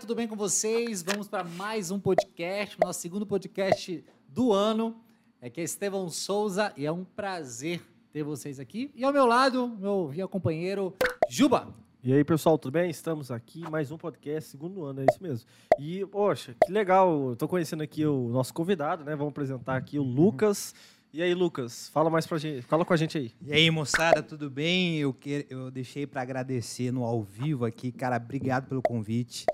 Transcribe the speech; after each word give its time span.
tudo 0.00 0.14
bem 0.14 0.26
com 0.26 0.34
vocês? 0.34 1.02
Vamos 1.02 1.28
para 1.28 1.44
mais 1.44 1.90
um 1.90 2.00
podcast, 2.00 2.74
nosso 2.82 3.02
segundo 3.02 3.26
podcast 3.26 4.02
do 4.26 4.50
ano. 4.50 4.96
Aqui 5.42 5.60
é 5.60 5.64
Estevão 5.64 6.08
Souza 6.08 6.72
e 6.74 6.86
é 6.86 6.90
um 6.90 7.04
prazer 7.04 7.82
ter 8.10 8.22
vocês 8.22 8.58
aqui. 8.58 8.90
E 8.94 9.04
ao 9.04 9.12
meu 9.12 9.26
lado, 9.26 9.68
meu 9.78 10.08
via 10.08 10.26
companheiro 10.26 10.96
Juba. 11.28 11.68
E 12.02 12.14
aí, 12.14 12.24
pessoal, 12.24 12.56
tudo 12.56 12.72
bem? 12.72 12.88
Estamos 12.88 13.30
aqui, 13.30 13.60
mais 13.70 13.90
um 13.90 13.98
podcast, 13.98 14.48
segundo 14.48 14.82
ano, 14.86 15.02
é 15.02 15.06
isso 15.10 15.22
mesmo. 15.22 15.46
E, 15.78 16.06
poxa, 16.06 16.56
que 16.64 16.72
legal, 16.72 17.34
estou 17.34 17.46
conhecendo 17.46 17.82
aqui 17.82 18.06
o 18.06 18.30
nosso 18.30 18.54
convidado, 18.54 19.04
né? 19.04 19.14
Vamos 19.14 19.32
apresentar 19.32 19.76
aqui 19.76 19.98
o 19.98 20.02
Lucas. 20.02 20.74
E 21.12 21.22
aí, 21.22 21.34
Lucas, 21.34 21.90
fala 21.90 22.08
mais 22.08 22.26
pra 22.26 22.38
gente, 22.38 22.62
fala 22.62 22.86
com 22.86 22.94
a 22.94 22.96
gente 22.96 23.18
aí. 23.18 23.32
E 23.42 23.52
aí, 23.52 23.70
moçada, 23.70 24.22
tudo 24.22 24.48
bem? 24.48 24.96
Eu, 24.96 25.12
que, 25.12 25.46
eu 25.50 25.70
deixei 25.70 26.06
para 26.06 26.22
agradecer 26.22 26.90
no 26.90 27.04
ao 27.04 27.22
vivo 27.22 27.66
aqui, 27.66 27.92
cara, 27.92 28.16
obrigado 28.16 28.66
pelo 28.66 28.80
convite. 28.80 29.44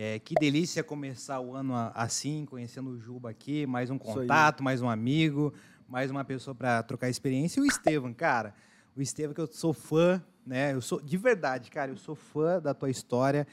É, 0.00 0.16
que 0.20 0.36
delícia 0.36 0.84
começar 0.84 1.40
o 1.40 1.56
ano 1.56 1.74
assim, 1.92 2.46
conhecendo 2.46 2.90
o 2.90 3.00
Juba 3.00 3.30
aqui, 3.30 3.66
mais 3.66 3.90
um 3.90 3.98
contato, 3.98 4.62
mais 4.62 4.80
um 4.80 4.88
amigo, 4.88 5.52
mais 5.88 6.08
uma 6.08 6.24
pessoa 6.24 6.54
para 6.54 6.80
trocar 6.84 7.08
experiência. 7.08 7.58
E 7.58 7.64
o 7.64 7.66
Estevam, 7.66 8.14
cara, 8.14 8.54
o 8.96 9.02
Estevam 9.02 9.34
que 9.34 9.40
eu 9.40 9.48
sou 9.48 9.72
fã, 9.72 10.22
né? 10.46 10.72
Eu 10.72 10.80
sou 10.80 11.00
de 11.02 11.16
verdade, 11.16 11.68
cara, 11.68 11.90
eu 11.90 11.96
sou 11.96 12.14
fã 12.14 12.60
da 12.60 12.72
tua 12.72 12.88
história. 12.88 13.44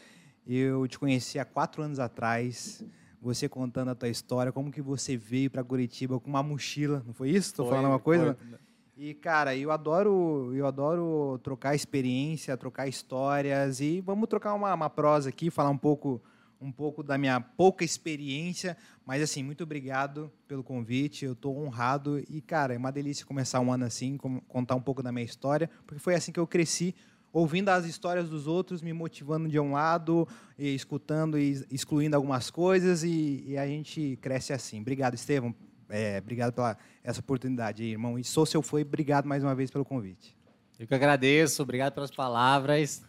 Eu 0.45 0.87
te 0.87 0.99
conheci 0.99 1.39
há 1.39 1.45
quatro 1.45 1.81
anos 1.81 1.97
atrás 1.97 2.85
você 3.19 3.49
contando 3.49 3.89
a 3.89 3.95
tua 3.95 4.09
história, 4.09 4.51
como 4.51 4.71
que 4.71 4.83
você 4.83 5.17
veio 5.17 5.49
para 5.49 5.63
Curitiba 5.63 6.19
com 6.19 6.29
uma 6.29 6.43
mochila, 6.43 7.01
não 7.07 7.13
foi 7.15 7.31
isso? 7.31 7.49
Estou 7.49 7.67
falando 7.67 7.87
uma 7.87 7.97
coisa? 7.97 8.37
Foi. 8.39 8.59
E 8.95 9.15
cara, 9.15 9.55
eu 9.55 9.71
adoro, 9.71 10.53
eu 10.53 10.67
adoro 10.67 11.39
trocar 11.41 11.73
experiência, 11.73 12.55
trocar 12.55 12.87
histórias 12.87 13.79
e 13.79 13.99
vamos 13.99 14.29
trocar 14.29 14.53
uma, 14.53 14.71
uma 14.75 14.91
prosa 14.91 15.29
aqui, 15.29 15.49
falar 15.49 15.71
um 15.71 15.77
pouco 15.77 16.21
um 16.59 16.71
pouco 16.71 17.03
da 17.03 17.17
minha 17.17 17.39
pouca 17.39 17.83
experiência, 17.83 18.77
mas 19.05 19.21
assim, 19.21 19.43
muito 19.43 19.63
obrigado 19.63 20.31
pelo 20.47 20.63
convite, 20.63 21.25
eu 21.25 21.33
estou 21.33 21.57
honrado 21.57 22.19
e, 22.29 22.41
cara, 22.41 22.73
é 22.73 22.77
uma 22.77 22.91
delícia 22.91 23.25
começar 23.25 23.59
um 23.59 23.71
ano 23.71 23.85
assim, 23.85 24.17
contar 24.47 24.75
um 24.75 24.81
pouco 24.81 25.03
da 25.03 25.11
minha 25.11 25.25
história, 25.25 25.69
porque 25.85 25.99
foi 25.99 26.15
assim 26.15 26.31
que 26.31 26.39
eu 26.39 26.47
cresci, 26.47 26.95
ouvindo 27.31 27.69
as 27.69 27.85
histórias 27.85 28.29
dos 28.29 28.47
outros, 28.47 28.81
me 28.81 28.93
motivando 28.93 29.49
de 29.49 29.59
um 29.59 29.73
lado, 29.73 30.27
e 30.57 30.73
escutando 30.73 31.37
e 31.37 31.65
excluindo 31.69 32.15
algumas 32.15 32.49
coisas, 32.49 33.03
e, 33.03 33.43
e 33.45 33.57
a 33.57 33.67
gente 33.67 34.17
cresce 34.21 34.53
assim. 34.53 34.79
Obrigado, 34.79 35.15
Estevam. 35.15 35.53
É, 35.89 36.17
obrigado 36.17 36.53
pela 36.53 36.77
essa 37.03 37.19
oportunidade, 37.19 37.83
irmão. 37.83 38.17
E 38.17 38.23
sou 38.23 38.45
seu 38.45 38.61
foi, 38.61 38.81
obrigado 38.81 39.25
mais 39.25 39.43
uma 39.43 39.53
vez 39.53 39.69
pelo 39.69 39.85
convite. 39.85 40.35
Eu 40.79 40.87
que 40.87 40.95
agradeço, 40.95 41.61
obrigado 41.61 41.93
pelas 41.93 42.11
palavras. 42.11 43.03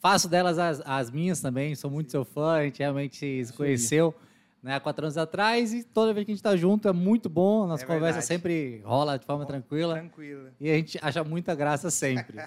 Faço 0.00 0.28
delas 0.28 0.58
as, 0.58 0.80
as 0.84 1.10
minhas 1.10 1.40
também, 1.40 1.74
sou 1.74 1.90
muito 1.90 2.10
seu 2.10 2.24
fã, 2.24 2.52
a 2.52 2.64
gente 2.64 2.78
realmente 2.78 3.44
se 3.44 3.52
conheceu 3.52 4.14
né, 4.62 4.74
há 4.74 4.80
quatro 4.80 5.04
anos 5.04 5.16
atrás 5.16 5.72
e 5.72 5.82
toda 5.82 6.12
vez 6.12 6.24
que 6.24 6.32
a 6.32 6.34
gente 6.34 6.40
está 6.40 6.56
junto 6.56 6.88
é 6.88 6.92
muito 6.92 7.28
bom, 7.28 7.66
nossa 7.66 7.84
é 7.84 7.86
conversa 7.86 8.20
sempre 8.20 8.80
rola 8.84 9.18
de 9.18 9.24
forma 9.24 9.44
tranquila. 9.44 9.94
Tranquila. 9.94 10.52
E 10.60 10.70
a 10.70 10.74
gente 10.74 10.98
acha 11.02 11.22
muita 11.24 11.54
graça 11.54 11.90
sempre. 11.90 12.38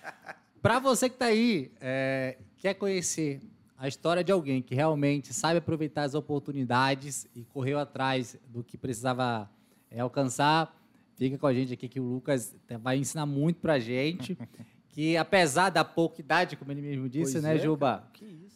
Para 0.60 0.78
você 0.78 1.08
que 1.08 1.14
está 1.14 1.26
aí, 1.26 1.72
é, 1.80 2.36
quer 2.58 2.74
conhecer 2.74 3.40
a 3.78 3.88
história 3.88 4.22
de 4.22 4.30
alguém 4.30 4.60
que 4.60 4.74
realmente 4.74 5.32
sabe 5.32 5.58
aproveitar 5.58 6.02
as 6.02 6.14
oportunidades 6.14 7.26
e 7.34 7.44
correu 7.44 7.78
atrás 7.78 8.36
do 8.46 8.62
que 8.62 8.76
precisava 8.76 9.50
é, 9.90 10.00
alcançar, 10.00 10.78
fica 11.16 11.38
com 11.38 11.46
a 11.46 11.54
gente 11.54 11.72
aqui 11.72 11.88
que 11.88 11.98
o 11.98 12.04
Lucas 12.04 12.54
vai 12.82 12.98
ensinar 12.98 13.24
muito 13.24 13.58
para 13.58 13.74
a 13.74 13.78
gente. 13.78 14.36
que 14.92 15.16
apesar 15.16 15.70
da 15.70 15.84
pouca 15.84 16.20
idade, 16.20 16.56
como 16.56 16.72
ele 16.72 16.82
mesmo 16.82 17.08
disse, 17.08 17.32
pois 17.32 17.44
né, 17.44 17.56
é, 17.56 17.58
Juba? 17.58 18.04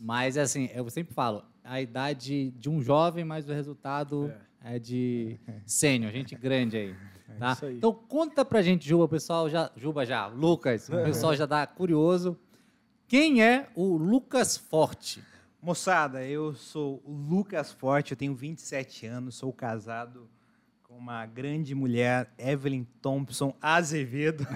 Mas 0.01 0.37
assim, 0.37 0.69
eu 0.75 0.89
sempre 0.91 1.15
falo, 1.15 1.45
a 1.63 1.81
idade 1.81 2.51
de 2.51 2.69
um 2.69 2.83
jovem, 2.83 3.25
mas 3.25 3.49
o 3.49 3.53
resultado 3.53 4.33
é, 4.63 4.77
é 4.77 4.79
de 4.79 5.39
sênior, 5.65 6.13
gente 6.13 6.35
grande 6.35 6.77
aí. 6.77 6.95
É 7.29 7.33
tá? 7.39 7.59
aí. 7.63 7.77
Então 7.77 7.93
conta 7.93 8.45
pra 8.45 8.63
gente, 8.63 8.87
Juba, 8.87 9.05
o 9.05 9.09
pessoal 9.09 9.49
já. 9.49 9.71
Juba 9.77 10.05
já, 10.05 10.27
Lucas, 10.27 10.89
o 10.89 10.93
pessoal 11.05 11.35
já 11.35 11.47
tá 11.47 11.67
curioso. 11.67 12.37
Quem 13.07 13.43
é 13.43 13.69
o 13.75 13.97
Lucas 13.97 14.57
Forte? 14.57 15.23
Moçada, 15.63 16.23
eu 16.27 16.55
sou 16.55 17.03
o 17.07 17.13
Lucas 17.13 17.73
Forte, 17.73 18.13
eu 18.13 18.17
tenho 18.17 18.35
27 18.35 19.07
anos, 19.07 19.37
sou 19.37 19.53
casado 19.53 20.29
uma 20.97 21.27
grande 21.27 21.75
mulher, 21.75 22.33
Evelyn 22.39 22.85
Thompson 23.03 23.55
Azevedo. 23.61 24.47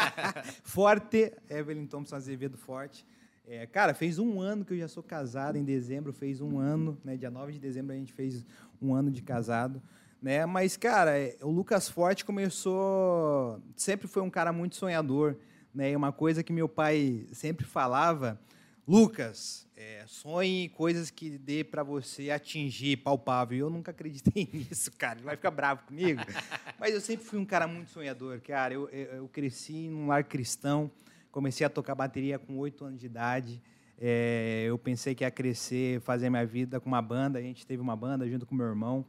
forte, 0.62 1.32
Evelyn 1.48 1.86
Thompson 1.86 2.16
Azevedo 2.16 2.56
Forte. 2.56 3.06
É, 3.46 3.66
cara, 3.66 3.94
fez 3.94 4.18
um 4.18 4.40
ano 4.40 4.64
que 4.64 4.74
eu 4.74 4.78
já 4.78 4.88
sou 4.88 5.02
casado, 5.02 5.56
em 5.56 5.64
dezembro 5.64 6.12
fez 6.12 6.40
um 6.40 6.58
ano, 6.58 6.98
né? 7.04 7.16
Dia 7.16 7.30
9 7.30 7.52
de 7.52 7.60
dezembro 7.60 7.92
a 7.94 7.96
gente 7.96 8.12
fez 8.12 8.44
um 8.82 8.92
ano 8.94 9.10
de 9.10 9.22
casado. 9.22 9.80
Né? 10.20 10.44
Mas, 10.44 10.76
cara, 10.76 11.16
é, 11.16 11.36
o 11.40 11.50
Lucas 11.50 11.88
Forte 11.88 12.24
começou. 12.24 13.60
Sempre 13.76 14.08
foi 14.08 14.22
um 14.22 14.30
cara 14.30 14.52
muito 14.52 14.74
sonhador. 14.74 15.36
Né? 15.72 15.92
E 15.92 15.96
uma 15.96 16.10
coisa 16.10 16.42
que 16.42 16.52
meu 16.52 16.68
pai 16.68 17.26
sempre 17.32 17.64
falava: 17.64 18.40
Lucas, 18.88 19.66
é, 19.76 20.04
sonhe 20.06 20.68
coisas 20.68 21.10
que 21.10 21.36
dê 21.36 21.64
para 21.64 21.82
você 21.82 22.30
atingir, 22.30 22.98
palpável. 22.98 23.58
Eu 23.58 23.70
nunca 23.70 23.90
acreditei 23.90 24.48
nisso, 24.52 24.92
cara. 24.92 25.18
Ele 25.18 25.24
vai 25.24 25.34
ficar 25.34 25.50
bravo 25.50 25.82
comigo. 25.84 26.20
Mas 26.78 26.94
eu 26.94 27.00
sempre 27.00 27.26
fui 27.26 27.38
um 27.38 27.44
cara 27.44 27.66
muito 27.66 27.90
sonhador, 27.90 28.40
cara. 28.40 28.72
Eu, 28.72 28.88
eu, 28.90 29.06
eu 29.16 29.28
cresci 29.28 29.88
num 29.88 30.06
lar 30.06 30.22
cristão. 30.22 30.88
Comecei 31.32 31.66
a 31.66 31.68
tocar 31.68 31.96
bateria 31.96 32.38
com 32.38 32.56
oito 32.58 32.84
anos 32.84 33.00
de 33.00 33.06
idade. 33.06 33.60
É, 33.98 34.64
eu 34.68 34.78
pensei 34.78 35.16
que 35.16 35.24
ia 35.24 35.30
crescer, 35.32 36.00
fazer 36.00 36.30
minha 36.30 36.46
vida 36.46 36.78
com 36.78 36.86
uma 36.86 37.02
banda. 37.02 37.40
A 37.40 37.42
gente 37.42 37.66
teve 37.66 37.82
uma 37.82 37.96
banda 37.96 38.28
junto 38.28 38.46
com 38.46 38.54
meu 38.54 38.66
irmão. 38.66 39.04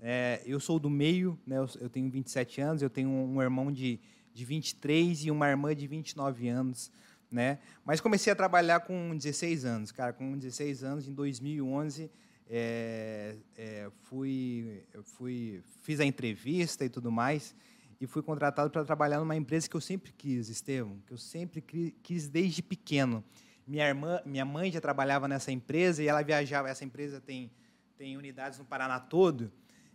É, 0.00 0.40
eu 0.46 0.60
sou 0.60 0.78
do 0.78 0.88
meio, 0.88 1.38
né? 1.44 1.56
eu, 1.58 1.68
eu, 1.80 1.90
tenho 1.90 2.08
27 2.10 2.60
anos, 2.60 2.82
eu 2.82 2.90
tenho 2.90 3.08
um, 3.08 3.42
irmão 3.42 3.72
de, 3.72 3.98
de 4.32 4.44
23 4.44 5.24
e 5.24 5.30
uma 5.30 5.48
irmã 5.48 5.74
de 5.74 5.86
29 5.86 6.48
anos. 6.48 6.92
Né? 7.30 7.58
Mas 7.84 8.00
comecei 8.00 8.32
a 8.32 8.36
trabalhar 8.36 8.80
com 8.80 9.16
16 9.16 9.64
anos, 9.64 9.92
cara. 9.92 10.12
Com 10.12 10.38
16 10.38 10.84
anos, 10.84 11.08
em 11.08 11.12
2011, 11.12 12.10
é, 12.48 13.36
é, 13.56 13.90
fui, 14.04 14.84
fui, 15.02 15.62
fiz 15.82 16.00
a 16.00 16.04
entrevista 16.04 16.84
e 16.84 16.88
tudo 16.88 17.10
mais 17.10 17.54
e 18.00 18.06
fui 18.06 18.22
contratado 18.22 18.70
para 18.70 18.84
trabalhar 18.84 19.18
numa 19.18 19.34
empresa 19.34 19.68
que 19.68 19.74
eu 19.74 19.80
sempre 19.80 20.12
quis, 20.12 20.48
Estevam, 20.48 21.00
que 21.06 21.12
eu 21.12 21.18
sempre 21.18 21.62
quis 21.62 22.28
desde 22.28 22.62
pequeno. 22.62 23.24
Minha 23.66 23.88
irmã, 23.88 24.20
minha 24.24 24.44
mãe 24.44 24.70
já 24.70 24.80
trabalhava 24.80 25.26
nessa 25.26 25.50
empresa 25.50 26.02
e 26.02 26.06
ela 26.06 26.22
viajava. 26.22 26.68
Essa 26.68 26.84
empresa 26.84 27.20
tem 27.20 27.50
tem 27.96 28.16
unidades 28.16 28.58
no 28.58 28.64
Paraná 28.64 29.00
todo. 29.00 29.50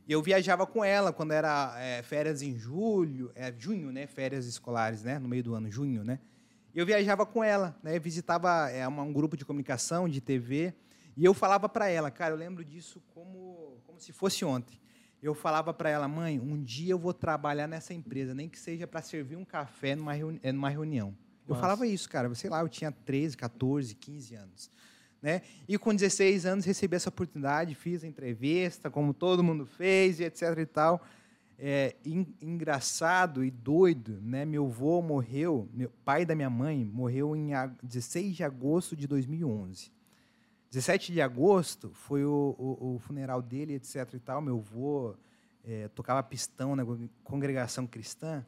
E 0.07 0.11
eu 0.11 0.21
viajava 0.21 0.65
com 0.65 0.83
ela 0.83 1.13
quando 1.13 1.31
era 1.31 1.75
é, 1.79 2.01
férias 2.01 2.41
em 2.41 2.57
julho, 2.57 3.31
é 3.35 3.53
junho, 3.57 3.91
né? 3.91 4.07
Férias 4.07 4.45
escolares, 4.45 5.03
né? 5.03 5.19
No 5.19 5.29
meio 5.29 5.43
do 5.43 5.53
ano, 5.53 5.69
junho, 5.69 6.03
né? 6.03 6.19
Eu 6.73 6.85
viajava 6.85 7.25
com 7.25 7.43
ela, 7.43 7.75
né? 7.83 7.99
visitava 7.99 8.69
é, 8.69 8.87
um 8.87 9.13
grupo 9.13 9.35
de 9.35 9.45
comunicação, 9.45 10.07
de 10.07 10.21
TV, 10.21 10.73
e 11.17 11.25
eu 11.25 11.33
falava 11.33 11.67
para 11.67 11.89
ela, 11.89 12.09
cara, 12.09 12.33
eu 12.33 12.37
lembro 12.37 12.63
disso 12.63 13.01
como 13.13 13.77
como 13.85 13.99
se 13.99 14.13
fosse 14.13 14.45
ontem 14.45 14.81
eu 15.21 15.35
falava 15.35 15.73
para 15.73 15.89
ela, 15.89 16.07
mãe, 16.07 16.39
um 16.39 16.61
dia 16.61 16.93
eu 16.93 16.97
vou 16.97 17.13
trabalhar 17.13 17.67
nessa 17.67 17.93
empresa, 17.93 18.33
nem 18.33 18.49
que 18.49 18.57
seja 18.57 18.87
para 18.87 19.01
servir 19.01 19.35
um 19.35 19.45
café 19.45 19.95
numa, 19.95 20.13
reuni 20.13 20.39
eh, 20.41 20.51
numa 20.51 20.69
reunião. 20.69 21.15
Eu 21.47 21.55
falava 21.55 21.85
isso, 21.85 22.09
cara. 22.09 22.33
Sei 22.33 22.49
lá, 22.49 22.61
eu 22.61 22.69
tinha 22.69 22.91
13, 22.91 23.35
14, 23.35 23.93
15 23.93 24.35
anos. 24.35 24.71
Né? 25.21 25.41
E 25.67 25.77
com 25.77 25.93
16 25.93 26.45
anos 26.45 26.65
recebi 26.65 26.95
essa 26.95 27.09
oportunidade, 27.09 27.75
fiz 27.75 28.03
a 28.03 28.07
entrevista, 28.07 28.89
como 28.89 29.13
todo 29.13 29.43
mundo 29.43 29.65
fez, 29.65 30.19
e 30.19 30.23
etc 30.23 30.57
e 30.57 30.65
tal. 30.65 31.05
É, 31.63 31.95
engraçado 32.41 33.43
e 33.45 33.51
doido, 33.51 34.19
né? 34.19 34.45
Meu 34.45 34.65
avô 34.65 34.99
morreu, 34.99 35.69
meu 35.71 35.91
pai 36.03 36.25
da 36.25 36.33
minha 36.33 36.49
mãe 36.49 36.83
morreu 36.83 37.35
em 37.35 37.51
16 37.83 38.35
de 38.35 38.43
agosto 38.43 38.95
de 38.95 39.05
2011. 39.05 39.91
17 40.71 41.13
de 41.13 41.21
agosto 41.21 41.91
foi 41.93 42.25
o, 42.25 42.55
o, 42.57 42.95
o, 42.95 42.99
funeral 42.99 43.43
dele, 43.43 43.75
etc. 43.75 44.11
e 44.15 44.19
tal. 44.19 44.41
Meu 44.41 44.57
avô 44.57 45.15
é, 45.63 45.87
tocava 45.89 46.23
pistão 46.23 46.75
na 46.75 46.83
congregação 47.23 47.85
cristã. 47.85 48.43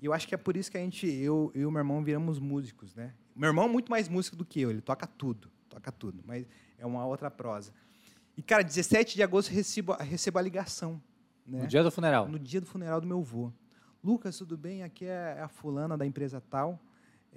E 0.00 0.06
eu 0.06 0.14
acho 0.14 0.26
que 0.26 0.34
é 0.34 0.38
por 0.38 0.56
isso 0.56 0.70
que 0.70 0.78
a 0.78 0.80
gente, 0.80 1.06
eu, 1.06 1.52
e 1.54 1.62
o 1.62 1.70
meu 1.70 1.80
irmão 1.80 2.02
viramos 2.02 2.38
músicos, 2.38 2.94
né? 2.94 3.12
Meu 3.34 3.48
irmão 3.48 3.66
é 3.66 3.68
muito 3.68 3.90
mais 3.90 4.08
músico 4.08 4.34
do 4.34 4.46
que 4.46 4.62
eu, 4.62 4.70
ele 4.70 4.80
toca 4.80 5.06
tudo, 5.06 5.50
toca 5.68 5.92
tudo, 5.92 6.22
mas 6.24 6.46
é 6.78 6.86
uma 6.86 7.04
outra 7.04 7.30
prosa. 7.30 7.70
E, 8.34 8.40
cara, 8.40 8.64
17 8.64 9.14
de 9.14 9.22
agosto 9.22 9.50
recebo, 9.50 9.92
recebo 9.92 10.38
a 10.38 10.42
ligação. 10.42 11.02
Né? 11.46 11.62
No 11.62 11.66
dia 11.66 11.82
do 11.82 11.90
funeral? 11.90 12.28
No 12.28 12.38
dia 12.38 12.60
do 12.60 12.66
funeral 12.66 13.00
do 13.00 13.06
meu 13.06 13.18
avô. 13.20 13.52
Lucas, 14.02 14.36
tudo 14.38 14.56
bem? 14.56 14.82
Aqui 14.82 15.04
é 15.04 15.40
a 15.40 15.48
fulana 15.48 15.96
da 15.96 16.04
empresa 16.06 16.40
tal. 16.40 16.78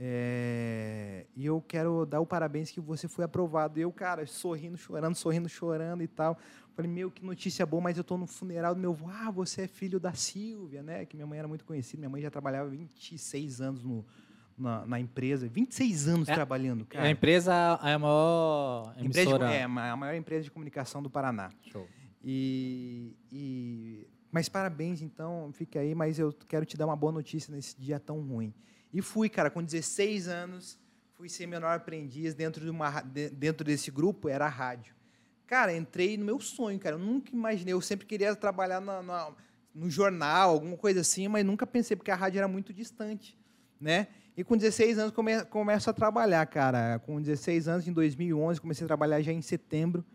É, 0.01 1.25
e 1.35 1.45
eu 1.45 1.61
quero 1.67 2.05
dar 2.05 2.19
o 2.21 2.25
parabéns 2.25 2.71
que 2.71 2.79
você 2.79 3.07
foi 3.07 3.25
aprovado. 3.25 3.77
E 3.79 3.81
eu, 3.81 3.91
cara, 3.91 4.25
sorrindo, 4.25 4.77
chorando, 4.77 5.15
sorrindo, 5.15 5.49
chorando 5.49 6.01
e 6.01 6.07
tal. 6.07 6.37
Falei, 6.73 6.89
meu, 6.89 7.11
que 7.11 7.23
notícia 7.25 7.65
boa, 7.65 7.81
mas 7.81 7.97
eu 7.97 8.01
estou 8.01 8.17
no 8.17 8.25
funeral 8.25 8.73
do 8.73 8.79
meu 8.79 8.91
avô. 8.91 9.07
Ah, 9.09 9.29
você 9.29 9.63
é 9.63 9.67
filho 9.67 9.99
da 9.99 10.13
Silvia, 10.13 10.81
né? 10.81 11.05
Que 11.05 11.15
minha 11.15 11.27
mãe 11.27 11.37
era 11.39 11.47
muito 11.47 11.65
conhecida. 11.65 11.99
Minha 11.99 12.09
mãe 12.09 12.21
já 12.21 12.31
trabalhava 12.31 12.69
26 12.69 13.59
anos 13.61 13.83
no, 13.83 14.05
na, 14.57 14.85
na 14.85 14.99
empresa. 14.99 15.47
26 15.49 16.07
anos 16.07 16.29
É- 16.29 16.33
trabalhando, 16.33 16.85
cara. 16.85 17.05
A 17.05 17.11
empresa 17.11 17.53
é 17.83 17.93
a 17.93 17.99
maior 17.99 18.93
Empresa 18.97 19.11
de- 19.13 19.19
emissora. 19.19 19.51
é, 19.53 19.63
a 19.63 19.67
maior 19.97 20.15
empresa 20.15 20.43
de 20.43 20.51
comunicação 20.51 21.03
do 21.03 21.09
Paraná. 21.09 21.51
Show. 21.63 21.85
E, 22.23 23.15
e- 23.31 24.07
mas 24.31 24.47
parabéns, 24.49 25.01
então, 25.01 25.51
fica 25.53 25.79
aí, 25.79 25.95
mas 25.95 26.19
eu 26.19 26.31
quero 26.47 26.65
te 26.65 26.77
dar 26.77 26.85
uma 26.85 26.95
boa 26.95 27.11
notícia 27.11 27.53
nesse 27.53 27.79
dia 27.79 27.99
tão 27.99 28.19
ruim. 28.21 28.53
E 28.93 29.01
fui, 29.01 29.29
cara, 29.29 29.49
com 29.49 29.63
16 29.63 30.27
anos, 30.27 30.77
fui 31.13 31.29
ser 31.29 31.47
menor 31.47 31.75
aprendiz 31.75 32.33
dentro, 32.33 32.63
de 32.63 32.69
uma, 32.69 33.01
dentro 33.01 33.63
desse 33.65 33.89
grupo, 33.89 34.29
era 34.29 34.45
a 34.45 34.49
rádio. 34.49 34.93
Cara, 35.47 35.75
entrei 35.75 36.15
no 36.17 36.25
meu 36.25 36.39
sonho, 36.39 36.77
cara, 36.79 36.95
eu 36.95 36.99
nunca 36.99 37.31
imaginei, 37.33 37.73
eu 37.73 37.81
sempre 37.81 38.05
queria 38.05 38.35
trabalhar 38.35 38.79
na- 38.79 39.01
na- 39.01 39.31
no 39.73 39.89
jornal, 39.89 40.51
alguma 40.51 40.77
coisa 40.77 41.01
assim, 41.01 41.27
mas 41.27 41.43
nunca 41.45 41.65
pensei, 41.65 41.95
porque 41.97 42.11
a 42.11 42.15
rádio 42.15 42.37
era 42.39 42.47
muito 42.47 42.71
distante, 42.73 43.37
né? 43.79 44.07
E 44.37 44.43
com 44.43 44.55
16 44.55 44.97
anos 44.99 45.11
come, 45.11 45.43
começo 45.45 45.89
a 45.89 45.93
trabalhar, 45.93 46.45
cara. 46.45 46.99
Com 46.99 47.19
16 47.21 47.67
anos, 47.67 47.87
em 47.87 47.91
2011, 47.93 48.61
comecei 48.61 48.85
a 48.85 48.87
trabalhar 48.87 49.21
já 49.21 49.31
em 49.33 49.41
setembro, 49.41 50.05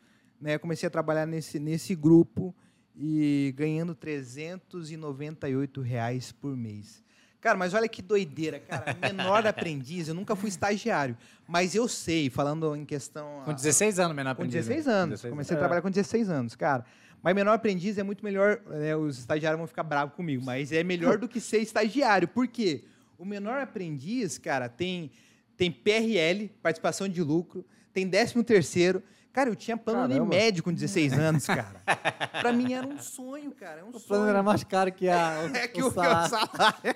né? 0.45 0.59
Comecei 0.59 0.87
a 0.87 0.91
trabalhar 0.91 1.25
nesse, 1.25 1.59
nesse 1.59 1.95
grupo 1.95 2.55
e 2.95 3.55
ganhando 3.57 3.95
398 3.95 5.81
reais 5.81 6.33
por 6.33 6.55
mês. 6.55 7.03
Cara, 7.41 7.57
mas 7.59 7.73
olha 7.73 7.89
que 7.89 8.03
doideira, 8.03 8.59
cara. 8.61 8.95
Menor 9.01 9.47
aprendiz, 9.47 10.09
eu 10.09 10.15
nunca 10.15 10.37
fui 10.37 10.51
estagiário, 10.51 11.17
mas 11.49 11.75
eu 11.75 11.89
sei, 11.89 12.29
falando 12.29 12.77
em 12.77 12.85
questão... 12.85 13.43
Com 13.45 13.55
16 13.55 13.99
anos, 13.99 14.15
menor 14.17 14.35
Com 14.35 14.43
aprendiz. 14.43 14.67
16 14.67 14.87
né? 14.87 14.93
anos. 14.93 15.11
16 15.21 15.31
Comecei 15.31 15.57
a 15.57 15.59
É. 15.59 15.61
trabalhar 15.61 15.83
com 15.83 15.91
16 15.91 16.31
anos, 16.31 16.55
cara. 16.55 16.85
Mas 17.23 17.35
menor 17.35 17.55
aprendiz 17.55 17.97
é 17.97 18.03
muito 18.03 18.23
melhor. 18.23 18.61
né, 18.67 18.95
os 18.95 19.19
estagiários 19.19 19.59
vão 19.59 19.67
ficar 19.67 19.83
bravos 19.83 20.15
comigo, 20.15 20.45
mas 20.45 20.73
é 20.73 20.85
melhor 20.85 21.17
do 21.17 21.27
que 21.27 21.41
ser 21.41 21.59
estagiário. 21.59 22.29
Por 22.29 22.47
quê? 22.47 22.85
O 23.19 23.25
menor 23.25 23.61
aprendiz, 23.63 24.37
cara, 24.37 24.69
tem, 24.69 25.11
tem 25.57 25.71
PRL, 25.71 26.51
participação 26.63 27.09
de 27.09 27.23
lucro, 27.23 27.65
tem 27.95 28.09
13 28.09 28.43
terceiro. 28.45 29.03
Cara, 29.35 29.51
eu 29.51 29.57
tinha 29.57 29.77
plano 29.77 30.09
Caramba. 30.09 30.25
Unimed 30.35 30.63
com 30.63 30.73
16 30.73 31.13
anos, 31.15 31.45
cara. 31.45 31.83
pra 32.41 32.53
mim 32.53 32.73
era 32.73 32.87
um 32.87 32.99
sonho, 33.01 33.51
cara. 33.51 33.81
É 33.81 33.85
um 33.85 33.89
O 33.89 33.93
sonho. 33.95 34.05
plano 34.07 34.27
era 34.29 34.43
mais 34.45 34.63
caro 34.65 34.91
que 34.93 35.09
a, 35.09 35.51
o, 35.53 35.53
É 35.59 35.67
que 35.69 35.83
o 35.83 35.89
o, 35.89 35.93
que 35.93 35.99
o 35.99 36.03
salário. 36.03 36.31
salário. 36.31 36.95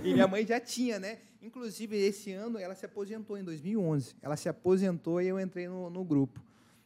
e 0.02 0.14
minha 0.14 0.26
mãe 0.26 0.44
já 0.46 0.58
tinha, 0.58 0.98
né? 0.98 1.18
Inclusive, 1.42 1.94
esse 1.96 2.32
ano 2.32 2.58
ela 2.58 2.74
se 2.74 2.84
aposentou, 2.86 3.36
em 3.38 3.44
2011. 3.44 4.14
Ela 4.22 4.36
se 4.36 4.48
aposentou 4.48 5.20
e 5.20 5.28
eu 5.28 5.38
entrei 5.38 5.68
no, 5.68 5.90
no 5.90 6.02
grupo, 6.02 6.40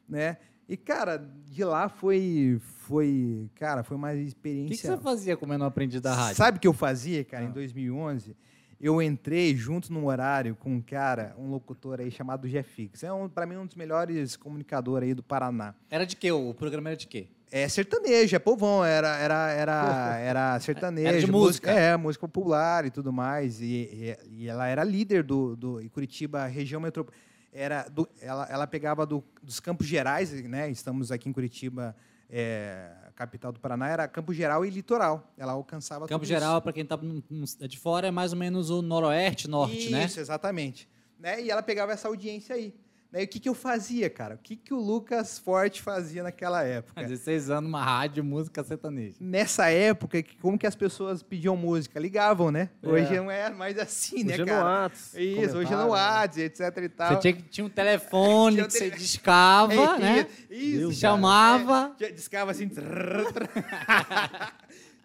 né? 0.09 0.37
E, 0.69 0.77
cara, 0.77 1.17
de 1.47 1.65
lá 1.65 1.89
foi, 1.89 2.61
foi, 2.87 3.49
cara, 3.55 3.83
foi 3.83 3.97
uma 3.97 4.11
O 4.13 4.17
que, 4.17 4.23
experiência... 4.23 4.77
que 4.91 4.97
você 4.97 5.03
fazia 5.03 5.37
com 5.37 5.47
o 5.47 5.49
menor 5.49 5.67
aprendiz 5.67 6.01
da 6.01 6.13
rádio? 6.15 6.37
Sabe 6.37 6.59
o 6.59 6.61
que 6.61 6.67
eu 6.69 6.73
fazia, 6.73 7.25
cara, 7.25 7.45
Ah. 7.45 7.49
em 7.49 7.53
2011? 7.53 8.37
Eu 8.81 9.03
entrei 9.03 9.55
junto 9.55 9.93
num 9.93 10.07
horário 10.07 10.57
com 10.57 10.71
um 10.75 10.81
cara, 10.81 11.35
um 11.39 11.51
locutor 11.51 12.01
aí 12.01 12.11
chamado 12.11 12.49
Jeffix. 12.49 13.03
É, 13.05 13.13
um, 13.13 13.29
para 13.29 13.45
mim, 13.45 13.57
um 13.57 13.67
dos 13.67 13.75
melhores 13.77 14.37
comunicadores 14.37 15.09
aí 15.09 15.15
do 15.15 15.23
Paraná. 15.23 15.75
Era 15.91 16.07
de 16.07 16.17
quê? 16.17 16.33
O 16.33 16.55
programa 16.55 16.89
era 16.89 16.97
de 16.97 17.07
quê? 17.07 17.29
É 17.53 17.69
sertanejo, 17.69 18.35
é 18.35 18.39
povão, 18.39 18.85
era, 18.85 19.17
era, 19.19 19.51
era, 19.51 20.19
era 20.19 20.61
sertanejo. 20.61 21.09
Era 21.09 21.21
de 21.21 21.31
música. 21.31 21.71
É, 21.71 21.97
música 21.97 22.27
popular 22.27 22.87
e 22.87 22.91
tudo 22.91 23.13
mais. 23.13 23.61
E, 23.61 23.67
e, 23.67 24.19
e 24.45 24.49
ela 24.49 24.67
era 24.67 24.83
líder 24.85 25.25
do, 25.25 25.57
do 25.57 25.91
Curitiba, 25.91 26.47
região 26.47 26.81
metropolitana. 26.81 27.29
Era 27.53 27.83
do, 27.89 28.09
ela, 28.21 28.47
ela 28.49 28.67
pegava 28.69 29.05
do- 29.05 29.25
dos 29.43 29.59
Campos 29.59 29.87
Gerais, 29.89 30.31
né? 30.45 30.71
Estamos 30.71 31.11
aqui 31.11 31.29
em 31.29 31.33
Curitiba, 31.33 31.97
é, 32.31 32.93
capital 33.21 33.53
do 33.53 33.61
Paraná, 33.61 33.87
era 33.89 34.09
Campo 34.09 34.33
Geral 34.33 34.65
e 34.65 34.71
Litoral. 34.71 35.31
Ela 35.37 35.53
alcançava 35.53 36.09
Campo 36.09 36.25
Geral, 36.25 36.63
para 36.63 36.73
quem 36.73 36.87
tá 36.87 36.97
num- 36.97 37.23
de 37.69 37.79
fora, 37.79 38.09
é 38.09 38.11
mais 38.11 38.33
ou 38.33 38.39
menos 38.39 38.71
o 38.71 38.81
noroeste, 38.81 39.47
norte, 39.47 39.77
isso, 39.79 39.91
né? 39.91 40.07
Isso, 40.07 40.19
exatamente. 40.21 40.89
Né? 41.19 41.43
E 41.43 41.51
ela 41.51 41.63
pegava 41.63 41.93
essa 41.93 42.09
audiência 42.09 42.55
aí. 42.55 42.75
Né? 43.13 43.23
E 43.23 43.25
o 43.25 43.29
que, 43.29 43.41
que 43.41 43.49
eu 43.49 43.55
fazia, 43.55 44.09
cara? 44.09 44.37
O 44.37 44.39
que, 44.39 44.55
que 44.57 44.73
o 44.73 44.79
Lucas 44.79 45.39
Forte 45.39 45.83
fazia 45.83 46.23
naquela 46.23 46.63
época? 46.63 47.03
16 47.03 47.51
anos, 47.51 47.69
uma 47.69 47.83
rádio, 47.83 48.23
música 48.23 48.63
sertaneja. 48.63 49.17
nessa 49.21 49.69
época, 49.71 50.23
como 50.41 50.57
que 50.59 50.67
as 50.67 50.75
pessoas 50.77 51.23
pediam 51.23 51.57
música? 51.57 51.99
Ligavam, 51.99 52.51
né? 52.51 52.71
É. 52.83 52.89
Hoje 52.89 53.17
não 53.17 53.31
é 53.31 53.51
mais 53.51 53.79
assim, 53.79 54.23
né, 54.25 54.35
Hoje 54.35 54.43
é 54.43 54.45
no 54.45 54.51
cara? 54.51 54.65
Whats, 54.85 55.15
Isso, 55.15 55.57
hoje 55.59 55.73
é 55.73 55.77
no 55.77 55.83
né? 55.83 55.89
WhatsApp, 55.91 56.41
etc 56.43 56.77
e 56.85 56.89
tal. 56.89 57.09
Você 57.15 57.21
tinha, 57.21 57.33
que- 57.33 57.43
tinha 57.43 57.65
um 57.65 57.69
telefone 57.71 58.55
Tinha 58.57 58.65
um 58.65 58.69
que 58.69 58.73
você 58.75 58.79
tele- 58.91 58.97
discava, 58.97 59.73
É, 59.75 59.99
né? 59.99 60.27
Isso. 60.51 60.79
Deus, 60.79 60.97
Chamava. 60.97 61.97
É, 62.01 62.11
discava 62.13 62.51
assim. 62.53 62.71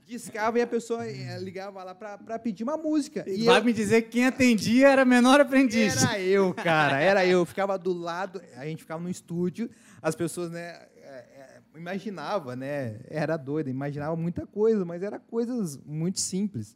discava 0.06 0.60
e 0.60 0.62
a 0.62 0.68
pessoa 0.68 1.06
eh, 1.08 1.38
ligava 1.40 1.84
lá 1.84 1.96
pra, 1.96 2.18
pra 2.18 2.38
pedir 2.40 2.64
uma 2.64 2.78
música. 2.78 3.24
E 3.28 3.44
Vai 3.46 3.60
eu- 3.60 3.64
me 3.66 3.74
dizer 3.74 4.04
que 4.04 4.10
quem 4.10 4.26
atendia 4.26 4.88
era 4.90 5.04
menor 5.06 5.42
aprendiz. 5.42 6.02
Era 6.04 6.20
eu, 6.20 6.54
cara, 6.54 7.00
era 7.02 7.26
eu. 7.26 7.40
Eu 7.40 7.46
ficava 7.46 7.78
do 7.78 7.92
lado, 7.94 8.42
a 8.56 8.66
gente 8.66 8.80
ficava 8.84 9.02
no 9.02 9.10
estúdio, 9.10 9.70
as 10.02 10.16
pessoas, 10.16 10.50
né, 10.52 10.80
é, 10.98 11.08
é, 11.38 11.62
imaginava, 11.76 12.56
né, 12.56 13.00
era 13.10 13.36
doida, 13.38 13.70
imaginava 13.70 14.16
muita 14.16 14.46
coisa, 14.48 14.86
mas 14.86 15.02
era 15.04 15.20
coisas 15.20 15.78
muito 15.86 16.20
simples. 16.20 16.76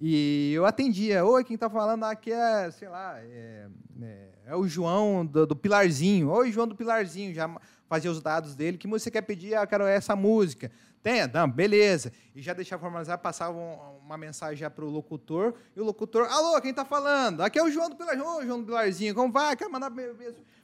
E 0.00 0.52
eu 0.54 0.66
atendia, 0.66 1.24
oi, 1.24 1.42
quem 1.44 1.56
tá 1.56 1.70
falando 1.70 2.04
aqui 2.04 2.30
é, 2.32 2.70
sei 2.70 2.88
lá, 2.88 3.18
é, 3.20 3.66
é- 4.02 4.28
é 4.48 4.54
o 4.54 4.66
João 4.68 5.24
do, 5.26 5.46
do 5.46 5.56
Pilarzinho. 5.56 6.28
Oi, 6.30 6.52
João 6.52 6.68
do 6.68 6.76
Pilarzinho, 6.76 7.32
já 7.34 7.48
fazia 7.88 8.10
os 8.10 8.20
dados 8.20 8.54
dele. 8.54 8.76
Que 8.78 8.86
música 8.86 9.04
você 9.04 9.10
quer 9.10 9.22
pedir? 9.22 9.54
Ah, 9.54 9.66
quero 9.66 9.84
essa 9.84 10.14
música. 10.16 10.70
Tem? 11.02 11.26
Não, 11.28 11.48
beleza. 11.48 12.12
E 12.34 12.42
já 12.42 12.52
deixava 12.52 12.80
formalizar, 12.82 13.16
passava 13.18 13.56
um- 13.56 13.96
uma 14.04 14.16
mensagem 14.18 14.56
já 14.56 14.68
pro 14.68 14.88
locutor, 14.90 15.54
e 15.76 15.80
o 15.80 15.84
locutor, 15.84 16.26
alô, 16.28 16.60
quem 16.60 16.74
tá 16.74 16.84
falando? 16.84 17.42
Aqui 17.42 17.58
é 17.58 17.62
o 17.62 17.70
João 17.70 17.88
do 17.88 17.94
Pilarzinho. 17.96 18.26
Ô, 18.28 18.44
João 18.44 18.60
do 18.60 18.66
Pilarzinho, 18.66 19.14
como 19.14 19.32
vai? 19.32 19.54
Quer 19.56 19.68
mandar 19.68 19.90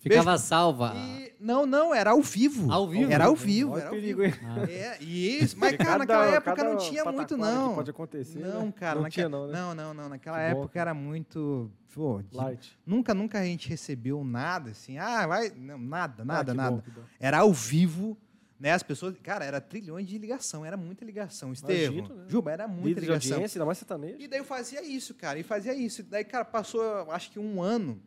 be- 0.03 0.09
beijo? 0.09 0.23
Ficava 0.23 0.39
salva. 0.39 0.93
E, 0.97 1.33
não, 1.41 1.65
não, 1.67 1.95
era 1.95 2.11
ao 2.11 2.21
vivo. 2.23 2.71
Ao 2.73 2.89
vivo? 2.89 3.11
Era 3.13 3.25
ao 3.27 3.37
vivo. 3.37 3.77
Era 3.77 3.89
ao 3.89 3.95
perigo, 3.95 4.23
vivo. 4.23 4.37
hein? 4.37 4.67
É, 4.71 5.03
isso. 5.03 5.57
Mas, 5.59 5.73
cara, 5.77 5.85
cada- 5.85 5.99
naquela 5.99 6.27
época 6.27 6.55
cada 6.57 6.71
não 6.71 6.77
tinha 6.79 7.05
muito, 7.05 7.37
não. 7.37 7.71
que 7.71 7.75
pode 7.77 7.91
acontecer, 7.91 8.39
Não, 8.41 8.67
né? 8.67 8.73
cara. 8.77 8.95
Não 8.97 9.03
naque- 9.03 9.15
tinha, 9.15 9.29
não, 9.29 9.47
né? 9.47 9.53
Não, 9.53 9.75
não, 9.75 9.95
não. 9.95 10.09
Naquela 10.09 10.39
Que 10.39 10.55
bom, 10.55 10.61
época 10.63 10.81
era 10.81 10.95
muito. 10.95 11.71
Pô, 11.95 12.23
de- 12.23 12.37
Light. 12.37 12.79
nunca, 12.87 13.13
nunca 13.13 13.39
a 13.41 13.45
gente 13.45 13.69
recebeu 13.69 14.25
nada 14.25 14.71
assim. 14.71 14.97
Ah, 14.99 15.27
vai. 15.27 15.51
Não, 15.55 15.77
nada, 15.79 16.25
nada, 16.25 16.53
Ah, 16.53 16.55
nada. 16.55 16.77
bom, 16.77 16.83
bom. 16.95 17.03
Era 17.21 17.39
ao 17.41 17.53
vivo. 17.53 18.17
Né, 18.59 18.71
as 18.71 18.83
pessoas, 18.85 19.17
cara, 19.21 19.45
era 19.45 19.61
trilhões 19.61 20.07
de 20.07 20.17
ligação, 20.17 20.65
era 20.65 20.77
muita 20.77 21.05
ligação, 21.05 21.53
Estevam. 21.53 21.97
Imagino, 21.97 22.15
né? 22.21 22.25
Juba, 22.29 22.53
era 22.53 22.69
muita 22.69 22.87
Líder 22.91 23.01
de 23.01 23.07
ligação. 23.09 23.33
audiência, 23.33 23.59
ainda 23.59 23.67
mais 23.67 23.79
sertanejo. 23.79 24.17
E 24.21 24.29
daí 24.29 24.39
eu 24.39 24.45
fazia 24.45 24.85
isso, 24.85 25.15
cara, 25.15 25.37
e 25.37 25.43
fazia 25.43 25.75
isso. 25.75 26.01
E 26.01 26.05
daí, 26.05 26.23
cara, 26.25 26.45
passou, 26.45 27.11
acho 27.11 27.33
que 27.33 27.41
um 27.41 27.61
ano. 27.61 28.01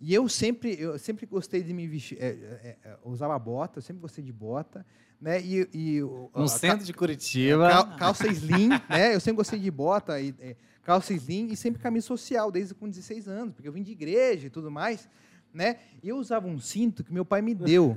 E 0.00 0.12
eu 0.12 0.28
sempre, 0.28 0.76
eu 0.78 0.98
sempre 0.98 1.24
gostei 1.24 1.62
de 1.62 1.72
me 1.72 1.86
vestir, 1.86 2.18
é, 2.20 2.26
é, 2.28 2.76
é, 2.84 2.96
usava 3.04 3.38
bota, 3.38 3.78
eu 3.78 3.82
sempre 3.82 4.02
gostei 4.02 4.22
de 4.22 4.32
bota, 4.32 4.84
né? 5.20 5.40
E, 5.40 5.68
e 5.72 6.00
No 6.00 6.30
a- 6.44 6.48
centro 6.48 6.84
de 6.84 6.92
Curitiba. 6.92 7.68
cal- 7.70 7.96
calça 7.96 8.26
slim, 8.28 8.68
né? 8.88 9.14
Eu 9.14 9.20
sempre 9.20 9.36
gostei 9.36 9.58
de 9.58 9.70
bota 9.70 10.20
e 10.20 10.34
é, 10.40 10.56
calça 10.82 11.14
slim 11.14 11.46
e 11.46 11.56
sempre 11.56 11.80
camisa 11.80 12.06
social, 12.06 12.50
desde 12.50 12.74
com 12.74 12.88
16 12.88 13.28
anos, 13.28 13.54
porque 13.54 13.66
eu 13.68 13.72
vim 13.72 13.82
de 13.82 13.92
igreja 13.92 14.48
e 14.48 14.50
tudo 14.50 14.70
mais, 14.70 15.08
né? 15.54 15.78
E 16.02 16.08
eu 16.08 16.16
usava 16.18 16.46
um 16.46 16.58
cinto 16.58 17.02
que 17.02 17.12
meu 17.12 17.24
pai 17.24 17.40
me 17.40 17.54
deu. 17.54 17.96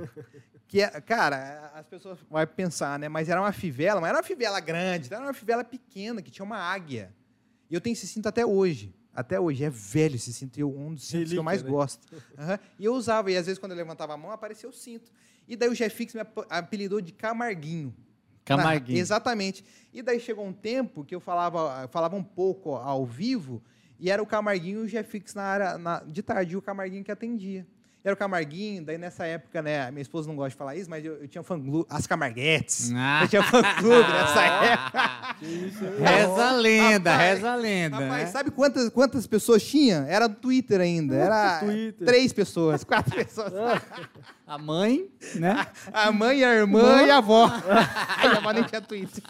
Que, 0.68 0.82
é- 0.82 1.02
cara, 1.02 1.72
as 1.76 1.86
pessoas 1.88 2.20
vão 2.30 2.46
pensar, 2.48 2.98
né? 3.00 3.10
Mas 3.10 3.28
era 3.28 3.42
uma 3.42 3.52
fivela, 3.52 4.00
mas 4.00 4.10
era 4.10 4.18
uma 4.20 4.24
fivela 4.24 4.60
grande, 4.60 5.14
era 5.14 5.24
uma 5.24 5.34
fivela 5.34 5.64
pequena, 5.64 6.22
que 6.22 6.30
tinha 6.32 6.46
uma 6.46 6.58
águia. 6.58 7.14
E 7.70 7.74
eu 7.74 7.82
tenho 7.82 7.94
esse 7.94 8.08
cinto 8.08 8.28
até 8.30 8.46
hoje. 8.46 8.94
Até 9.20 9.40
hoje. 9.40 9.64
É 9.64 9.70
velho 9.70 10.16
esse 10.16 10.32
cinto, 10.32 10.60
eu- 10.60 10.70
um 10.70 10.94
dos 10.94 11.04
cintos 11.06 11.10
que 11.10 11.18
Relíquia, 11.18 11.40
eu 11.40 11.44
mais 11.44 11.64
né? 11.64 11.70
gosto. 11.70 12.08
Aham. 12.38 12.60
E 12.78 12.86
eu 12.86 12.94
usava, 12.94 13.32
e 13.32 13.36
às 13.38 13.48
vezes 13.48 13.58
quando 13.58 13.72
eu 13.72 13.78
levantava 13.78 14.14
a 14.14 14.18
mão, 14.18 14.30
aparecia 14.32 14.70
o 14.70 14.72
cinto. 14.72 15.12
E 15.48 15.56
daí 15.56 15.70
o 15.70 15.74
Jeffix 15.74 16.14
me 16.14 16.20
ap- 16.22 16.46
apelidou 16.50 17.02
de 17.02 17.12
Camarguinho. 17.14 17.96
Camarguinho. 18.46 18.96
Na- 18.98 19.02
exatamente. 19.02 19.66
E 19.92 20.02
daí 20.04 20.20
chegou 20.20 20.46
um 20.46 20.54
tempo 20.54 21.04
que 21.04 21.16
eu 21.16 21.20
falava, 21.20 21.88
falava 21.88 22.16
um 22.16 22.24
pouco 22.24 22.76
ao 22.76 23.06
vivo, 23.06 23.62
e 24.00 24.12
era 24.12 24.22
o 24.22 24.26
Camarguinho 24.28 24.82
e 24.82 24.86
o 24.86 24.88
Jeffix 24.88 25.34
na 25.34 25.42
área 25.44 25.78
na- 25.80 26.02
de 26.02 26.22
tarde, 26.22 26.54
e 26.54 26.56
o 26.58 26.62
Camarguinho 26.62 27.04
que 27.04 27.12
atendia. 27.12 27.66
Era 28.08 28.14
o 28.14 28.18
Camarguinho, 28.18 28.86
daí 28.86 28.98
nessa 28.98 29.26
época, 29.26 29.62
né, 29.62 29.92
minha 29.92 30.02
esposa 30.02 30.30
não 30.30 30.36
gosta 30.38 30.52
de 30.52 30.56
falar 30.56 30.78
isso, 30.78 30.90
mas 30.90 31.04
eu, 31.04 31.16
eu 31.18 31.28
tinha 31.28 31.44
fã-clube, 31.44 31.86
as 31.90 32.08
Camarguetes. 32.08 32.90
Ah. 32.96 33.20
Eu 33.24 33.28
tinha 33.28 33.44
fã-clube 33.44 34.10
nessa 34.10 34.42
época. 34.64 35.36
Reza 36.00 36.46
a 36.46 36.52
lenda, 36.54 37.12
Rapaz, 37.12 37.30
reza 37.36 37.52
a 37.52 37.56
lenda. 37.56 37.98
Rapaz, 37.98 38.24
né? 38.24 38.26
sabe 38.28 38.52
quantas, 38.52 38.90
quantas 38.92 39.28
pessoas 39.28 39.62
tinha? 39.62 40.06
Era 40.08 40.30
do 40.30 40.36
Twitter 40.36 40.80
ainda. 40.80 41.16
Era 41.16 41.60
Twitter. 41.60 42.08
três 42.08 42.32
pessoas, 42.32 42.86
quatro 42.86 43.12
pessoas. 43.14 43.52
A 44.48 44.58
mãe, 44.58 45.12
né? 45.36 45.68
A 45.92 46.10
mãe, 46.10 46.46
a 46.46 46.56
irmã 46.56 47.02
e 47.04 47.12
a 47.12 47.18
avó. 47.18 47.52
Aí 48.20 48.30
a 48.32 48.38
avó 48.38 48.52
nem 48.52 48.64
tinha 48.64 48.80
Twitter. 48.80 49.22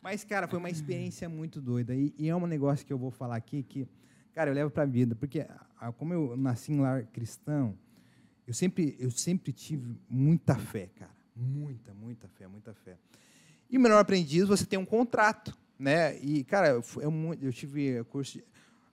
Mas, 0.00 0.24
cara, 0.24 0.48
foi 0.48 0.58
uma 0.58 0.70
experiência 0.70 1.28
muito 1.28 1.60
doida. 1.60 1.94
E, 1.94 2.14
e 2.18 2.30
é 2.30 2.34
um 2.34 2.46
negócio 2.46 2.86
que 2.86 2.92
eu 2.94 2.96
vou 2.96 3.10
falar 3.10 3.36
aqui 3.36 3.62
que, 3.62 3.86
cara, 4.34 4.48
eu 4.48 4.54
levo 4.54 4.70
pra 4.70 4.86
vida. 4.86 5.14
Porque, 5.14 5.46
como 5.98 6.14
eu 6.14 6.34
nasci 6.38 6.72
em 6.72 6.80
lar 6.80 7.02
cristão, 7.12 7.76
eu 8.52 8.54
sempre, 8.54 8.94
eu 9.00 9.10
sempre 9.10 9.50
tive 9.50 9.96
muita 10.10 10.54
fé, 10.56 10.90
cara. 10.98 11.10
Muita, 11.34 11.94
muita 11.94 12.28
fé, 12.28 12.46
muita 12.46 12.74
fé. 12.74 12.98
E 13.70 13.78
o 13.78 13.80
menor 13.80 13.98
aprendiz, 13.98 14.46
você 14.46 14.66
tem 14.66 14.78
um 14.78 14.84
contrato, 14.84 15.56
né? 15.78 16.18
E, 16.18 16.44
cara, 16.44 16.68
eu, 16.68 16.84
eu, 17.00 17.38
eu 17.40 17.50
tive 17.50 18.04
curso 18.10 18.34
de, 18.36 18.44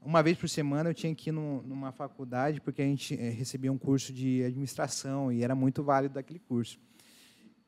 uma 0.01 0.24
vez 0.24 0.38
por 0.38 0.48
semana 0.48 0.92
eu 0.92 0.94
tinha 0.94 1.13
que 1.13 1.30
ir 1.30 1.34
num- 1.34 1.62
numa 1.63 1.92
faculdade 1.92 2.62
porque 2.62 2.82
a 2.82 2.86
gente 2.86 3.13
eh, 3.20 3.32
recebia 3.32 3.70
um 3.70 3.78
curso 3.78 4.13
de 4.13 4.46
administração 4.46 5.30
e 5.30 5.44
era 5.44 5.54
muito 5.54 5.84
válido 5.84 6.13
daquele 6.13 6.39
curso. 6.39 6.80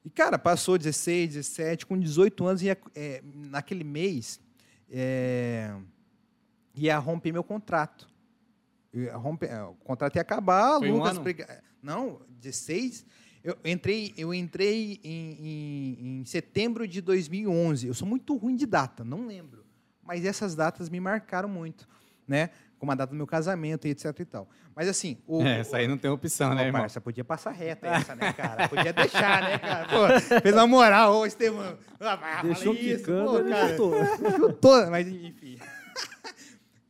E, 0.06 0.10
cara, 0.10 0.40
passou 0.40 0.78
16, 0.78 1.34
17, 1.34 1.86
com 1.86 2.00
18 2.00 2.46
anos, 2.48 2.62
ia, 2.64 2.78
eh, 2.96 3.22
naquele 3.36 3.84
mês, 3.84 4.40
eh, 4.90 5.76
ia 6.74 6.98
romper 6.98 7.34
meu 7.34 7.44
contrato. 7.44 8.10
Romper- 9.14 9.50
eh, 9.52 9.64
o 9.64 9.74
contrato 9.84 10.16
ia 10.16 10.22
acabar, 10.22 10.80
Foi 10.80 10.90
um 10.90 10.96
Lucas... 10.98 11.12
ano? 11.12 11.22
briga- 11.24 11.62
Não, 11.82 12.20
16... 12.42 13.06
Eu 13.44 13.58
entrei, 13.66 14.14
eu 14.16 14.32
entrei 14.32 15.00
em, 15.04 15.32
em- 15.42 16.20
em 16.22 16.26
setembro 16.26 16.88
de 16.88 17.02
2011. 17.02 17.88
Eu 17.88 17.94
sou 17.96 18.08
muito 18.08 18.36
ruim 18.38 18.56
de 18.56 18.68
data, 18.68 19.04
não 19.04 19.26
lembro. 19.26 19.66
Mas 20.04 20.24
essas 20.26 20.54
datas 20.54 20.90
me 20.92 21.00
marcaram 21.00 21.50
muito, 21.50 21.88
né? 22.28 22.52
Como 22.78 22.92
a 22.92 22.96
data 22.96 23.10
do 23.10 23.16
meu 23.18 23.26
casamento 23.26 23.88
e 23.88 23.90
etc 23.90 24.16
e 24.20 24.26
tal. 24.26 24.48
Mas 24.76 24.88
assim... 24.88 25.18
O, 25.26 25.42
É, 25.42 25.62
essa 25.62 25.78
aí 25.78 25.88
não 25.88 25.98
tem 25.98 26.12
opção, 26.12 26.50
né, 26.50 26.56
Não, 26.58 26.62
irmão? 26.66 26.82
parça, 26.82 27.02
podia 27.02 27.24
passar 27.24 27.50
reta 27.50 27.88
essa, 27.90 28.14
né, 28.14 28.32
cara? 28.32 28.70
Podia 28.70 28.94
deixar, 28.94 29.42
né, 29.42 29.58
cara? 29.58 29.88
Pô, 29.88 30.20
fez 30.42 30.54
uma 30.54 30.68
moral, 30.68 31.16
ô, 31.16 31.26
Estevão. 31.26 31.80
Ah, 32.00 32.42
Deixou 32.44 32.76
isso, 32.76 32.98
quicando, 33.00 33.26
pô, 33.44 33.50
cara. 33.50 33.70
chutou. 33.70 33.94
Chutou, 34.38 34.92
mas 34.92 35.08
enfim. 35.08 35.58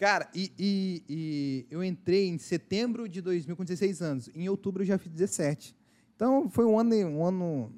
Cara, 0.01 0.27
e, 0.33 0.51
e- 0.57 1.03
e 1.07 1.65
eu 1.69 1.83
entrei 1.83 2.27
em 2.27 2.39
setembro 2.39 3.07
de 3.07 3.21
2000 3.21 3.55
com 3.55 3.63
16 3.63 4.01
anos. 4.01 4.31
Em 4.33 4.49
outubro 4.49 4.81
eu 4.81 4.87
já 4.87 4.97
fiz 4.97 5.11
17. 5.11 5.75
Então 6.15 6.49
foi 6.49 6.65
um 6.65 6.79
ano, 6.79 6.95
um 6.95 7.23
ano, 7.23 7.71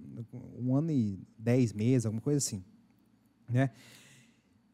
um 0.57 0.73
ano 0.73 0.89
e 0.89 1.19
10 1.37 1.73
meses, 1.73 2.05
alguma 2.05 2.21
coisa 2.21 2.37
assim, 2.37 2.63
né? 3.49 3.71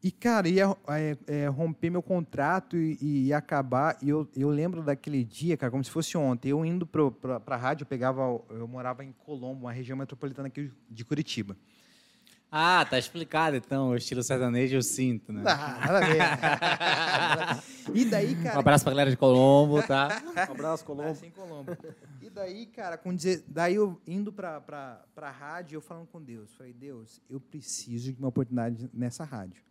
E, 0.00 0.12
cara, 0.12 0.48
ia 0.48 0.76
é, 0.90 1.16
é, 1.26 1.48
romper 1.48 1.90
meu 1.90 2.00
contrato 2.00 2.76
e, 2.76 2.96
ia 3.26 3.38
acabar. 3.38 3.98
E 4.00 4.08
eu, 4.08 4.28
eu 4.36 4.48
lembro 4.48 4.80
daquele 4.80 5.24
dia, 5.24 5.56
cara, 5.56 5.72
como 5.72 5.82
se 5.82 5.90
fosse 5.90 6.16
ontem. 6.16 6.50
Eu 6.50 6.64
indo 6.64 6.86
pra, 6.86 7.40
pra 7.40 7.56
rádio, 7.56 7.82
eu 7.82 7.86
pegava. 7.88 8.22
Eu 8.48 8.68
morava 8.68 9.04
em 9.04 9.10
Colombo, 9.10 9.62
uma 9.62 9.72
região 9.72 9.98
metropolitana 9.98 10.46
aqui 10.46 10.70
de 10.88 11.04
Curitiba. 11.04 11.56
Ah, 12.52 12.84
tá 12.84 12.98
explicado 12.98 13.56
então. 13.56 13.90
O 13.90 13.96
estilo 13.96 14.22
sertanejo 14.22 14.74
eu 14.76 14.82
sinto, 14.82 15.32
né? 15.32 15.42
Nada 15.42 15.98
a 15.98 16.00
ver. 16.00 17.62
e 17.94 18.04
daí, 18.04 18.34
Um 18.34 18.42
cara. 18.42 18.58
abraço 18.58 18.84
pra 18.84 18.92
galera 18.92 19.10
de 19.10 19.16
Colombo, 19.16 19.80
tá? 19.86 20.20
Um 20.48 20.52
abraço, 20.52 20.84
Colombo. 20.84 21.10
Assim, 21.10 21.30
Colombo. 21.30 21.76
E 22.20 22.28
daí, 22.28 22.66
cara, 22.66 22.98
com 22.98 23.14
dizer, 23.14 23.44
daí 23.46 23.76
eu 23.76 24.00
indo 24.06 24.32
pra, 24.32 24.60
pra, 24.60 25.04
pra 25.14 25.30
rádio, 25.30 25.76
eu 25.76 25.80
falando 25.80 26.08
com 26.08 26.20
Deus. 26.20 26.52
Falei, 26.54 26.72
Deus, 26.72 27.20
eu 27.30 27.38
preciso 27.40 28.12
de 28.12 28.18
uma 28.18 28.28
oportunidade 28.28 28.90
nessa 28.92 29.24
rádio. 29.24 29.62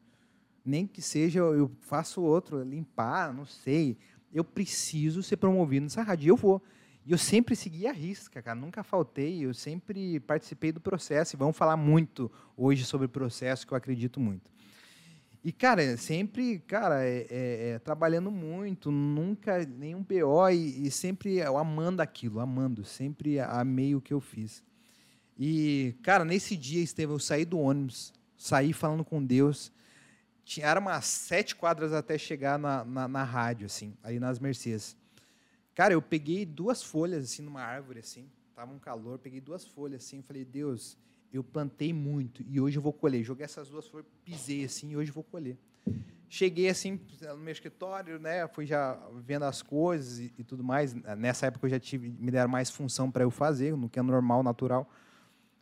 Nem 0.64 0.88
que 0.88 1.02
seja 1.02 1.40
eu 1.40 1.54
eu 1.58 1.72
faço 1.82 2.22
outro, 2.22 2.64
limpar, 2.64 3.34
não 3.34 3.46
sei. 3.46 3.98
Eu 4.34 4.44
preciso 4.44 5.22
ser 5.22 5.38
promovido 5.38 5.84
nessa 5.84 6.02
rádio. 6.02 6.26
E 6.26 6.30
eu 6.30 6.36
vou. 6.38 6.62
E 7.06 7.12
eu 7.12 7.18
sempre 7.18 7.56
segui 7.56 7.88
a 7.88 7.92
risca, 7.92 8.42
cara. 8.42 8.56
Nunca 8.60 8.84
faltei. 8.84 9.46
Eu 9.46 9.54
sempre 9.54 10.20
participei 10.22 10.72
do 10.72 10.80
processo. 10.80 11.36
E 11.36 11.38
vamos 11.38 11.58
falar 11.58 11.78
muito 11.78 12.32
hoje 12.56 12.86
sobre 12.86 13.06
o 13.06 13.10
processo, 13.10 13.66
que 13.66 13.74
eu 13.74 13.78
acredito 13.78 14.20
muito. 14.20 14.50
E, 15.44 15.54
cara, 15.54 15.96
sempre, 15.96 16.60
cara, 16.60 17.04
é, 17.06 17.26
é- 17.30 17.70
é, 17.70 17.80
trabalhando 17.80 18.30
muito, 18.30 18.92
nunca 18.92 19.66
nenhum 19.66 20.04
BO 20.04 20.50
e, 20.50 20.86
e 20.86 20.92
sempre 20.92 21.38
eu 21.38 21.58
amando 21.58 22.02
aquilo, 22.02 22.42
amando, 22.42 22.84
sempre 22.84 23.40
amei 23.40 23.96
o 23.96 24.02
que 24.02 24.14
eu 24.14 24.20
fiz. 24.20 24.62
E, 25.38 25.96
cara, 26.04 26.26
nesse 26.26 26.58
dia, 26.58 26.84
Estevam, 26.84 27.16
eu 27.16 27.20
saí 27.20 27.46
do 27.46 27.58
ônibus, 27.58 28.14
saí 28.38 28.74
falando 28.74 29.06
com 29.06 29.24
Deus, 29.24 29.72
tinha, 30.44 30.66
era 30.68 30.78
umas 30.80 31.06
sete 31.06 31.56
quadras 31.56 31.94
até 31.94 32.18
chegar 32.18 32.60
na, 32.60 32.84
na, 32.84 33.08
na 33.08 33.24
rádio, 33.24 33.66
assim, 33.68 33.94
ali 34.04 34.20
nas 34.20 34.40
Mercedes. 34.40 34.98
Cara, 35.80 35.94
eu 35.94 36.02
peguei 36.02 36.46
duas 36.46 36.84
folhas, 36.84 37.24
assim, 37.24 37.42
numa 37.42 37.62
árvore, 37.62 38.00
assim, 38.00 38.30
tava 38.54 38.74
um 38.74 38.78
calor, 38.78 39.18
peguei 39.18 39.40
duas 39.40 39.66
folhas, 39.66 40.04
assim, 40.04 40.22
falei, 40.22 40.44
Deus, 40.44 40.98
eu 41.32 41.42
plantei 41.42 41.94
muito 41.94 42.44
e 42.50 42.60
hoje 42.60 42.78
eu 42.78 42.82
vou 42.82 42.92
colher. 42.92 43.24
Joguei 43.24 43.46
essas 43.46 43.70
duas 43.70 43.88
folhas, 43.88 44.06
pisei, 44.26 44.66
assim, 44.66 44.90
e 44.92 44.98
hoje 44.98 45.10
eu 45.10 45.14
vou 45.14 45.24
colher. 45.24 45.58
Cheguei, 46.28 46.68
assim, 46.68 47.00
no 47.22 47.38
meu 47.38 47.54
escritório, 47.54 48.20
né, 48.20 48.46
fui 48.50 48.66
já 48.66 49.00
vendo 49.24 49.44
as 49.44 49.62
coisas 49.62 50.20
e, 50.20 50.34
e 50.38 50.44
tudo 50.44 50.66
mais. 50.66 50.94
Nessa 50.94 51.46
época 51.46 51.66
eu 51.66 51.70
já 51.70 51.80
tive, 51.80 52.10
me 52.10 52.30
deram 52.30 52.50
mais 52.50 52.70
função 52.70 53.10
para 53.10 53.24
eu 53.24 53.32
fazer, 53.32 53.74
no 53.78 53.88
que 53.88 54.00
é 54.00 54.02
normal, 54.02 54.44
natural. 54.44 54.92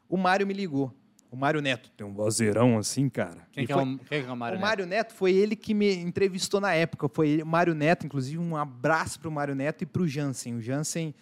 O 0.10 0.18
Mário 0.18 0.48
me 0.48 0.54
ligou. 0.56 0.92
O 1.30 1.36
Mário 1.36 1.62
Neto 1.62 1.92
tem 1.92 2.08
um 2.08 2.14
vozeirão 2.14 2.78
assim, 2.78 3.10
cara. 3.10 3.46
Quem 3.52 3.66
que 3.66 3.72
é 3.72 3.76
foi- 3.76 3.84
o, 3.84 3.98
quem 4.00 4.24
que 4.24 4.30
é 4.30 4.32
o 4.32 4.36
Mário 4.38 4.58
o 4.58 4.60
Neto? 4.60 4.68
Mário 4.68 4.86
Neto 4.86 5.14
foi 5.14 5.34
ele 5.34 5.56
que 5.56 5.74
me 5.74 5.94
entrevistou 5.96 6.62
na 6.62 6.74
época. 6.74 7.10
Foi 7.10 7.28
ele, 7.30 7.44
o 7.44 7.46
Mário 7.46 7.76
Neto, 7.76 8.06
inclusive, 8.06 8.38
um 8.38 8.56
abraço 8.56 9.20
para 9.20 9.28
o 9.28 9.32
Mário 9.32 9.54
Neto 9.54 9.82
e 9.84 9.86
para 9.86 10.02
o 10.02 10.08
Jansen. 10.08 10.56
O 10.56 10.62
Jansen, 10.62 11.14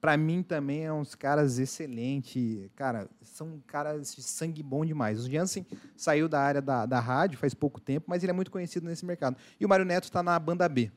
para 0.00 0.16
mim, 0.16 0.42
também 0.42 0.84
é 0.84 0.92
uns 0.92 1.14
caras 1.14 1.60
excelentes. 1.60 2.68
Cara, 2.74 3.08
são 3.22 3.62
caras 3.66 4.14
de 4.16 4.22
sangue 4.22 4.62
bom 4.64 4.84
demais. 4.84 5.24
O 5.24 5.30
Jansen 5.30 5.64
saiu 5.96 6.28
da 6.28 6.40
área 6.40 6.60
da, 6.60 6.84
da 6.84 6.98
rádio 6.98 7.38
faz 7.38 7.54
pouco 7.54 7.80
tempo, 7.80 8.06
mas 8.08 8.22
ele 8.24 8.30
é 8.30 8.34
muito 8.34 8.50
conhecido 8.50 8.84
nesse 8.86 9.06
mercado. 9.06 9.36
E 9.60 9.64
o 9.64 9.68
Mário 9.68 9.84
Neto 9.84 10.04
está 10.04 10.24
na 10.24 10.36
banda 10.40 10.68
B. 10.68 10.90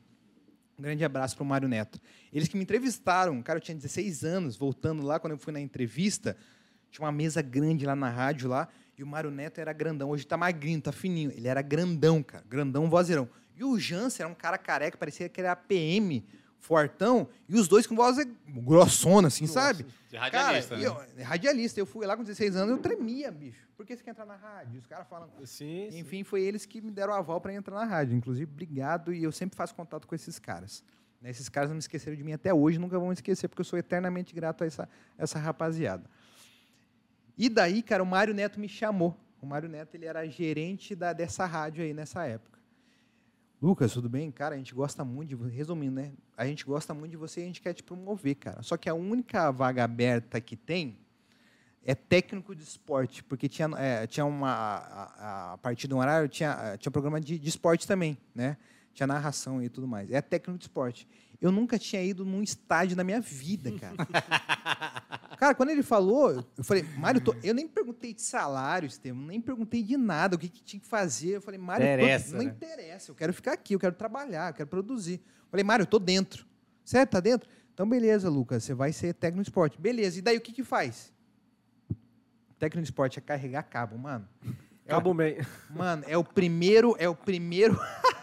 Um 0.78 0.82
grande 0.82 1.04
abraço 1.04 1.36
para 1.36 1.42
o 1.44 1.46
Mário 1.46 1.68
Neto. 1.68 1.98
Eles 2.32 2.48
que 2.48 2.56
me 2.56 2.62
entrevistaram, 2.64 3.40
cara, 3.42 3.58
eu 3.58 3.62
tinha 3.62 3.74
16 3.76 4.24
anos, 4.24 4.56
voltando 4.56 5.02
lá, 5.02 5.18
quando 5.20 5.32
eu 5.32 5.38
fui 5.38 5.52
na 5.52 5.60
entrevista, 5.60 6.36
tinha 6.96 7.04
uma 7.06 7.12
mesa 7.12 7.42
grande 7.42 7.84
lá 7.84 7.94
na 7.94 8.08
rádio 8.08 8.48
lá, 8.48 8.68
e 8.96 9.02
o 9.02 9.06
Mário 9.06 9.30
Neto 9.30 9.58
era 9.60 9.72
grandão. 9.72 10.08
Hoje 10.10 10.26
tá 10.26 10.36
magrinho, 10.36 10.80
tá 10.80 10.90
fininho. 10.92 11.30
Ele 11.30 11.46
era 11.46 11.60
grandão, 11.60 12.22
cara. 12.22 12.42
Grandão, 12.48 12.88
vozeirão. 12.88 13.28
E 13.54 13.62
o 13.62 13.78
Jansen 13.78 14.24
era 14.24 14.32
um 14.32 14.34
cara 14.34 14.56
careca, 14.56 14.96
parecia 14.96 15.28
que 15.28 15.40
era 15.40 15.54
PM, 15.54 16.24
fortão, 16.58 17.28
e 17.48 17.54
os 17.54 17.68
dois 17.68 17.86
com 17.86 17.94
voz 17.94 18.16
grossona, 18.48 19.28
assim, 19.28 19.46
sabe? 19.46 19.86
De 20.10 20.16
radialista, 20.16 20.76
cara, 20.76 20.94
né? 20.98 21.14
eu- 21.18 21.24
radialista. 21.24 21.78
Eu 21.80 21.86
fui 21.86 22.06
lá 22.06 22.16
com 22.16 22.22
16 22.22 22.56
anos, 22.56 22.70
eu 22.70 22.78
tremia, 22.78 23.30
bicho. 23.30 23.66
Por 23.76 23.84
que 23.84 23.94
você 23.94 24.02
quer 24.02 24.10
entrar 24.12 24.24
na 24.26 24.36
rádio? 24.36 24.78
Os 24.80 24.86
caras 24.86 25.06
falam. 25.06 25.28
Sim, 25.44 25.88
sim. 25.90 25.98
Enfim, 25.98 26.24
foi 26.24 26.40
eles 26.42 26.64
que 26.64 26.80
me 26.80 26.90
deram 26.90 27.12
o 27.12 27.16
aval 27.16 27.40
para 27.40 27.52
entrar 27.52 27.74
na 27.76 27.84
rádio. 27.84 28.16
Inclusive, 28.16 28.50
obrigado. 28.50 29.12
E 29.12 29.22
eu 29.22 29.30
sempre 29.30 29.54
faço 29.56 29.74
contato 29.74 30.06
com 30.08 30.14
esses 30.14 30.38
caras. 30.38 30.82
Né, 31.20 31.28
Esses 31.30 31.48
caras 31.50 31.68
não 31.68 31.74
me 31.74 31.80
esqueceram 31.80 32.16
de 32.16 32.24
mim 32.24 32.32
até 32.32 32.52
hoje, 32.52 32.78
nunca 32.78 32.98
vão 32.98 33.08
me 33.08 33.14
esquecer, 33.14 33.48
porque 33.48 33.60
eu 33.60 33.64
sou 33.64 33.78
eternamente 33.78 34.34
grato 34.34 34.64
a 34.64 34.66
essa, 34.66 34.88
essa 35.18 35.38
rapaziada. 35.38 36.04
E 37.36 37.48
daí, 37.48 37.82
cara, 37.82 38.02
o 38.02 38.06
Mário 38.06 38.34
Neto 38.34 38.58
me 38.58 38.68
chamou. 38.68 39.16
O 39.40 39.46
Mário 39.46 39.68
Neto 39.68 39.94
ele 39.94 40.06
era 40.06 40.26
gerente 40.28 40.94
da, 40.94 41.12
dessa 41.12 41.44
rádio 41.44 41.84
aí 41.84 41.92
nessa 41.92 42.24
época. 42.24 42.56
Lucas, 43.60 43.92
tudo 43.92 44.08
bem? 44.08 44.30
Cara, 44.30 44.54
a 44.54 44.58
gente 44.58 44.74
gosta 44.74 45.04
muito 45.04 45.30
de 45.30 45.34
você. 45.34 45.54
Resumindo, 45.54 45.94
né? 45.96 46.12
A 46.36 46.46
gente 46.46 46.64
gosta 46.64 46.92
muito 46.92 47.10
de 47.12 47.16
você 47.16 47.40
e 47.40 47.42
a 47.44 47.46
gente 47.46 47.60
quer 47.62 47.72
te 47.72 47.82
promover, 47.82 48.34
cara. 48.36 48.62
Só 48.62 48.76
que 48.76 48.88
a 48.88 48.94
única 48.94 49.50
vaga 49.50 49.84
aberta 49.84 50.40
que 50.40 50.56
tem 50.56 50.98
é 51.84 51.94
técnico 51.94 52.54
de 52.54 52.62
esporte, 52.62 53.22
porque 53.24 53.48
tinha, 53.48 53.68
é, 53.78 54.06
tinha 54.06 54.26
uma. 54.26 54.50
A, 54.50 55.52
a- 55.52 55.58
partir 55.58 55.92
um 55.92 55.98
horário 55.98 56.28
tinha, 56.28 56.76
tinha 56.78 56.90
programa 56.92 57.20
de, 57.20 57.38
de 57.38 57.48
esporte 57.48 57.86
também, 57.86 58.18
né? 58.34 58.56
Tinha 58.96 59.06
narração 59.06 59.62
e 59.62 59.68
tudo 59.68 59.86
mais. 59.86 60.10
É 60.10 60.22
técnico 60.22 60.56
de 60.58 60.64
esporte. 60.64 61.06
Eu 61.38 61.52
nunca 61.52 61.78
tinha 61.78 62.02
ido 62.02 62.24
num 62.24 62.42
estádio 62.42 62.96
na 62.96 63.04
minha 63.04 63.20
vida, 63.20 63.70
cara. 63.72 63.94
Cara, 65.36 65.54
quando 65.54 65.68
ele 65.68 65.82
falou, 65.82 66.42
eu 66.56 66.64
falei, 66.64 66.82
Mário, 66.96 67.20
tô- 67.20 67.36
eu 67.44 67.52
nem 67.52 67.68
perguntei 67.68 68.14
de 68.14 68.22
salário, 68.22 68.86
Estevam, 68.86 69.20
nem 69.26 69.38
perguntei 69.38 69.82
de 69.82 69.94
nada, 69.98 70.34
o 70.34 70.38
que, 70.38 70.48
que 70.48 70.62
tinha 70.62 70.80
que 70.80 70.86
fazer. 70.86 71.36
Eu 71.36 71.42
falei, 71.42 71.60
Mário, 71.60 71.84
eu 71.84 71.88
tô- 71.90 71.94
Interessa, 72.04 72.36
não 72.38 72.42
né? 72.42 72.50
interessa, 72.50 73.10
eu 73.10 73.14
quero 73.14 73.34
ficar 73.34 73.52
aqui, 73.52 73.74
eu 73.74 73.78
quero 73.78 73.94
trabalhar, 73.94 74.48
eu 74.50 74.54
quero 74.54 74.68
produzir. 74.70 75.20
Eu 75.44 75.50
falei, 75.50 75.62
Mário, 75.62 75.82
eu 75.82 75.86
tô 75.86 75.98
dentro. 75.98 76.46
Certo, 76.82 77.10
tá 77.10 77.20
dentro? 77.20 77.50
Então, 77.74 77.86
beleza, 77.86 78.30
Lucas, 78.30 78.64
você 78.64 78.72
vai 78.72 78.94
ser 78.94 79.12
técnico 79.12 79.42
de 79.44 79.50
esporte. 79.50 79.78
Beleza, 79.78 80.18
e 80.18 80.22
daí 80.22 80.38
o 80.38 80.40
que 80.40 80.52
que 80.54 80.64
faz? 80.64 81.12
Técnico 82.58 82.82
de 82.84 82.88
esporte 82.90 83.18
é 83.18 83.22
carregar 83.22 83.62
cabo, 83.64 83.98
mano. 83.98 84.26
Cabo 84.86 85.12
bem. 85.12 85.36
Mano, 85.68 86.02
é 86.06 86.16
o 86.16 86.24
primeiro, 86.24 86.96
é 86.98 87.06
o 87.10 87.14
primeiro, 87.14 87.78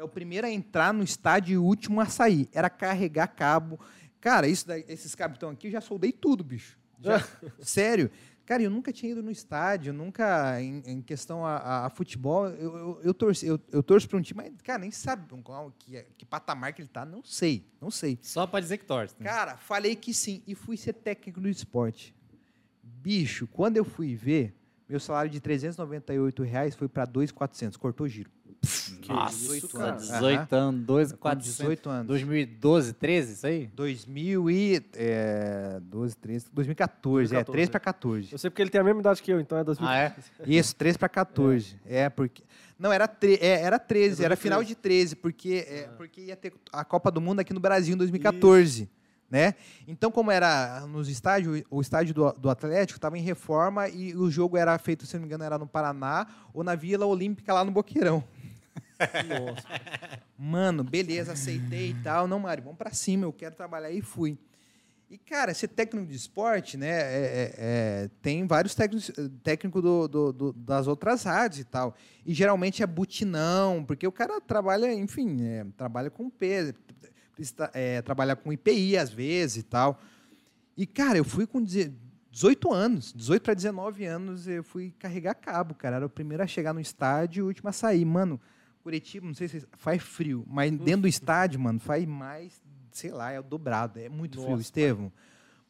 é 0.00 0.04
o 0.04 0.08
primeiro 0.08 0.46
a 0.46 0.50
entrar 0.50 0.92
no 0.94 1.04
estádio 1.04 1.52
e 1.54 1.58
o 1.58 1.64
último 1.64 2.00
a 2.00 2.06
sair. 2.06 2.48
Era 2.52 2.70
carregar 2.70 3.28
cabo. 3.28 3.78
Cara, 4.20 4.48
isso 4.48 4.66
daí- 4.66 4.84
esses 4.88 5.14
cabos 5.14 5.36
estão 5.36 5.50
aqui, 5.50 5.66
eu 5.68 5.70
já 5.70 5.80
soldei 5.80 6.10
tudo, 6.12 6.42
bicho. 6.42 6.78
Já- 7.00 7.18
sério. 7.60 8.10
Cara, 8.46 8.62
eu 8.64 8.70
nunca 8.70 8.92
tinha 8.92 9.12
ido 9.12 9.22
no 9.22 9.30
estádio, 9.30 9.92
nunca, 9.92 10.60
em, 10.60 10.82
em 10.84 11.00
questão 11.02 11.46
a, 11.46 11.56
a- 11.58 11.86
a 11.86 11.90
futebol, 11.90 12.48
eu, 12.48 12.76
eu, 12.76 13.00
eu, 13.04 13.14
torci, 13.14 13.46
eu, 13.46 13.60
eu 13.70 13.80
torço 13.82 14.08
para 14.08 14.18
um 14.18 14.22
time, 14.22 14.42
mas, 14.42 14.52
cara, 14.62 14.78
nem 14.80 14.90
sabe 14.90 15.24
qual, 15.44 15.72
que, 15.78 16.04
que 16.18 16.24
patamar 16.26 16.72
que 16.72 16.82
ele 16.82 16.88
tá, 16.88 17.04
não 17.04 17.22
sei, 17.22 17.64
não 17.80 17.92
sei. 17.92 18.18
Só 18.20 18.46
pra 18.48 18.58
dizer 18.58 18.78
que 18.78 18.84
torce. 18.86 19.14
Né? 19.20 19.24
Cara, 19.26 19.56
falei 19.56 19.94
que 19.94 20.12
sim 20.12 20.42
e 20.48 20.54
fui 20.56 20.76
ser 20.76 20.94
técnico 20.94 21.40
do 21.40 21.48
esporte. 21.48 22.12
Bicho, 22.82 23.46
quando 23.46 23.76
eu 23.76 23.84
fui 23.84 24.16
ver, 24.16 24.52
meu 24.88 24.98
salário 24.98 25.30
de 25.30 25.38
398 25.40 26.42
reais 26.42 26.74
foi 26.74 26.88
para 26.88 27.06
2.400, 27.06 27.76
cortou 27.76 28.08
giro. 28.08 28.30
Nossa, 29.08 29.56
isso, 29.56 29.66
18 29.66 29.76
cara. 29.76 29.90
anos. 29.92 30.08
18 30.08 30.52
anos, 30.52 30.84
2, 30.84 31.12
Com 31.12 31.18
4, 31.18 31.44
18 31.44 31.90
anos. 31.90 32.06
2012, 32.06 32.92
13, 32.92 33.32
isso 33.32 33.46
aí? 33.46 33.66
2012, 33.74 36.16
13, 36.16 36.46
2014, 36.52 37.36
é, 37.36 37.44
13 37.44 37.70
para 37.70 37.80
14. 37.80 38.28
Eu 38.32 38.38
sei 38.38 38.50
porque 38.50 38.62
ele 38.62 38.70
tem 38.70 38.80
a 38.80 38.84
mesma 38.84 39.00
idade 39.00 39.22
que 39.22 39.32
eu, 39.32 39.40
então 39.40 39.58
é 39.58 39.64
2000. 39.64 39.88
Ah, 39.88 39.98
é? 39.98 40.14
Isso, 40.46 40.74
13 40.76 40.98
para 40.98 41.08
14. 41.08 41.76
É. 41.86 42.08
porque. 42.08 42.42
Não, 42.78 42.92
era, 42.92 43.06
tre 43.06 43.38
é, 43.40 43.60
era 43.62 43.78
13, 43.78 44.22
É 44.22 44.26
era 44.26 44.34
2013. 44.34 44.42
final 44.42 44.64
de 44.64 44.74
13, 44.74 45.16
porque, 45.16 45.66
é, 45.68 45.82
porque 45.96 46.22
ia 46.22 46.36
ter 46.36 46.52
a 46.72 46.84
Copa 46.84 47.10
do 47.10 47.20
Mundo 47.20 47.40
aqui 47.40 47.52
no 47.52 47.60
Brasil 47.60 47.94
em 47.94 47.98
2014. 47.98 48.88
Né? 49.30 49.54
Então, 49.86 50.10
como 50.10 50.32
era 50.32 50.84
nos 50.88 51.08
estádios, 51.08 51.62
o 51.70 51.80
estádio 51.80 52.12
do, 52.12 52.32
do 52.32 52.50
Atlético 52.50 52.98
estava 52.98 53.16
em 53.16 53.22
reforma 53.22 53.88
e 53.88 54.12
o 54.16 54.28
jogo 54.28 54.56
era 54.56 54.76
feito, 54.76 55.06
se 55.06 55.14
não 55.14 55.20
me 55.20 55.26
engano, 55.26 55.44
era 55.44 55.56
no 55.56 55.68
Paraná 55.68 56.26
ou 56.52 56.64
na 56.64 56.74
Vila 56.74 57.06
Olímpica 57.06 57.54
lá 57.54 57.64
no 57.64 57.70
Boqueirão. 57.70 58.24
Nossa. 59.28 59.66
Mano, 60.38 60.82
beleza, 60.84 61.32
aceitei 61.32 61.90
e 61.90 61.94
tal. 62.02 62.26
Não, 62.26 62.38
Mário, 62.38 62.62
vamos 62.64 62.78
pra 62.78 62.92
cima, 62.92 63.24
eu 63.24 63.32
quero 63.32 63.54
trabalhar 63.54 63.90
e 63.90 64.00
fui. 64.00 64.38
E, 65.10 65.18
cara, 65.18 65.52
ser 65.52 65.66
técnico 65.68 66.06
de 66.06 66.14
esporte, 66.16 66.76
né? 66.76 66.88
é- 66.88 67.00
é- 67.02 67.54
é, 67.58 68.10
tem 68.22 68.46
vários 68.46 68.74
técnicos 68.76 69.10
técnico 69.42 69.82
do, 69.82 70.06
do- 70.06 70.32
do- 70.32 70.52
das 70.52 70.86
outras 70.86 71.24
rádios 71.24 71.60
e 71.60 71.64
tal. 71.64 71.96
E 72.24 72.32
geralmente 72.32 72.80
é 72.82 72.86
butinão, 72.86 73.84
porque 73.84 74.06
o 74.06 74.12
cara 74.12 74.40
trabalha, 74.40 74.92
enfim, 74.94 75.42
é, 75.42 75.66
trabalha 75.76 76.10
com 76.10 76.30
peso, 76.30 76.74
é, 77.72 78.00
trabalha 78.02 78.36
com 78.36 78.52
IPI 78.52 78.96
às 78.98 79.10
vezes 79.10 79.56
e 79.58 79.62
tal. 79.64 80.00
E, 80.76 80.86
cara, 80.86 81.18
eu 81.18 81.24
fui 81.24 81.44
com 81.46 81.60
deze- 81.60 81.92
18 82.30 82.72
anos, 82.72 83.12
18 83.12 83.42
para 83.42 83.54
19 83.54 84.04
anos, 84.04 84.46
eu 84.46 84.62
fui 84.62 84.94
carregar 84.96 85.34
cabo, 85.34 85.74
cara. 85.74 85.96
Era 85.96 86.06
o 86.06 86.10
primeiro 86.10 86.42
a 86.42 86.46
chegar 86.46 86.72
no 86.72 86.80
estádio 86.80 87.40
e 87.40 87.42
o 87.42 87.46
último 87.48 87.68
a 87.68 87.72
sair. 87.72 88.04
Mano, 88.04 88.40
Curitiba, 88.82 89.26
não 89.26 89.34
sei 89.34 89.48
se 89.48 89.66
faz 89.72 90.02
frio, 90.02 90.44
mas 90.48 90.70
dentro 90.72 91.02
do 91.02 91.08
estádio, 91.08 91.60
mano, 91.60 91.78
faz 91.78 92.06
mais, 92.06 92.60
sei 92.90 93.10
lá, 93.10 93.30
é 93.30 93.38
o 93.38 93.42
dobrado. 93.42 93.98
É 93.98 94.08
muito 94.08 94.38
frio, 94.38 94.50
Nossa, 94.50 94.62
Estevam. 94.62 95.12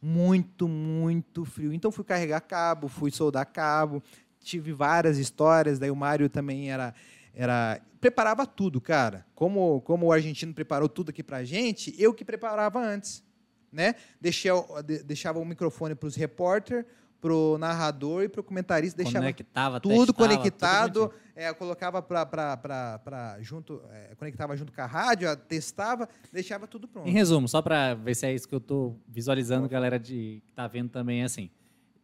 Muito, 0.01 0.67
muito 0.67 1.45
frio. 1.45 1.73
Então 1.73 1.91
fui 1.93 2.05
carregar 2.05 2.41
cabo, 2.41 2.89
fui 2.89 3.11
soldar 3.11 3.47
cabo, 3.47 4.03
tive 4.41 4.73
várias 4.73 5.19
histórias. 5.19 5.79
Daí 5.79 5.91
o 5.91 5.97
Mário 5.97 6.29
também 6.31 6.71
era, 6.71 6.95
era 7.35 7.81
preparava 8.01 8.47
tudo, 8.47 8.81
cara. 8.81 9.27
Como, 9.35 9.81
como 9.83 10.07
o 10.07 10.13
argentino 10.13 10.55
preparou 10.55 10.89
tudo 10.89 11.11
aqui 11.11 11.23
pra 11.23 11.45
gente, 11.45 11.95
eu 11.99 12.15
que 12.15 12.25
preparava 12.25 12.81
antes, 12.81 13.23
né? 13.71 13.95
Deixei, 14.21 14.51
o- 14.51 14.81
de- 14.83 15.03
deixava 15.03 15.39
o 15.39 15.45
microfone 15.45 15.95
para 15.95 16.07
os 16.07 16.15
repórter, 16.15 16.87
pro 17.21 17.57
narrador 17.59 18.23
e 18.23 18.29
pro 18.29 18.43
comentarista, 18.43 18.97
deixava 18.97 19.25
Conectava, 19.25 19.79
tudo 19.81 20.15
conectado, 20.15 21.09
tudo 21.09 21.15
é, 21.37 21.53
colocava 21.53 22.01
para 22.03 23.37
junto, 23.41 23.83
é, 23.91 24.15
conectava 24.15 24.57
junto 24.57 24.73
com 24.73 24.81
a 24.81 24.87
rádio, 24.87 25.35
testava, 25.37 26.09
deixava 26.33 26.67
tudo 26.67 26.89
pronto. 26.89 27.07
Em 27.09 27.13
resumo, 27.13 27.47
só 27.49 27.61
para 27.61 27.95
ver 27.95 28.15
se 28.15 28.27
é 28.27 28.35
isso 28.35 28.49
que 28.49 28.55
eu 28.55 28.59
estou 28.59 28.99
visualizando, 29.07 29.69
galera 29.69 29.99
de, 29.99 30.43
que 30.47 30.53
tá 30.55 30.67
vendo 30.67 30.89
também, 30.89 31.21
é 31.23 31.25
assim. 31.25 31.51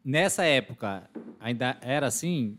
Nessa 0.04 0.44
época, 0.44 1.08
ainda 1.40 1.76
era 1.80 2.06
assim, 2.06 2.56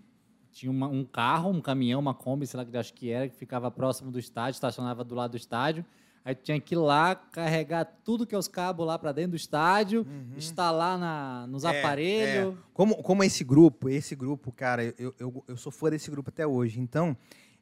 tinha 0.51 0.71
uma- 0.71 0.87
um 0.87 1.05
carro, 1.05 1.49
um 1.51 1.61
caminhão, 1.61 1.99
uma 1.99 2.13
Kombi, 2.13 2.45
sei 2.47 2.57
lá 2.57 2.65
que 2.65 2.75
eu 2.75 2.79
acho 2.79 2.93
que 2.93 3.09
era, 3.09 3.29
que 3.29 3.35
ficava 3.35 3.69
próximo 3.71 4.11
do 4.11 4.19
estádio, 4.19 4.57
estacionava 4.57 5.03
do 5.03 5.15
lado 5.15 5.31
do 5.31 5.37
estádio. 5.37 5.85
Aí 6.27 6.35
tinha 6.35 6.59
que 6.59 6.75
ir 6.75 6.77
lá, 6.77 7.15
carregar 7.15 7.85
tudo 8.03 8.27
que 8.27 8.35
é 8.35 8.37
os 8.37 8.49
cabos 8.49 8.85
lá 8.85 8.99
para 8.99 9.13
dentro 9.13 9.31
do 9.31 9.37
estádio, 9.37 10.05
instalar 10.35 10.99
na, 10.99 11.47
nos 11.47 11.63
Uhum. 11.63 11.69
É, 11.69 11.79
aparelhos. 11.79 12.53
é. 12.53 12.57
Como, 12.73 13.01
como 13.01 13.23
esse 13.23 13.45
grupo, 13.45 13.87
esse 13.87 14.13
grupo, 14.13 14.51
cara, 14.51 14.83
eu, 14.99 15.15
eu, 15.17 15.43
eu 15.47 15.55
sou 15.55 15.71
fã 15.71 15.89
desse 15.89 16.11
grupo 16.11 16.29
até 16.29 16.45
hoje. 16.45 16.81
Então, 16.81 17.15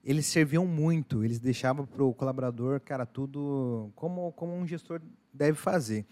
eles 0.04 0.26
serviam 0.26 0.66
muito, 0.66 1.24
eles 1.24 1.38
deixavam 1.38 1.86
pro 1.86 2.12
colaborador, 2.16 2.80
cara, 2.80 3.06
tudo 3.06 3.92
como, 3.96 4.32
como 4.32 4.56
um 4.56 4.66
gestor 4.66 5.00
deve 5.32 5.60
fazer. 5.60 6.04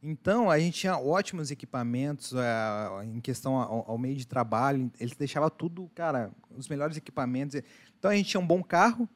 Então, 0.00 0.48
a 0.48 0.60
gente 0.60 0.78
tinha 0.78 0.96
ótimos 0.96 1.50
equipamentos 1.50 2.32
eh, 2.36 3.04
em 3.06 3.20
questão 3.20 3.56
ao, 3.56 3.90
ao 3.90 3.98
meio 3.98 4.14
de 4.14 4.28
trabalho, 4.28 4.92
eles 5.00 5.16
deixavam 5.16 5.50
tudo, 5.50 5.90
cara, 5.92 6.30
os 6.56 6.68
melhores 6.68 6.96
equipamentos. 6.96 7.60
Então, 7.98 8.12
a 8.12 8.14
gente 8.14 8.28
tinha 8.28 8.40
um 8.40 8.46
bom 8.46 8.62
carro, 8.62 9.08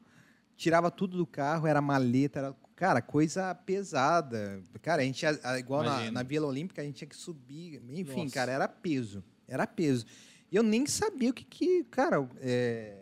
tirava 0.57 0.91
tudo 0.91 1.17
do 1.17 1.25
carro, 1.25 1.65
era 1.67 1.79
maleta, 1.81 2.39
era, 2.39 2.55
cara, 2.81 2.99
coisa 2.99 3.53
pesada. 3.53 4.59
Cara, 4.81 5.03
a 5.03 5.05
gente, 5.05 5.23
igual 5.59 5.83
na, 5.83 6.09
na 6.09 6.23
Vila 6.23 6.47
Olímpica, 6.47 6.81
a 6.81 6.83
gente 6.83 6.95
tinha 6.95 7.07
que 7.07 7.15
subir, 7.15 7.79
enfim, 7.91 8.23
Nossa. 8.23 8.33
cara, 8.33 8.51
era 8.51 8.67
peso, 8.67 9.23
era 9.47 9.67
peso. 9.67 10.03
E 10.51 10.55
eu 10.55 10.63
nem 10.63 10.87
sabia 10.87 11.29
o 11.29 11.33
que, 11.33 11.43
que 11.43 11.83
cara, 11.91 12.27
é, 12.39 12.97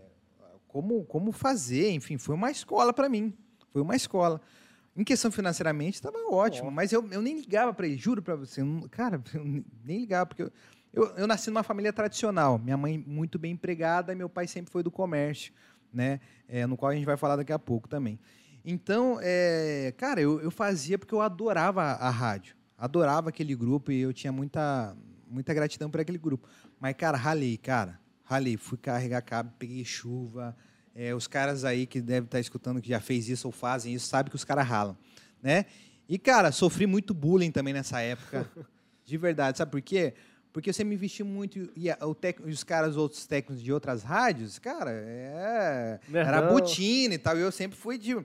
como, 0.67 1.05
como 1.05 1.31
fazer, 1.31 1.91
enfim, 1.91 2.17
foi 2.17 2.35
uma 2.35 2.51
escola 2.51 2.91
para 2.91 3.07
mim, 3.07 3.33
foi 3.69 3.81
uma 3.81 3.95
escola. 3.95 4.41
Em 4.97 5.03
questão 5.05 5.31
financeiramente, 5.31 5.95
estava 5.95 6.17
ótimo, 6.29 6.67
Ó. 6.67 6.71
mas 6.71 6.91
eu, 6.91 7.07
eu 7.09 7.21
nem 7.21 7.37
ligava 7.37 7.73
para 7.73 7.87
ele, 7.87 7.95
juro 7.95 8.21
para 8.21 8.35
você, 8.35 8.61
cara, 8.91 9.23
eu 9.33 9.45
nem 9.45 9.99
ligava, 9.99 10.25
porque 10.25 10.43
eu, 10.43 10.51
eu, 10.91 11.05
eu 11.15 11.25
nasci 11.25 11.49
numa 11.49 11.63
família 11.63 11.93
tradicional, 11.93 12.59
minha 12.59 12.75
mãe 12.75 12.97
muito 12.97 13.39
bem 13.39 13.53
empregada, 13.53 14.13
meu 14.13 14.27
pai 14.27 14.45
sempre 14.45 14.73
foi 14.73 14.83
do 14.83 14.91
comércio, 14.91 15.53
né, 15.93 16.19
é, 16.49 16.67
no 16.67 16.75
qual 16.75 16.91
a 16.91 16.95
gente 16.95 17.05
vai 17.05 17.15
falar 17.15 17.37
daqui 17.37 17.53
a 17.53 17.59
pouco 17.59 17.87
também. 17.87 18.19
Então, 18.65 19.17
é, 19.22 19.93
cara, 19.98 20.22
eu, 20.22 20.39
eu 20.41 20.52
fazia 20.52 20.98
porque 20.98 21.13
eu 21.13 21.22
adorava 21.22 21.82
a 21.84 22.10
rádio, 22.10 22.56
adorava 22.78 23.30
aquele 23.30 23.56
grupo 23.56 23.91
e 23.91 24.00
eu 24.02 24.13
tinha 24.13 24.32
muita, 24.32 24.95
muita 25.30 25.54
gratidão 25.54 25.89
por 25.89 26.00
aquele 26.02 26.17
grupo. 26.17 26.48
Mas, 26.80 26.95
cara, 26.95 27.17
ralei, 27.17 27.58
cara, 27.58 28.00
ralei, 28.24 28.58
fui 28.58 28.78
carregar 28.78 29.22
cabo, 29.22 29.52
peguei 29.58 29.84
chuva, 29.86 30.56
é, 30.93 31.13
os 31.15 31.28
caras 31.28 31.63
aí 31.63 31.86
que 31.88 32.02
devem 32.02 32.26
estar 32.26 32.39
escutando 32.39 32.82
que 32.82 32.89
já 32.89 33.00
fez 33.00 33.30
isso 33.30 33.48
ou 33.48 33.52
fazem 33.52 33.93
isso, 33.93 34.08
sabem 34.08 34.30
que 34.30 34.36
os 34.36 34.43
caras 34.43 34.67
ralam, 34.67 34.98
né? 35.41 35.65
E, 36.08 36.17
cara, 36.17 36.52
sofri 36.52 36.86
muito 36.88 37.13
bullying 37.13 37.52
também 37.52 37.74
nessa 37.74 38.02
época. 38.02 38.50
De 39.06 39.17
verdade. 39.17 39.58
Sabe 39.58 39.72
por 39.72 39.82
quê? 39.82 40.13
Porque 40.52 40.74
sempre 40.74 40.89
me 40.89 40.95
vesti 40.95 41.24
muito 41.24 41.69
e, 41.76 41.89
a- 41.89 41.98
o 42.02 42.13
tec- 42.15 42.39
os 42.45 42.63
caras, 42.63 42.98
outros 42.98 43.26
técnicos 43.28 43.62
de 43.63 43.72
outras 43.72 44.02
rádios, 44.04 44.58
cara, 44.60 44.91
é, 44.91 46.00
era 46.12 46.41
Nerdão. 46.41 46.48
botina 46.56 47.13
e 47.13 47.17
tal. 47.17 47.38
E 47.38 47.41
eu 47.41 47.52
sempre 47.52 47.78
fui 47.78 47.98
de 47.98 48.15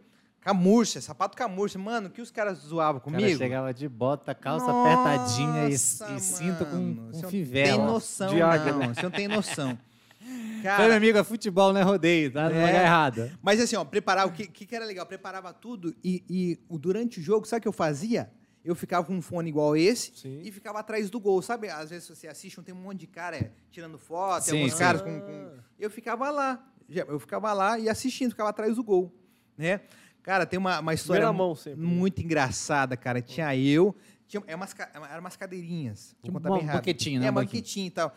camurcha, 0.44 1.00
sapato 1.00 1.37
camurcha. 1.37 1.78
Mano, 1.78 2.09
o 2.09 2.11
que 2.11 2.20
os 2.20 2.30
caras 2.30 2.59
zoavam 2.59 2.98
O 2.98 3.00
cara 3.00 3.16
comigo? 3.16 3.38
chegava 3.38 3.72
de 3.72 3.88
bota, 3.88 4.35
calça 4.35 4.66
Nossa, 4.66 4.92
apertadinha 4.92 5.68
e, 5.68 5.72
e 5.72 5.78
cinto 6.20 6.66
com, 6.66 6.94
com 6.96 7.07
você 7.12 7.22
não 7.22 7.30
fivela. 7.30 7.68
Tem 7.68 7.78
noção, 7.87 8.33
não. 8.33 8.94
Você 8.94 9.02
não 9.02 9.11
tem 9.11 9.28
noção. 9.28 9.68
Foi, 9.68 9.94
Cara, 10.62 10.85
meu 10.88 10.96
amigo, 10.96 11.18
é 11.18 11.24
futebol, 11.24 11.72
não 11.72 11.80
é 11.80 11.85
rodeio, 11.85 12.33
tá? 12.33 12.48
No 12.48 12.54
É. 12.57 12.66
lugar 12.66 12.83
errado. 12.85 13.30
Mas 13.42 13.61
assim, 13.61 13.76
ó, 13.76 13.85
preparar 13.85 14.26
o 14.26 14.33
que, 14.33 14.46
que, 14.46 14.74
era 14.74 14.85
legal? 14.85 15.04
Preparava 15.07 15.52
tudo 15.52 15.94
e, 16.02 16.22
e 16.28 16.59
o- 16.68 16.78
durante 16.78 17.20
o 17.20 17.22
jogo, 17.22 17.46
sabe 17.46 17.59
o 17.59 17.62
que 17.62 17.68
eu 17.68 17.72
fazia? 17.72 18.30
Eu 18.64 18.74
ficava 18.74 19.07
com 19.07 19.14
um 19.14 19.20
fone 19.20 19.50
igual 19.50 19.76
esse 19.76 20.12
Sim. 20.16 20.40
e 20.42 20.50
ficava 20.50 20.78
atrás 20.78 21.11
do 21.11 21.20
gol. 21.20 21.42
Sabe, 21.42 21.68
às 21.68 21.90
vezes 21.90 22.09
você 22.09 22.26
assiste, 22.26 22.61
tem 22.62 22.74
um 22.74 22.78
monte 22.78 23.00
de 23.00 23.07
cara 23.07 23.37
é, 23.37 23.50
tirando 23.70 23.98
foto, 23.98 24.44
Sim, 24.44 24.52
tem 24.52 24.61
alguns 24.61 24.72
sim. 24.72 24.78
caras 24.78 25.02
com, 25.02 25.20
com- 25.20 25.50
Eu 25.78 25.90
ficava 25.90 26.30
lá. 26.30 26.66
Eu 26.88 27.18
ficava 27.20 27.52
lá 27.52 27.78
e 27.78 27.88
assistindo, 27.90 28.30
ficava 28.30 28.48
atrás 28.48 28.76
do 28.76 28.83
gol. 28.83 29.14
Né? 29.57 29.83
Cara, 30.24 30.44
tem 30.46 30.58
uma, 30.58 30.80
uma 30.80 30.92
história 30.94 31.30
mão 31.32 31.54
sempre. 31.54 31.80
muito 31.80 32.20
engraçada, 32.20 32.96
cara. 32.96 33.22
Tinha 33.22 33.54
eu, 33.56 33.94
tinha, 34.26 34.42
é 34.46 34.56
umas, 34.56 34.72
ca- 34.74 34.90
eram 34.92 35.20
umas 35.20 35.37
cadeirinhas. 35.37 36.16
Vou 36.20 36.22
Tipo 36.24 36.38
contar 36.38 36.50
um 36.50 36.56
bem 36.56 36.64
rápido. 36.66 36.80
banquetinho, 36.80 37.20
né? 37.20 37.26
É, 37.26 37.28
Um 37.28 37.32
um 37.32 37.34
banquetinho 37.37 37.87
e 37.87 37.90
tal. 37.90 38.16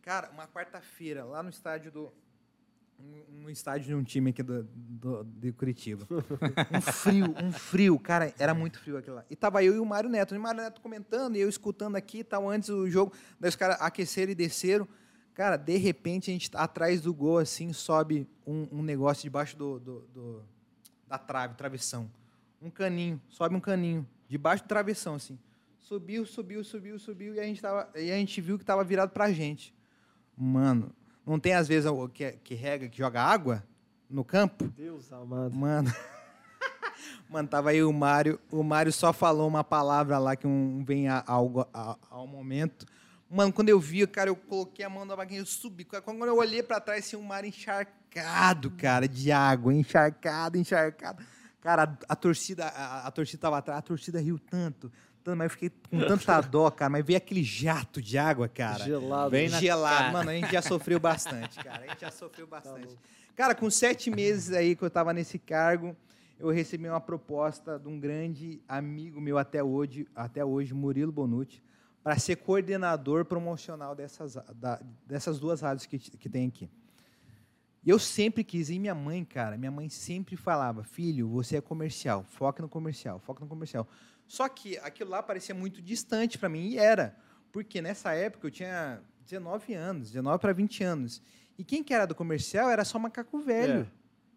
Cara, 0.00 0.30
uma 0.32 0.48
quarta-feira, 0.48 1.24
lá 1.24 1.42
no 1.44 1.50
estádio 1.50 1.92
do. 1.92 2.12
No 3.28 3.50
estádio 3.50 3.88
de 3.88 3.94
um 3.96 4.02
time 4.04 4.30
aqui 4.30 4.42
do, 4.44 4.62
do- 4.62 5.24
de 5.24 5.52
Curitiba. 5.52 6.06
Um 6.72 6.80
frio, 6.80 7.34
um 7.42 7.52
frio, 7.52 7.98
cara, 7.98 8.32
era 8.38 8.54
muito 8.54 8.78
frio 8.78 8.96
aquilo 8.96 9.16
lá. 9.16 9.24
E 9.28 9.34
tava 9.36 9.62
eu 9.64 9.74
e 9.74 9.78
o 9.78 9.84
Mário 9.84 10.08
Neto. 10.08 10.34
E 10.34 10.38
o 10.38 10.40
Mário 10.40 10.62
Neto 10.62 10.80
comentando, 10.80 11.36
e 11.36 11.40
eu 11.40 11.48
escutando 11.48 11.96
aqui 11.96 12.18
e 12.18 12.24
tal, 12.24 12.48
antes 12.48 12.68
do 12.68 12.88
jogo. 12.88 13.12
Daí 13.40 13.48
os 13.48 13.56
caras 13.56 13.76
aqueceram 13.80 14.30
e 14.32 14.34
desceram. 14.34 14.86
Cara, 15.34 15.56
de 15.56 15.76
repente, 15.76 16.30
a 16.30 16.32
gente 16.32 16.48
atrás 16.54 17.00
do 17.00 17.12
gol, 17.12 17.38
assim, 17.38 17.72
sobe 17.72 18.28
um, 18.46 18.68
um 18.70 18.82
negócio 18.82 19.22
debaixo 19.24 19.56
do, 19.56 19.80
do- 19.80 20.00
do- 20.14 20.42
da 21.12 21.18
trave, 21.18 21.54
travessão. 21.54 22.10
Um 22.60 22.70
caninho, 22.70 23.20
sobe 23.28 23.54
um 23.54 23.60
caninho, 23.60 24.06
debaixo 24.28 24.64
do 24.64 24.68
travessão, 24.68 25.14
assim. 25.16 25.38
Subiu, 25.78 26.24
subiu, 26.24 26.64
subiu, 26.64 26.98
subiu, 26.98 27.34
e 27.34 27.40
a 27.40 27.44
gente, 27.44 27.60
tava, 27.60 27.90
e 27.94 28.10
a 28.10 28.14
gente 28.16 28.40
viu 28.40 28.58
que 28.58 28.64
tava 28.64 28.82
virado 28.82 29.10
pra 29.10 29.30
gente. 29.30 29.74
Mano, 30.36 30.90
não 31.26 31.38
tem 31.38 31.52
às 31.54 31.68
vezes 31.68 31.90
o 31.90 32.08
que, 32.08 32.32
que 32.44 32.54
rega, 32.54 32.88
que 32.88 32.96
joga 32.96 33.20
água 33.22 33.62
no 34.08 34.24
campo? 34.24 34.64
Deus 34.68 35.12
amado. 35.12 35.54
Mano. 35.54 35.92
Mano, 37.28 37.48
tava 37.48 37.70
aí 37.70 37.82
o 37.82 37.92
Mário. 37.92 38.38
O 38.50 38.62
Mário 38.62 38.92
só 38.92 39.12
falou 39.12 39.46
uma 39.48 39.64
palavra 39.64 40.18
lá 40.18 40.34
que 40.36 40.46
um 40.46 40.82
vem 40.84 41.08
a- 41.08 41.22
algo 41.26 41.66
a- 41.74 41.98
ao 42.10 42.26
momento. 42.26 42.86
Mano, 43.28 43.52
quando 43.52 43.68
eu 43.70 43.80
vi, 43.80 44.06
cara, 44.06 44.30
eu 44.30 44.36
coloquei 44.36 44.84
a 44.84 44.88
mão 44.90 45.04
na 45.04 45.14
vaguinha, 45.14 45.40
eu 45.40 45.46
subi. 45.46 45.84
Quando 45.84 46.24
eu 46.24 46.36
olhei 46.36 46.62
pra 46.62 46.80
trás, 46.80 47.08
tinha 47.08 47.18
um 47.18 47.22
mar 47.24 47.44
encharcado, 47.44 47.96
cara, 48.70 49.06
de 49.08 49.32
água, 49.32 49.72
encharcado, 49.74 50.58
encharcado. 50.58 51.22
Cara, 51.60 51.84
a, 52.08 52.12
a 52.12 52.16
torcida, 52.16 52.66
a, 52.66 53.06
a 53.06 53.10
torcida 53.10 53.40
tava 53.40 53.58
atrás, 53.58 53.78
a 53.78 53.82
torcida 53.82 54.20
riu 54.20 54.38
tanto, 54.38 54.90
tanto, 55.22 55.36
mas 55.38 55.46
eu 55.46 55.50
fiquei 55.50 55.70
com 55.88 56.00
tanta 56.00 56.40
dó, 56.42 56.70
cara. 56.70 56.90
Mas 56.90 57.04
veio 57.04 57.16
aquele 57.16 57.42
jato 57.44 58.02
de 58.02 58.18
água, 58.18 58.48
cara. 58.48 58.84
Gelado. 58.84 59.30
Bem 59.30 59.48
Gelado. 59.48 59.96
cara. 59.96 60.12
Mano, 60.12 60.30
a 60.30 60.34
gente 60.34 60.52
já 60.52 60.60
sofreu 60.62 60.98
bastante, 60.98 61.62
cara. 61.62 61.84
A 61.84 61.88
gente 61.88 62.00
já 62.00 62.10
sofreu 62.10 62.46
bastante. 62.46 62.98
Cara, 63.36 63.54
com 63.54 63.70
sete 63.70 64.10
meses 64.10 64.52
aí 64.52 64.74
que 64.76 64.82
eu 64.82 64.90
tava 64.90 65.12
nesse 65.12 65.38
cargo, 65.38 65.96
eu 66.38 66.50
recebi 66.50 66.88
uma 66.88 67.00
proposta 67.00 67.78
de 67.78 67.88
um 67.88 67.98
grande 67.98 68.60
amigo 68.68 69.20
meu 69.20 69.38
até 69.38 69.62
hoje, 69.62 70.06
até 70.14 70.44
hoje 70.44 70.74
Murilo 70.74 71.12
Bonucci, 71.12 71.62
para 72.02 72.18
ser 72.18 72.36
coordenador 72.36 73.24
promocional 73.24 73.94
dessas, 73.94 74.34
da- 74.56 74.80
dessas 75.06 75.38
duas 75.38 75.60
rádios 75.60 75.86
que, 75.86 75.98
que 75.98 76.28
tem 76.28 76.48
aqui. 76.48 76.68
E 77.84 77.90
eu 77.90 77.98
sempre 77.98 78.44
quis, 78.44 78.70
e 78.70 78.78
minha 78.78 78.94
mãe, 78.94 79.24
cara, 79.24 79.58
minha 79.58 79.70
mãe 79.70 79.88
sempre 79.88 80.36
falava, 80.36 80.84
filho, 80.84 81.28
você 81.28 81.56
é 81.56 81.60
comercial, 81.60 82.24
foca 82.28 82.62
no 82.62 82.68
comercial, 82.68 83.18
foca 83.18 83.40
no 83.40 83.48
comercial. 83.48 83.88
Só 84.26 84.48
que 84.48 84.78
aquilo 84.78 85.10
lá 85.10 85.22
parecia 85.22 85.54
muito 85.54 85.82
distante 85.82 86.38
para 86.38 86.48
mim, 86.48 86.68
e 86.68 86.78
era. 86.78 87.16
Porque 87.50 87.82
nessa 87.82 88.12
época 88.12 88.46
eu 88.46 88.50
tinha 88.50 89.00
19 89.24 89.74
anos, 89.74 90.08
19 90.12 90.38
para 90.38 90.52
20 90.52 90.84
anos. 90.84 91.22
E 91.58 91.64
quem 91.64 91.82
que 91.82 91.92
era 91.92 92.06
do 92.06 92.14
comercial 92.14 92.70
era 92.70 92.84
só 92.84 92.98
macaco 92.98 93.38
velho. 93.40 93.90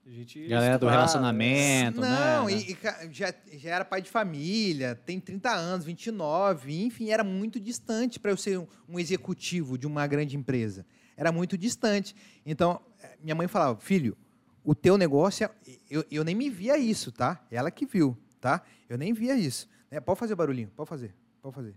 A 0.06 0.10
gente 0.10 0.48
Galera 0.48 0.78
do 0.78 0.88
relacionamento, 0.88 2.00
Não, 2.00 2.46
né? 2.46 2.54
e, 2.54 2.74
e 2.74 2.78
já, 3.12 3.34
já 3.54 3.70
era 3.72 3.84
pai 3.84 4.04
de 4.04 4.10
família, 4.10 4.94
tem 4.94 5.20
30 5.20 5.52
anos, 5.52 5.84
29, 5.86 6.84
enfim, 6.84 7.10
era 7.10 7.24
muito 7.24 7.60
distante 7.60 8.20
para 8.20 8.30
eu 8.30 8.38
ser 8.38 8.60
um, 8.60 8.68
um 8.88 9.00
executivo 9.00 9.80
de 9.80 9.88
uma 9.88 10.06
grande 10.06 10.38
empresa. 10.38 10.86
Era 11.18 11.32
muito 11.32 11.58
distante. 11.58 12.16
Então, 12.46 12.80
minha 13.22 13.36
mãe 13.36 13.48
falava, 13.48 13.80
filho, 13.80 14.18
o 14.64 14.74
teu 14.74 14.98
negócio, 14.98 15.46
é... 15.46 15.52
eu, 15.90 16.04
eu 16.12 16.24
nem 16.24 16.36
me 16.36 16.50
via 16.50 16.78
isso, 16.78 17.12
tá? 17.12 17.44
Ela 17.52 17.70
que 17.72 17.86
viu, 17.86 18.18
tá? 18.40 18.62
Eu 18.90 18.98
nem 18.98 19.14
via 19.14 19.36
isso. 19.36 19.70
Né? 19.90 20.00
Pode 20.00 20.20
fazer 20.20 20.36
barulhinho, 20.36 20.70
pode 20.76 20.90
fazer, 20.90 21.14
pode 21.42 21.56
fazer. 21.56 21.76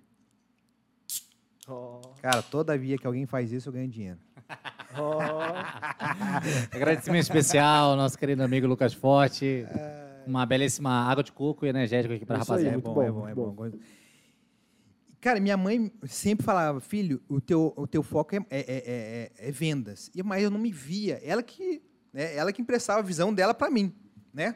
Ó, 1.69 2.01
Cara, 2.23 2.43
toda 2.43 2.77
via 2.79 2.97
que 2.97 3.07
alguém 3.07 3.27
faz 3.27 3.53
isso, 3.53 3.69
eu 3.69 3.73
ganho 3.73 3.89
dinheiro. 3.89 4.19
ó. 4.95 5.19
Agradecimento 6.75 7.23
especial 7.23 7.91
ao 7.91 7.97
nosso 7.97 8.19
querido 8.19 8.43
amigo 8.43 8.67
Lucas 8.67 8.95
Forte. 8.95 9.67
Uma 10.27 10.45
belíssima 10.47 10.91
água 10.91 11.23
de 11.23 11.33
coco 11.33 11.65
e 11.67 11.69
energético 11.69 12.15
aqui 12.15 12.25
aí, 12.29 12.39
rapaziada. 12.39 12.69
é 12.69 12.73
muito 12.73 12.85
bom, 12.85 12.95
bom, 12.95 13.03
é 13.03 13.11
bom, 13.11 13.29
é 13.29 13.35
bom. 13.35 13.51
bom. 13.51 13.71
Cara, 15.21 15.41
minha 15.41 15.57
mãe 15.57 15.93
sempre 16.07 16.45
falava, 16.45 16.81
filho, 16.81 17.21
o 17.29 17.41
teu, 17.41 17.73
o 17.77 17.87
teu 17.87 18.03
foco 18.03 18.37
é, 18.37 18.39
é, 18.39 18.61
é- 18.61 18.83
é- 19.41 19.49
é 19.49 19.51
vendas. 19.51 20.11
E, 20.15 20.23
mas 20.23 20.43
eu 20.43 20.51
não 20.51 20.59
me 20.61 20.71
via. 20.73 21.21
Ela 21.25 21.43
que, 21.43 21.83
né, 22.13 22.35
ela 22.37 22.53
que 22.53 22.63
emprestava 22.63 23.01
a 23.01 23.03
visão 23.03 23.35
dela 23.35 23.53
para 23.53 23.71
mim, 23.71 23.93
né? 24.33 24.55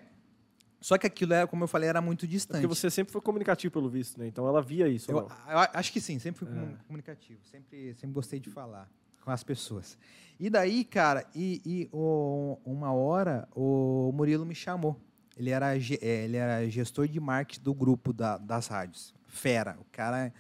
Só 0.81 0.99
que 0.99 1.07
aquilo, 1.07 1.33
era, 1.33 1.47
como 1.47 1.63
eu 1.65 1.69
falei, 1.69 1.89
era 1.89 2.01
muito 2.01 2.27
distante. 2.27 2.61
Porque 2.63 2.75
você 2.75 2.91
sempre 2.91 3.13
foi 3.13 3.21
comunicativo, 3.21 3.73
pelo 3.73 3.89
visto, 3.89 4.19
né? 4.19 4.27
Então 4.27 4.47
ela 4.47 4.61
via 4.63 4.89
isso. 4.89 5.11
Eu, 5.11 5.19
eu 5.49 5.59
acho 5.75 5.93
que 5.93 6.01
sim, 6.01 6.19
sempre 6.19 6.41
fui 6.45 6.49
comu- 6.49 6.77
comunicativo, 6.87 7.41
sempre, 7.45 7.95
sempre 7.95 8.13
gostei 8.15 8.39
de 8.41 8.51
falar 8.51 8.89
com 9.25 9.31
as 9.31 9.45
pessoas. 9.45 9.97
E 10.41 10.51
daí, 10.51 10.85
cara, 10.85 11.25
e, 11.35 11.61
e 11.65 11.89
o- 11.93 12.59
uma 12.65 12.93
hora 12.93 13.49
o 13.55 14.11
Murilo 14.13 14.45
me 14.45 14.55
chamou. 14.57 15.01
Ele 15.37 15.51
era, 15.51 15.75
ele 15.77 16.37
era 16.37 16.69
gestor 16.69 17.07
de 17.09 17.19
marketing 17.21 17.63
do 17.63 17.73
grupo 17.75 18.13
da- 18.13 18.37
das 18.39 18.67
rádios. 18.67 19.15
Fera. 19.29 19.77
O 19.81 19.85
cara, 19.93 20.33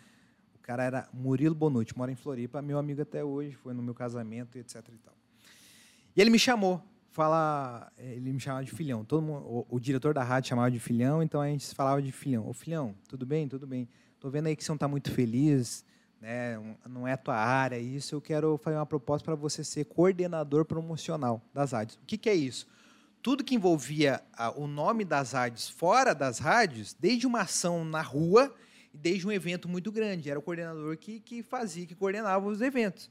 cara 0.72 0.84
era 0.84 1.08
Murilo 1.12 1.54
Bonucci, 1.54 1.96
mora 1.96 2.10
em 2.10 2.14
Floripa, 2.14 2.62
meu 2.62 2.78
amigo 2.78 3.02
até 3.02 3.22
hoje, 3.22 3.54
foi 3.54 3.74
no 3.74 3.82
meu 3.82 3.94
casamento, 3.94 4.56
etc. 4.56 4.76
E, 4.76 4.98
tal. 4.98 5.14
e 6.16 6.20
ele 6.20 6.30
me 6.30 6.38
chamou. 6.38 6.82
Fala, 7.10 7.92
ele 7.98 8.32
me 8.32 8.40
chamava 8.40 8.64
de 8.64 8.70
filhão. 8.70 9.04
Todo 9.04 9.20
mundo, 9.20 9.44
o, 9.44 9.66
o 9.68 9.78
diretor 9.78 10.14
da 10.14 10.22
rádio 10.22 10.48
chamava 10.48 10.70
de 10.70 10.80
filhão, 10.80 11.22
então 11.22 11.42
a 11.42 11.46
gente 11.46 11.74
falava 11.74 12.00
de 12.00 12.10
filhão. 12.10 12.48
Ô 12.48 12.54
filhão, 12.54 12.94
tudo 13.06 13.26
bem? 13.26 13.46
Tudo 13.46 13.66
bem. 13.66 13.86
Tô 14.18 14.30
vendo 14.30 14.46
aí 14.46 14.56
que 14.56 14.64
você 14.64 14.70
não 14.70 14.76
está 14.76 14.88
muito 14.88 15.10
feliz, 15.10 15.84
né? 16.18 16.58
Não 16.88 17.06
é 17.06 17.12
a 17.12 17.18
tua 17.18 17.36
área, 17.36 17.76
isso. 17.76 18.14
Eu 18.14 18.22
quero 18.22 18.56
fazer 18.56 18.76
uma 18.78 18.86
proposta 18.86 19.26
para 19.26 19.34
você 19.34 19.62
ser 19.62 19.84
coordenador 19.84 20.64
promocional 20.64 21.42
das 21.52 21.72
rádios. 21.72 21.98
O 21.98 22.06
que, 22.06 22.16
que 22.16 22.30
é 22.30 22.34
isso? 22.34 22.66
Tudo 23.20 23.44
que 23.44 23.54
envolvia 23.54 24.22
ah, 24.32 24.58
o 24.58 24.66
nome 24.66 25.04
das 25.04 25.32
rádios 25.32 25.68
fora 25.68 26.14
das 26.14 26.38
rádios, 26.38 26.96
desde 26.98 27.26
uma 27.26 27.42
ação 27.42 27.84
na 27.84 28.00
rua 28.00 28.44
e 28.46 28.56
desde 28.92 29.26
um 29.26 29.32
evento 29.32 29.68
muito 29.68 29.90
grande. 29.90 30.30
Era 30.30 30.38
o 30.38 30.42
coordenador 30.42 30.96
que, 30.96 31.20
que 31.20 31.42
fazia, 31.42 31.86
que 31.86 31.94
coordenava 31.94 32.46
os 32.46 32.60
eventos. 32.60 33.10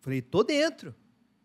Falei, 0.00 0.22
tô 0.22 0.42
dentro. 0.42 0.94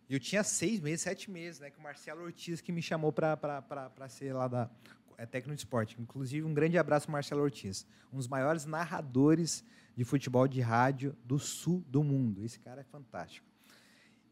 E 0.10 0.14
eu 0.14 0.20
tinha 0.20 0.44
seis 0.44 0.80
meses, 0.80 1.02
sete 1.02 1.30
meses, 1.32 1.60
né? 1.60 1.70
Que 1.70 1.80
o 1.80 1.82
Marcelo 1.82 2.24
Ortiz 2.24 2.62
que 2.62 2.72
me 2.72 2.82
chamou 2.82 3.12
para 3.12 4.08
ser 4.10 4.34
lá 4.34 4.48
da 4.48 4.70
é, 5.18 5.26
técnico 5.26 5.56
de 5.56 5.62
esporte. 5.62 5.96
Inclusive, 6.00 6.46
um 6.46 6.54
grande 6.54 6.78
abraço 6.78 7.10
Marcelo 7.10 7.42
Ortiz. 7.42 7.86
Um 8.12 8.18
dos 8.18 8.28
maiores 8.28 8.66
narradores 8.66 9.64
de 9.96 10.04
futebol 10.04 10.48
de 10.48 10.62
rádio 10.62 11.16
do 11.24 11.40
sul 11.40 11.84
do 11.88 12.04
mundo. 12.04 12.44
Esse 12.44 12.60
cara 12.60 12.82
é 12.82 12.84
fantástico. 12.84 13.48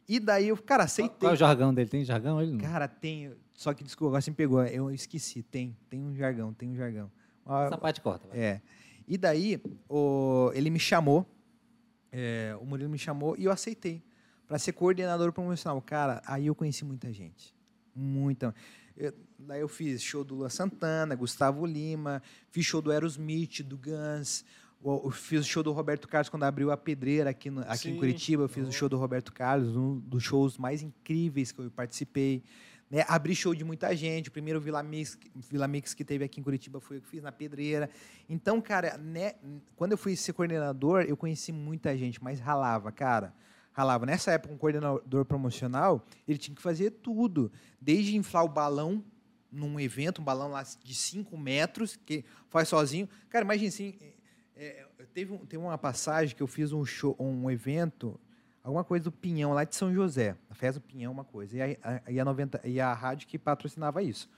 E 0.07 0.19
daí 0.19 0.49
eu, 0.49 0.57
cara, 0.57 0.83
aceitei. 0.83 1.17
Qual 1.19 1.31
é 1.31 1.33
o 1.35 1.37
jargão 1.37 1.73
dele? 1.73 1.89
Tem 1.89 2.03
jargão 2.03 2.41
ele? 2.41 2.51
Não? 2.51 2.59
Cara, 2.59 2.87
tem. 2.87 3.33
Só 3.53 3.73
que 3.73 3.83
desculpa, 3.83 4.09
agora 4.09 4.21
você 4.21 4.31
me 4.31 4.35
pegou. 4.35 4.63
Eu 4.65 4.91
esqueci. 4.91 5.41
Tem, 5.41 5.77
tem 5.89 6.03
um 6.03 6.13
jargão, 6.13 6.53
tem 6.53 6.69
um 6.69 6.75
jargão. 6.75 7.11
Ah, 7.53 7.65
Essa 7.65 7.77
parte 7.77 8.01
corta. 8.01 8.27
vai. 8.27 8.37
é. 8.39 8.61
E 9.07 9.17
daí, 9.17 9.61
o, 9.89 10.51
ele 10.53 10.69
me 10.69 10.79
chamou, 10.79 11.25
é, 12.11 12.55
o 12.61 12.65
Murilo 12.65 12.89
me 12.89 12.97
chamou 12.97 13.35
e 13.37 13.43
eu 13.45 13.51
aceitei 13.51 14.01
para 14.47 14.57
ser 14.59 14.71
coordenador 14.73 15.31
promocional. 15.33 15.81
Cara, 15.81 16.21
aí 16.25 16.47
eu 16.47 16.55
conheci 16.55 16.85
muita 16.85 17.11
gente. 17.11 17.53
Muita. 17.95 18.53
Eu- 18.95 19.13
daí 19.39 19.59
eu 19.61 19.67
fiz 19.67 20.01
show 20.01 20.23
do 20.23 20.35
Lua 20.35 20.49
Santana, 20.49 21.15
Gustavo 21.15 21.65
Lima, 21.65 22.21
fiz 22.51 22.65
show 22.65 22.81
do 22.81 22.91
Aerosmith, 22.91 23.61
do 23.63 23.77
Guns, 23.77 24.45
eu 24.83 25.11
fiz 25.11 25.41
o 25.41 25.43
show 25.49 25.61
do 25.63 25.71
Roberto 25.71 26.07
Carlos 26.07 26.29
quando 26.29 26.43
abriu 26.43 26.71
a 26.71 26.77
pedreira 26.77 27.29
aqui, 27.31 27.49
no- 27.49 27.61
aqui 27.61 27.89
em. 27.89 27.97
Curitiba. 27.97 28.43
Eu 28.43 28.49
fiz 28.49 28.67
o 28.67 28.71
show 28.71 28.87
do 28.89 28.97
Roberto 28.97 29.31
Carlos, 29.33 29.75
um 29.75 29.99
dos 29.99 30.23
shows 30.23 30.57
mais 30.57 30.81
incríveis 30.81 31.51
que 31.51 31.59
eu 31.59 31.69
participei. 31.71 32.43
Né? 32.91 33.05
Abri 33.07 33.33
show 33.33 33.55
de 33.55 33.63
muita 33.63 33.95
gente. 33.95 34.27
O 34.27 34.31
primeiro 34.33 34.59
Vila 34.59 34.83
Mix, 34.83 35.17
Vila 35.49 35.65
Mix 35.67 35.93
que 35.93 36.03
teve 36.03 36.25
aqui 36.25 36.41
em 36.41 36.43
Curitiba 36.43 36.81
foi 36.81 36.97
eu 36.97 37.01
que 37.01 37.07
fiz 37.07 37.23
na 37.23 37.31
pedreira. 37.31 37.89
Então, 38.27 38.59
cara, 38.59 38.97
né, 38.97 39.35
quando 39.77 39.93
eu 39.93 39.97
fui 39.97 40.13
ser 40.17 40.33
coordenador, 40.33 41.03
eu 41.03 41.15
conheci 41.15 41.53
muita 41.53 41.97
gente, 41.97 42.21
mas 42.21 42.39
ralava, 42.41 42.91
cara. 42.91 43.33
Ralava. 43.71 44.05
Nessa 44.05 44.31
época, 44.33 44.53
um 44.53 44.57
coordenador 44.57 45.23
promocional, 45.23 46.05
ele 46.27 46.37
tinha 46.37 46.53
que 46.53 46.61
fazer 46.61 46.91
tudo. 46.91 47.49
Desde 47.79 48.17
inflar 48.17 48.43
o 48.43 48.49
balão 48.49 49.01
num 49.49 49.79
evento, 49.79 50.21
um 50.21 50.25
balão 50.25 50.49
lá 50.49 50.61
de 50.83 50.93
5 50.93 51.37
metros, 51.37 51.95
que 51.95 52.25
faz 52.49 52.67
sozinho. 52.67 53.07
Cara, 53.29 53.45
imagina 53.45 53.69
assim, 53.69 53.95
é, 54.57 54.85
é, 54.99 55.05
teve, 55.13 55.31
um- 55.31 55.45
teve 55.45 55.63
uma 55.63 55.77
passagem 55.77 56.35
que 56.35 56.43
eu 56.43 56.47
fiz 56.47 56.73
um 56.73 56.83
show, 56.83 57.15
um 57.17 57.49
evento, 57.49 58.19
alguma 58.63 58.83
coisa 58.83 59.03
do 59.05 59.11
Pinhão, 59.11 59.53
lá 59.53 59.63
de 59.63 59.75
São 59.75 59.93
José. 59.93 60.35
A 60.49 60.53
festa 60.55 60.79
do 60.79 60.83
Pinhão, 60.85 61.11
uma 61.11 61.23
coisa. 61.23 61.57
E 61.57 61.61
a, 61.61 62.01
a, 62.05 62.11
e 62.11 62.19
a 62.19 62.25
90, 62.25 62.61
e 62.67 62.79
a 62.79 62.93
rádio 62.93 63.27
que 63.27 63.37
patrocinava 63.39 64.01
isso. 64.03 64.29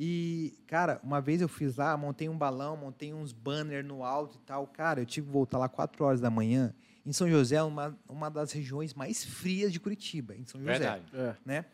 E, 0.00 0.54
cara, 0.66 1.00
uma 1.02 1.20
vez 1.20 1.40
eu 1.40 1.48
fiz 1.48 1.76
lá, 1.76 1.96
montei 1.96 2.28
um 2.28 2.38
balão, 2.38 2.76
montei 2.76 3.12
uns 3.12 3.32
banners 3.32 3.84
no 3.84 4.04
alto 4.04 4.36
e 4.36 4.40
tal. 4.46 4.66
Cara, 4.66 5.00
eu 5.00 5.06
tive 5.06 5.26
que 5.26 5.32
voltar 5.32 5.58
lá 5.58 5.68
4 5.68 6.04
horas 6.04 6.20
da 6.20 6.30
manhã. 6.30 6.72
Em 7.04 7.12
São 7.12 7.28
José, 7.28 7.56
é 7.56 7.62
uma, 7.62 7.98
uma 8.08 8.30
das 8.30 8.52
regiões 8.52 8.94
mais 8.94 9.24
frias 9.24 9.72
de 9.72 9.80
Curitiba, 9.80 10.36
em 10.36 10.44
São 10.44 10.60
José 10.60 10.72
Verdade. 10.78 11.04
É. 11.14 11.34
né? 11.44 11.64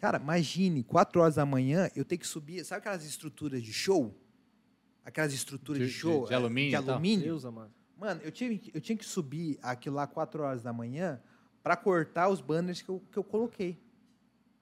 Cara, 0.00 0.18
imagine, 0.18 0.82
4 0.84 1.20
horas 1.20 1.34
da 1.36 1.46
manhã, 1.46 1.90
eu 1.96 2.04
ter 2.04 2.16
que 2.18 2.26
subir, 2.26 2.64
sabe 2.64 2.80
aquelas 2.80 3.04
estruturas 3.04 3.62
de 3.62 3.72
show? 3.72 4.14
Aquelas 5.04 5.32
estruturas 5.32 5.80
de, 5.82 5.86
De- 5.88 5.92
de- 5.92 5.98
show? 5.98 6.26
de 6.26 6.32
eh, 6.32 6.36
alumínio 6.36 6.70
De 6.70 6.76
e 6.76 6.86
tal. 6.86 6.94
alumínio. 6.94 7.24
Deus 7.24 7.44
amado. 7.44 7.72
Mano, 8.02 8.20
eu, 8.24 8.32
tive, 8.32 8.58
que- 8.58 8.76
eu 8.76 8.80
tinha 8.80 8.96
que 8.98 9.04
subir 9.04 9.58
aquilo 9.62 9.94
lá 9.96 10.06
4 10.08 10.42
horas 10.42 10.60
da 10.62 10.72
manhã 10.72 11.20
para 11.62 11.76
cortar 11.76 12.28
os 12.28 12.40
banners 12.40 12.82
que 12.82 12.88
eu, 12.88 13.00
que 13.12 13.16
eu 13.16 13.22
coloquei. 13.22 13.80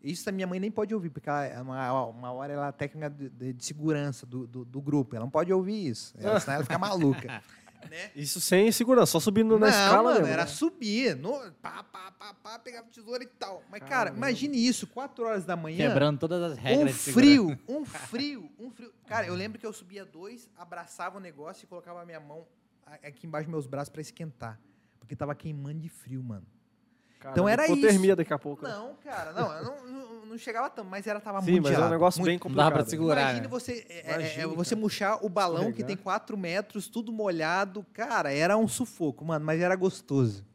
Isso 0.02 0.28
a 0.28 0.32
minha 0.32 0.46
mãe 0.46 0.60
nem 0.60 0.70
pode 0.70 0.94
ouvir, 0.94 1.08
porque 1.08 1.28
ela, 1.28 1.44
é 1.46 1.60
uma, 1.60 2.04
uma 2.04 2.32
hora 2.32 2.52
ela 2.52 2.68
é 2.68 2.72
técnica 2.72 3.08
de, 3.08 3.28
de- 3.54 3.64
segurança 3.64 4.26
do, 4.26 4.46
do, 4.46 4.64
do 4.64 4.80
grupo. 4.80 5.16
Ela 5.16 5.24
não 5.24 5.30
pode 5.30 5.50
ouvir 5.52 5.88
isso. 5.88 6.14
Ela, 6.20 6.38
senão 6.38 6.54
ela 6.56 6.64
fica 6.64 6.78
maluca. 6.78 7.42
né? 7.90 8.10
Isso 8.14 8.40
sem 8.42 8.70
segurança, 8.72 9.12
só 9.12 9.20
subindo 9.20 9.58
na 9.58 9.66
não, 9.66 9.68
escala 9.68 10.02
mano, 10.02 10.14
mesmo, 10.20 10.32
era 10.34 10.42
né? 10.42 10.48
subir. 10.48 11.16
No, 11.16 11.32
pá, 11.62 11.82
pá, 11.82 12.12
pá, 12.12 12.34
pá, 12.34 12.58
pegava 12.58 12.86
tesoura 12.88 13.22
e 13.24 13.26
tal. 13.26 13.62
Mas, 13.70 13.80
cara, 13.80 13.88
Caramba. 14.10 14.16
imagine 14.18 14.56
isso, 14.66 14.86
4 14.86 15.24
horas 15.24 15.44
da 15.46 15.56
manhã. 15.56 15.88
Quebrando 15.88 16.18
todas 16.18 16.42
as 16.52 16.58
regras. 16.58 16.94
Um 17.08 17.12
frio, 17.12 17.58
um 17.66 17.84
frio, 17.86 18.50
um 18.58 18.70
frio. 18.70 18.92
Cara, 19.06 19.26
eu 19.26 19.34
lembro 19.34 19.58
que 19.58 19.64
eu 19.66 19.72
subia 19.72 20.04
dois, 20.04 20.46
abraçava 20.58 21.16
o 21.16 21.20
negócio 21.20 21.64
e 21.64 21.66
colocava 21.66 22.02
a 22.02 22.04
minha 22.06 22.20
mão 22.20 22.46
aqui 23.02 23.26
embaixo 23.26 23.46
dos 23.46 23.52
meus 23.52 23.66
braços 23.66 23.88
para 23.90 24.00
esquentar. 24.00 24.60
Porque 24.98 25.14
tava 25.16 25.34
queimando 25.34 25.80
de 25.80 25.88
frio, 25.88 26.22
mano. 26.22 26.46
Caramba, 27.18 27.38
então 27.38 27.48
era 27.48 27.64
hipotermia 27.66 28.10
isso. 28.10 28.16
daqui 28.16 28.32
a 28.32 28.38
pouco. 28.38 28.64
né? 28.64 28.70
Não, 28.70 28.94
cara, 28.96 29.32
não, 29.32 29.52
eu 29.52 29.64
não, 29.64 29.86
não, 29.92 30.26
não 30.26 30.38
chegava 30.38 30.70
tanto, 30.70 30.88
mas 30.88 31.06
era 31.06 31.20
tava 31.20 31.40
Sim, 31.42 31.52
muito 31.52 31.64
mas 31.64 31.72
é 31.72 31.74
um 31.74 31.76
gelado, 31.76 31.92
negócio 31.92 32.18
muito. 32.20 32.28
bem 32.30 32.36
Não 32.36 32.40
complicado. 32.42 32.64
dá 32.70 32.70
pra 32.72 32.84
segurar. 32.86 33.20
Imagine 33.22 33.40
né? 33.42 33.48
você, 33.48 33.86
é, 33.88 34.10
é, 34.12 34.14
Imagine, 34.14 34.42
é, 34.42 34.46
você 34.46 34.70
cara. 34.74 34.80
murchar 34.80 35.24
o 35.24 35.28
balão 35.28 35.70
que 35.72 35.84
tem 35.84 35.96
4 35.96 36.36
metros, 36.38 36.88
tudo 36.88 37.12
molhado. 37.12 37.84
Cara, 37.92 38.32
era 38.32 38.56
um 38.56 38.66
sufoco, 38.66 39.24
mano, 39.24 39.44
mas 39.44 39.60
era 39.60 39.74
gostoso. 39.76 40.46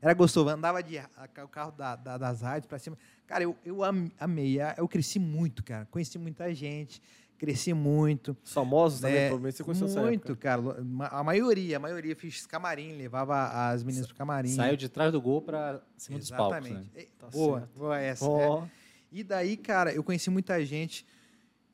Era 0.00 0.14
gostoso. 0.14 0.48
Eu 0.50 0.54
andava 0.54 0.82
de 0.82 0.98
a- 0.98 1.08
o 1.44 1.48
carro 1.48 1.72
da- 1.72 1.96
da- 1.96 2.18
das 2.18 2.42
rádios 2.42 2.66
pra 2.66 2.78
cima. 2.78 2.96
Cara, 3.26 3.44
eu, 3.44 3.56
eu 3.64 3.82
am- 3.82 4.10
amei. 4.20 4.60
a- 4.60 4.74
Eu 4.76 4.86
cresci 4.88 5.18
muito, 5.18 5.62
cara. 5.64 5.86
Conheci 5.90 6.18
muita 6.18 6.52
gente. 6.54 7.00
Cresci 7.42 7.74
muito. 7.74 8.36
Os 8.44 8.52
famosos 8.52 9.00
também, 9.00 9.16
É, 9.16 9.26
provavelmente 9.28 9.56
você 9.56 9.64
conheceu 9.64 10.02
Muito, 10.02 10.36
cara. 10.36 10.62
A 11.10 11.24
maioria, 11.24 11.76
a 11.76 11.80
maioria 11.80 12.14
fiz 12.14 12.46
camarim, 12.46 12.92
levava 12.92 13.48
as 13.70 13.82
meninas 13.82 14.06
pro 14.06 14.14
camarim. 14.16 14.54
Saiu 14.54 14.76
de 14.76 14.88
trás 14.88 15.10
do 15.10 15.20
gol 15.20 15.42
pra 15.42 15.80
cima 15.96 16.18
dos 16.20 16.30
palcos. 16.30 16.58
Exatamente. 16.68 16.90
Né? 16.94 17.04
Tá 17.18 17.26
boa, 17.28 17.58
certo. 17.60 17.78
boa 17.78 17.98
essa. 17.98 18.24
é. 18.24 18.28
Ó, 18.28 18.64
E 19.10 19.24
daí, 19.24 19.56
cara, 19.56 19.92
eu 19.92 20.04
conheci 20.04 20.30
muita 20.30 20.64
gente. 20.64 21.04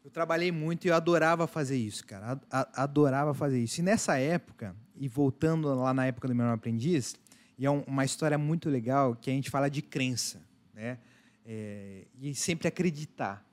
Eu 0.03 0.11
trabalhei 0.11 0.51
muito 0.51 0.87
e 0.87 0.89
eu 0.89 0.95
adorava 0.95 1.47
fazer 1.47 1.77
isso, 1.77 2.07
cara. 2.07 2.41
Adorava 2.51 3.35
fazer 3.35 3.61
isso. 3.63 3.81
E 3.81 3.83
nessa 3.85 4.17
época, 4.19 4.75
e 4.97 5.07
voltando 5.07 5.69
lá 5.75 5.93
na 5.93 6.07
época 6.07 6.27
do 6.29 6.35
menor 6.35 6.55
aprendiz, 6.55 7.15
e 7.59 7.67
é 7.67 7.71
um- 7.71 7.83
uma 7.87 8.05
história 8.07 8.39
muito 8.39 8.71
legal 8.71 9.15
que 9.15 9.29
a 9.29 9.33
gente 9.35 9.51
fala 9.51 9.69
de 9.69 9.83
crença, 9.83 10.41
né? 10.73 10.97
É, 11.45 12.07
e 12.21 12.35
sempre 12.35 12.67
acreditar. 12.69 13.45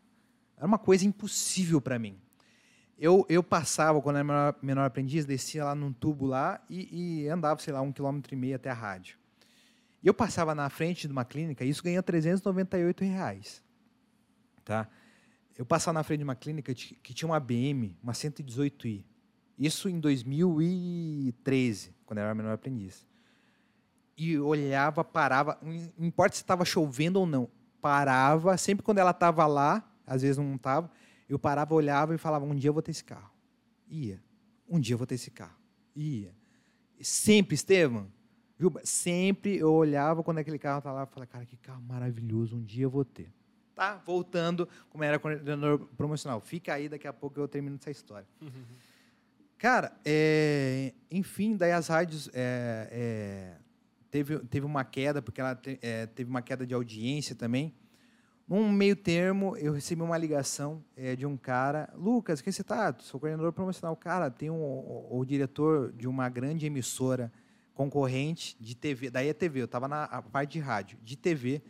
Era 0.58 0.66
uma 0.66 0.78
coisa 0.78 1.06
impossível 1.06 1.82
para 1.82 2.00
mim. 2.00 2.20
Eu, 2.98 3.26
eu 3.28 3.44
passava, 3.44 4.02
quando 4.02 4.16
era 4.16 4.24
menor, 4.24 4.56
menor 4.62 4.86
aprendiz, 4.86 5.26
descia 5.26 5.66
lá 5.66 5.76
num 5.76 5.92
tubo 5.92 6.26
lá 6.26 6.64
e, 6.70 7.24
e 7.24 7.28
andava, 7.28 7.60
sei 7.62 7.74
lá, 7.74 7.82
um 7.82 7.92
quilômetro 7.92 8.34
e 8.34 8.38
meio 8.38 8.56
até 8.56 8.70
a 8.70 8.74
rádio. 8.74 9.18
E 10.02 10.08
eu 10.08 10.14
passava 10.14 10.56
na 10.56 10.70
frente 10.70 11.08
de 11.08 11.12
uma 11.12 11.26
clínica, 11.26 11.66
e 11.66 11.70
isso 11.70 11.84
ganha 11.84 12.02
398 12.02 13.04
reais. 13.04 13.64
Tá? 14.64 14.88
Eu 15.58 15.66
passava 15.66 15.94
na 15.94 16.04
frente 16.04 16.20
de 16.20 16.24
uma 16.24 16.36
clínica 16.36 16.74
que 16.74 17.14
tinha 17.14 17.28
uma 17.28 17.40
BM, 17.40 17.98
uma 18.02 18.14
118i. 18.14 19.04
Isso 19.58 19.90
em 19.90 20.00
2013, 20.00 21.96
quando 22.06 22.20
eu 22.20 22.26
era 22.26 22.36
menor 22.36 22.54
aprendiz. 22.54 23.06
E 24.18 24.38
olhava, 24.38 25.04
parava, 25.04 25.58
não 25.62 26.06
importa 26.06 26.36
se 26.36 26.42
estava 26.42 26.64
chovendo 26.64 27.20
ou 27.20 27.26
não, 27.26 27.50
parava, 27.82 28.58
sempre 28.58 28.84
quando 28.84 29.00
ela 29.00 29.12
estava 29.12 29.46
lá, 29.46 29.84
às 30.06 30.22
vezes 30.22 30.38
não 30.38 30.56
estava, 30.56 30.90
eu 31.28 31.38
parava, 31.40 31.74
olhava 31.74 32.14
e 32.14 32.18
falava, 32.18 32.46
um 32.46 32.56
dia 32.56 32.70
eu 32.70 32.74
vou 32.74 32.82
ter 32.82 32.92
esse 32.92 33.04
carro. 33.04 33.32
Ia. 33.88 34.22
Um 34.70 34.80
dia 34.80 34.94
eu 34.94 34.98
vou 34.98 35.08
ter 35.08 35.16
esse 35.16 35.32
carro. 35.32 35.56
Ia. 35.96 36.34
Sempre, 37.02 37.56
Estevam, 37.56 38.12
Juba, 38.58 38.80
sempre 38.86 39.58
eu 39.58 39.74
olhava 39.74 40.24
quando 40.24 40.38
aquele 40.38 40.58
carro 40.58 40.78
estava 40.78 40.96
lá 41.00 41.04
e 41.04 41.14
falava, 41.14 41.30
cara, 41.30 41.46
que 41.46 41.58
carro 41.58 41.82
maravilhoso, 41.82 42.56
um 42.56 42.64
dia 42.64 42.86
eu 42.86 42.90
vou 42.90 43.04
ter. 43.04 43.30
Tá, 43.76 43.98
voltando, 44.06 44.68
como 44.90 45.04
era 45.04 45.20
coordenador 45.20 45.80
promocional. 45.98 46.40
Fica 46.40 46.74
aí, 46.74 46.88
daqui 46.88 47.06
a 47.06 47.12
pouco 47.12 47.38
eu 47.38 47.48
termino 47.50 47.76
essa 47.76 47.92
história. 47.92 48.26
Cara, 49.58 49.98
é, 50.06 50.94
enfim, 51.10 51.56
daí 51.56 51.72
as 51.72 51.88
rádios 51.88 52.30
é, 52.34 52.88
é, 52.92 53.58
teve, 54.12 54.40
teve 54.40 54.66
uma 54.66 54.84
queda, 54.84 55.22
porque 55.22 55.42
ela 55.42 55.56
te- 55.56 55.80
é, 55.82 56.06
teve 56.06 56.30
uma 56.30 56.42
queda 56.42 56.66
de 56.66 56.74
audiência 56.74 57.36
também. 57.36 57.74
Num 58.48 58.72
meio 58.72 58.96
termo, 58.96 59.58
eu 59.58 59.74
recebi 59.74 60.04
uma 60.04 60.18
ligação 60.18 60.84
é, 60.96 61.16
de 61.16 61.26
um 61.26 61.36
cara, 61.36 61.92
Lucas, 61.96 62.42
quem 62.42 62.54
você 62.54 62.64
tá? 62.64 62.96
Sou 63.00 63.20
coordenador 63.20 63.52
promocional. 63.52 63.96
Cara, 63.96 64.30
tem 64.30 64.52
um, 64.52 64.62
o, 64.62 65.20
o 65.20 65.26
diretor 65.26 65.92
de 65.94 66.08
uma 66.08 66.30
grande 66.30 66.66
emissora 66.68 67.32
concorrente 67.74 68.56
de 68.60 68.76
TV, 68.76 69.10
daí 69.10 69.30
é 69.30 69.34
TV, 69.34 69.62
eu 69.62 69.66
estava 69.66 69.88
na 69.88 70.04
a 70.06 70.22
parte 70.22 70.54
de 70.54 70.60
rádio, 70.60 70.98
de 71.04 71.18
TV, 71.18 71.62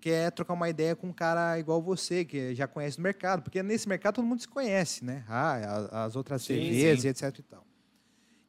quer 0.00 0.30
trocar 0.30 0.54
uma 0.54 0.68
ideia 0.68 0.94
com 0.94 1.08
um 1.08 1.12
cara 1.12 1.58
igual 1.58 1.82
você, 1.82 2.24
que 2.24 2.54
já 2.54 2.66
conhece 2.66 2.98
o 2.98 3.02
mercado, 3.02 3.42
porque 3.42 3.62
nesse 3.62 3.88
mercado 3.88 4.14
todo 4.14 4.24
mundo 4.24 4.40
se 4.40 4.48
conhece, 4.48 5.04
né? 5.04 5.24
Ah, 5.28 5.54
as, 5.54 5.92
as 5.92 6.16
outras 6.16 6.42
Sim, 6.42 6.54
TVs 6.54 7.00
sim. 7.00 7.08
e 7.08 7.10
etc 7.10 7.38
e 7.38 7.42
tal. 7.42 7.66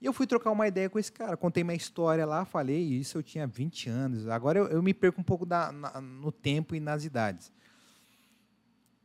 E 0.06 0.08
eu 0.08 0.14
fui 0.14 0.28
trocar 0.28 0.52
uma 0.52 0.68
ideia 0.68 0.88
com 0.88 1.00
esse 1.00 1.12
cara, 1.12 1.36
contei 1.36 1.64
minha 1.64 1.76
história 1.76 2.28
lá, 2.28 2.46
falei, 2.46 2.78
isso 2.80 3.18
eu 3.18 3.24
tinha 3.24 3.48
20 3.48 3.90
anos, 3.90 4.28
agora 4.28 4.60
eu, 4.60 4.68
eu 4.68 4.84
me 4.84 4.94
perco 4.94 5.20
um 5.20 5.24
pouco 5.24 5.48
da- 5.48 5.72
na- 5.72 6.00
no 6.00 6.32
tempo 6.32 6.76
e 6.76 6.80
nas 6.80 7.04
idades. 7.04 7.52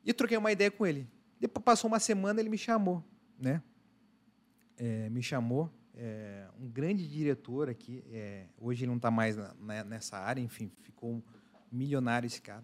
E 0.04 0.12
troquei 0.12 0.36
uma 0.36 0.52
ideia 0.52 0.70
com 0.70 0.84
ele. 0.86 1.08
Depois 1.40 1.64
passou 1.64 1.88
uma 1.88 1.98
semana, 1.98 2.38
ele 2.38 2.50
me 2.50 2.58
chamou, 2.58 3.02
né? 3.38 3.62
É, 4.76 5.08
me 5.08 5.22
chamou, 5.22 5.70
é, 5.94 6.46
um 6.60 6.68
grande 6.68 7.08
diretor 7.08 7.70
aqui, 7.70 8.04
é, 8.12 8.44
hoje 8.58 8.82
ele 8.84 8.90
não 8.90 8.96
está 8.98 9.10
mais 9.10 9.38
na- 9.38 9.54
na- 9.58 9.84
nessa 9.84 10.18
área, 10.18 10.42
enfim, 10.42 10.70
ficou 10.82 11.24
milionário 11.72 12.26
esse 12.26 12.42
cara. 12.42 12.62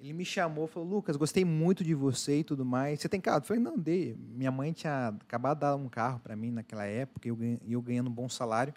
Ele 0.00 0.14
me 0.14 0.24
chamou, 0.24 0.66
falou, 0.66 0.88
Lucas, 0.88 1.14
gostei 1.14 1.44
muito 1.44 1.84
de 1.84 1.94
você 1.94 2.38
e 2.38 2.44
tudo 2.44 2.64
mais. 2.64 3.00
Você 3.00 3.08
tem 3.08 3.20
carro? 3.20 3.38
Eu 3.40 3.42
falei, 3.42 3.62
não, 3.62 3.78
dei. 3.78 4.16
Minha 4.16 4.50
mãe 4.50 4.72
tinha 4.72 5.08
acabado 5.08 5.58
de 5.58 5.60
dar 5.60 5.76
um 5.76 5.90
carro 5.90 6.18
para 6.20 6.34
mim 6.34 6.50
naquela 6.50 6.86
época, 6.86 7.28
e 7.28 7.30
eu, 7.30 7.38
eu 7.68 7.82
ganhando 7.82 8.08
um 8.08 8.12
bom 8.12 8.26
salário. 8.28 8.72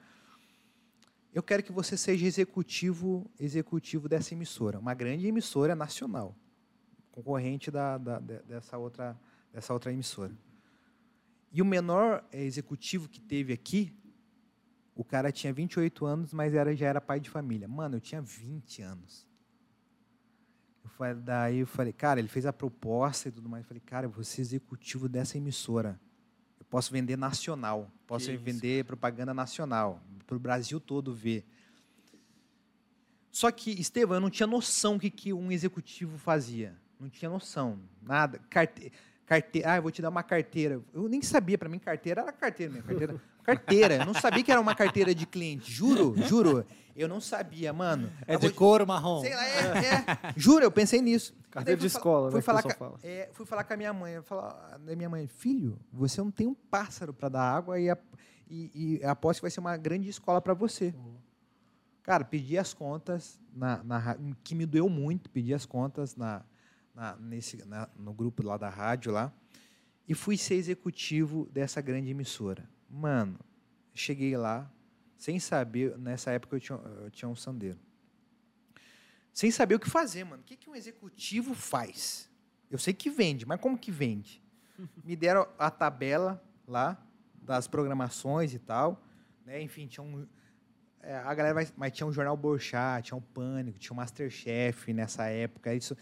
Eu 1.34 1.42
quero 1.42 1.64
que 1.64 1.72
você 1.72 1.96
seja 1.96 2.26
executivo, 2.28 3.26
executivo 3.40 4.10
dessa 4.10 4.34
emissora, 4.34 4.78
uma 4.78 4.94
grande 4.94 5.26
emissora 5.26 5.74
nacional, 5.76 6.36
concorrente 7.12 7.72
da, 7.72 7.98
da- 7.98 8.20
de- 8.20 8.44
dessa, 8.44 8.78
outra, 8.78 9.18
dessa 9.52 9.74
outra 9.74 9.94
emissora. 9.94 10.34
E 11.54 11.62
o 11.62 11.66
menor 11.66 12.24
eh, 12.34 12.44
executivo 12.44 13.08
que 13.08 13.22
teve 13.22 13.54
aqui, 13.54 13.94
o 14.94 15.04
cara 15.06 15.32
tinha 15.32 15.54
28 15.54 16.06
anos, 16.06 16.34
mas 16.34 16.54
era, 16.54 16.76
já 16.76 16.88
era 16.88 17.00
pai 17.00 17.20
de 17.22 17.30
família. 17.30 17.68
Mano, 17.68 17.96
eu 17.96 18.02
tinha 18.02 18.22
20 18.22 18.82
anos. 18.82 19.26
Eu 20.84 20.90
falei, 20.92 21.14
daí 21.16 21.60
eu 21.60 21.68
falei, 21.68 21.94
cara, 21.94 22.20
ele 22.20 22.28
fez 22.28 22.46
a 22.46 22.54
proposta 22.54 23.30
e 23.30 23.32
tudo 23.32 23.50
mais. 23.50 23.64
Eu 23.64 23.68
falei, 23.68 23.82
cara, 23.86 24.06
eu 24.06 24.10
vou 24.10 24.24
ser 24.24 24.42
executivo 24.42 25.08
dessa 25.08 25.38
emissora. 25.38 26.00
Eu 26.60 26.66
posso 26.66 26.92
vender 26.92 27.18
nacional, 27.18 27.92
posso 28.06 28.28
Que 28.28 28.34
isso, 28.34 28.44
vender 28.44 28.86
propaganda 28.86 29.34
nacional, 29.34 30.02
para 30.26 30.36
o 30.36 30.40
Brasil 30.40 30.80
todo 30.80 31.14
ver. 31.14 31.46
Só 33.32 33.50
que, 33.52 33.72
Estevam, 33.72 34.18
eu 34.18 34.22
não 34.22 34.30
tinha 34.30 34.46
noção 34.46 34.96
o 34.96 35.00
que, 35.00 35.10
que 35.10 35.34
um 35.34 35.52
executivo 35.52 36.18
fazia. 36.18 36.76
Não 37.00 37.10
tinha 37.10 37.30
noção, 37.30 37.80
nada. 38.02 38.40
Carte... 38.50 38.92
Carte... 39.26 39.64
Ah, 39.66 39.78
eu 39.78 39.82
vou 39.82 39.92
te 39.92 40.02
dar 40.02 40.10
uma 40.10 40.22
carteira. 40.22 40.82
Eu 40.94 41.08
nem 41.08 41.22
sabia, 41.22 41.58
para 41.58 41.70
mim, 41.70 41.80
carteira 41.80 42.22
era 42.22 42.32
carteira 42.32 42.74
mesmo. 42.74 42.88
Carteira, 42.88 43.22
carteira. 43.44 43.96
Eu 43.98 44.06
não 44.06 44.14
sabia 44.14 44.44
que 44.44 44.52
era 44.52 44.60
uma 44.62 44.74
carteira 44.76 45.14
de 45.14 45.26
cliente. 45.26 45.72
Juro, 45.72 46.16
juro. 46.28 46.66
Eu 46.96 47.08
não 47.08 47.20
sabia, 47.20 47.74
mano. 47.74 48.12
É 48.28 48.38
de 48.38 48.52
couro 48.52 48.86
marrom. 48.86 49.22
Sei 49.22 49.34
lá, 49.34 49.48
é, 49.48 49.56
é. 49.58 50.34
Juro, 50.38 50.64
eu 50.64 50.72
pensei 50.72 51.02
nisso. 51.02 51.36
Carteira 51.50 51.80
de 51.80 51.88
escola, 51.88 52.30
fui 52.30 52.40
né, 52.40 52.42
Falar 52.44 52.62
fala. 52.62 53.00
é, 53.04 53.30
fui 53.34 53.46
falar 53.46 53.64
com 53.64 53.74
a 53.74 53.78
minha 53.78 53.94
mãe. 53.94 54.14
Eu 54.14 54.24
falar, 54.24 54.78
da 54.78 54.96
minha 54.96 55.10
mãe, 55.10 55.28
filho, 55.28 55.80
você 55.92 56.22
não 56.22 56.30
tem 56.32 56.48
um 56.48 56.54
pássaro 56.54 57.14
para 57.14 57.30
dar 57.30 57.42
água 57.42 57.80
e, 57.80 57.90
a, 57.90 57.98
e, 58.50 59.00
e 59.02 59.06
aposto 59.06 59.40
que 59.40 59.44
vai 59.44 59.52
ser 59.52 59.60
uma 59.60 59.76
grande 59.78 60.08
escola 60.10 60.40
para 60.42 60.54
você. 60.54 60.94
Cara, 62.04 62.24
pedi 62.26 62.58
as 62.58 62.74
contas, 62.74 63.40
na, 63.56 63.84
na, 63.84 64.18
que 64.44 64.54
me 64.54 64.66
doeu 64.66 64.90
muito, 64.90 65.30
pedi 65.30 65.54
as 65.54 65.66
contas 65.66 66.16
na, 66.16 66.44
na, 66.94 67.16
nesse, 67.16 67.66
na- 67.66 67.88
no 67.98 68.14
grupo 68.14 68.44
lá 68.46 68.58
da 68.58 68.70
rádio 68.70 69.12
lá, 69.12 69.32
e 70.08 70.14
fui 70.14 70.36
ser 70.38 70.56
executivo 70.56 71.48
dessa 71.52 71.80
grande 71.82 72.10
emissora. 72.12 72.68
Mano, 72.96 73.40
cheguei 73.92 74.38
lá, 74.38 74.72
sem 75.18 75.40
saber, 75.40 75.98
nessa 75.98 76.30
época 76.30 76.58
eu 76.58 76.60
tinha, 76.60 76.78
eu 76.78 77.10
tinha 77.10 77.28
um 77.28 77.36
sandeiro. 77.36 77.80
Sem 79.34 79.50
saber 79.50 79.74
o 79.74 79.80
que 79.80 79.90
fazer, 79.90 80.24
mano. 80.24 80.44
O 80.44 80.46
que, 80.46 80.56
que 80.56 80.70
um 80.70 80.76
executivo 80.76 81.56
faz? 81.56 82.30
Eu 82.70 82.78
sei 82.78 82.94
que 82.94 83.10
vende, 83.10 83.48
mas 83.48 83.60
como 83.60 83.80
que 83.80 83.90
vende? 83.90 84.44
Me 85.04 85.16
deram 85.16 85.48
a 85.58 85.72
tabela 85.72 86.40
lá 86.68 87.04
das 87.42 87.68
programações 87.68 88.54
e 88.54 88.60
tal. 88.60 89.04
Né? 89.44 89.60
Enfim, 89.64 89.88
tinha 89.88 90.04
um. 90.04 90.28
é, 91.02 91.16
a 91.16 91.34
galera 91.34 91.56
vai, 91.56 91.68
mas 91.76 91.94
tinha 91.94 92.06
um 92.06 92.14
jornal 92.14 92.38
Borchat, 92.38 93.08
tinha 93.08 93.18
um 93.18 93.22
Pânico, 93.22 93.80
tinha 93.80 93.92
um 93.92 93.98
Masterchef 93.98 94.94
nessa 94.94 95.26
época. 95.26 95.74
Isso 95.74 95.98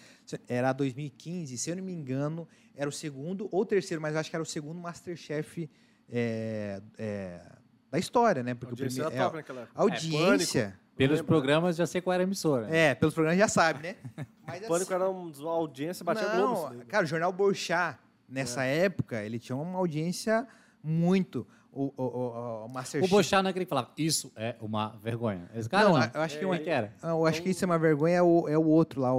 era 0.46 0.74
2015, 0.74 1.58
se 1.58 1.70
eu 1.70 1.78
não 1.78 1.86
me 1.86 1.94
engano, 1.94 2.46
era 2.76 2.90
o 2.90 2.92
segundo 2.92 3.48
ou 3.50 3.66
terceiro, 3.66 4.02
mas 4.02 4.14
acho 4.18 4.30
que 4.30 4.36
era 4.36 4.44
o 4.44 4.46
segundo 4.46 4.82
Masterchef 4.82 5.70
é, 6.12 6.82
é, 6.98 7.42
da 7.90 7.98
história, 7.98 8.44
né? 8.44 8.52
A 8.52 8.56
Porque 8.56 8.74
o 8.74 8.76
audiência 8.76 9.06
primeiro, 9.06 9.16
era 9.16 9.24
é, 9.24 9.26
top 9.26 9.38
naquela 9.38 9.62
época. 9.62 9.80
a 9.80 9.82
audiência. 9.82 10.80
Pelos 10.96 11.20
Lembra? 11.20 11.28
programas 11.34 11.76
já 11.78 11.88
sei 11.88 12.02
qual 12.02 12.14
era 12.14 12.22
a 12.22 12.26
emissora. 12.26 12.68
É, 12.70 12.94
pelos 12.94 13.14
programas 13.14 13.40
já 13.40 13.48
sabe, 13.48 13.82
né? 13.82 13.96
Mas 14.46 14.68
Pânico 14.68 14.94
era 14.94 15.10
um, 15.10 15.32
uma 15.32 15.52
audiência, 15.52 16.04
batia 16.04 16.28
não, 16.36 16.54
Globo. 16.54 16.86
cara, 16.86 17.06
o 17.06 17.08
jornal 17.08 17.32
Borchat, 17.32 17.98
nessa 18.28 18.64
época, 18.66 19.24
ele 19.24 19.40
tinha 19.40 19.56
uma 19.56 19.80
audiência 19.80 20.46
muito. 20.84 21.48
O, 21.74 21.86
o, 21.86 22.04
o, 22.04 22.66
o 22.66 22.66
O. 23.04 23.08
Bochá 23.08 23.42
não 23.42 23.48
é 23.48 23.52
aquele 23.52 23.64
que 23.66 23.70
falava, 23.70 23.92
isso 23.98 24.30
é 24.36 24.58
uma 24.60 24.90
vergonha. 25.02 25.50
Esse 25.56 25.70
cara 25.70 25.86
não. 25.88 25.98
Não, 25.98 26.12
eu 26.14 26.22
acho 26.22 26.38
que 26.38 26.44
uma- 26.46 26.56
é 26.56 26.60
que 26.60 26.70
era? 26.70 26.94
Ah, 27.02 27.12
eu 27.12 27.26
acho 27.26 27.42
que 27.42 27.50
isso 27.50 27.64
é 27.64 27.66
uma 27.66 27.80
vergonha, 27.80 28.16
é 28.18 28.22
o, 28.22 28.48
é 28.50 28.58
o 28.58 28.66
outro 28.66 29.00
lá, 29.00 29.14
o. 29.14 29.18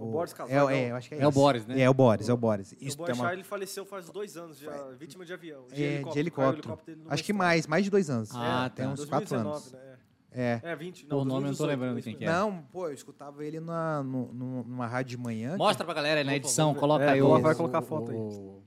o, 0.00 0.08
O 0.08 0.10
Boris 0.12 0.32
Casoy, 0.32 0.54
é, 0.54 0.58
não? 0.60 0.70
é, 0.70 0.90
eu 0.90 0.96
acho 0.96 1.08
que 1.10 1.14
é, 1.16 1.20
É 1.20 1.28
o. 1.28 1.30
Boris, 1.30 1.66
né? 1.66 1.80
É, 1.80 1.90
o 1.90 1.92
Boris, 1.94 2.28
é 2.30 2.32
o 2.32 2.36
Boris. 2.36 2.72
O 2.72 2.76
Isso 2.80 2.96
Boechat, 2.96 3.16
tem 3.18 3.24
uma, 3.26 3.32
ele 3.34 3.44
faleceu 3.44 3.84
faz 3.84 4.08
dois 4.08 4.38
anos, 4.38 4.58
já, 4.58 4.70
vítima 4.98 5.22
de 5.26 5.34
avião. 5.34 5.64
é, 5.70 5.98
de 6.02 6.04
o 6.08 6.18
helicóptero. 6.18 6.78
dele 6.86 7.02
no 7.04 7.12
Acho 7.12 7.22
que 7.22 7.32
mais, 7.34 7.66
mais 7.66 7.84
de 7.84 7.90
dois 7.90 8.08
anos. 8.08 8.30
Ah, 8.34 8.64
É, 8.64 8.68
tem 8.70 8.86
tá. 8.86 8.92
uns 8.92 9.04
quatro 9.04 9.28
2019, 9.28 9.56
anos. 9.56 9.72
Né? 9.72 9.98
É. 10.34 10.60
É, 10.62 10.74
20. 10.74 11.04
Pô, 11.04 11.16
o 11.16 11.24
nome 11.26 11.40
eu 11.48 11.50
não 11.50 11.54
tô 11.54 11.66
2018, 11.66 11.68
lembrando 11.68 12.02
quem 12.02 12.16
que 12.16 12.24
é. 12.24 12.26
Não, 12.26 12.62
pô, 12.72 12.88
eu 12.88 12.94
escutava 12.94 13.44
ele 13.44 13.60
na, 13.60 14.02
no- 14.02 14.32
numa 14.32 14.86
rádio 14.86 15.10
de 15.18 15.22
manhã. 15.22 15.58
Mostra 15.58 15.84
pra 15.84 15.92
galera 15.92 16.20
aí 16.20 16.24
na 16.24 16.34
edição, 16.34 16.74
coloca 16.74 17.04
É, 17.04 17.10
aí 17.10 17.20
o... 17.20 17.38
vai 17.38 17.54
colocar 17.54 17.80
a 17.80 17.82
foto 17.82 18.10
aí. 18.12 18.16
o- 18.16 18.62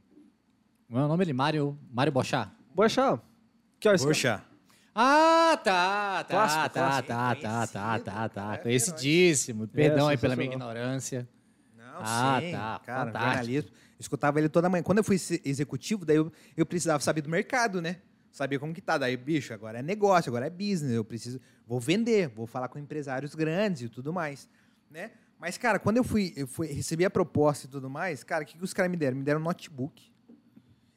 é 0.91 0.95
o 0.95 1.07
nome 1.07 1.25
dele? 1.25 1.33
Mário, 1.33 1.75
Mário 1.91 2.11
Bochá. 2.11 2.51
Boechat. 2.75 3.21
Que 3.79 3.88
horas? 3.88 4.03
Borchat. 4.03 4.43
Ah, 4.93 5.57
tá, 5.63 6.23
tá, 6.23 6.29
Clássico, 6.29 6.61
tá, 6.63 6.69
clássico. 6.69 7.07
tá, 7.07 7.35
tá, 7.35 7.67
tá, 7.67 7.99
tá, 7.99 8.29
tá. 8.29 8.53
é, 8.53 8.57
Conhecidíssimo. 8.57 9.67
Perdão 9.67 10.07
aí 10.07 10.17
pela 10.17 10.35
minha 10.35 10.49
ignorância. 10.51 11.27
Não, 11.77 11.85
Ah, 11.99 12.39
sim, 12.41 12.51
tá, 12.51 12.81
cara, 12.85 13.05
fantástico. 13.05 13.33
jornalismo. 13.35 13.71
Escutava 13.99 14.39
ele 14.39 14.49
toda 14.49 14.69
manhã. 14.69 14.83
Quando 14.83 14.97
eu 14.99 15.03
fui 15.03 15.15
executivo, 15.43 16.05
daí 16.05 16.17
eu, 16.17 16.31
eu 16.55 16.65
precisava 16.65 17.01
saber 17.01 17.21
do 17.21 17.29
mercado, 17.29 17.81
né? 17.81 17.97
Saber 18.31 18.59
como 18.59 18.73
que 18.73 18.81
tá. 18.81 18.97
Daí, 18.97 19.15
bicho, 19.15 19.53
agora 19.53 19.79
é 19.79 19.81
negócio, 19.81 20.29
agora 20.29 20.47
é 20.47 20.49
business. 20.49 20.91
Eu 20.93 21.03
preciso, 21.05 21.39
vou 21.65 21.79
vender, 21.79 22.27
vou 22.29 22.45
falar 22.45 22.67
com 22.67 22.77
empresários 22.77 23.33
grandes 23.35 23.83
e 23.83 23.89
tudo 23.89 24.11
mais, 24.13 24.49
né? 24.91 25.11
Mas, 25.39 25.57
cara, 25.57 25.79
quando 25.79 25.97
eu 25.97 26.03
fui, 26.03 26.33
eu 26.35 26.47
fui 26.47 26.67
recebi 26.67 27.03
a 27.05 27.09
proposta 27.09 27.67
e 27.67 27.69
tudo 27.69 27.89
mais, 27.89 28.23
cara, 28.23 28.43
o 28.43 28.47
que, 28.47 28.57
que 28.57 28.63
os 28.63 28.73
caras 28.73 28.89
me 28.91 28.97
deram? 28.97 29.17
Me 29.17 29.23
deram 29.23 29.39
um 29.39 29.43
notebook 29.43 30.11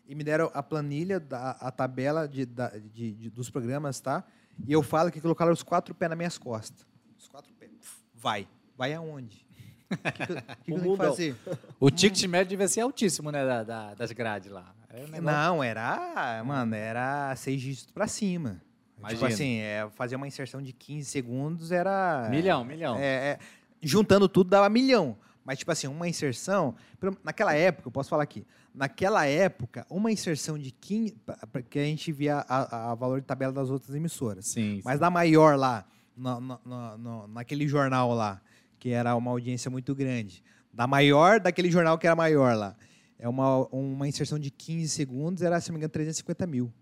e 0.09 0.15
me 0.15 0.25
deram 0.25 0.51
a 0.55 0.63
planilha, 0.63 1.21
da, 1.21 1.51
a 1.53 1.71
tabela 1.71 2.27
de, 2.27 2.47
da- 2.47 2.71
de- 2.71 3.13
de- 3.13 3.31
dos 3.31 3.51
programas, 3.51 4.01
tá? 4.01 4.25
E 4.67 4.73
eu 4.73 4.83
falo 4.83 5.11
que 5.13 5.21
colocaram 5.21 5.53
os 5.53 5.63
quatro 5.63 5.95
pés 5.95 6.09
nas 6.09 6.17
minhas 6.19 6.39
costas. 6.39 6.87
Os 7.19 7.29
quatro 7.29 7.53
pés. 7.55 7.71
Vai. 8.15 8.49
Vai 8.77 8.95
aonde? 8.95 9.47
O 9.91 9.97
que, 10.65 10.73
que, 10.75 10.81
que 10.81 10.97
fazer? 10.97 11.37
O 11.79 11.91
ticket 11.91 12.25
médio 12.25 12.51
devia 12.51 12.69
ser 12.69 12.81
altíssimo, 12.81 13.31
né? 13.31 13.45
da- 13.47 13.63
da- 13.63 13.95
das 13.95 14.11
grades 14.13 14.51
lá. 14.51 14.75
É 14.91 14.97
um 14.97 15.09
negócio- 15.09 15.23
Não, 15.23 15.63
era, 15.63 16.43
mano, 16.45 16.75
era 16.75 17.35
seis 17.37 17.61
dígitos 17.61 17.93
pra 17.93 18.07
cima. 18.09 18.63
Tipo 18.97 19.11
Imagina. 19.11 19.29
assim, 19.29 19.59
é, 19.59 19.89
fazer 19.91 20.17
uma 20.17 20.27
inserção 20.27 20.61
de 20.61 20.73
15 20.73 21.09
segundos 21.09 21.71
era... 21.71 22.27
Milhão, 22.31 22.65
milhão. 22.65 22.97
É, 22.97 23.05
é, 23.33 23.39
juntando 23.81 24.29
tudo 24.29 24.51
dava 24.51 24.69
milhão. 24.69 25.17
Mas, 25.45 25.59
tipo 25.59 25.71
assim, 25.71 25.87
uma 25.87 26.09
inserção. 26.09 26.75
Naquela 27.23 27.55
época, 27.55 27.87
eu 27.89 27.93
posso 27.93 28.11
falar 28.11 28.23
aqui. 28.25 28.45
Naquela 28.79 29.27
época, 29.27 29.85
uma 29.91 30.13
inserção 30.13 30.57
de 30.57 30.71
15. 30.71 31.17
pra- 31.27 31.37
pra- 31.51 31.63
Que 31.63 31.79
a 31.81 31.85
gente 31.85 32.13
via 32.13 32.45
a, 32.49 32.93
a 32.93 32.95
valor 32.95 33.21
de 33.21 33.27
tabela 33.27 33.53
das 33.53 33.71
outras 33.71 33.93
emissoras. 33.95 34.47
Sim. 34.47 34.81
Mas 34.85 35.01
da 35.01 35.11
maior 35.11 35.59
lá, 35.59 35.85
na- 36.17 36.39
na- 36.41 36.61
na- 36.65 36.97
na- 36.99 37.27
naquele 37.27 37.67
jornal 37.67 38.15
lá, 38.15 38.41
que 38.79 38.91
era 38.91 39.17
uma 39.17 39.33
audiência 39.33 39.69
muito 39.69 39.95
grande. 39.97 40.45
Da 40.73 40.87
maior 40.87 41.41
daquele 41.41 41.71
jornal 41.73 41.99
que 41.99 42.07
era 42.07 42.15
maior 42.15 42.57
lá. 42.57 42.77
É 43.19 43.29
uma, 43.29 43.67
uma 43.75 44.07
inserção 44.07 44.39
de 44.39 44.49
15 44.49 44.89
segundos, 44.91 45.43
era, 45.43 45.61
se 45.61 45.71
não 45.71 45.75
me 45.75 45.79
engano, 45.81 45.91
350 45.91 46.47
mil. 46.47 46.73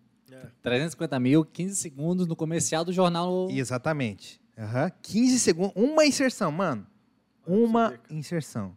350 0.63 1.19
mil, 1.19 1.45
15 1.47 1.77
segundos 1.77 2.27
no 2.27 2.37
comercial 2.37 2.85
do 2.85 2.93
jornal. 2.93 3.49
Exatamente. 3.51 4.39
Aham. 4.59 4.91
15 5.01 5.39
segundos. 5.39 5.73
Uma 5.75 6.05
inserção, 6.05 6.53
mano. 6.53 6.87
Uma 7.47 7.95
inserção. 8.11 8.77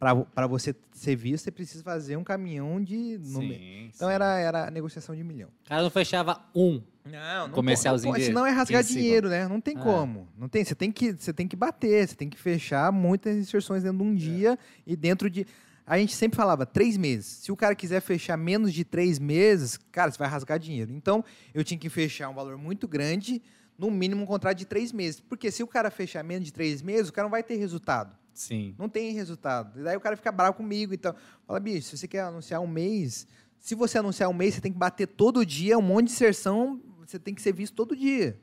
Para 0.00 0.46
você 0.46 0.74
ser 0.92 1.14
visto, 1.14 1.44
você 1.44 1.50
precisa 1.50 1.84
fazer 1.84 2.16
um 2.16 2.24
caminhão 2.24 2.82
de. 2.82 3.18
Sim, 3.22 3.90
Então 3.94 4.08
sim. 4.08 4.14
era, 4.14 4.38
era 4.38 4.70
negociação 4.70 5.14
de 5.14 5.22
milhão. 5.22 5.50
O 5.66 5.68
cara 5.68 5.82
não 5.82 5.90
fechava 5.90 6.40
um. 6.54 6.80
Não, 7.04 7.48
não 7.48 7.54
Comercialzinho 7.54 8.12
pode, 8.12 8.22
de 8.24 8.28
Senão 8.28 8.46
é 8.46 8.50
rasgar 8.50 8.82
15 8.82 8.94
dinheiro, 8.94 9.28
né? 9.28 9.46
Não 9.46 9.60
tem 9.60 9.76
Ah. 9.76 9.80
como. 9.80 10.26
Não 10.38 10.48
tem. 10.48 10.64
Você 10.64 10.74
tem, 10.74 10.90
que, 10.90 11.12
você 11.12 11.34
tem 11.34 11.46
que 11.46 11.54
bater, 11.54 12.08
você 12.08 12.14
tem 12.14 12.30
que 12.30 12.38
fechar 12.38 12.90
muitas 12.90 13.36
inserções 13.36 13.82
dentro 13.82 13.98
de 13.98 14.04
um 14.04 14.14
dia 14.14 14.58
e 14.86 14.96
dentro 14.96 15.28
de. 15.28 15.46
A 15.86 15.98
gente 15.98 16.14
sempre 16.14 16.36
falava 16.36 16.64
três 16.64 16.96
meses. 16.96 17.26
Se 17.26 17.52
o 17.52 17.56
cara 17.56 17.74
quiser 17.74 18.00
fechar 18.00 18.38
menos 18.38 18.72
de 18.72 18.84
três 18.84 19.18
meses, 19.18 19.78
cara, 19.92 20.10
você 20.10 20.16
vai 20.18 20.28
rasgar 20.28 20.58
dinheiro. 20.58 20.92
Então, 20.92 21.22
eu 21.52 21.62
tinha 21.62 21.76
que 21.78 21.90
fechar 21.90 22.28
um 22.30 22.34
valor 22.34 22.56
muito 22.56 22.86
grande, 22.88 23.42
no 23.76 23.90
mínimo 23.90 24.22
um 24.22 24.26
contrato 24.26 24.56
de 24.56 24.64
três 24.66 24.92
meses. 24.92 25.20
Porque 25.20 25.50
se 25.50 25.62
o 25.62 25.66
cara 25.66 25.90
fechar 25.90 26.22
menos 26.22 26.44
de 26.46 26.52
três 26.52 26.80
meses, 26.80 27.08
o 27.08 27.12
cara 27.12 27.24
não 27.26 27.30
vai 27.30 27.42
ter 27.42 27.56
resultado. 27.56 28.16
Sim. 28.40 28.74
Não 28.78 28.88
tem 28.88 29.12
resultado. 29.12 29.78
E 29.78 29.82
daí 29.82 29.94
o 29.94 30.00
cara 30.00 30.16
fica 30.16 30.32
bravo 30.32 30.56
comigo. 30.56 30.94
Então, 30.94 31.14
fala, 31.46 31.60
bicho, 31.60 31.88
se 31.88 31.98
você 31.98 32.08
quer 32.08 32.20
anunciar 32.20 32.58
um 32.62 32.66
mês, 32.66 33.26
se 33.58 33.74
você 33.74 33.98
anunciar 33.98 34.30
um 34.30 34.32
mês, 34.32 34.54
você 34.54 34.62
tem 34.62 34.72
que 34.72 34.78
bater 34.78 35.06
todo 35.06 35.44
dia, 35.44 35.76
um 35.76 35.82
monte 35.82 36.06
de 36.06 36.12
inserção, 36.12 36.80
você 36.98 37.18
tem 37.18 37.34
que 37.34 37.42
ser 37.42 37.52
visto 37.52 37.74
todo 37.74 37.94
dia. 37.94 38.40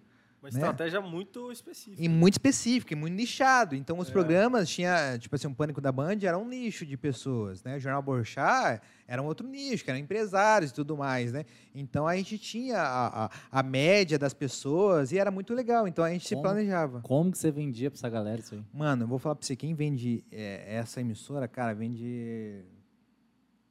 Uma 0.48 0.60
Né? 0.60 0.60
estratégia 0.60 1.02
muito 1.02 1.52
específica. 1.52 2.02
E 2.02 2.08
muito 2.08 2.34
específico, 2.36 2.94
e 2.94 2.96
muito 2.96 3.14
nichado. 3.14 3.76
Então, 3.76 3.98
os 4.00 4.08
É. 4.08 4.12
programas 4.12 4.70
tinha, 4.70 5.18
tipo 5.20 5.36
assim, 5.36 5.48
o 5.48 5.54
Pânico 5.54 5.82
da 5.82 5.92
Band 5.92 6.18
era 6.22 6.38
um 6.38 6.48
nicho 6.48 6.86
de 6.86 6.96
pessoas, 6.96 7.64
né? 7.64 7.76
O 7.76 7.80
Jornal 7.80 8.02
Borchá 8.02 8.80
era 9.08 9.22
um 9.22 9.26
outro 9.26 9.48
nicho, 9.48 9.84
que 9.84 9.90
eram 9.90 10.00
empresários 10.00 10.72
e 10.72 10.74
tudo 10.74 10.96
mais, 10.96 11.32
né? 11.34 11.44
Então, 11.76 12.08
a 12.08 12.16
gente 12.16 12.38
tinha 12.38 12.78
a, 12.80 13.26
a, 13.26 13.32
a 13.52 13.64
média 13.64 14.18
das 14.18 14.34
pessoas 14.34 15.12
e 15.12 15.18
era 15.20 15.30
muito 15.32 15.54
legal. 15.54 15.88
Então, 15.88 16.04
a 16.04 16.10
gente 16.12 16.26
se 16.28 16.34
Como? 16.36 16.44
planejava. 16.48 17.02
Como 17.02 17.32
que 17.32 17.38
você 17.38 17.52
vendia 17.52 17.92
pra 17.92 17.98
essa 17.98 18.10
galera 18.10 18.40
isso 18.40 18.56
aí? 18.56 18.64
Mano, 18.74 19.04
eu 19.04 19.08
vou 19.08 19.20
falar 19.20 19.36
pra 19.36 19.46
você, 19.46 19.56
quem 19.56 19.74
vende 19.74 20.24
é, 20.32 20.76
essa 20.76 21.02
emissora, 21.02 21.48
cara, 21.48 21.74
vende. 21.74 22.64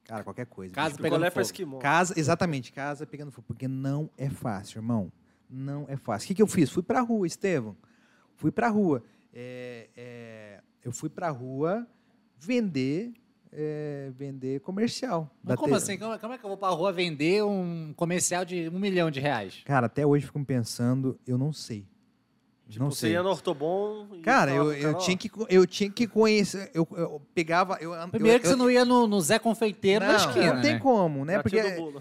Cara, 0.05 0.23
qualquer 0.23 0.47
coisa. 0.47 0.73
Casa 0.73 0.91
bicho. 0.91 1.03
pegando 1.03 1.29
fogo. 1.31 1.79
Casa, 1.79 2.15
exatamente, 2.17 2.71
casa 2.73 3.05
pegando 3.07 3.33
fogo. 3.33 3.45
Porque 3.49 3.67
não 3.67 4.09
é 4.17 4.31
fácil, 4.31 4.79
irmão. 4.79 5.11
Não 5.49 5.85
é 5.89 5.97
fácil. 5.97 6.27
O 6.27 6.29
que, 6.29 6.35
que 6.35 6.43
eu 6.43 6.47
fiz? 6.47 6.71
Fui 6.71 6.83
pra 6.83 7.01
rua, 7.01 7.27
Estevão. 7.27 7.77
Fui 8.35 8.51
pra 8.51 8.69
rua. 8.69 9.03
É, 9.33 9.89
é, 9.97 10.61
eu 10.85 10.93
fui 10.93 11.09
pra 11.09 11.31
rua 11.31 11.87
vender, 12.39 13.13
é, 13.53 14.11
vender 14.17 14.61
comercial. 14.61 15.31
Mas 15.43 15.57
como 15.57 15.75
te- 15.75 15.77
assim? 15.77 15.99
Como, 15.99 16.19
como 16.19 16.33
é 16.35 16.39
que 16.39 16.45
eu 16.45 16.49
vou 16.49 16.57
pra 16.59 16.69
rua 16.71 16.93
vender 16.93 17.43
um 17.45 17.93
comercial 17.95 18.45
de 18.45 18.69
um 18.69 18.79
milhão 18.79 19.11
de 19.11 19.21
reais? 19.21 19.63
Cara, 19.65 19.87
até 19.87 20.07
hoje 20.07 20.27
fico 20.27 20.45
pensando, 20.45 21.19
eu 21.27 21.39
não 21.39 21.53
sei. 21.53 21.87
Tipo, 22.69 22.83
não 22.85 22.91
você 22.91 22.99
sei. 23.01 23.13
ia 23.13 23.23
no 23.23 23.29
Ortobon 23.31 24.09
e 24.15 24.21
Cara, 24.21 24.51
eu, 24.51 24.73
eu, 24.73 24.95
tinha 24.99 25.17
que, 25.17 25.31
eu 25.49 25.67
tinha 25.67 25.89
que 25.89 26.07
conhecer. 26.07 26.69
Eu, 26.75 26.87
eu 26.97 27.23
pegava. 27.33 27.79
Eu, 27.81 27.93
Primeiro 28.11 28.39
eu, 28.39 28.41
que 28.43 28.49
você 28.49 28.57
não 28.57 28.69
ia 28.69 28.85
no, 28.85 29.07
no 29.07 29.21
Zé 29.21 29.39
Confeiteiro 29.39 30.05
não, 30.05 30.13
da 30.13 30.19
esquina, 30.19 30.55
não 30.55 30.63
tem 30.63 30.73
né? 30.73 30.79
como, 30.81 31.25
né? 31.25 31.35
já 31.35 31.43
Porque 31.43 31.61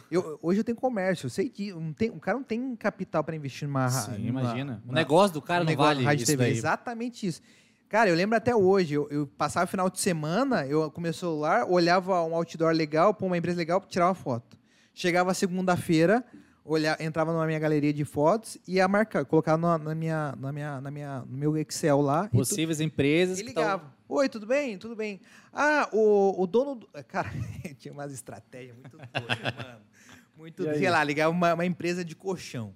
eu, 0.10 0.40
hoje 0.42 0.60
eu 0.60 0.64
tenho 0.64 0.76
comércio, 0.76 1.28
eu 1.28 1.30
sei 1.30 1.50
que 1.50 1.72
não 1.72 1.94
tem, 1.94 2.10
o 2.10 2.20
cara 2.20 2.38
não 2.38 2.44
tem 2.44 2.76
capital 2.76 3.24
para 3.24 3.36
investir 3.36 3.68
numa. 3.68 3.90
Sim, 3.90 4.26
numa- 4.28 4.42
imagina. 4.42 4.82
O 4.88 4.92
negócio 4.92 5.36
do 5.36 5.42
cara 5.42 5.64
um 5.64 5.68
não 5.68 5.76
vale 5.76 6.04
rádio 6.04 6.24
isso 6.24 6.32
TV. 6.32 6.44
daí. 6.46 6.54
Exatamente 6.58 7.28
isso. 7.28 7.42
Cara, 7.88 8.10
eu 8.10 8.16
lembro 8.16 8.36
até 8.36 8.56
hoje, 8.56 8.96
eu, 8.96 9.08
eu 9.12 9.28
passava 9.28 9.66
o 9.66 9.70
final 9.70 9.90
de 9.90 10.00
semana, 10.00 10.66
eu 10.66 10.90
com 10.90 11.00
meu 11.00 11.14
celular, 11.14 11.70
olhava 11.70 12.24
um 12.24 12.36
outdoor 12.36 12.74
legal, 12.74 13.14
para 13.14 13.28
uma 13.28 13.38
empresa 13.38 13.58
legal, 13.58 13.80
tirar 13.88 14.08
uma 14.08 14.16
foto. 14.16 14.58
Chegava 14.96 15.32
segunda-feira, 15.36 16.26
olhar, 16.66 17.00
entrava 17.00 17.32
na 17.32 17.46
minha 17.46 17.60
galeria 17.60 17.94
de 17.94 18.04
fotos 18.04 18.58
e 18.68 18.76
ia 18.76 18.88
marcar, 18.88 19.24
colocar 19.24 19.56
na, 19.58 19.78
na 19.78 19.94
minha, 19.96 20.34
na 20.38 20.52
minha, 20.52 20.82
na 20.82 20.92
minha, 20.92 21.20
no 21.22 21.38
meu 21.38 21.56
Excel 21.58 22.02
lá. 22.02 22.26
e 22.26 22.30
tu- 22.30 22.38
Possíveis 22.38 22.82
empresas 22.82 23.40
e 23.40 23.44
que 23.46 23.54
tão- 23.54 23.64
ligava. 23.64 23.94
Oi, 24.10 24.28
tudo 24.30 24.46
bem? 24.46 24.78
Tudo 24.78 24.96
bem. 24.96 25.22
Ah, 25.54 25.88
o, 25.94 26.42
o 26.42 26.46
dono. 26.48 26.76
Do... 26.76 26.88
Cara, 27.08 27.32
tinha 27.80 27.94
umas 27.94 28.12
estratégias 28.12 28.76
muito 28.76 28.98
doidas, 28.98 29.14
mano. 29.54 29.80
Muito, 30.38 30.64
E 30.64 30.70
aí? 30.70 30.80
sei 30.80 30.90
lá, 30.90 31.02
ligava 31.02 31.32
uma, 31.32 31.54
uma 31.54 31.66
empresa 31.66 32.04
de 32.04 32.14
colchão. 32.14 32.74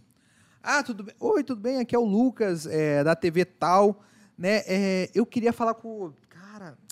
Ah, 0.63 0.81
tudo 0.81 1.03
bem. 1.03 1.13
Oi, 1.19 1.43
tudo 1.43 1.59
bem? 1.61 1.79
Aqui 1.79 1.93
é 1.93 1.99
o 1.99 2.05
Lucas, 2.05 2.65
é, 2.65 3.03
da 3.03 3.17
TV 3.17 3.43
tal. 3.43 4.01
Né? 4.37 4.61
É, 4.65 5.09
eu 5.13 5.25
queria 5.25 5.51
falar 5.51 5.73
com. 5.73 6.13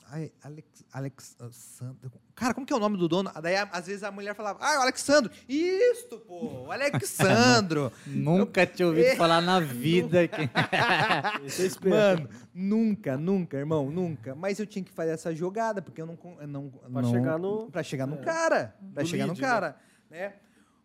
Ai, 0.10 0.32
Alex, 0.44 0.86
Alex 0.92 1.36
Sandro. 1.52 2.12
Cara, 2.36 2.54
como 2.54 2.66
que 2.66 2.72
é 2.74 2.76
o 2.76 2.80
nome 2.80 2.98
do 2.98 3.08
dono? 3.08 3.32
Daí, 3.42 3.56
às 3.56 3.88
vezes, 3.88 4.04
a 4.04 4.12
mulher 4.12 4.36
falava, 4.36 4.60
ah, 4.62 4.80
o 4.80 4.82
Alexandro. 4.82 5.32
Isto, 5.48 6.20
pô, 6.20 6.66
o 6.68 6.72
Alexandro. 6.72 7.92
Nunca 8.06 8.66
tinha 8.66 8.88
ouvido 8.88 9.16
falar 9.16 9.42
na 9.42 9.60
vida. 9.60 10.28
que- 10.28 10.42
é. 11.86 11.90
Mano, 11.90 12.30
nunca, 12.54 13.18
nunca, 13.18 13.58
irmão, 13.58 13.90
nunca. 13.90 14.36
Mas 14.36 14.60
eu 14.60 14.66
tinha 14.66 14.84
que 14.84 14.92
fazer 14.92 15.12
essa 15.12 15.34
jogada, 15.36 15.82
porque 15.82 16.02
eu 16.02 16.06
não. 16.06 16.18
eu 16.40 16.48
não 16.48 16.70
Pra 16.70 17.02
não- 17.02 17.12
chegar 17.12 17.38
no- 17.40 17.72
Pra 17.72 17.84
chegar 17.84 18.08
no 18.08 18.16
é, 18.16 18.20
cara. 18.20 18.76
Pra 18.94 19.04
chegar 19.06 19.26
no 19.28 19.34
lead, 19.34 19.42
né? 19.42 19.48
cara. 19.48 19.76
Né? 20.10 20.34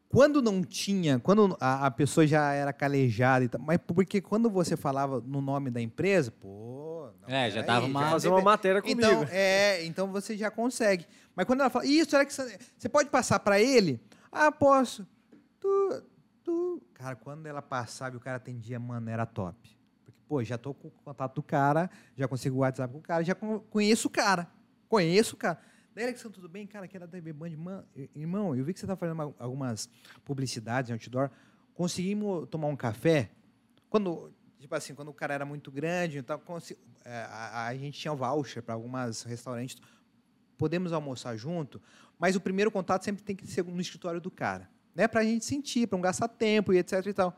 Quando 0.09 0.43
não 0.43 0.63
tinha, 0.63 1.19
quando 1.19 1.57
a, 1.59 1.87
a 1.87 1.91
pessoa 1.91 2.27
já 2.27 2.53
era 2.53 2.71
calejada 2.71 3.45
e 3.47 3.49
tal, 3.49 3.61
mas 3.63 3.79
porque 3.79 4.21
quando 4.21 4.51
você 4.51 4.77
falava 4.77 5.23
no 5.25 5.41
nome 5.41 5.71
da 5.71 5.81
empresa, 5.81 6.31
pô. 6.31 6.92
Não, 7.23 7.35
É, 7.35 7.51
já 7.51 7.63
dava 7.63 7.87
uma- 7.87 8.11
Fazer 8.11 8.29
uma 8.29 8.41
matéria 8.43 8.81
comigo. 8.83 9.01
então, 9.01 9.27
é, 9.31 9.85
então 9.85 10.11
você 10.13 10.37
já 10.37 10.51
consegue. 10.51 11.07
Mas 11.35 11.47
quando 11.47 11.61
ela 11.61 11.71
fala, 11.71 11.87
isso, 11.87 12.15
Alexandre, 12.17 12.59
você 12.77 12.89
pode 12.89 13.09
passar 13.11 13.39
para 13.41 13.61
ele? 13.61 14.01
Ah, 14.31 14.51
posso. 14.53 15.07
Tu, 15.61 16.03
tu. 16.45 16.83
Cara, 16.95 17.17
quando 17.17 17.47
ela 17.47 17.63
passava 17.63 18.15
e 18.15 18.19
o 18.19 18.21
cara 18.21 18.37
atendia, 18.37 18.79
mano, 18.79 19.09
era 19.09 19.25
top. 19.25 19.57
Porque, 20.05 20.19
pô, 20.29 20.43
já 20.43 20.59
tô 20.59 20.75
com 20.75 20.89
o 20.89 20.91
contato 20.91 21.35
do 21.37 21.43
cara, 21.43 21.91
já 22.17 22.27
consigo 22.29 22.57
o 22.57 22.59
WhatsApp 22.61 22.93
com 22.93 22.99
o 22.99 23.03
cara, 23.03 23.23
já 23.25 23.35
con- 23.35 23.61
conheço 23.71 24.09
o 24.09 24.11
cara. 24.11 24.49
Conheço 24.89 25.35
o 25.35 25.39
cara. 25.39 25.59
Daí, 25.95 26.05
Alexandre, 26.05 26.35
tudo 26.37 26.49
bem? 26.49 26.67
Cara, 26.67 26.87
aqui 26.87 26.97
é 26.97 27.01
da 27.01 27.07
TV 27.07 27.33
Band. 27.33 27.51
Mano, 27.57 27.85
irmão, 28.15 28.57
eu 28.57 28.65
vi 28.65 28.73
que 28.75 28.81
você 28.81 28.87
tá 28.87 28.97
fazendo 28.97 29.15
uma- 29.15 29.35
algumas 29.39 29.89
publicidades 30.25 30.91
em 30.91 30.95
outdoor. 30.95 31.31
Conseguimos 31.75 32.49
tomar 32.49 32.67
um 32.69 32.77
café? 32.77 33.31
Quando, 33.89 34.33
tipo 34.63 34.75
assim, 34.75 34.95
quando 34.95 35.09
o 35.09 35.15
cara 35.15 35.35
era 35.35 35.45
muito 35.45 35.71
grande, 35.71 36.19
então, 36.19 36.41
é, 37.05 37.27
a, 37.29 37.67
a 37.67 37.75
gente 37.77 37.99
tinha 38.01 38.15
voucher 38.15 38.63
para 38.63 38.75
alguns 38.75 39.23
restaurantes. 39.23 39.77
Podemos 40.57 40.93
almoçar 40.93 41.37
junto, 41.37 41.81
mas 42.19 42.37
o 42.37 42.41
primeiro 42.41 42.71
contato 42.71 43.05
sempre 43.05 43.23
tem 43.23 43.35
que 43.35 43.47
ser 43.47 43.65
no 43.65 43.81
escritório 43.81 44.21
do 44.21 44.31
cara, 44.31 44.71
né? 44.95 45.09
Para 45.09 45.21
a 45.21 45.25
gente 45.25 45.45
sentir, 45.45 45.87
para 45.89 45.97
não 45.97 46.03
gastar 46.03 46.29
tempo 46.29 46.73
e 46.73 46.79
etc 46.79 47.05
e 47.07 47.13
tal. 47.13 47.37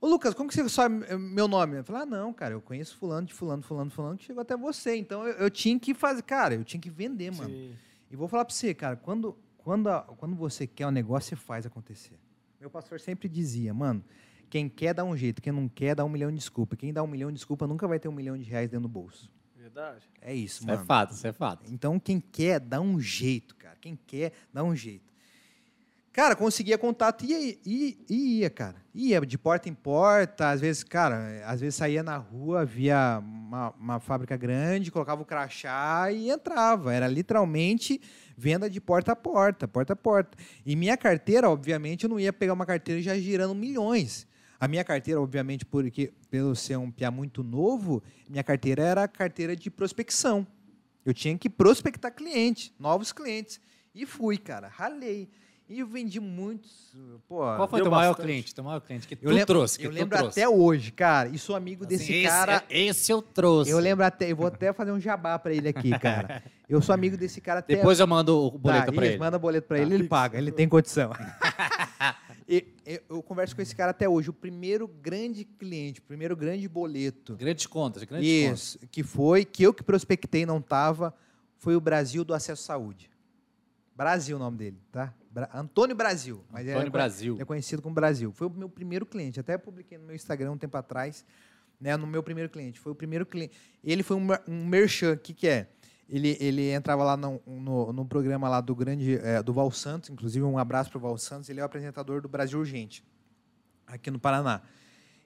Ô, 0.00 0.06
Lucas, 0.08 0.34
como 0.34 0.48
que 0.48 0.54
você 0.54 0.68
sabe 0.68 1.04
eh, 1.08 1.16
meu 1.16 1.46
nome? 1.48 1.76
Eu 1.78 1.84
falei, 1.84 2.02
ah, 2.02 2.06
não, 2.06 2.32
cara, 2.32 2.54
eu 2.54 2.60
conheço 2.60 2.96
fulano 2.96 3.26
de 3.26 3.34
fulano, 3.34 3.62
fulano, 3.62 3.90
fulano, 3.90 4.16
que 4.16 4.24
chegou 4.24 4.40
até 4.42 4.56
você. 4.56 4.96
Então, 4.96 5.26
eu, 5.26 5.34
eu 5.34 5.50
tinha 5.50 5.78
que 5.78 5.94
fazer, 5.94 6.22
cara, 6.22 6.54
eu 6.54 6.64
tinha 6.64 6.80
que 6.80 6.90
vender, 6.90 7.30
mano. 7.32 7.50
Sim. 7.50 7.76
E 8.10 8.16
vou 8.16 8.26
falar 8.28 8.44
para 8.44 8.54
você, 8.54 8.72
cara, 8.74 8.96
quando, 8.96 9.36
quando, 9.58 9.88
a- 9.88 10.02
quando 10.16 10.34
você 10.36 10.66
quer 10.66 10.86
um 10.86 10.90
negócio, 10.90 11.30
você 11.30 11.36
faz 11.36 11.66
acontecer. 11.66 12.18
Meu 12.60 12.70
pastor 12.70 12.98
sempre 13.00 13.28
dizia, 13.28 13.72
mano, 13.74 14.02
quem 14.50 14.68
quer 14.68 14.94
dá 14.94 15.04
um 15.04 15.16
jeito, 15.16 15.40
quem 15.42 15.52
não 15.52 15.68
quer 15.68 15.94
dá 15.94 16.04
um 16.04 16.08
milhão 16.08 16.30
de 16.30 16.36
desculpa. 16.38 16.76
Quem 16.76 16.92
dá 16.92 17.02
um 17.02 17.06
milhão 17.06 17.30
de 17.30 17.34
desculpa 17.36 17.66
nunca 17.66 17.86
vai 17.86 17.98
ter 17.98 18.08
um 18.08 18.12
milhão 18.12 18.36
de 18.36 18.44
reais 18.44 18.68
dentro 18.70 18.82
do 18.82 18.88
bolso. 18.88 19.30
Verdade. 19.56 20.02
É 20.22 20.34
isso, 20.34 20.62
Isso 20.62 20.70
é 20.70 20.74
mano. 20.74 20.86
fato, 20.86 21.12
isso 21.12 21.26
é 21.26 21.32
fato. 21.32 21.64
Então, 21.70 21.98
quem 22.00 22.20
quer, 22.20 22.58
dá 22.58 22.80
um 22.80 22.98
jeito, 22.98 23.54
cara. 23.56 23.76
Quem 23.80 23.98
quer, 24.06 24.32
dá 24.52 24.64
um 24.64 24.74
jeito. 24.74 25.08
Cara, 26.12 26.34
conseguia 26.34 26.76
contato 26.76 27.24
e 27.24 27.28
ia, 27.32 27.58
e, 27.64 27.98
e 28.08 28.38
ia, 28.40 28.50
cara. 28.50 28.76
Ia 28.92 29.20
de 29.20 29.38
porta 29.38 29.68
em 29.68 29.74
porta, 29.74 30.50
às 30.50 30.60
vezes, 30.60 30.82
cara, 30.82 31.44
às 31.46 31.60
vezes 31.60 31.76
saía 31.76 32.02
na 32.02 32.16
rua, 32.16 32.64
via 32.64 33.20
uma, 33.22 33.70
uma 33.78 34.00
fábrica 34.00 34.36
grande, 34.36 34.90
colocava 34.90 35.22
o 35.22 35.24
crachá 35.24 36.10
e 36.10 36.28
entrava. 36.28 36.92
Era 36.92 37.06
literalmente 37.06 38.00
venda 38.36 38.68
de 38.68 38.80
porta 38.80 39.12
a 39.12 39.16
porta, 39.16 39.68
porta 39.68 39.92
a 39.92 39.96
porta. 39.96 40.36
E 40.66 40.74
minha 40.74 40.96
carteira, 40.96 41.48
obviamente, 41.48 42.04
eu 42.04 42.10
não 42.10 42.18
ia 42.18 42.32
pegar 42.32 42.54
uma 42.54 42.66
carteira 42.66 43.00
já 43.00 43.16
girando 43.16 43.54
milhões. 43.54 44.26
A 44.60 44.66
minha 44.66 44.82
carteira, 44.84 45.20
obviamente, 45.20 45.64
porque 45.64 46.12
pelo 46.30 46.54
ser 46.56 46.76
um 46.76 46.90
piá 46.90 47.10
muito 47.10 47.44
novo, 47.44 48.02
minha 48.28 48.42
carteira 48.42 48.82
era 48.82 49.04
a 49.04 49.08
carteira 49.08 49.54
de 49.54 49.70
prospecção. 49.70 50.46
Eu 51.04 51.14
tinha 51.14 51.36
que 51.38 51.48
prospectar 51.48 52.12
cliente, 52.12 52.74
novos 52.78 53.12
clientes. 53.12 53.60
E 53.94 54.04
fui, 54.04 54.36
cara, 54.36 54.68
ralei. 54.68 55.28
E 55.68 55.80
eu 55.80 55.86
vendi 55.86 56.18
muitos. 56.18 56.96
Pô, 57.28 57.36
Qual 57.40 57.68
foi 57.68 57.78
deu 57.80 57.84
teu 57.84 57.90
maior 57.90 58.14
cliente? 58.14 58.54
Teu 58.54 58.64
maior 58.64 58.80
cliente 58.80 59.06
que 59.06 59.14
tu 59.14 59.24
eu 59.26 59.30
lembro, 59.30 59.46
trouxe, 59.46 59.78
que 59.78 59.86
eu 59.86 59.90
tu 59.90 59.94
lembro 59.94 60.16
trouxe. 60.16 60.40
até 60.40 60.48
hoje, 60.48 60.90
cara. 60.92 61.28
E 61.28 61.38
sou 61.38 61.54
amigo 61.54 61.84
Assim, 61.84 61.96
desse 61.96 62.12
esse, 62.14 62.26
cara. 62.26 62.64
Esse 62.70 63.12
eu 63.12 63.20
trouxe. 63.20 63.70
Eu 63.70 63.78
lembro 63.78 64.04
até, 64.04 64.32
eu 64.32 64.36
vou 64.36 64.46
até 64.46 64.72
fazer 64.72 64.92
um 64.92 64.98
jabá 65.00 65.38
pra 65.38 65.52
ele 65.52 65.68
aqui, 65.68 65.90
cara. 65.98 66.42
Eu 66.68 66.80
sou 66.80 66.94
amigo 66.94 67.18
desse 67.18 67.40
cara 67.42 67.60
até 67.60 67.76
Depois 67.76 68.00
eu 68.00 68.06
mando 68.06 68.34
o 68.46 68.50
boleto 68.58 68.86
tá, 68.86 68.92
pra 68.92 69.06
ele. 69.06 69.18
Manda 69.18 69.38
boleto 69.38 69.68
pra 69.68 69.76
Tá. 69.76 69.82
ele, 69.82 69.94
ele 69.94 70.04
paga, 70.08 70.38
ele 70.38 70.50
tem 70.50 70.66
condição. 70.68 71.10
Eu 73.08 73.22
converso 73.22 73.54
com 73.54 73.60
esse 73.60 73.76
cara 73.76 73.90
até 73.90 74.08
hoje. 74.08 74.30
O 74.30 74.32
primeiro 74.32 74.88
grande 74.88 75.44
cliente, 75.44 76.00
o 76.00 76.02
primeiro 76.02 76.34
grande 76.34 76.66
boleto. 76.66 77.36
Grandes 77.36 77.66
contas, 77.66 78.02
grandes 78.04 78.44
contas. 78.44 78.58
Isso, 78.60 78.78
que 78.90 79.02
foi, 79.02 79.44
que 79.44 79.62
eu 79.62 79.74
que 79.74 79.82
prospectei 79.82 80.46
não 80.46 80.62
tava, 80.62 81.14
foi 81.58 81.76
o 81.76 81.80
Brasil 81.80 82.24
do 82.24 82.32
Acesso 82.32 82.62
à 82.62 82.64
Saúde. 82.64 83.10
Brasil 83.94 84.36
o 84.36 84.38
nome 84.38 84.56
dele, 84.56 84.78
tá? 84.90 85.12
Bra- 85.30 85.50
Antônio 85.52 85.94
Brasil. 85.94 86.42
Mas 86.50 86.62
ele 86.62 86.70
Antônio 86.70 86.88
é, 86.88 86.90
Brasil. 86.90 87.34
ele 87.34 87.42
é 87.42 87.44
conhecido 87.44 87.82
como 87.82 87.94
Brasil. 87.94 88.32
Foi 88.32 88.46
o 88.46 88.50
meu 88.50 88.68
primeiro 88.68 89.04
cliente. 89.04 89.38
Até 89.38 89.58
publiquei 89.58 89.98
no 89.98 90.06
meu 90.06 90.16
Instagram 90.16 90.52
um 90.52 90.56
tempo 90.56 90.76
atrás, 90.76 91.26
né? 91.80 91.96
No 91.96 92.06
meu 92.06 92.22
primeiro 92.22 92.48
cliente. 92.48 92.80
Foi 92.80 92.92
o 92.92 92.94
primeiro 92.94 93.26
cliente. 93.26 93.58
Ele 93.84 94.02
foi 94.02 94.16
um, 94.16 94.26
um 94.48 94.64
merchan. 94.64 95.12
O 95.14 95.18
que, 95.18 95.34
que 95.34 95.48
é? 95.48 95.68
Ele, 96.08 96.36
ele 96.40 96.70
entrava 96.70 97.04
lá 97.04 97.16
no, 97.16 97.40
no, 97.46 97.92
no 97.92 98.04
programa 98.06 98.48
lá 98.48 98.60
do 98.62 98.74
grande, 98.74 99.16
eh, 99.22 99.42
do 99.42 99.52
Val 99.52 99.70
Santos, 99.70 100.08
inclusive 100.08 100.42
um 100.44 100.56
abraço 100.56 100.88
para 100.90 100.98
o 100.98 101.00
Val 101.02 101.18
Santos. 101.18 101.50
Ele 101.50 101.60
é 101.60 101.62
o 101.62 101.66
apresentador 101.66 102.22
do 102.22 102.28
Brasil 102.28 102.58
Urgente, 102.58 103.04
aqui 103.86 104.10
no 104.10 104.18
Paraná. 104.18 104.62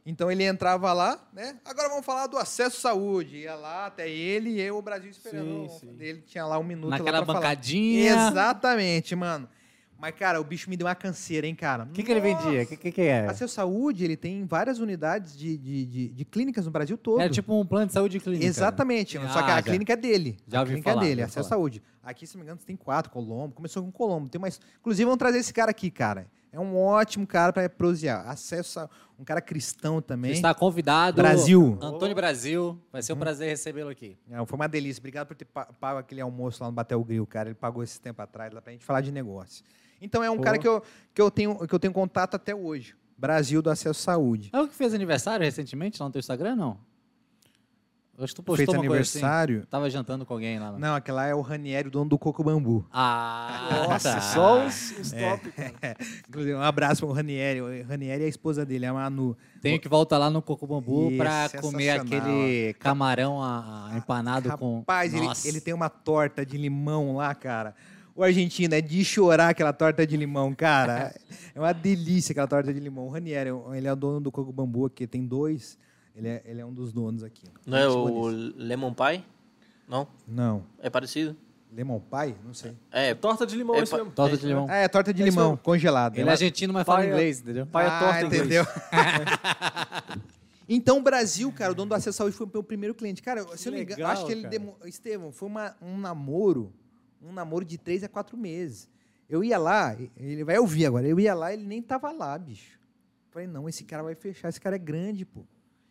Então 0.04 0.28
ele 0.28 0.42
entrava 0.42 0.92
lá, 0.92 1.24
né? 1.32 1.56
Agora 1.64 1.88
vamos 1.88 2.04
falar 2.04 2.26
do 2.26 2.36
acesso 2.36 2.76
à 2.78 2.90
saúde. 2.90 3.36
Ia 3.36 3.54
lá 3.54 3.86
até 3.86 4.10
ele 4.10 4.50
e 4.50 4.60
eu, 4.60 4.76
o 4.76 4.82
Brasil 4.82 5.08
esperando. 5.08 5.68
Sim, 5.68 5.78
sim. 5.78 5.96
Ele 6.00 6.20
tinha 6.22 6.44
lá 6.44 6.58
um 6.58 6.64
minuto 6.64 6.90
lá 6.90 6.98
Naquela 6.98 7.24
falar. 7.24 7.38
bancadinha. 7.38 8.10
Exatamente, 8.10 9.14
mano. 9.14 9.48
Mas, 10.02 10.16
cara, 10.16 10.40
o 10.40 10.44
bicho 10.44 10.68
me 10.68 10.76
deu 10.76 10.88
uma 10.88 10.96
canseira, 10.96 11.46
hein, 11.46 11.54
cara? 11.54 11.84
O 11.84 11.86
que, 11.92 12.02
que 12.02 12.10
ele 12.10 12.20
vendia? 12.20 12.62
O 12.64 12.66
que, 12.66 12.76
que, 12.76 12.90
que 12.90 13.02
é? 13.02 13.20
Acesso 13.24 13.44
à 13.44 13.48
saúde, 13.48 14.04
ele 14.04 14.16
tem 14.16 14.44
várias 14.44 14.80
unidades 14.80 15.38
de, 15.38 15.56
de, 15.56 15.86
de, 15.86 16.08
de 16.08 16.24
clínicas 16.24 16.64
no 16.66 16.72
Brasil 16.72 16.98
todo. 16.98 17.20
Era 17.20 17.30
tipo 17.30 17.54
um 17.58 17.64
plano 17.64 17.86
de 17.86 17.92
saúde 17.92 18.18
clínica. 18.18 18.44
Exatamente. 18.44 19.16
Ah, 19.16 19.28
Só 19.28 19.42
que 19.44 19.50
a 19.52 19.56
já. 19.56 19.62
clínica 19.62 19.92
é 19.92 19.96
dele. 19.96 20.38
Já 20.48 20.62
a 20.62 20.64
clínica 20.66 20.90
falar, 20.90 21.04
é 21.04 21.08
dele, 21.08 21.22
à 21.22 21.28
falar. 21.28 21.46
saúde. 21.46 21.80
Aqui, 22.02 22.26
se 22.26 22.34
não 22.34 22.40
me 22.40 22.46
engano, 22.46 22.60
tem 22.66 22.74
quatro, 22.74 23.12
Colombo. 23.12 23.54
Começou 23.54 23.80
com 23.80 23.92
Colombo. 23.92 24.28
Tem 24.28 24.40
mais. 24.40 24.60
Inclusive, 24.80 25.04
vamos 25.04 25.18
trazer 25.20 25.38
esse 25.38 25.54
cara 25.54 25.70
aqui, 25.70 25.88
cara. 25.88 26.26
É 26.52 26.58
um 26.58 26.76
ótimo 26.76 27.24
cara 27.24 27.52
para 27.52 27.68
prosear. 27.70 28.28
Acesso 28.28 28.80
a 28.80 28.88
um 29.16 29.22
cara 29.24 29.40
cristão 29.40 30.02
também. 30.02 30.32
Está 30.32 30.52
convidado. 30.52 31.16
Brasil. 31.22 31.78
Antônio 31.80 32.16
Brasil. 32.16 32.76
Vai 32.92 33.02
ser 33.02 33.12
um 33.12 33.16
prazer 33.18 33.48
recebê-lo 33.48 33.88
aqui. 33.88 34.18
É, 34.28 34.44
foi 34.44 34.56
uma 34.56 34.66
delícia. 34.68 35.00
Obrigado 35.00 35.28
por 35.28 35.36
ter 35.36 35.44
pa- 35.44 35.66
pago 35.80 36.00
aquele 36.00 36.20
almoço 36.20 36.60
lá 36.60 36.68
no 36.68 36.74
Batel 36.74 37.02
Grill, 37.04 37.24
cara. 37.24 37.50
Ele 37.50 37.54
pagou 37.54 37.84
esse 37.84 38.00
tempo 38.00 38.20
atrás 38.20 38.52
lá 38.52 38.60
pra 38.60 38.72
gente 38.72 38.84
falar 38.84 39.00
de 39.00 39.12
negócio. 39.12 39.64
Então 40.02 40.22
é 40.22 40.30
um 40.30 40.36
Pô. 40.36 40.42
cara 40.42 40.58
que 40.58 40.66
eu, 40.68 40.82
que, 41.14 41.22
eu 41.22 41.30
tenho, 41.30 41.66
que 41.66 41.74
eu 41.74 41.78
tenho 41.78 41.92
contato 41.92 42.34
até 42.34 42.54
hoje. 42.54 42.94
Brasil 43.16 43.62
do 43.62 43.70
Acesso 43.70 44.10
à 44.10 44.14
Saúde. 44.14 44.50
É 44.52 44.60
o 44.60 44.66
que 44.66 44.74
fez 44.74 44.92
aniversário 44.92 45.44
recentemente 45.44 46.00
lá 46.00 46.06
no 46.08 46.12
teu 46.12 46.18
Instagram, 46.20 46.56
não? 46.56 46.76
Acho 48.18 48.34
que 48.34 48.36
tu 48.36 48.42
postou 48.42 48.66
Fez 48.66 48.68
uma 48.78 48.86
coisa 48.86 49.02
assim. 49.02 49.18
aniversário. 49.18 49.66
Tava 49.70 49.88
jantando 49.88 50.24
com 50.26 50.34
alguém 50.34 50.58
lá. 50.58 50.70
Não. 50.72 50.78
Não, 50.78 50.94
aquele 50.94 51.16
lá 51.16 51.26
é 51.26 51.34
o 51.34 51.40
Ranieri, 51.40 51.88
o 51.88 51.90
dono 51.90 52.10
do 52.10 52.18
Coco 52.18 52.44
Bambu. 52.44 52.86
Ah, 52.92 53.86
Nossa, 53.88 54.14
tá. 54.14 54.20
só 54.20 54.64
os, 54.66 54.90
os 54.98 55.12
top, 55.12 55.50
cara. 55.52 55.96
Inclusive, 56.28 56.54
um 56.54 56.60
abraço 56.62 57.04
pro 57.06 57.12
Ranieri. 57.14 57.60
O 57.62 57.88
Ranieri 57.88 58.22
é 58.22 58.26
a 58.26 58.28
esposa 58.28 58.66
dele, 58.66 58.84
é 58.84 58.88
a 58.88 58.92
Manu. 58.94 59.36
Tenho 59.62 59.80
que 59.80 59.88
voltar 59.88 60.18
lá 60.18 60.28
no 60.30 60.42
Coco 60.42 60.66
Bambu 60.66 61.08
Isso, 61.08 61.16
pra 61.16 61.48
comer 61.60 62.00
sensacional. 62.00 62.00
aquele 62.20 62.74
camarão 62.74 63.42
a- 63.42 63.88
a- 63.92 63.96
empanado 63.96 64.56
com. 64.58 64.80
Rapaz, 64.80 65.14
ele, 65.14 65.26
ele 65.46 65.60
tem 65.60 65.72
uma 65.72 65.88
torta 65.88 66.44
de 66.44 66.58
limão 66.58 67.16
lá, 67.16 67.34
cara. 67.34 67.74
O 68.14 68.22
argentino 68.22 68.74
é 68.74 68.80
de 68.80 69.04
chorar 69.04 69.48
aquela 69.50 69.72
torta 69.72 70.06
de 70.06 70.16
limão, 70.16 70.54
cara. 70.54 71.14
é 71.54 71.58
uma 71.58 71.72
delícia 71.72 72.32
aquela 72.32 72.46
torta 72.46 72.72
de 72.72 72.78
limão. 72.80 73.06
O 73.06 73.10
Ranieri, 73.10 73.50
ele 73.74 73.88
é 73.88 73.92
o 73.92 73.96
dono 73.96 74.20
do 74.20 74.30
Coco 74.30 74.52
Bambu 74.52 74.86
aqui, 74.86 75.06
tem 75.06 75.26
dois. 75.26 75.78
Ele 76.14 76.28
é, 76.28 76.42
ele 76.44 76.60
é 76.60 76.66
um 76.66 76.72
dos 76.72 76.92
donos 76.92 77.22
aqui. 77.24 77.44
Não 77.66 77.78
é 77.78 77.88
o. 77.88 78.26
Lemon 78.56 78.92
Pie? 78.92 79.24
Não? 79.88 80.06
Não. 80.28 80.62
É 80.78 80.90
parecido? 80.90 81.34
Lemon 81.74 82.00
pie? 82.00 82.34
Não 82.44 82.52
sei. 82.52 82.76
É, 82.90 83.14
Torta 83.14 83.46
de 83.46 83.56
limão, 83.56 83.76
É, 83.76 83.82
isso 83.82 83.92
pa- 83.92 83.96
mesmo. 83.96 84.12
Torta 84.12 84.34
É 84.34 84.36
de 84.36 84.40
isso 84.40 84.46
limão. 84.46 84.66
Ah, 84.68 84.74
é 84.76 84.88
torta 84.88 85.14
de 85.14 85.22
É 85.22 85.26
isso 85.26 85.34
limão, 85.34 85.52
mesmo. 85.52 85.64
congelada. 85.64 86.20
Ele 86.20 86.28
é 86.28 86.32
argentino, 86.32 86.70
mas 86.70 86.84
fala 86.84 87.02
é- 87.02 87.08
inglês, 87.08 87.40
entendeu? 87.40 87.64
Pai 87.66 87.86
é 87.86 87.98
torta 87.98 88.26
entendeu? 88.26 88.64
então, 90.68 90.98
o 90.98 91.02
Brasil, 91.02 91.50
cara, 91.52 91.72
o 91.72 91.74
dono 91.74 91.88
do 91.88 91.94
Acesso 91.94 92.10
à 92.10 92.12
Saúde 92.12 92.36
foi 92.36 92.46
o 92.46 92.50
meu 92.52 92.62
primeiro 92.62 92.94
cliente. 92.94 93.22
Cara, 93.22 93.44
se 93.56 93.68
eu 93.68 93.72
não 93.72 93.78
me 93.78 93.84
engano, 93.84 94.06
acho 94.06 94.26
que 94.26 94.32
ele 94.32 94.46
demo... 94.48 94.76
Estevão, 94.84 95.32
foi 95.32 95.48
uma- 95.48 95.74
um 95.80 95.96
namoro, 95.98 96.72
um 97.22 97.32
namoro 97.32 97.64
de 97.64 97.78
três 97.78 98.02
a 98.02 98.08
quatro 98.08 98.36
meses. 98.36 98.88
Eu 99.28 99.42
ia 99.42 99.56
lá, 99.58 99.96
ele 100.16 100.44
vai 100.44 100.58
ouvir 100.58 100.86
agora, 100.86 101.06
eu 101.06 101.18
ia 101.18 101.34
lá 101.34 101.52
ele 101.52 101.64
nem 101.64 101.80
tava 101.80 102.10
lá, 102.12 102.36
bicho. 102.36 102.78
Falei, 103.30 103.48
não, 103.48 103.68
esse 103.68 103.84
cara 103.84 104.02
vai 104.02 104.14
fechar, 104.14 104.48
esse 104.50 104.60
cara 104.60 104.76
é 104.76 104.78
grande, 104.78 105.24
pô. 105.24 105.44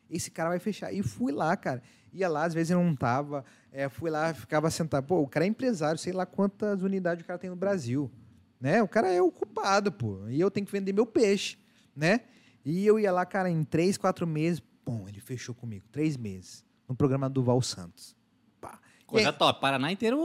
Esse 0.09 0.29
cara 0.29 0.49
vai 0.49 0.59
fechar. 0.59 0.91
E 0.93 1.01
fui 1.01 1.31
lá, 1.31 1.55
cara. 1.57 1.81
Ia 2.13 2.27
lá, 2.27 2.43
às 2.43 2.53
vezes 2.53 2.69
eu 2.69 2.83
não 2.83 2.95
tava. 2.95 3.43
É, 3.71 3.87
fui 3.89 4.09
lá, 4.11 4.33
ficava 4.33 4.69
sentado. 4.69 5.05
Pô, 5.07 5.21
o 5.21 5.27
cara 5.27 5.45
é 5.45 5.47
empresário, 5.47 5.97
sei 5.97 6.11
lá 6.13 6.25
quantas 6.25 6.83
unidades 6.83 7.23
o 7.23 7.27
cara 7.27 7.39
tem 7.39 7.49
no 7.49 7.55
Brasil. 7.55 8.11
Né? 8.59 8.83
O 8.83 8.87
cara 8.87 9.07
é 9.11 9.19
ocupado, 9.21 9.91
pô. 9.91 10.27
E 10.27 10.39
eu 10.39 10.51
tenho 10.51 10.65
que 10.65 10.71
vender 10.71 10.93
meu 10.93 11.05
peixe, 11.05 11.57
né? 11.95 12.21
E 12.63 12.85
eu 12.85 12.99
ia 12.99 13.11
lá, 13.11 13.25
cara, 13.25 13.49
em 13.49 13.63
três, 13.63 13.97
quatro 13.97 14.27
meses. 14.27 14.61
Bom, 14.85 15.07
ele 15.07 15.19
fechou 15.19 15.55
comigo. 15.55 15.85
Três 15.91 16.15
meses. 16.17 16.63
No 16.87 16.93
programa 16.95 17.27
do 17.29 17.41
Val 17.41 17.61
Santos. 17.61 18.15
Pá. 18.59 18.79
E 19.01 19.05
Coisa 19.05 19.29
aí- 19.29 19.35
top. 19.35 19.59
Paraná 19.61 19.91
inteiro. 19.91 20.19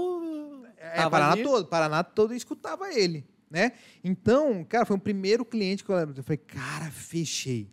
É, 0.93 0.97
tava 0.97 1.11
Paraná 1.11 1.33
ali. 1.33 1.43
todo, 1.43 1.67
Paraná 1.69 2.05
todo 2.05 2.35
escutava 2.35 2.93
ele, 2.93 3.27
né? 3.51 3.73
Então, 4.03 4.65
cara, 4.65 4.85
foi 4.85 4.97
o 4.97 5.01
primeiro 5.01 5.45
cliente 5.45 5.85
que 5.85 5.91
eu, 5.91 5.97
eu 5.99 6.23
falei, 6.23 6.39
cara, 6.39 6.91
fechei. 6.91 7.71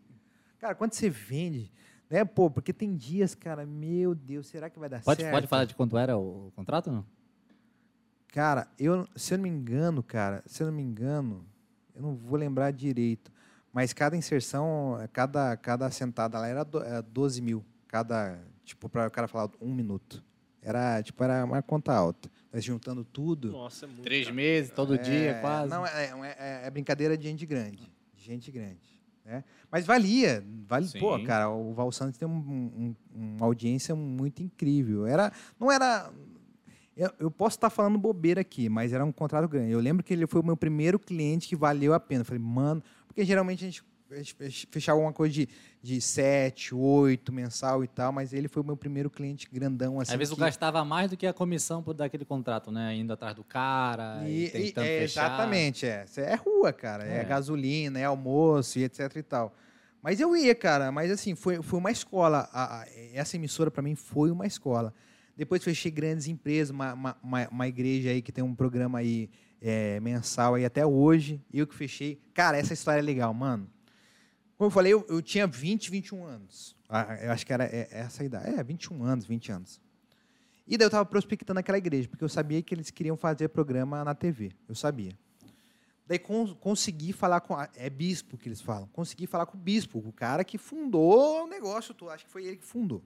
Cara, 0.59 0.75
quando 0.75 0.93
você 0.93 1.09
vende, 1.09 1.71
né, 2.09 2.23
pô, 2.23 2.49
porque 2.49 2.71
tem 2.71 2.95
dias, 2.95 3.35
cara, 3.35 3.65
meu 3.65 4.15
Deus, 4.15 4.47
será 4.47 4.69
que 4.69 4.79
vai 4.79 4.87
dar 4.89 5.01
Pode, 5.03 5.21
certo? 5.21 5.31
pode 5.33 5.47
falar 5.47 5.65
de 5.65 5.75
quanto 5.75 5.97
era 5.97 6.17
o 6.17 6.51
contrato 6.55 6.91
não? 6.91 7.05
Cara, 8.29 8.67
eu, 8.79 9.07
se 9.15 9.33
eu 9.33 9.37
não 9.37 9.43
me 9.43 9.49
engano, 9.49 10.01
cara, 10.01 10.41
se 10.45 10.63
eu 10.63 10.67
não 10.67 10.73
me 10.73 10.81
engano, 10.81 11.45
eu 11.95 12.01
não 12.01 12.15
vou 12.15 12.37
lembrar 12.37 12.71
direito, 12.71 13.31
mas 13.71 13.93
cada 13.93 14.17
inserção, 14.17 14.97
cada, 15.11 15.55
cada 15.57 15.89
sentada 15.91 16.39
lá 16.39 16.47
era 16.47 16.63
do- 16.63 16.81
é, 16.83 17.01
12 17.01 17.41
mil, 17.41 17.63
cada, 17.87 18.39
tipo, 18.65 18.89
para 18.89 19.07
o 19.07 19.11
cara 19.11 19.27
falar 19.27 19.49
um 19.61 19.73
minuto. 19.73 20.23
Era, 20.61 21.03
tipo, 21.03 21.23
era 21.23 21.43
uma 21.45 21.61
conta 21.61 21.93
alta. 21.93 22.31
Mas 22.53 22.63
juntando 22.63 23.03
tudo... 23.03 23.51
Nossa, 23.51 23.85
é 23.85 23.87
muito. 23.87 24.03
Três 24.03 24.25
cara. 24.25 24.35
meses, 24.35 24.71
todo 24.71 24.95
dia, 24.97 25.31
É, 25.31 25.41
quase. 25.41 25.71
Não, 25.71 25.83
é, 25.85 26.05
é- 26.37 26.61
é 26.67 26.69
brincadeira 26.69 27.17
de 27.17 27.27
gente 27.27 27.45
grande. 27.47 27.91
De 28.15 28.23
gente 28.23 28.51
grande. 28.51 28.93
Né? 29.25 29.43
Mas 29.71 29.85
valia. 29.87 30.45
Vale, 30.67 30.87
pô, 30.99 31.19
cara, 31.23 31.49
o 31.49 31.73
Val 31.73 31.91
Santos 31.91 32.17
tem 32.17 32.27
um- 32.27 32.31
um- 32.31 32.95
uma 33.35 33.45
audiência 33.47 33.95
muito 33.95 34.43
incrível. 34.43 35.07
Era, 35.07 35.31
não 35.59 35.71
era. 35.71 36.11
Eu, 36.95 37.09
eu 37.17 37.31
posso 37.31 37.57
estar 37.57 37.71
falando 37.71 37.97
bobeira 37.97 38.41
aqui, 38.41 38.69
mas 38.69 38.93
era 38.93 39.03
um 39.03 39.11
contrato 39.11 39.47
grande. 39.47 39.71
Eu 39.71 39.79
lembro 39.79 40.03
que 40.03 40.13
ele 40.13 40.27
foi 40.27 40.41
o 40.41 40.45
meu 40.45 40.55
primeiro 40.55 40.99
cliente 40.99 41.47
que 41.47 41.55
valeu 41.55 41.91
a 41.93 41.99
pena. 41.99 42.21
Eu 42.21 42.25
falei, 42.25 42.43
mano, 42.43 42.83
porque 43.07 43.25
geralmente 43.25 43.63
a 43.63 43.67
gente 43.67 43.83
fechava 44.71 44.97
alguma 44.97 45.13
coisa 45.13 45.33
de, 45.33 45.49
de 45.81 45.99
7, 46.01 46.73
8 46.75 47.31
mensal 47.31 47.83
e 47.83 47.87
tal, 47.87 48.11
mas 48.11 48.33
ele 48.33 48.47
foi 48.47 48.61
o 48.61 48.65
meu 48.65 48.77
primeiro 48.77 49.09
cliente 49.09 49.47
grandão. 49.51 49.99
Assim, 49.99 50.11
Às 50.13 50.17
vezes 50.17 50.33
que- 50.33 50.39
eu 50.39 50.45
gastava 50.45 50.83
mais 50.85 51.09
do 51.09 51.17
que 51.17 51.25
a 51.27 51.33
comissão 51.33 51.81
por 51.81 51.93
daquele 51.93 52.25
contrato, 52.25 52.71
né? 52.71 52.95
Indo 52.95 53.13
atrás 53.13 53.35
do 53.35 53.43
cara, 53.43 54.21
e, 54.27 54.31
E- 54.31 54.45
e- 54.45 54.49
tentando 54.49 54.85
é, 54.85 54.99
fechar. 55.01 55.25
Exatamente, 55.25 55.85
é. 55.85 56.05
É 56.17 56.35
rua, 56.35 56.71
cara. 56.73 57.05
É. 57.07 57.17
É. 57.19 57.23
gasolina, 57.23 57.99
é 57.99 58.05
almoço 58.05 58.79
e 58.79 58.83
etc 58.83 59.15
e 59.15 59.23
tal. 59.23 59.53
Mas 60.01 60.19
eu 60.19 60.35
ia, 60.35 60.53
cara. 60.53 60.91
Mas 60.91 61.09
assim, 61.11 61.33
foi, 61.35 61.61
foi 61.61 61.79
uma 61.79 61.91
escola. 61.91 62.49
A- 62.51 62.81
a- 62.81 62.85
essa 63.13 63.35
emissora 63.37 63.71
para 63.71 63.81
mim 63.81 63.95
foi 63.95 64.29
uma 64.31 64.45
escola. 64.45 64.93
Depois 65.35 65.63
fechei 65.63 65.89
grandes 65.89 66.27
empresas, 66.27 66.69
uma, 66.69 66.93
uma, 66.93 67.17
uma- 67.23 67.47
uma 67.49 67.67
igreja 67.67 68.09
aí 68.09 68.21
que 68.21 68.31
tem 68.31 68.43
um 68.43 68.53
programa 68.53 68.99
aí 68.99 69.29
é, 69.65 69.97
mensal 70.01 70.55
aí 70.55 70.65
até 70.65 70.85
hoje. 70.85 71.41
Eu 71.51 71.65
que 71.65 71.73
fechei. 71.73 72.19
Cara, 72.33 72.57
essa 72.57 72.73
história 72.73 72.99
é 72.99 73.01
legal, 73.01 73.33
mano. 73.33 73.65
Como 74.63 74.67
eu 74.67 74.71
falei, 74.73 74.93
eu, 74.93 75.05
eu 75.09 75.21
tinha 75.21 75.45
20, 75.45 75.91
21 75.91 76.23
anos. 76.23 76.73
Ah, 76.87 77.17
Eu 77.21 77.31
acho 77.33 77.45
que 77.45 77.51
era 77.51 77.65
é- 77.65 77.85
essa 77.91 78.23
idade. 78.23 78.47
É, 78.57 78.63
21 78.63 79.03
anos, 79.03 79.25
20 79.25 79.51
anos. 79.51 79.81
E 80.65 80.77
daí 80.77 80.85
eu 80.85 80.89
tava 80.89 81.05
prospectando 81.05 81.59
aquela 81.59 81.77
igreja, 81.77 82.07
porque 82.07 82.23
eu 82.23 82.29
sabia 82.29 82.61
que 82.61 82.73
eles 82.73 82.89
queriam 82.89 83.17
fazer 83.17 83.49
programa 83.49 84.05
na 84.05 84.15
TV. 84.15 84.53
Eu 84.69 84.73
sabia. 84.73 85.11
Daí 86.07 86.17
con 86.17 86.55
consegui 86.55 87.11
falar 87.11 87.41
com. 87.41 87.53
a- 87.55 87.67
É 87.75 87.89
bispo 87.89 88.37
que 88.37 88.47
eles 88.47 88.61
falam. 88.61 88.87
Consegui 88.93 89.27
falar 89.27 89.45
com 89.47 89.57
o 89.57 89.59
bispo, 89.59 89.99
o 89.99 90.13
cara 90.13 90.45
que 90.45 90.57
fundou 90.57 91.43
o 91.43 91.47
negócio 91.47 91.93
todo. 91.93 92.11
Acho 92.11 92.23
que 92.23 92.31
foi 92.31 92.45
ele 92.45 92.55
que 92.55 92.65
fundou. 92.65 93.03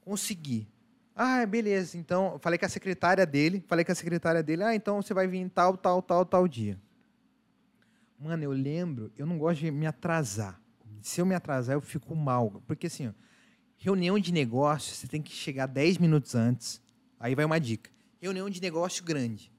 Consegui. 0.00 0.66
Ah, 1.14 1.44
beleza. 1.44 1.98
Então, 1.98 2.38
falei 2.40 2.58
com 2.58 2.64
a 2.64 2.70
secretária 2.70 3.26
dele. 3.26 3.62
Falei 3.68 3.84
com 3.84 3.92
a 3.92 3.94
secretária 3.94 4.42
dele. 4.42 4.62
Ah, 4.64 4.74
então 4.74 5.02
você 5.02 5.12
vai 5.12 5.26
vir 5.26 5.46
tal, 5.50 5.76
tal, 5.76 6.00
tal, 6.00 6.24
tal 6.24 6.48
dia. 6.48 6.80
Mano, 8.18 8.42
eu 8.42 8.50
lembro, 8.50 9.12
eu 9.16 9.24
não 9.24 9.38
gosto 9.38 9.60
de 9.60 9.70
me 9.70 9.86
atrasar. 9.86 10.60
Se 11.00 11.20
eu 11.20 11.26
me 11.26 11.34
atrasar, 11.34 11.76
eu 11.76 11.80
fico 11.80 12.14
mal. 12.16 12.62
Porque 12.66 12.88
assim, 12.88 13.08
ó, 13.08 13.12
reunião 13.76 14.18
de 14.18 14.32
negócio, 14.32 14.94
você 14.94 15.06
tem 15.06 15.22
que 15.22 15.32
chegar 15.32 15.66
10 15.66 15.98
minutos 15.98 16.34
antes. 16.34 16.82
Aí 17.20 17.34
vai 17.34 17.44
uma 17.44 17.60
dica. 17.60 17.90
Reunião 18.20 18.50
de 18.50 18.60
negócio 18.60 19.04
grande. 19.04 19.52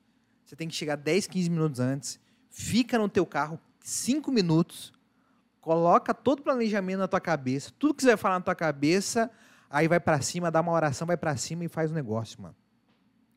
Você 0.44 0.56
tem 0.56 0.68
que 0.68 0.76
chegar 0.76 0.98
10, 0.98 1.28
15 1.28 1.50
minutos 1.50 1.80
antes. 1.80 2.20
Fica 2.50 2.98
no 2.98 3.08
teu 3.08 3.26
carro 3.26 3.60
5 3.80 4.32
minutos. 4.32 4.92
Coloca 5.62 6.14
todo 6.14 6.40
o 6.40 6.44
planejamento 6.44 7.00
na 7.00 7.08
tua 7.08 7.22
cabeça. 7.22 7.72
Tudo 7.80 7.94
que 7.94 8.02
você 8.02 8.10
vai 8.10 8.18
falar 8.18 8.36
na 8.36 8.42
tua 8.42 8.56
cabeça. 8.56 9.32
Aí 9.70 9.88
vai 9.88 10.00
pra 10.00 10.20
cima, 10.20 10.50
dá 10.50 10.62
uma 10.62 10.72
oração, 10.72 11.06
vai 11.06 11.16
pra 11.16 11.38
cima 11.38 11.64
e 11.64 11.68
faz 11.68 11.92
o 11.92 11.94
negócio, 11.94 12.42
mano. 12.42 12.56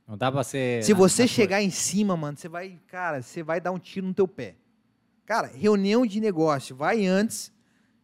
Não 0.09 0.16
dá 0.16 0.33
pra 0.33 0.43
ser. 0.43 0.83
Se 0.83 0.93
você 0.93 1.29
chegar 1.29 1.62
em 1.62 1.70
cima, 1.70 2.16
mano, 2.16 2.37
você 2.37 2.49
vai, 2.49 2.81
cara, 2.89 3.23
você 3.23 3.43
vai 3.43 3.61
dar 3.61 3.70
um 3.70 3.79
tiro 3.79 4.07
no 4.07 4.14
teu 4.14 4.27
pé. 4.27 4.57
Cara, 5.33 5.47
reunião 5.47 6.05
de 6.05 6.20
negócio, 6.20 6.76
vai 6.76 7.07
antes, 7.07 7.51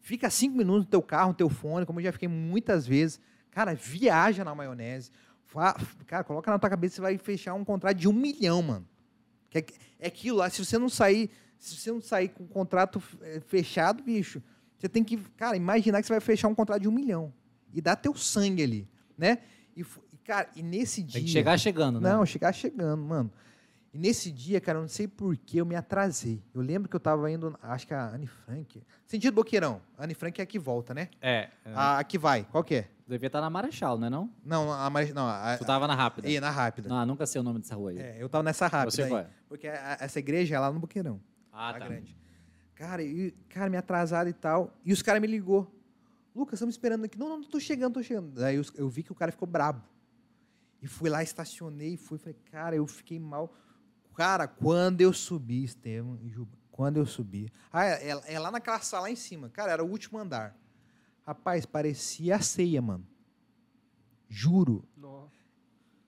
fica 0.01 0.31
cinco 0.31 0.57
minutos 0.57 0.85
no 0.85 0.91
teu 0.91 1.03
carro, 1.03 1.29
no 1.29 1.35
teu 1.35 1.51
fone, 1.51 1.85
como 1.85 2.01
eu 2.01 2.05
já 2.05 2.11
fiquei 2.11 2.27
muitas 2.27 2.87
vezes. 2.87 3.21
Cara, 3.51 3.75
viaja 3.75 4.43
na 4.43 4.55
maionese. 4.55 5.11
Cara, 6.07 6.25
coloca 6.25 6.51
na 6.51 6.59
tua 6.59 6.71
cabeça, 6.71 6.95
você 6.95 7.01
vai 7.03 7.19
fechar 7.19 7.53
um 7.53 7.67
contrato 7.67 7.99
de 7.99 8.09
um 8.09 8.15
milhão, 8.15 8.63
mano. 8.63 8.89
Que 9.51 9.59
é, 9.59 9.67
é 9.99 10.07
aquilo 10.07 10.39
lá, 10.39 10.49
se 10.49 10.65
você 10.65 10.79
não 10.79 10.89
sair, 10.89 11.29
se 11.59 11.77
você 11.77 11.93
não 11.93 12.01
sair 12.01 12.31
com 12.31 12.45
o 12.45 12.49
contrato 12.49 13.03
eh, 13.21 13.41
fechado, 13.41 14.03
bicho, 14.03 14.43
você 14.79 14.89
tem 14.89 15.05
que, 15.05 15.19
cara, 15.37 15.55
imaginar 15.55 16.01
que 16.01 16.07
você 16.07 16.15
vai 16.15 16.21
fechar 16.21 16.49
um 16.49 16.55
contrato 16.55 16.81
de 16.81 16.89
um 16.89 16.93
milhão. 16.93 17.31
E 17.75 17.83
dar 17.83 17.97
teu 17.97 18.15
sangue 18.15 18.63
ali, 18.63 18.89
né? 19.19 19.41
E, 19.77 19.83
e, 19.83 20.17
cara, 20.25 20.49
e 20.57 20.63
nesse 20.63 21.03
dia... 21.03 21.21
Tem 21.21 21.25
que 21.25 21.31
chegar 21.31 21.59
chegando, 21.59 22.01
né? 22.01 22.11
Não, 22.11 22.25
chegar 22.25 22.55
chegando, 22.55 23.03
mano. 23.03 23.31
E 23.93 23.99
nesse 23.99 24.31
dia, 24.31 24.61
cara, 24.61 24.79
eu 24.79 24.83
não 24.83 24.89
sei 24.89 25.09
por 25.09 25.35
que 25.37 25.57
eu 25.59 25.65
me 25.65 25.75
atrasei. 25.75 26.43
Eu 26.55 26.61
lembro 26.61 26.89
que 26.91 26.95
eu 26.97 27.01
tava 27.01 27.31
indo, 27.31 27.59
acho 27.63 27.87
que 27.87 27.95
a 27.95 28.09
Anne 28.11 28.27
Frank. 28.27 28.83
Sentido 29.07 29.35
Boqueirão. 29.35 29.81
A 29.97 30.05
Anne 30.05 30.15
Frank 30.15 30.39
é 30.41 30.45
a 30.45 30.47
que 30.47 30.59
volta, 30.59 30.93
né? 30.93 31.09
É. 31.23 31.49
A, 31.75 31.99
a 31.99 32.05
que 32.05 32.19
vai. 32.19 32.45
Qual 32.45 32.63
que 32.63 32.75
é? 32.75 32.89
Devia 33.07 33.29
estar 33.29 33.41
na 33.41 33.49
Marechal, 33.49 33.99
né? 33.99 34.11
Não? 34.11 34.31
Não, 34.45 34.71
a 34.71 34.91
Mari- 34.91 35.15
não, 35.15 35.27
a, 35.27 35.57
Tu 35.57 35.65
tava 35.65 35.87
na 35.89 35.95
rápida. 35.95 36.29
Ia 36.29 36.41
na 36.43 36.51
rápida. 36.51 36.91
Não, 36.91 37.07
nunca 37.07 37.25
sei 37.25 37.41
o 37.41 37.45
nome 37.45 37.61
dessa 37.61 37.75
rua 37.75 37.91
aí. 37.93 37.99
É, 37.99 38.17
eu 38.23 38.29
tava 38.29 38.45
nessa 38.45 38.67
rápida. 38.67 38.91
Você 38.91 39.03
aí, 39.05 39.09
qual 39.09 39.21
é? 39.23 39.27
Porque 39.49 39.67
a- 39.67 39.97
essa 40.01 40.19
igreja 40.19 40.57
é 40.57 40.59
lá 40.59 40.71
no 40.71 40.79
Boqueirão. 40.79 41.19
Ah, 41.51 41.73
tá. 41.73 41.79
grande. 41.89 42.15
Cara, 42.75 43.03
e, 43.03 43.31
cara, 43.49 43.71
me 43.71 43.79
atrasado 43.79 44.29
e 44.29 44.33
tal. 44.35 44.77
E 44.85 44.93
os 44.93 45.01
caras 45.01 45.21
me 45.23 45.27
ligou. 45.27 45.67
Lucas, 46.37 46.55
estamos 46.59 46.75
esperando 46.75 47.07
aqui. 47.07 47.19
Não, 47.19 47.29
não, 47.31 47.43
tô 47.43 47.59
chegando, 47.59 47.95
tô 47.95 48.03
chegando. 48.03 48.35
Daí 48.35 48.59
os- 48.59 48.73
eu 48.77 48.89
vi 48.91 49.03
que 49.03 49.11
o 49.11 49.15
cara 49.15 49.33
ficou 49.33 49.49
brabo. 49.49 49.83
E 50.83 50.87
fui 50.87 51.09
lá, 51.09 51.23
estacionei, 51.23 51.97
fui, 51.97 52.19
falei, 52.19 52.37
cara, 52.53 52.77
eu 52.77 52.87
fiquei 52.87 53.19
mal. 53.19 53.53
Cara, 54.19 54.49
quando 54.49 55.01
eu 55.01 55.13
subi, 55.13 55.63
Estevam 55.63 56.19
e 56.21 56.29
Juba, 56.29 56.51
quando 56.73 56.97
eu 56.97 57.07
subi. 57.07 57.53
Ah, 57.73 57.85
é, 57.85 58.11
é- 58.11 58.35
é 58.35 58.39
lá 58.41 58.51
naquela 58.51 58.81
sala 58.81 59.05
lá 59.05 59.11
em 59.13 59.15
cima. 59.15 59.49
Cara, 59.49 59.71
era 59.71 59.85
o 59.85 59.89
último 59.89 60.19
andar. 60.19 60.57
Rapaz, 61.25 61.65
parecia 61.65 62.35
a 62.35 62.41
ceia, 62.41 62.83
mano. 62.83 63.07
Juro. 64.29 64.85
Nossa. 64.97 65.31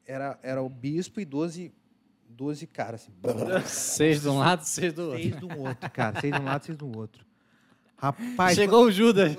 Era, 0.04 0.36
era 0.42 0.60
o 0.60 0.68
bispo 0.68 1.20
e 1.20 1.24
12, 1.24 1.72
12 2.28 2.66
caras, 2.66 3.02
assim. 3.02 3.12
Seis 3.68 4.22
de 4.22 4.28
um 4.28 4.38
lado, 4.40 4.64
seis 4.64 4.92
do 4.92 5.02
outro. 5.02 5.20
Seis 5.22 5.38
de 5.38 5.44
um 5.44 5.58
outro, 5.60 5.90
cara. 5.92 6.20
Seis 6.20 6.34
de 6.34 6.40
um 6.40 6.44
lado, 6.46 6.64
seis 6.64 6.76
do 6.78 6.98
outro. 6.98 7.24
Rapaz, 7.96 8.56
Chegou 8.56 8.86
o 8.86 8.90
Judas. 8.90 9.36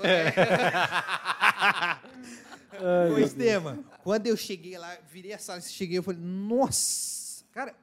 Ô, 3.12 3.18
Estevam, 3.18 3.84
quando 4.02 4.28
eu 4.28 4.36
cheguei 4.36 4.78
lá, 4.78 4.96
virei 5.10 5.34
a 5.34 5.38
sala, 5.38 5.60
cheguei, 5.60 5.98
eu 5.98 6.02
falei, 6.02 6.18
nossa, 6.22 7.44
cara. 7.52 7.81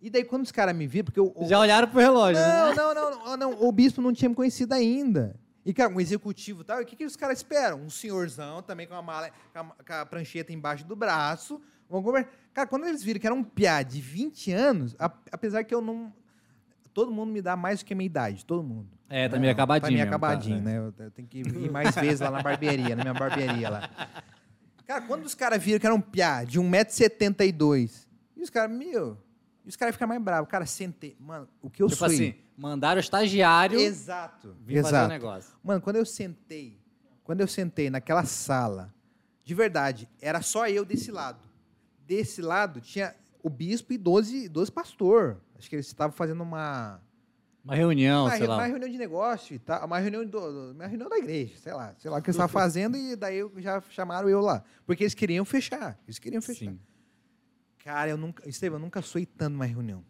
E 0.00 0.08
daí, 0.10 0.24
quando 0.24 0.44
os 0.44 0.52
caras 0.52 0.74
me 0.76 0.86
viram, 0.86 1.06
porque 1.06 1.18
eu. 1.20 1.32
o- 1.34 1.48
Já 1.48 1.58
olharam 1.58 1.88
pro 1.88 1.98
relógio, 2.00 2.40
né? 2.40 2.74
Não, 2.74 2.74
não, 2.74 2.94
não, 2.94 3.24
não, 3.24 3.36
não, 3.36 3.62
o 3.68 3.72
bispo 3.72 4.00
não 4.00 4.12
tinha 4.12 4.28
me 4.28 4.34
conhecido 4.34 4.72
ainda. 4.74 5.34
E, 5.66 5.74
cara, 5.74 5.92
um 5.92 6.00
executivo 6.00 6.62
e 6.62 6.64
tal, 6.64 6.80
e 6.80 6.84
o 6.84 6.86
que, 6.86 6.96
que 6.96 7.04
os 7.04 7.16
caras 7.16 7.38
esperam? 7.38 7.80
Um 7.82 7.90
senhorzão 7.90 8.62
também 8.62 8.86
com 8.86 8.94
a, 8.94 9.02
mala, 9.02 9.30
com 9.52 9.58
a, 9.58 9.64
com 9.64 9.92
a 9.92 10.06
prancheta 10.06 10.52
embaixo 10.52 10.86
do 10.86 10.94
braço. 10.96 11.60
Vão 11.90 12.02
conver- 12.02 12.28
Cara, 12.54 12.66
quando 12.66 12.86
eles 12.86 13.02
viram 13.02 13.20
que 13.20 13.26
era 13.26 13.34
um 13.34 13.42
piá 13.44 13.82
de 13.82 14.00
20 14.00 14.52
anos, 14.52 14.94
a- 14.98 15.12
apesar 15.32 15.64
que 15.64 15.74
eu 15.74 15.80
não. 15.80 16.12
Todo 16.94 17.10
mundo 17.12 17.30
me 17.32 17.42
dá 17.42 17.54
mais 17.56 17.80
do 17.80 17.84
que 17.84 17.92
a 17.92 17.96
minha 17.96 18.06
idade, 18.06 18.44
todo 18.44 18.62
mundo. 18.62 18.88
É, 19.08 19.28
tá 19.28 19.38
meio 19.38 19.52
acabadinho. 19.52 19.90
Tá 19.90 19.94
meio 19.94 20.08
acabadinho, 20.08 20.58
tá, 20.58 20.64
né? 20.64 20.78
Eu, 20.78 20.94
eu 21.06 21.10
tenho 21.10 21.28
que 21.28 21.38
ir 21.40 21.70
mais 21.70 21.94
vezes 21.94 22.20
lá 22.20 22.30
na 22.30 22.42
barbearia, 22.42 22.96
na 22.96 23.02
minha 23.02 23.14
barbearia 23.14 23.68
lá. 23.70 23.90
Cara, 24.86 25.02
quando 25.02 25.24
os 25.24 25.34
caras 25.34 25.62
viram 25.62 25.78
que 25.78 25.86
era 25.86 25.94
um 25.94 26.00
piá 26.00 26.44
de 26.44 26.58
1,72m, 26.58 28.06
e 28.36 28.42
os 28.42 28.50
caras, 28.50 28.74
meu, 28.76 29.18
e 29.68 29.70
os 29.70 29.76
caras 29.76 29.94
ficam 29.94 30.08
mais 30.08 30.20
bravos. 30.22 30.50
Cara, 30.50 30.64
sentei. 30.66 31.14
Mano, 31.20 31.46
o 31.62 31.68
que 31.68 31.82
eu 31.82 31.86
Tipo 31.88 31.98
sou. 31.98 32.06
assim, 32.06 32.34
mandaram 32.56 32.96
o 32.96 33.00
estagiário 33.00 33.78
Exato. 33.78 34.56
vir 34.64 34.82
fazer 34.82 34.94
o 34.94 34.98
Exato. 34.98 35.08
negócio. 35.12 35.52
Mano, 35.62 35.80
quando 35.80 35.96
eu 35.96 36.06
sentei, 36.06 36.80
quando 37.22 37.42
eu 37.42 37.46
sentei 37.46 37.90
naquela 37.90 38.24
sala, 38.24 38.92
de 39.44 39.54
verdade, 39.54 40.08
era 40.20 40.40
só 40.42 40.66
eu 40.68 40.84
desse 40.84 41.10
lado. 41.12 41.46
Desse 42.06 42.40
lado 42.40 42.80
tinha 42.80 43.14
o 43.42 43.50
bispo 43.50 43.92
e 43.92 43.98
12, 43.98 44.48
12 44.48 44.72
pastor. 44.72 45.40
Acho 45.58 45.68
que 45.68 45.76
eles 45.76 45.86
estavam 45.86 46.16
fazendo 46.16 46.42
uma, 46.42 47.00
Uma 47.62 47.74
reunião, 47.74 48.24
uma, 48.24 48.30
sei 48.30 48.40
re- 48.40 48.46
lá. 48.46 48.54
uma 48.56 48.66
reunião 48.66 48.88
de 48.90 48.96
negócio 48.96 49.54
e 49.54 49.58
tal, 49.58 49.84
uma 49.86 49.98
reunião, 49.98 50.24
do, 50.24 50.72
uma 50.72 50.86
reunião 50.86 51.08
da 51.10 51.18
igreja, 51.18 51.54
sei 51.58 51.74
lá, 51.74 51.94
sei 51.98 52.10
lá 52.10 52.16
o 52.18 52.22
que 52.22 52.28
eles 52.30 52.36
estavam 52.36 52.52
fazendo 52.52 52.96
e 52.96 53.14
daí 53.14 53.40
já 53.58 53.80
chamaram 53.90 54.28
eu 54.28 54.40
lá, 54.40 54.64
porque 54.86 55.02
eles 55.04 55.12
queriam 55.14 55.44
fechar, 55.44 55.98
eles 56.06 56.18
queriam 56.18 56.40
fechar. 56.40 56.70
Sim. 56.70 56.80
Cara, 57.88 58.10
eu 58.10 58.18
nunca, 58.18 58.46
Estevam, 58.46 58.78
eu 58.78 58.82
nunca 58.84 59.00
fui 59.00 59.24
tanto 59.24 59.52
numa 59.54 59.64
reunião. 59.64 60.04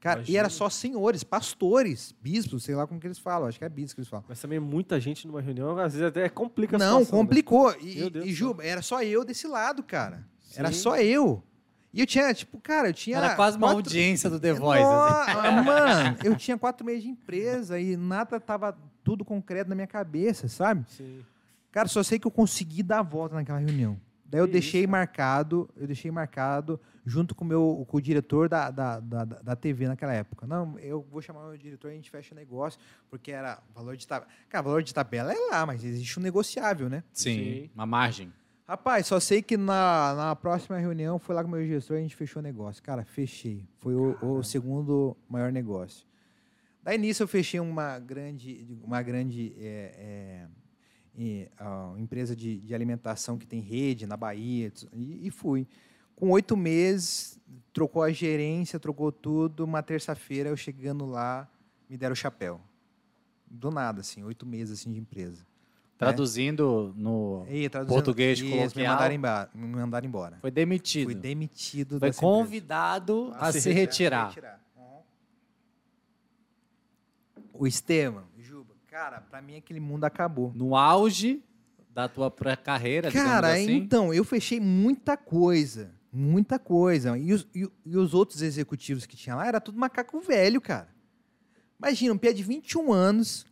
Cara, 0.00 0.20
e 0.20 0.22
Imagina. 0.22 0.38
era 0.38 0.48
só 0.48 0.70
senhores, 0.70 1.22
pastores, 1.22 2.14
bispos, 2.18 2.62
sei 2.64 2.74
lá 2.74 2.86
como 2.86 2.98
que 2.98 3.06
eles 3.06 3.18
falam, 3.18 3.46
acho 3.46 3.58
que 3.58 3.64
é 3.66 3.68
bispo 3.68 3.96
que 3.96 4.00
eles 4.00 4.08
falam. 4.08 4.24
Mas 4.26 4.40
também 4.40 4.58
muita 4.58 4.98
gente 4.98 5.26
numa 5.26 5.42
reunião, 5.42 5.76
às 5.78 5.92
vezes 5.92 6.08
até 6.08 6.26
complica 6.30 6.76
a 6.76 6.78
Não, 6.78 7.00
situação, 7.00 7.18
né? 7.18 7.22
complicou. 7.24 7.74
E, 7.78 8.08
Deus 8.08 8.24
e. 8.24 8.32
Juba, 8.32 8.64
era 8.64 8.80
só 8.80 9.02
eu 9.02 9.22
desse 9.22 9.46
lado, 9.46 9.82
cara. 9.82 10.26
Era 10.56 10.72
Sim. 10.72 10.78
só 10.78 10.96
eu. 10.96 11.44
E 11.92 12.00
eu 12.00 12.06
tinha, 12.06 12.32
tipo, 12.32 12.58
cara, 12.58 12.88
eu 12.88 12.94
tinha. 12.94 13.18
Era 13.18 13.34
quase 13.36 13.58
uma 13.58 13.66
quatro- 13.66 13.76
audiência 13.90 14.30
do 14.30 14.40
The 14.40 14.54
Voice. 14.54 14.82
assim. 14.82 15.34
Nossa, 15.34 15.50
Mano, 15.62 16.16
eu 16.24 16.34
tinha 16.36 16.56
quatro 16.56 16.86
meses 16.86 17.02
de 17.02 17.10
empresa 17.10 17.78
e 17.78 17.98
nada 17.98 18.40
tava 18.40 18.78
tudo 19.04 19.22
concreto 19.26 19.68
na 19.68 19.74
minha 19.74 19.86
cabeça, 19.86 20.48
sabe? 20.48 20.86
Sim. 20.88 21.22
Cara, 21.70 21.86
só 21.88 22.02
sei 22.02 22.18
que 22.18 22.26
eu 22.26 22.30
consegui 22.30 22.82
dar 22.82 23.00
a 23.00 23.02
volta 23.02 23.34
naquela 23.34 23.58
reunião. 23.58 24.00
Daí 24.24 24.40
eu 24.40 24.46
Que 24.46 24.52
deixei 24.52 24.82
isso, 24.82 24.90
marcado, 24.90 25.68
eu 25.76 25.86
deixei 25.86 26.10
marcado 26.10 26.80
junto 27.10 27.34
com 27.34 27.44
o 27.44 27.46
meu 27.46 27.84
com 27.88 27.96
o 27.96 28.00
diretor 28.00 28.48
da, 28.48 28.70
da, 28.70 29.00
da, 29.00 29.24
da- 29.24 29.56
TV 29.56 29.88
naquela 29.88 30.14
época. 30.14 30.46
Não, 30.46 30.78
eu 30.78 31.02
vou 31.10 31.20
chamar 31.20 31.44
o 31.44 31.48
meu 31.48 31.58
diretor 31.58 31.88
e 31.88 31.92
a 31.92 31.96
gente 31.96 32.10
fecha 32.10 32.34
o 32.34 32.38
negócio, 32.38 32.80
porque 33.10 33.32
era 33.32 33.60
valor 33.74 33.96
de 33.96 34.06
tabela. 34.06 34.30
Cara, 34.48 34.62
valor 34.62 34.82
de 34.82 34.94
tabela 34.94 35.32
é 35.32 35.38
lá, 35.50 35.66
mas 35.66 35.84
existe 35.84 36.18
um 36.18 36.22
negociável, 36.22 36.88
né? 36.88 37.02
Sim, 37.12 37.34
Sim. 37.64 37.70
uma 37.74 37.84
margem. 37.86 38.32
Rapaz, 38.66 39.08
só 39.08 39.18
sei 39.18 39.42
que 39.42 39.56
na, 39.56 40.14
na 40.14 40.36
próxima 40.36 40.78
reunião 40.78 41.18
foi 41.18 41.34
lá 41.34 41.42
com 41.42 41.48
o 41.48 41.50
meu 41.50 41.66
gestor 41.66 41.96
e 41.96 41.98
a 41.98 42.02
gente 42.02 42.14
fechou 42.14 42.38
o 42.40 42.42
negócio. 42.42 42.80
Cara, 42.82 43.04
fechei. 43.04 43.66
Foi 43.80 43.94
o, 43.96 44.16
o 44.22 44.42
segundo 44.44 45.16
maior 45.28 45.50
negócio. 45.50 46.06
Daí 46.82 46.96
nisso 46.96 47.22
eu 47.22 47.28
fechei 47.28 47.58
uma 47.60 47.98
grande, 47.98 48.66
uma 48.84 49.02
grande 49.02 49.52
é, 49.58 50.46
é, 51.18 51.22
é, 51.22 51.48
a 51.58 51.94
empresa 51.98 52.34
de, 52.36 52.58
de 52.60 52.74
alimentação 52.74 53.36
que 53.36 53.46
tem 53.46 53.60
rede 53.60 54.06
na 54.06 54.16
Bahia 54.16 54.72
e, 54.94 55.26
e 55.26 55.30
fui. 55.30 55.66
Com 56.20 56.30
oito 56.32 56.54
meses, 56.54 57.40
trocou 57.72 58.02
a 58.02 58.12
gerência, 58.12 58.78
trocou 58.78 59.10
tudo. 59.10 59.64
Uma 59.64 59.82
terça-feira 59.82 60.50
eu 60.50 60.56
chegando 60.56 61.06
lá, 61.06 61.48
me 61.88 61.96
deram 61.96 62.12
o 62.12 62.16
chapéu. 62.16 62.60
Do 63.50 63.70
nada, 63.70 64.02
assim, 64.02 64.22
oito 64.22 64.44
meses 64.44 64.78
assim, 64.80 64.92
de 64.92 65.00
empresa. 65.00 65.46
Traduzindo 65.96 66.94
no. 66.96 67.46
E, 67.48 67.68
traduzindo, 67.70 67.94
Português 67.94 68.40
me 68.40 68.50
coloquial. 68.50 68.92
mandaram 68.94 69.14
embora. 69.14 69.50
Me 69.54 69.66
mandaram 69.66 70.06
embora. 70.06 70.38
Foi 70.42 70.50
demitido. 70.50 71.04
Fui 71.06 71.14
demitido 71.14 71.98
Foi 71.98 72.12
convidado 72.12 73.28
empresa. 73.28 73.46
a, 73.46 73.52
se 73.52 73.72
retirar. 73.72 74.34
Uhum. 74.76 74.98
O 77.54 77.66
Estevam, 77.66 78.24
Juba, 78.38 78.74
cara, 78.86 79.20
pra 79.22 79.40
mim 79.40 79.56
aquele 79.56 79.80
mundo 79.80 80.04
acabou. 80.04 80.52
No 80.54 80.76
auge 80.76 81.42
da 81.90 82.08
tua 82.08 82.30
carreira, 82.62 83.10
Cara, 83.10 83.54
assim. 83.54 83.72
então, 83.76 84.12
eu 84.14 84.24
fechei 84.24 84.60
muita 84.60 85.16
coisa. 85.16 85.98
Muita 86.12 86.58
coisa. 86.58 87.16
E 87.18 87.32
os, 87.32 87.46
e, 87.54 87.68
e 87.86 87.96
os 87.96 88.14
outros 88.14 88.42
executivos 88.42 89.06
que 89.06 89.16
tinha 89.16 89.36
lá 89.36 89.46
era 89.46 89.60
tudo 89.60 89.78
macaco 89.78 90.20
velho, 90.20 90.60
cara. 90.60 90.88
Imagina, 91.78 92.12
um 92.14 92.18
pé 92.18 92.32
de 92.32 92.42
21 92.42 92.92
anos. 92.92 93.46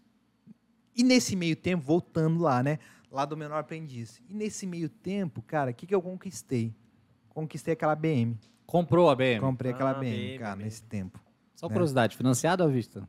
E 0.95 1.05
nesse 1.05 1.37
meio 1.37 1.55
tempo, 1.55 1.85
voltando 1.85 2.43
lá, 2.43 2.63
né? 2.63 2.79
Lá 3.11 3.25
do 3.25 3.37
menor 3.37 3.59
aprendiz. 3.59 4.21
E 4.29 4.35
nesse 4.35 4.67
meio 4.67 4.89
tempo, 4.89 5.41
cara, 5.43 5.71
o 5.71 5.75
que, 5.75 5.87
que 5.87 5.95
eu 5.95 6.03
conquistei? 6.03 6.75
conquistei 7.29 7.75
aquela 7.75 7.95
BM. 7.95 8.37
Comprou 8.67 9.09
a 9.09 9.15
BM? 9.15 9.39
Comprei 9.41 9.71
aquela 9.73 9.93
Ah, 9.93 9.95
BM, 9.95 10.11
BM, 10.11 10.39
cara, 10.41 10.57
BM. 10.57 10.65
nesse 10.65 10.83
tempo. 10.83 11.21
Só 11.55 11.69
né? 11.69 11.73
curiosidade, 11.73 12.17
financiado 12.17 12.65
ou 12.65 12.69
à 12.69 12.73
vista? 12.73 13.09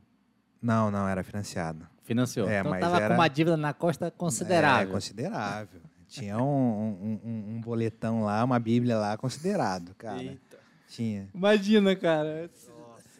Não, 0.62 0.90
não, 0.90 1.08
era 1.08 1.24
financiado. 1.24 1.86
Financiou. 2.04 2.48
É, 2.48 2.60
então 2.60 2.70
mas 2.70 2.80
tava 2.80 2.96
era- 2.96 3.08
com 3.08 3.20
uma 3.20 3.28
dívida 3.28 3.56
na 3.56 3.74
costa 3.74 4.10
considerável. 4.10 4.88
É, 4.88 4.92
considerável. 4.92 5.80
Tinha 6.10 6.36
um, 6.38 6.42
um- 6.42 7.20
um- 7.24 7.54
um 7.56 7.60
boletão 7.60 8.24
lá, 8.24 8.44
uma 8.44 8.58
bíblia 8.58 8.98
lá, 8.98 9.16
considerado, 9.16 9.94
cara. 9.94 10.22
Eita. 10.22 10.58
Tinha. 10.88 11.28
Imagina, 11.34 11.94
cara. 11.94 12.50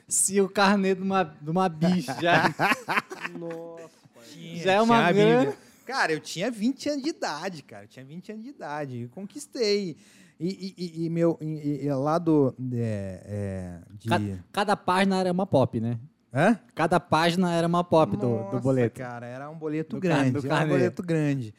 Se 0.09 0.41
o 0.41 0.49
carnê 0.49 0.95
de 0.95 1.03
uma, 1.03 1.23
de 1.23 1.49
uma 1.51 1.69
bicha 1.69 2.17
já, 2.21 2.43
Nossa, 3.39 3.89
pai. 4.15 4.25
Tinha, 4.33 4.63
já 4.65 4.73
é 4.73 4.81
uma. 4.83 5.07
Bíblia. 5.07 5.57
Cara, 5.87 6.13
eu 6.13 6.21
tinha 6.21 6.51
20 6.51 6.89
anos 6.89 7.03
de 7.03 7.11
idade, 7.11 7.63
cara. 7.63 7.85
Eu 7.85 7.89
tinha 7.89 8.05
20 8.05 8.33
anos 8.33 8.43
de 8.45 8.51
idade. 8.51 9.03
E 9.05 9.09
conquistei. 9.09 9.97
E, 10.39 10.49
e- 10.49 10.75
e- 10.79 11.05
e 11.07 11.11
meu, 11.11 11.39
e, 11.41 11.85
e 11.85 11.93
lá 11.93 12.19
do. 12.19 12.55
É, 12.73 13.23
é, 13.25 13.81
de... 13.99 14.09
Cada, 14.09 14.45
cada 14.53 14.77
página 14.77 15.21
era 15.21 15.31
uma 15.33 15.47
pop, 15.47 15.81
né? 15.81 15.99
Hã? 16.33 16.59
Cada 16.75 16.99
página 17.01 17.53
era 17.53 17.67
uma 17.67 17.83
pop 17.85 18.13
do, 18.17 18.21
do 18.21 18.29
Nossa, 18.45 18.61
boleto. 18.61 18.99
Cara, 19.01 19.27
era 19.27 19.51
um 19.51 19.57
boleto 19.59 19.97
Do 19.97 20.03
car- 20.03 20.19
grande. 20.19 20.41
do 20.41 20.47
era 20.47 20.65
um 20.65 20.69
boleto 20.69 21.03
grande. 21.03 21.55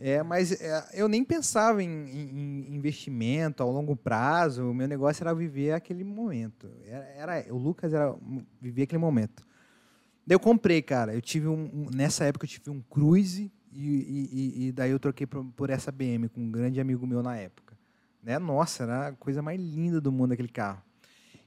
É, 0.00 0.22
mas 0.22 0.52
é, 0.60 0.88
eu 0.94 1.08
nem 1.08 1.24
pensava 1.24 1.82
em, 1.82 1.88
em- 1.88 2.66
em 2.68 2.74
investimento 2.76 3.62
a 3.62 3.66
longo 3.66 3.96
prazo. 3.96 4.70
O 4.70 4.74
meu 4.74 4.86
negócio 4.86 5.22
era 5.24 5.34
viver 5.34 5.72
aquele 5.72 6.04
momento. 6.04 6.70
Era, 6.86 7.04
era- 7.36 7.52
o 7.54 7.58
Lucas 7.58 7.92
era 7.92 8.14
viver 8.60 8.82
aquele 8.82 9.00
momento. 9.00 9.44
Daí 10.26 10.34
eu 10.36 10.40
comprei, 10.40 10.80
cara. 10.82 11.14
Eu 11.14 11.20
tive 11.20 11.48
um, 11.48 11.64
um- 11.72 11.86
nessa 11.92 12.24
época 12.24 12.44
eu 12.44 12.48
tive 12.48 12.70
um 12.70 12.80
Cruze 12.82 13.50
e, 13.72 13.88
e- 14.32 14.66
e- 14.68 14.72
daí 14.72 14.90
eu 14.92 15.00
troquei 15.00 15.26
por, 15.26 15.44
por 15.44 15.68
essa 15.68 15.90
BM 15.90 16.28
com 16.28 16.40
um 16.42 16.50
grande 16.50 16.80
amigo 16.80 17.04
meu 17.06 17.22
na 17.22 17.36
época. 17.36 17.76
Né? 18.22 18.38
Nossa, 18.38 18.84
era 18.84 19.08
a 19.08 19.12
coisa 19.12 19.42
mais 19.42 19.58
linda 19.60 20.00
do 20.00 20.12
mundo 20.12 20.32
aquele 20.32 20.48
carro. 20.48 20.80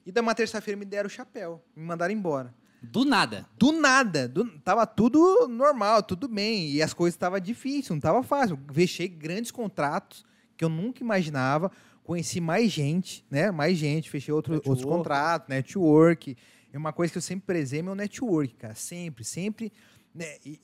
E 0.05 0.11
daí 0.11 0.21
uma 0.21 0.35
terça-feira 0.35 0.77
me 0.77 0.83
deram 0.85 1.07
o 1.07 1.09
chapéu, 1.09 1.63
me 1.75 1.83
mandaram 1.85 2.13
embora. 2.13 2.53
Do 2.81 3.05
nada. 3.05 3.47
Do 3.57 3.71
nada, 3.71 4.27
do- 4.27 4.57
tava 4.59 4.85
tudo 4.87 5.47
normal, 5.47 6.01
tudo 6.01 6.27
bem. 6.27 6.69
E 6.71 6.81
as 6.81 6.93
coisas 6.93 7.15
estavam 7.15 7.39
difíceis, 7.39 7.89
não 7.89 7.99
tava 7.99 8.23
fácil. 8.23 8.59
Fechei 8.73 9.07
grandes 9.07 9.51
contratos 9.51 10.25
que 10.57 10.63
eu 10.65 10.69
nunca 10.69 11.03
imaginava. 11.03 11.71
Conheci 12.03 12.41
mais 12.41 12.71
gente, 12.71 13.23
né? 13.29 13.51
Mais 13.51 13.77
gente, 13.77 14.09
fechei 14.09 14.33
outro, 14.33 14.55
outros 14.55 14.77
Network. 14.79 14.97
contratos, 14.97 15.47
network. 15.49 16.35
É 16.73 16.77
uma 16.77 16.91
coisa 16.91 17.11
que 17.11 17.17
eu 17.17 17.21
sempre 17.21 17.45
prezei, 17.45 17.79
é 17.79 17.83
meu 17.83 17.93
network, 17.95 18.55
cara. 18.55 18.73
Sempre, 18.75 19.23
sempre. 19.23 19.71
né? 20.13 20.25
E, 20.45 20.59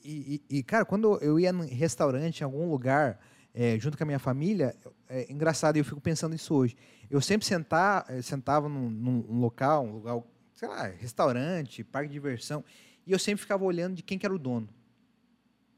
e- 0.50 0.58
e- 0.58 0.62
cara, 0.62 0.84
quando 0.84 1.16
eu 1.22 1.38
ia 1.38 1.50
em 1.50 1.66
restaurante, 1.68 2.40
em 2.40 2.44
algum 2.44 2.68
lugar, 2.70 3.18
é, 3.54 3.78
junto 3.78 3.96
com 3.96 4.02
a 4.04 4.06
minha 4.06 4.18
família, 4.18 4.74
é 5.08 5.30
engraçado, 5.32 5.76
e 5.76 5.78
eu 5.80 5.84
fico 5.84 6.00
pensando 6.00 6.34
isso 6.34 6.52
hoje. 6.54 6.76
Eu 7.08 7.20
sempre 7.20 7.46
sentar, 7.46 8.04
eh, 8.08 8.20
sentava 8.20 8.68
num, 8.68 8.90
num 8.90 9.40
local, 9.40 9.86
um 9.86 9.92
lugar, 9.92 10.20
sei 10.58 10.68
lá, 10.68 10.88
restaurante, 10.88 11.84
parque 11.84 12.08
de 12.08 12.14
diversão, 12.14 12.64
e 13.06 13.12
eu 13.12 13.18
sempre 13.18 13.40
ficava 13.42 13.62
olhando 13.64 13.94
de 13.94 14.02
quem 14.02 14.18
que 14.18 14.26
era 14.26 14.34
o 14.34 14.38
dono. 14.38 14.68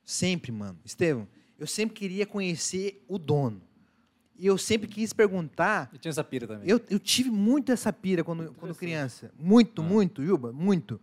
Sempre, 0.03 0.51
mano. 0.51 0.79
Estevam, 0.85 1.29
eu 1.59 1.67
sempre 1.67 1.95
queria 1.95 2.27
conhecer 2.27 3.05
o 3.07 3.19
dono. 3.19 3.61
E 4.39 4.47
eu 4.47 4.57
sempre 4.57 4.89
quis 4.89 5.13
perguntar. 5.13 5.91
Eu 5.93 5.99
tinha 5.99 6.09
essa 6.11 6.25
pira 6.25 6.47
também. 6.47 6.67
Eu, 6.67 6.81
eu 6.89 6.99
tive 6.99 7.31
muito 7.31 7.71
essa 7.71 7.93
pira 7.93 8.25
quando, 8.25 8.55
quando 8.55 8.75
criança. 8.75 9.31
Muito, 9.39 9.83
Ah. 9.83 9.85
muito, 9.85 10.25
Juba, 10.25 10.51
muito. 10.51 10.99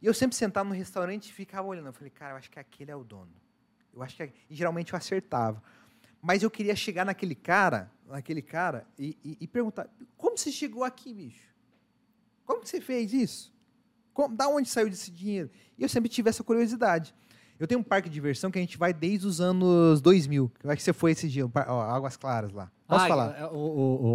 E 0.00 0.06
eu 0.06 0.14
sempre 0.14 0.34
sentava 0.34 0.66
no 0.66 0.74
restaurante 0.74 1.26
e 1.28 1.32
ficava 1.32 1.68
olhando. 1.68 1.88
Eu 1.88 1.92
falei, 1.92 2.08
cara, 2.10 2.32
eu 2.32 2.36
acho 2.38 2.50
que 2.50 2.58
aquele 2.58 2.90
é 2.90 2.96
o 2.96 3.04
dono. 3.04 3.30
Eu 3.94 4.02
acho 4.02 4.16
que. 4.16 4.22
é- 4.22 4.32
E 4.48 4.54
geralmente 4.56 4.94
eu 4.94 4.96
acertava. 4.96 5.62
Mas 6.22 6.42
eu 6.42 6.50
queria 6.50 6.74
chegar 6.74 7.04
naquele 7.04 7.34
cara, 7.34 7.90
naquele 8.08 8.40
cara, 8.40 8.86
e, 8.98 9.14
e- 9.22 9.36
e 9.42 9.46
perguntar: 9.46 9.86
como 10.16 10.38
você 10.38 10.50
chegou 10.50 10.82
aqui, 10.82 11.12
bicho? 11.12 11.49
Como 12.44 12.60
que 12.62 12.68
você 12.68 12.80
fez 12.80 13.12
isso? 13.12 13.52
Como, 14.12 14.34
da 14.36 14.48
onde 14.48 14.68
saiu 14.68 14.88
desse 14.90 15.10
dinheiro? 15.10 15.50
E 15.78 15.82
eu 15.82 15.88
sempre 15.88 16.08
tive 16.08 16.28
essa 16.28 16.42
curiosidade. 16.42 17.14
Eu 17.58 17.66
tenho 17.66 17.80
um 17.80 17.84
parque 17.84 18.08
de 18.08 18.14
diversão 18.14 18.50
que 18.50 18.58
a 18.58 18.62
gente 18.62 18.78
vai 18.78 18.92
desde 18.92 19.26
os 19.26 19.38
anos 19.40 20.00
2000. 20.00 20.50
Eu 20.64 20.70
acho 20.70 20.78
que 20.78 20.82
você 20.82 20.94
foi 20.94 21.12
esse 21.12 21.28
dia, 21.28 21.44
ó, 21.68 21.80
Águas 21.82 22.16
Claras 22.16 22.52
lá. 22.52 22.70
Posso 22.88 23.04
Ah, 23.04 23.08
falar? 23.08 23.38
é 23.38 23.44
o- 23.46 23.54
o- 23.54 24.06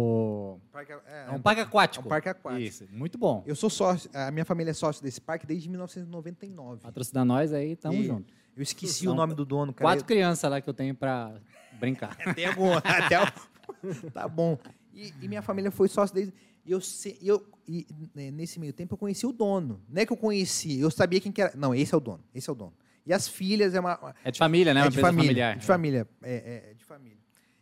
o- 0.56 0.60
Parque- 0.72 0.92
é, 0.92 1.26
é 1.28 1.30
um 1.30 1.40
parque 1.40 1.60
aquático. 1.60 2.04
é 2.04 2.06
um 2.06 2.08
parque 2.08 2.28
aquático. 2.28 2.60
Isso, 2.62 2.84
muito 2.90 3.16
bom. 3.16 3.44
Eu 3.46 3.54
sou 3.54 3.70
sócio, 3.70 4.10
a 4.12 4.30
minha 4.32 4.44
família 4.44 4.72
é 4.72 4.74
sócio 4.74 5.00
desse 5.02 5.20
parque 5.20 5.46
desde 5.46 5.68
1999. 5.68 6.82
Patrocina 6.82 7.24
nós 7.24 7.52
aí, 7.52 7.76
tamo 7.76 7.94
E 7.94 8.04
junto. 8.06 8.34
Eu 8.56 8.62
esqueci 8.62 9.04
São 9.04 9.12
o 9.12 9.16
nome 9.16 9.34
do 9.34 9.44
dono, 9.44 9.72
cara. 9.72 9.90
Quatro 9.90 10.04
crianças 10.04 10.50
lá 10.50 10.60
que 10.60 10.68
eu 10.68 10.74
tenho 10.74 10.94
pra 10.94 11.32
brincar. 11.78 12.16
Até 12.26 12.46
algum, 12.46 12.72
até 12.84 13.22
o- 13.22 13.26
Tá 14.12 14.26
bom. 14.26 14.58
E, 14.92 15.12
e 15.22 15.28
minha 15.28 15.42
família 15.42 15.70
foi 15.70 15.88
sócio 15.88 16.14
desde. 16.14 16.34
E 16.66 16.72
eu, 16.72 16.80
eu 17.22 17.46
e, 17.68 17.86
né, 18.12 18.30
nesse 18.32 18.58
meio 18.58 18.72
tempo 18.72 18.94
eu 18.94 18.98
conheci 18.98 19.24
o 19.24 19.32
dono. 19.32 19.80
Não 19.88 20.02
é 20.02 20.04
que 20.04 20.12
eu 20.12 20.16
conheci, 20.16 20.80
eu 20.80 20.90
sabia 20.90 21.20
quem 21.20 21.30
que 21.30 21.40
era. 21.40 21.56
Não, 21.56 21.72
esse 21.72 21.94
é 21.94 21.96
o 21.96 22.00
dono. 22.00 22.24
Esse 22.34 22.50
é 22.50 22.52
o 22.52 22.56
dono. 22.56 22.74
E 23.06 23.12
as 23.12 23.28
filhas 23.28 23.72
é 23.72 23.78
uma. 23.78 24.14
É 24.24 24.32
de 24.32 24.38
família, 24.38 24.74
né? 24.74 24.80
é 24.80 24.82
Uma 24.84 24.90
de 24.90 25.00
família. 25.00 25.22
familiar. 25.22 25.56
De 25.58 25.64
família. 25.64 26.08
É, 26.22 26.34
é, 26.34 26.70
é 26.72 26.74
de 26.74 26.84
família. 26.84 27.18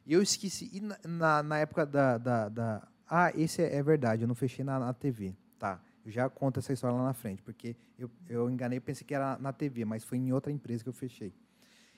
E 0.06 0.12
eu 0.14 0.22
esqueci. 0.22 0.70
E 0.72 0.80
na, 1.06 1.42
na, 1.42 1.58
época 1.58 1.84
da, 1.84 2.16
da, 2.16 2.48
da- 2.48 2.88
Ah, 3.06 3.30
esse 3.36 3.62
é, 3.62 3.76
é 3.76 3.82
verdade, 3.82 4.22
eu 4.22 4.28
não 4.28 4.34
fechei 4.34 4.64
na, 4.64 4.78
na 4.78 4.92
TV. 4.94 5.34
Tá. 5.58 5.80
Eu 6.04 6.10
já 6.10 6.28
conto 6.30 6.60
essa 6.60 6.72
história 6.72 6.96
lá 6.96 7.04
na 7.04 7.14
frente, 7.14 7.42
porque 7.42 7.76
eu, 7.98 8.10
eu 8.28 8.50
enganei, 8.50 8.80
pensei 8.80 9.06
que 9.06 9.14
era 9.14 9.38
na 9.38 9.52
TV, 9.52 9.84
mas 9.84 10.02
foi 10.02 10.16
em 10.18 10.32
outra 10.32 10.50
empresa 10.50 10.82
que 10.82 10.88
eu 10.88 10.92
fechei. 10.94 11.32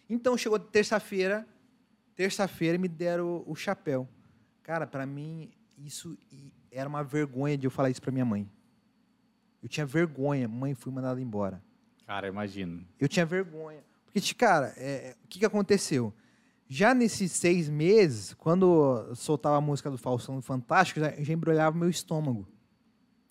Então 0.09 0.37
chegou 0.37 0.59
terça-feira, 0.59 1.47
terça-feira 2.15 2.79
me 2.79 2.89
deram 2.89 3.45
o, 3.47 3.53
o 3.53 3.55
chapéu. 3.57 4.09
Cara, 4.63 4.87
para 4.87 5.07
mim 5.07 5.51
isso 5.79 6.17
era 6.77 6.89
uma 6.89 7.03
vergonha 7.03 7.57
de 7.57 7.67
eu 7.67 7.71
falar 7.71 7.91
isso 7.91 8.03
para 8.03 8.13
minha 8.13 8.25
mãe. 8.25 8.49
Eu 9.63 9.69
tinha 9.69 9.87
vergonha, 9.87 10.47
mãe, 10.47 10.75
fui 10.75 10.93
mandada 10.93 11.21
embora. 11.21 11.63
Cara, 12.07 12.29
imagino. 12.29 12.87
Eu 13.01 13.09
tinha 13.09 13.25
vergonha. 13.25 13.83
Porque, 14.13 14.35
cara, 14.35 14.73
é, 14.77 15.09
é, 15.09 15.17
o 15.25 15.27
que, 15.27 15.39
que 15.39 15.45
aconteceu? 15.47 16.13
Já 16.69 16.95
nesses 16.95 17.33
seis 17.33 17.69
meses, 17.69 18.35
quando 18.35 19.15
soltava 19.15 19.57
a 19.57 19.61
música 19.61 19.91
do 19.91 19.97
Faustão 19.97 20.41
Fantástico, 20.43 21.01
já, 21.01 21.11
já 21.23 21.33
embrulhava 21.33 21.77
meu 21.77 21.89
estômago. 21.89 22.47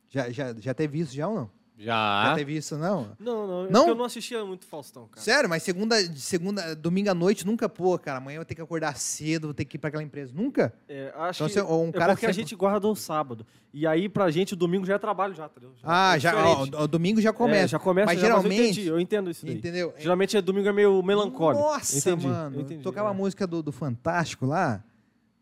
Já, 0.10 0.30
já, 0.32 0.54
já 0.56 0.74
teve 0.74 1.00
isso 1.00 1.14
já 1.14 1.28
ou 1.28 1.36
não? 1.36 1.52
Já 1.78 2.28
Já. 2.30 2.36
teve 2.36 2.56
isso 2.56 2.78
não? 2.78 3.16
Não, 3.20 3.46
não, 3.46 3.66
é 3.66 3.70
Não? 3.70 3.80
porque 3.82 3.92
eu 3.92 3.96
não 3.96 4.06
assistia 4.06 4.46
muito 4.46 4.66
Faustão, 4.66 5.08
cara. 5.10 5.22
Sério, 5.22 5.50
mas 5.50 5.62
segunda, 5.62 5.96
segunda, 6.16 6.74
domingo 6.74 7.10
à 7.10 7.14
noite, 7.14 7.46
nunca, 7.46 7.68
pô, 7.68 8.00
cara, 8.00 8.20
amanhã 8.20 8.38
eu 8.38 8.40
vou 8.40 8.46
ter 8.46 8.56
que 8.56 8.62
acordar 8.62 8.96
cedo, 8.96 9.48
vou 9.48 9.54
ter 9.54 9.66
que 9.66 9.76
ir 9.76 9.80
para 9.80 9.90
aquela 9.90 10.02
empresa. 10.04 10.32
Nunca? 10.34 10.74
É, 10.88 11.12
acho 11.18 11.44
Então, 11.44 11.48
que 11.48 11.54
você- 11.54 11.62
ou 11.74 11.84
um 11.86 11.90
é 11.90 11.92
cara 11.92 12.14
porque 12.14 12.26
a 12.26 12.30
sempre- 12.30 12.42
gente 12.44 12.56
guarda 12.56 12.88
o 12.88 12.96
sábado. 12.96 13.46
E 13.74 13.86
aí, 13.86 14.08
pra 14.08 14.32
gente, 14.32 14.54
o 14.54 14.56
domingo 14.56 14.86
já 14.86 14.96
é 14.96 14.98
trabalho 14.98 15.34
já, 15.34 15.48
entendeu? 15.48 15.74
Ah, 15.84 16.16
é 16.16 16.20
já, 16.20 16.34
ó, 16.34 16.64
o, 16.84 16.88
domingo 16.88 17.20
já 17.20 17.34
começa. 17.34 17.66
É, 17.66 17.68
já 17.68 17.80
começa, 17.80 18.06
Mas 18.06 18.20
já, 18.22 18.28
eu 18.28 18.36
geralmente, 18.38 18.62
entendi, 18.62 18.88
eu 18.88 18.98
entendo 19.00 19.30
isso 19.30 19.46
daí. 19.46 19.56
entendeu? 19.56 19.94
Geralmente, 19.98 20.38
é 20.38 20.42
domingo 20.42 20.70
é 20.70 20.72
meio 20.74 21.04
melancólico. 21.04 21.62
Nossa, 21.62 21.98
Entendi, 21.98 22.26
mano. 22.28 22.56
eu 22.56 22.62
entendi, 22.62 22.84
tocava 22.84 23.10
é. 23.10 23.12
a 23.12 23.14
música 23.14 23.46
do, 23.46 23.62
do 23.62 23.74
Fantástico 23.74 24.46
lá, 24.46 24.82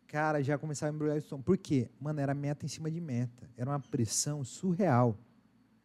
cara, 0.07 0.41
já 0.41 0.57
começava 0.57 0.91
a 0.91 0.95
embrulhar 0.95 1.17
o 1.17 1.21
som. 1.21 1.39
Por 1.39 1.57
quê? 1.59 1.89
Mano, 2.01 2.19
era 2.19 2.33
meta 2.33 2.65
em 2.65 2.69
cima 2.69 2.89
de 2.89 2.99
meta. 2.99 3.47
Era 3.55 3.69
uma 3.69 3.79
pressão 3.79 4.43
surreal. 4.43 5.15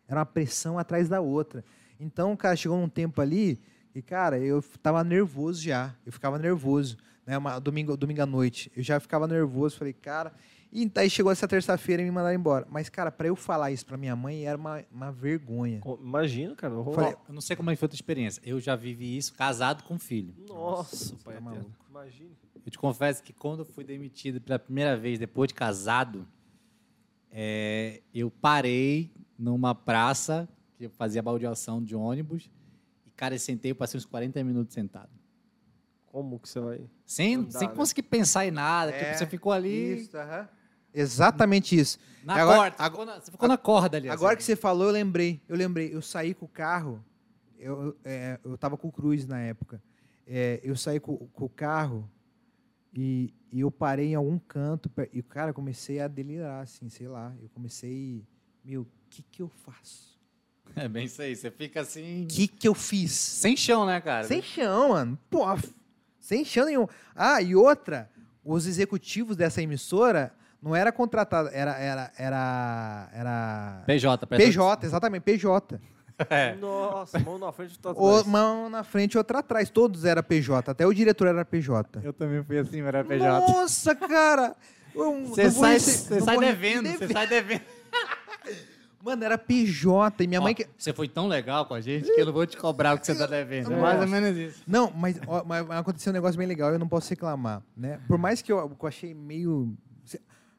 Era 0.09 0.21
uma 0.21 0.27
pressão 0.27 0.79
atrás 0.79 1.09
da 1.09 1.21
outra. 1.21 1.63
Então, 2.01 2.35
cara, 2.37 2.57
chegou 2.57 2.79
num 2.79 2.89
tempo 2.89 3.21
ali 3.21 3.61
e, 3.95 4.01
cara, 4.03 4.39
eu 4.39 4.63
tava 4.83 5.05
nervoso 5.05 5.63
já. 5.63 5.95
Eu 6.07 6.13
ficava 6.13 6.39
nervoso. 6.39 6.97
Né? 7.27 7.37
Uma, 7.37 7.59
domingo, 7.59 7.97
domingo 7.97 8.23
à 8.23 8.27
noite. 8.27 8.73
Eu 8.75 8.83
já 8.83 8.99
ficava 8.99 9.27
nervoso. 9.29 9.77
Falei, 9.77 9.93
cara. 9.93 10.33
E 10.73 10.87
daí 10.87 11.09
chegou 11.11 11.33
essa 11.33 11.49
terça-feira 11.49 12.03
e 12.03 12.05
me 12.05 12.11
mandaram 12.11 12.35
embora. 12.35 12.67
Mas, 12.71 12.89
cara, 12.89 13.11
para 13.11 13.29
eu 13.29 13.35
falar 13.37 13.71
isso 13.71 13.85
pra 13.87 13.97
minha 13.97 14.15
mãe 14.15 14.45
era 14.47 14.57
uma, 14.57 14.85
uma 14.93 15.11
vergonha. 15.13 15.81
Imagina, 16.01 16.55
cara. 16.55 16.75
eu 16.75 16.85
Falei- 16.93 17.17
Eu 17.27 17.35
não 17.35 17.41
sei 17.41 17.57
como 17.57 17.71
é 17.71 17.75
que 17.75 17.79
foi 17.81 17.87
a 17.87 17.89
tua 17.89 17.97
experiência. 17.97 18.41
Eu 18.45 18.61
já 18.61 18.77
vivi 18.77 19.17
isso 19.17 19.33
casado 19.35 19.83
com 19.85 19.99
filho. 19.99 20.35
Nossa, 20.47 21.15
pai 21.25 21.35
tá 21.35 21.41
eterno. 21.41 21.51
maluco. 21.51 21.71
Imagina. 21.91 22.31
Eu 22.65 22.71
te 22.71 22.79
confesso 22.79 23.23
que 23.23 23.33
quando 23.33 23.61
eu 23.61 23.65
fui 23.65 23.83
demitido 23.83 24.41
pela 24.43 24.59
primeira 24.59 24.95
vez 24.97 25.19
depois 25.19 25.49
de 25.49 25.55
casado, 25.55 26.27
é, 27.31 28.03
eu 28.15 28.31
parei 28.31 29.11
numa 29.39 29.74
praça 29.74 30.49
que 30.76 30.84
eu 30.86 30.91
fazia 30.91 31.22
baldeação 31.22 31.82
de 31.82 31.95
ônibus 31.95 32.51
e, 33.07 33.11
cara, 33.11 33.34
eu 33.34 33.39
sentei, 33.39 33.70
eu 33.70 33.76
passei 33.76 33.99
uns 33.99 34.05
40 34.05 34.43
minutos 34.43 34.74
sentado. 34.74 35.11
Como 36.07 36.39
que 36.39 36.49
você 36.49 36.61
vai... 36.61 36.80
Sem, 37.05 37.45
dá, 37.45 37.59
sem 37.59 37.68
né? 37.68 37.74
conseguir 37.74 38.03
pensar 38.03 38.47
em 38.47 38.51
nada. 38.51 38.91
É, 38.91 39.05
tipo, 39.05 39.18
você 39.18 39.26
ficou 39.26 39.53
ali 39.53 39.99
Isso, 40.01 40.16
aham. 40.16 40.49
Exatamente 40.93 41.78
isso. 41.78 41.99
na 42.24 42.34
Agora- 42.34 42.70
corda. 42.70 42.76
Você 42.76 42.91
ficou 42.91 43.07
na, 43.07 43.20
você 43.20 43.30
ficou 43.30 43.49
na 43.49 43.59
corda 43.59 43.97
ali. 43.99 44.09
Agora 44.09 44.34
que 44.34 44.43
assim. 44.43 44.53
você 44.53 44.57
falou, 44.57 44.86
eu 44.89 44.93
lembrei. 44.93 45.41
Eu 45.49 45.57
lembrei. 45.57 45.95
Eu 45.95 46.03
saí 46.03 46.34
com 46.34 46.47
o 46.47 46.49
carro. 46.49 47.05
Eu, 47.59 47.82
eu, 47.82 47.97
é, 48.05 48.41
eu 48.43 48.57
tava 48.57 48.76
com 48.76 48.89
o 48.89 48.93
Cruz 48.93 49.26
na 49.26 49.39
época. 49.39 49.82
É, 50.26 50.61
eu 50.62 50.76
saí 50.76 50.99
com, 50.99 51.16
com 51.16 51.45
o 51.45 51.49
carro 51.49 52.11
e, 52.95 53.32
e 53.53 53.61
eu 53.61 53.70
parei 53.70 54.09
em 54.09 54.14
algum 54.14 54.39
canto. 54.39 54.91
E, 55.12 55.22
cara, 55.22 55.53
comecei 55.53 56.01
a 56.01 56.09
delirar, 56.09 56.62
assim, 56.62 56.89
sei 56.89 57.07
lá. 57.09 57.34
Eu 57.41 57.49
comecei. 57.51 58.24
Meu, 58.64 58.86
que 59.09 59.23
que 59.23 59.43
eu 59.43 59.51
faço? 59.65 60.09
É 60.77 60.87
bem 60.87 61.07
isso 61.07 61.21
aí. 61.21 61.35
Você 61.35 61.51
fica 61.51 61.81
assim. 61.81 62.25
O 62.25 62.29
que 62.29 62.47
que 62.47 62.69
eu 62.69 62.75
fiz? 62.75 63.13
Sem 63.13 63.57
chão, 63.57 63.85
né, 63.87 64.01
cara? 64.01 64.25
Sem 64.25 64.41
chão, 64.43 64.91
mano. 64.91 65.19
Pô, 65.31 65.45
sem 66.21 66.45
chão 66.45 66.67
nenhum. 66.67 66.87
Ah, 67.17 67.43
e 67.43 67.57
outra, 67.57 68.11
os 68.45 68.67
executivos 68.67 69.37
dessa 69.37 69.61
emissora 69.63 70.33
não 70.63 70.75
era 70.75 70.93
contratado, 70.93 71.49
era 71.53 71.73
era 71.79 72.13
era 72.17 73.11
era 73.13 73.83
PJ, 73.87 74.27
PJ, 74.27 74.87
exatamente, 74.87 75.23
PJ. 75.23 75.81
É. 76.31 76.57
Nossa, 76.57 77.17
mão 77.21 77.39
na 77.39 77.53
frente 77.53 77.79
do 77.79 77.91
Ou 77.97 78.25
mão 78.25 78.69
na 78.69 78.83
frente 78.83 79.13
e 79.15 79.19
outra 79.19 79.39
atrás, 79.39 79.71
todos 79.71 80.05
era 80.05 80.21
PJ, 80.21 80.69
até 80.73 80.85
o 80.85 80.93
diretor 80.93 81.29
era 81.29 81.45
PJ. 81.45 82.01
Eu 82.03 82.13
também 82.13 82.43
fui 82.43 82.59
assim, 82.59 82.81
era 82.81 83.05
Nossa, 83.05 83.95
cara! 83.95 84.57
Você 84.93 85.49
sai, 85.49 85.73
rece- 85.75 86.21
sai 86.21 86.39
devendo, 86.39 86.89
você 86.89 87.07
sai 87.07 87.27
devendo. 87.29 87.63
Mano, 89.03 89.24
era 89.24 89.38
PJ 89.38 90.24
e 90.24 90.26
minha 90.26 90.40
mãe 90.40 90.53
Ó, 90.53 90.55
que 90.57 90.68
Você 90.76 90.92
foi 90.92 91.09
tão 91.09 91.28
legal 91.28 91.64
com 91.66 91.74
a 91.74 91.80
gente 91.80 92.12
que 92.12 92.20
eu 92.20 92.26
não 92.26 92.32
vou 92.32 92.44
te 92.46 92.57
cobrar 92.57 92.94
o 92.94 92.99
que 92.99 93.07
você 93.07 93.14
tá 93.14 93.26
devendo. 93.26 93.72
É 93.72 93.76
Nossa. 93.76 93.82
mais 93.82 94.01
ou 94.01 94.07
menos 94.09 94.36
isso. 94.36 94.62
Não, 94.66 94.90
mas, 94.90 95.20
ó, 95.26 95.44
mas 95.44 95.70
aconteceu 95.70 96.11
um 96.11 96.14
negócio 96.14 96.36
bem 96.36 96.46
legal, 96.46 96.72
eu 96.72 96.78
não 96.78 96.88
posso 96.88 97.09
reclamar, 97.11 97.62
né? 97.76 98.01
Por 98.09 98.18
mais 98.18 98.42
que 98.42 98.51
eu, 98.53 98.68
que 98.70 98.84
eu 98.84 98.88
achei 98.88 99.14
meio... 99.14 99.76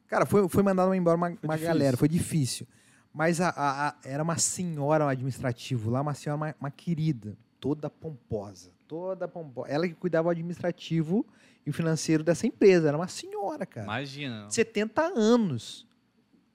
Cara, 0.08 0.24
foi, 0.26 0.48
foi 0.48 0.62
mandado 0.62 0.92
embora 0.94 1.16
uma, 1.16 1.36
uma 1.42 1.56
galera, 1.56 1.96
foi 1.96 2.08
difícil. 2.08 2.66
Mas 3.12 3.40
a, 3.40 3.48
a- 3.50 3.88
a- 3.88 3.94
era 4.04 4.22
uma 4.22 4.38
senhora 4.38 5.08
administrativo 5.08 5.90
lá, 5.90 6.00
uma 6.00 6.14
senhora, 6.14 6.36
uma, 6.36 6.54
uma 6.60 6.70
querida, 6.70 7.36
toda 7.60 7.90
pomposa, 7.90 8.70
toda 8.88 9.28
pomposa. 9.28 9.68
Ela 9.70 9.86
que 9.86 9.94
cuidava 9.94 10.28
do 10.28 10.30
administrativo 10.32 11.26
e 11.66 11.70
o 11.70 11.72
financeiro 11.72 12.24
dessa 12.24 12.46
empresa, 12.46 12.88
era 12.88 12.96
uma 12.96 13.06
senhora, 13.08 13.66
cara. 13.66 13.84
Imagina. 13.84 14.48
70 14.50 15.02
anos, 15.14 15.86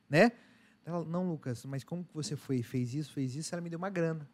né? 0.10 0.32
Ela, 0.86 1.04
não, 1.04 1.28
Lucas, 1.28 1.66
mas 1.66 1.84
como 1.84 2.04
que 2.04 2.14
você 2.14 2.36
foi, 2.36 2.62
fez 2.62 2.94
isso, 2.94 3.12
fez 3.12 3.36
isso? 3.36 3.54
Ela 3.54 3.62
me 3.62 3.70
deu 3.70 3.78
uma 3.78 3.90
grana. 3.90 4.30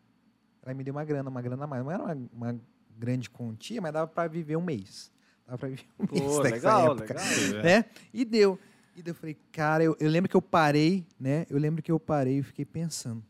Ela 0.61 0.73
me 0.73 0.83
deu 0.83 0.93
uma 0.93 1.05
grana, 1.05 1.29
uma 1.29 1.41
grana 1.41 1.63
a 1.63 1.67
mais. 1.67 1.83
Não 1.83 1.91
era 1.91 2.03
uma, 2.03 2.29
uma 2.33 2.61
grande 2.97 3.29
quantia, 3.29 3.81
mas 3.81 3.93
dava 3.93 4.07
para 4.07 4.27
viver 4.27 4.57
um 4.57 4.61
mês. 4.61 5.09
Dava 5.47 5.57
para 5.57 5.69
viver 5.69 5.85
um 5.97 6.05
mês 6.11 6.23
Pô, 6.23 6.43
nessa 6.43 6.55
legal, 6.55 6.91
época, 6.97 7.13
legal. 7.13 7.63
né? 7.63 7.85
E 8.13 8.25
deu. 8.25 8.59
E 8.95 9.01
daí 9.01 9.11
eu 9.11 9.15
falei, 9.15 9.37
cara, 9.51 9.83
eu, 9.83 9.95
eu 9.99 10.09
lembro 10.09 10.29
que 10.29 10.35
eu 10.35 10.41
parei, 10.41 11.05
né? 11.17 11.45
Eu 11.49 11.57
lembro 11.57 11.81
que 11.81 11.91
eu 11.91 11.99
parei 11.99 12.39
e 12.39 12.43
fiquei 12.43 12.65
pensando. 12.65 13.23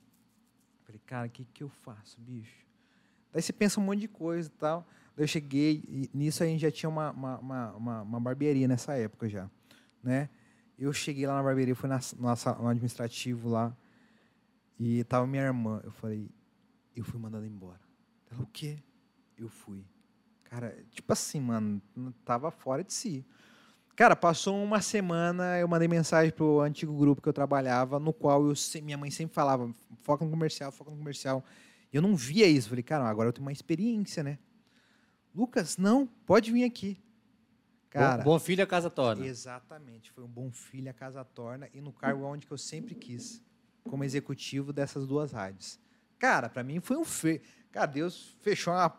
Falei, 0.83 0.99
cara, 1.05 1.27
o 1.27 1.29
que, 1.29 1.45
que 1.45 1.63
eu 1.63 1.69
faço, 1.69 2.19
bicho? 2.19 2.65
Daí 3.31 3.41
você 3.41 3.53
pensa 3.53 3.79
um 3.79 3.83
monte 3.83 3.99
de 3.99 4.07
coisa 4.07 4.49
e 4.49 4.51
tal. 4.51 4.85
Daí 5.15 5.23
eu 5.23 5.27
cheguei, 5.27 5.83
e 5.87 6.09
nisso 6.13 6.43
a 6.43 6.47
gente 6.47 6.61
já 6.61 6.71
tinha 6.71 6.89
uma, 6.89 7.11
uma, 7.11 7.37
uma, 7.37 7.71
uma, 7.73 8.01
uma 8.01 8.19
barbearia 8.19 8.67
nessa 8.67 8.95
época 8.95 9.29
já, 9.29 9.49
né? 10.03 10.29
Eu 10.81 10.91
cheguei 10.91 11.27
lá 11.27 11.35
na 11.35 11.43
barbearia, 11.43 11.75
fui 11.75 11.87
na, 11.87 11.99
na, 12.17 12.35
no 12.59 12.67
administrativo 12.67 13.47
lá, 13.49 13.71
e 14.79 15.03
tava 15.03 15.27
minha 15.27 15.43
irmã. 15.43 15.79
Eu 15.83 15.91
falei, 15.91 16.27
eu 16.95 17.03
fui 17.03 17.19
mandado 17.19 17.45
embora. 17.45 17.79
Ela, 18.31 18.41
o 18.41 18.47
quê? 18.47 18.79
Eu 19.37 19.47
fui. 19.47 19.85
Cara, 20.45 20.75
tipo 20.89 21.13
assim, 21.13 21.39
mano, 21.39 21.79
tava 22.25 22.49
fora 22.49 22.83
de 22.83 22.91
si. 22.91 23.23
Cara, 23.95 24.15
passou 24.15 24.61
uma 24.63 24.81
semana, 24.81 25.59
eu 25.59 25.67
mandei 25.67 25.87
mensagem 25.87 26.33
pro 26.33 26.61
antigo 26.61 26.97
grupo 26.97 27.21
que 27.21 27.29
eu 27.29 27.33
trabalhava, 27.33 27.99
no 27.99 28.11
qual 28.11 28.43
eu, 28.47 28.53
minha 28.81 28.97
mãe 28.97 29.11
sempre 29.11 29.35
falava, 29.35 29.71
foca 30.01 30.25
no 30.25 30.31
comercial, 30.31 30.71
foca 30.71 30.89
no 30.89 30.97
comercial. 30.97 31.45
E 31.93 31.95
eu 31.95 32.01
não 32.01 32.15
via 32.15 32.47
isso. 32.47 32.69
Falei, 32.69 32.81
cara, 32.81 33.07
agora 33.07 33.29
eu 33.29 33.33
tenho 33.33 33.45
uma 33.45 33.51
experiência, 33.51 34.23
né? 34.23 34.39
Lucas, 35.35 35.77
não, 35.77 36.07
pode 36.25 36.51
vir 36.51 36.63
aqui. 36.63 36.97
Cara, 37.91 38.23
bom, 38.23 38.31
bom 38.31 38.39
filho 38.39 38.63
a 38.63 38.67
casa 38.67 38.89
torna. 38.89 39.25
Exatamente, 39.25 40.11
foi 40.11 40.23
um 40.23 40.27
bom 40.27 40.49
filho 40.51 40.89
a 40.89 40.93
casa 40.93 41.23
torna 41.23 41.69
e 41.73 41.81
no 41.81 41.91
cargo 41.91 42.23
onde 42.23 42.47
que 42.47 42.53
eu 42.53 42.57
sempre 42.57 42.95
quis, 42.95 43.43
como 43.83 44.03
executivo 44.03 44.71
dessas 44.71 45.05
duas 45.05 45.31
rádios. 45.31 45.77
Cara, 46.17 46.49
pra 46.49 46.63
mim 46.63 46.79
foi 46.79 46.97
um 46.97 47.03
fe... 47.05 47.41
Cara, 47.71 47.85
Deus 47.85 48.35
fechou 48.41 48.73
uma 48.73 48.89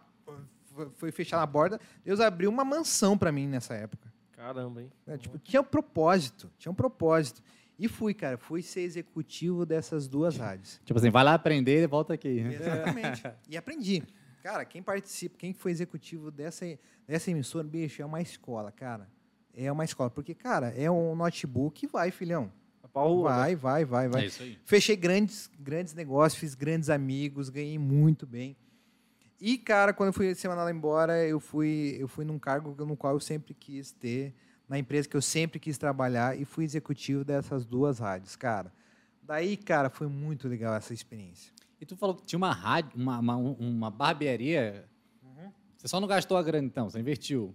foi 0.95 1.12
fechar 1.12 1.36
na 1.36 1.47
borda, 1.47 1.78
Deus 2.05 2.18
abriu 2.20 2.49
uma 2.49 2.64
mansão 2.64 3.16
pra 3.18 3.30
mim 3.30 3.47
nessa 3.47 3.74
época. 3.74 4.12
Caramba, 4.32 4.82
hein? 4.82 4.90
É, 5.07 5.16
tipo, 5.16 5.38
tinha 5.38 5.61
um 5.61 5.64
propósito, 5.64 6.51
tinha 6.59 6.72
um 6.72 6.74
propósito. 6.74 7.43
E 7.78 7.88
fui, 7.88 8.14
cara, 8.14 8.36
fui 8.38 8.62
ser 8.62 8.80
executivo 8.80 9.66
dessas 9.66 10.07
duas 10.09 10.36
rádios. 10.36 10.80
Tipo 10.84 10.99
assim, 10.99 11.11
vai 11.11 11.24
lá 11.24 11.34
aprender 11.34 11.82
e 11.82 11.86
volta 11.86 12.14
aqui. 12.14 12.43
né? 12.43 12.55
Exatamente. 12.55 13.22
E 13.49 13.57
aprendi. 13.57 14.03
Cara, 14.43 14.64
quem 14.64 14.82
participa, 14.82 15.36
quem 15.38 15.53
foi 15.53 15.70
executivo 15.70 16.30
dessa, 16.30 16.66
dessa 17.07 17.30
emissora, 17.30 17.66
bicho, 17.66 18.03
é 18.03 18.05
uma 18.05 18.20
escola, 18.20 18.72
cara. 18.72 19.09
É 19.55 19.70
uma 19.70 19.84
escola. 19.84 20.11
Porque, 20.11 20.34
cara, 20.34 20.70
é 20.76 20.90
um 20.90 21.14
notebook 21.14 21.84
e 21.84 21.88
vai, 21.88 22.11
filhão. 22.11 22.51
Rua, 22.95 23.30
né? 23.30 23.36
Vai, 23.36 23.55
vai, 23.55 23.84
vai, 23.84 24.09
vai. 24.09 24.22
É 24.24 24.26
isso 24.26 24.43
aí. 24.43 24.59
Fechei 24.64 24.97
grandes, 24.97 25.49
grandes 25.59 25.95
negócios, 25.95 26.38
fiz 26.38 26.55
grandes 26.55 26.90
amigos, 26.90 27.49
ganhei 27.49 27.78
muito 27.78 28.26
bem. 28.26 28.57
E, 29.40 29.57
cara, 29.57 29.93
quando 29.93 30.09
eu 30.09 30.12
fui 30.12 30.34
ser 30.34 30.49
mandado 30.49 30.70
embora, 30.70 31.24
eu 31.24 31.40
fui, 31.40 31.97
eu 31.99 32.09
fui 32.09 32.24
num 32.24 32.38
cargo 32.38 32.74
no 32.84 32.97
qual 32.97 33.14
eu 33.14 33.20
sempre 33.20 33.55
quis 33.55 33.93
ter, 33.93 34.34
na 34.68 34.78
empresa 34.78 35.09
que 35.09 35.16
eu 35.16 35.22
sempre 35.22 35.59
quis 35.59 35.78
trabalhar, 35.78 36.38
e 36.38 36.45
fui 36.45 36.64
executivo 36.64 37.24
dessas 37.24 37.64
duas 37.64 37.99
rádios, 37.99 38.36
cara. 38.36 38.72
Daí, 39.22 39.57
cara, 39.57 39.88
foi 39.88 40.09
muito 40.09 40.49
legal 40.49 40.74
essa 40.74 40.93
experiência. 40.93 41.53
E 41.83 41.85
tu 41.85 41.97
falou 41.97 42.14
que 42.14 42.24
tinha 42.24 42.37
uma 42.39 42.53
rádio, 42.53 42.93
uma, 42.95 43.18
uma, 43.18 43.35
uma 43.37 43.91
barbearia. 43.91 44.85
Você 45.76 45.89
só 45.89 46.01
não 46.01 46.07
gastou 46.07 46.37
a 46.37 46.43
grana, 46.43 46.64
então, 46.64 46.89
você 46.89 47.01
investiu. 47.01 47.53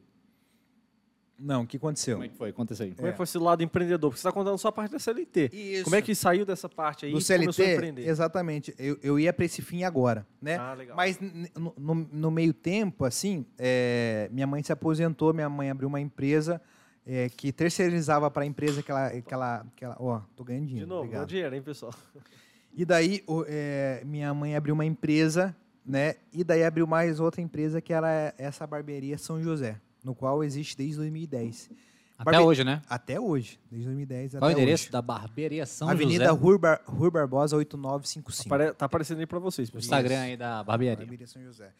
Não, 1.40 1.62
o 1.64 1.68
que 1.68 1.78
aconteceu? 1.78 2.16
Como 2.16 2.26
é 2.26 2.28
que 2.28 2.36
foi? 2.36 2.52
Conta 2.52 2.74
isso 2.74 2.84
aí. 2.84 2.94
Como 2.94 3.08
é 3.08 3.12
que 3.12 3.16
foi 3.18 3.24
esse 3.24 3.38
lado 3.38 3.64
empreendedor? 3.64 4.10
Porque 4.10 4.20
você 4.20 4.28
está 4.28 4.34
contando 4.38 4.58
só 4.58 4.68
a 4.68 4.72
parte 4.72 4.92
da 4.92 5.00
CLT. 5.00 5.52
Isso. 5.54 5.84
Como 5.86 5.96
é 5.96 6.02
que 6.02 6.14
saiu 6.14 6.46
dessa 6.46 6.68
parte 6.68 7.06
aí 7.06 7.12
do 7.14 7.20
e 7.20 7.22
começou 7.24 7.48
a 7.48 7.54
CLT, 7.54 7.74
empreender? 7.76 8.06
exatamente. 8.10 8.76
Eu, 8.78 8.98
eu 9.02 9.18
ia 9.18 9.32
para 9.32 9.46
esse 9.46 9.62
fim 9.62 9.84
agora, 9.84 10.28
né? 10.42 10.58
Ah, 10.58 10.74
legal. 10.74 10.98
Mas 10.98 11.18
no, 11.56 11.74
no- 11.78 12.10
no 12.12 12.32
meio 12.32 12.54
tempo, 12.54 13.06
assim, 13.06 13.46
é, 13.58 14.28
minha 14.34 14.46
mãe 14.48 14.62
se 14.62 14.74
aposentou, 14.74 15.32
minha 15.34 15.48
mãe 15.50 15.70
abriu 15.70 15.88
uma 15.88 16.02
empresa 16.02 16.60
é, 17.06 17.30
que 17.30 17.54
terceirizava 17.54 18.30
para 18.30 18.44
a 18.44 18.46
empresa 18.46 18.84
que 18.84 18.92
ela, 18.92 19.22
que 19.22 19.34
ela, 19.34 19.66
que 19.76 19.86
ela, 19.86 19.96
ó, 20.00 20.20
tô 20.36 20.44
ganhando 20.44 20.64
De 20.64 20.68
dinheiro, 20.70 20.90
novo, 20.90 21.02
obrigado. 21.04 21.20
deu 21.22 21.28
dinheiro, 21.28 21.56
hein, 21.56 21.62
pessoal? 21.62 21.94
E 22.78 22.86
daí 22.86 23.24
o- 23.28 23.44
é, 23.48 24.04
minha 24.06 24.32
mãe 24.34 24.56
abriu 24.56 24.74
uma 24.76 24.86
empresa, 24.86 25.54
né? 25.86 26.16
E 26.32 26.44
daí 26.44 26.64
abriu 26.64 26.86
mais 26.86 27.20
outra 27.20 27.42
empresa 27.42 27.82
que 27.82 27.92
era 27.92 28.34
essa 28.38 28.66
barbearia 28.68 29.18
São 29.18 29.42
José, 29.42 29.82
no 30.04 30.14
qual 30.14 30.44
existe 30.44 30.78
desde 30.78 30.96
2010. 30.98 31.72
Até 32.20 32.32
Barbe- 32.32 32.46
hoje, 32.48 32.64
né? 32.64 32.82
Até 32.90 33.20
hoje, 33.20 33.60
desde 33.70 33.86
2010 33.88 34.34
Qual 34.36 34.50
o 34.50 34.52
endereço 34.52 34.86
hoje. 34.86 34.92
da 34.92 35.02
barbearia 35.02 35.66
São 35.66 35.88
Avenida 35.90 36.26
José? 36.28 36.38
Rui, 36.40 36.58
Bar 36.58 36.82
Rui 36.86 37.12
Barbosa 37.12 37.56
8955. 37.58 38.54
Apare- 38.56 38.74
Tá 38.74 38.86
aparecendo 38.86 39.20
aí 39.20 39.26
pra 39.28 39.40
vocês, 39.40 39.70
O 39.70 39.74
pessoal. 39.74 40.00
Instagram 40.00 40.22
aí 40.22 40.38
da 40.38 40.64
barbearia. 40.64 40.98
Barbearia 40.98 41.28
São 41.28 41.44
José. 41.44 41.72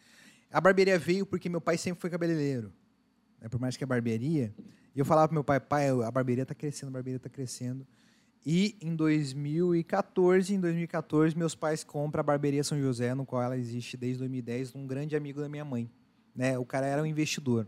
A 0.52 0.60
barbearia 0.60 0.98
veio 0.98 1.24
porque 1.26 1.48
meu 1.48 1.60
pai 1.60 1.76
sempre 1.78 2.00
foi 2.00 2.10
cabeleireiro. 2.10 2.72
né? 3.40 3.48
Por 3.48 3.60
mais 3.60 3.76
que 3.76 3.84
é 3.84 3.86
barbearia. 3.86 4.52
E 4.96 4.98
eu 4.98 5.04
falava 5.04 5.28
pro 5.28 5.34
meu 5.34 5.44
pai, 5.44 5.60
pai, 5.60 5.88
a 5.90 6.10
barbearia 6.10 6.44
tá 6.44 6.54
crescendo, 6.56 6.88
a 6.88 6.92
barbearia 6.92 7.20
tá 7.20 7.28
crescendo. 7.28 7.86
E 8.46 8.76
em 8.80 8.94
2014, 8.96 10.54
em 10.54 10.60
2014, 10.60 11.36
meus 11.36 11.54
pais 11.54 11.84
compram 11.84 12.20
a 12.20 12.22
barbearia 12.22 12.64
São 12.64 12.80
José, 12.80 13.14
no 13.14 13.26
qual 13.26 13.42
ela 13.42 13.56
existe 13.58 13.96
desde 13.96 14.18
2010, 14.20 14.74
um 14.74 14.86
grande 14.86 15.14
amigo 15.16 15.40
da 15.40 15.48
minha 15.48 15.64
mãe. 15.64 15.90
Né? 16.34 16.58
O 16.58 16.64
cara 16.64 16.86
era 16.86 17.02
um 17.02 17.06
investidor. 17.06 17.66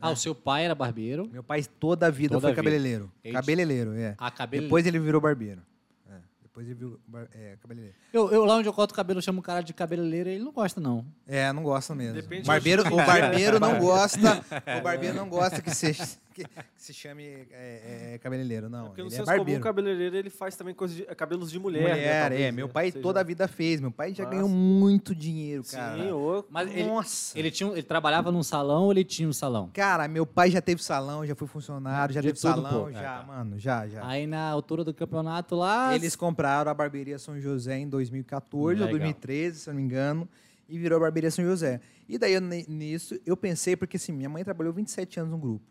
Ah, 0.00 0.10
o 0.10 0.16
seu 0.16 0.34
pai 0.34 0.64
era 0.64 0.74
barbeiro. 0.74 1.28
Meu 1.30 1.42
pai 1.42 1.62
toda 1.78 2.06
a 2.06 2.10
vida 2.10 2.30
Toda 2.34 2.40
foi 2.40 2.50
a 2.50 2.54
vida. 2.54 2.62
cabeleireiro. 2.62 3.12
Ele- 3.22 3.34
Cabeleireiro, 3.34 3.92
é. 3.94 4.14
Ah. 4.18 4.32
Depois 4.46 4.86
ele 4.86 4.98
virou 4.98 5.20
barbeiro. 5.20 5.60
É, 6.08 6.14
Depois 6.42 6.66
ele 6.66 6.74
virou 6.74 6.98
bar- 7.06 7.28
é, 7.34 7.56
cabeleireiro. 7.60 7.96
Eu, 8.10 8.30
eu, 8.32 8.44
lá 8.46 8.56
onde 8.56 8.66
eu 8.66 8.72
corto 8.72 8.92
o 8.92 8.96
cabelo, 8.96 9.18
eu 9.18 9.22
chamo 9.22 9.40
o 9.40 9.42
cara 9.42 9.60
de 9.60 9.74
cabeleireiro 9.74 10.30
e 10.30 10.32
ele 10.36 10.44
não 10.44 10.52
gosta, 10.52 10.80
não. 10.80 11.04
É, 11.28 11.52
não 11.52 11.62
gosta 11.62 11.94
mesmo. 11.94 12.14
Depende 12.14 12.44
o 12.44 12.46
barbeiro, 12.46 12.82
o 12.86 12.96
barbeiro 12.96 13.60
não 13.60 13.76
gosta. 13.78 14.42
O 14.78 14.80
barbeiro 14.82 15.14
não 15.14 15.28
gosta 15.28 15.60
que 15.60 15.70
se, 15.74 15.92
que, 16.34 16.44
que 16.44 16.48
se 16.76 16.94
chame 16.94 17.24
é, 17.50 18.14
é, 18.14 18.18
cabeleireiro, 18.18 18.68
não. 18.68 18.86
Porque 18.86 19.02
no 19.02 19.08
é 19.08 19.10
senso 19.10 19.34
comum, 19.34 19.56
o 19.56 19.60
cabeleireiro 19.60 20.16
ele 20.16 20.30
faz 20.30 20.56
também 20.56 20.74
coisas 20.74 20.96
de, 20.96 21.02
cabelos 21.14 21.50
de 21.50 21.58
mulher. 21.58 21.82
Mulher, 21.82 21.96
né, 21.96 22.20
talvez, 22.20 22.40
é. 22.40 22.44
né? 22.46 22.52
Meu 22.52 22.68
pai 22.68 22.90
Seja- 22.90 23.02
toda 23.02 23.20
a 23.20 23.22
vida 23.22 23.46
fez. 23.48 23.80
Meu 23.80 23.90
pai 23.90 24.14
já 24.14 24.24
Massa. 24.24 24.36
ganhou 24.36 24.48
muito 24.48 25.14
dinheiro, 25.14 25.62
cara. 25.64 26.02
Sim, 26.02 26.10
ô, 26.12 26.44
Mas 26.48 26.70
ele, 26.70 26.84
Nossa. 26.84 27.38
ele, 27.38 27.50
tinha, 27.50 27.70
ele 27.70 27.82
trabalhava 27.82 28.30
num 28.32 28.42
salão 28.42 28.84
ou 28.84 28.92
ele 28.92 29.04
tinha 29.04 29.28
um 29.28 29.32
salão? 29.32 29.70
Cara, 29.72 30.06
meu 30.08 30.24
pai 30.26 30.50
já 30.50 30.60
teve 30.60 30.82
salão, 30.82 31.26
já 31.26 31.34
foi 31.34 31.48
funcionário, 31.48 32.14
já 32.14 32.20
De 32.20 32.28
teve 32.28 32.38
tudo 32.40 32.62
salão, 32.62 32.92
já, 32.92 32.98
É, 32.98 33.02
tá. 33.02 33.24
mano, 33.26 33.58
já, 33.58 33.86
já. 33.88 34.06
Aí 34.06 34.26
na 34.26 34.48
altura 34.48 34.84
do 34.84 34.94
campeonato 34.94 35.54
lá. 35.56 35.94
Eles 35.94 36.16
compraram 36.16 36.70
a 36.70 36.74
barbearia 36.74 37.18
São 37.18 37.40
José 37.40 37.78
em 37.78 37.88
2014 37.88 38.80
ou 38.80 38.86
Legal. 38.86 38.88
2013, 38.90 39.58
se 39.60 39.68
eu 39.68 39.74
não 39.74 39.80
me 39.80 39.86
engano, 39.86 40.28
e 40.68 40.78
virou 40.78 40.96
a 40.98 41.00
barbearia 41.00 41.30
São 41.30 41.44
José. 41.44 41.80
E 42.08 42.18
daí 42.18 42.34
eu, 42.34 42.40
nisso 42.40 43.18
eu 43.24 43.36
pensei, 43.36 43.76
porque 43.76 43.96
assim, 43.96 44.10
minha 44.12 44.28
mãe 44.28 44.42
trabalhou 44.42 44.72
27 44.72 45.20
anos 45.20 45.30
no 45.30 45.38
grupo. 45.38 45.64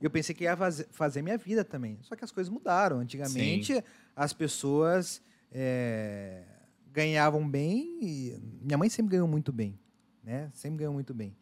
E 0.00 0.04
eu 0.04 0.10
pensei 0.10 0.34
que 0.34 0.44
ia 0.44 0.56
fazer, 0.90 1.22
minha 1.22 1.36
vida 1.36 1.64
também. 1.64 1.98
Só 2.02 2.14
que 2.14 2.24
as 2.24 2.30
coisas 2.30 2.52
mudaram. 2.52 3.00
Antigamente, 3.00 3.82
as 4.14 4.32
pessoas 4.32 5.20
é, 5.50 6.44
ganhavam 6.92 7.48
bem. 7.48 7.98
E 8.00 8.38
minha 8.62 8.78
mãe 8.78 8.88
sempre 8.88 9.12
ganhou 9.12 9.26
muito 9.26 9.52
bem. 9.52 9.78
Né? 10.22 10.50
Sempre 10.54 10.78
ganhou 10.78 10.94
muito 10.94 11.12
bem. 11.12 11.36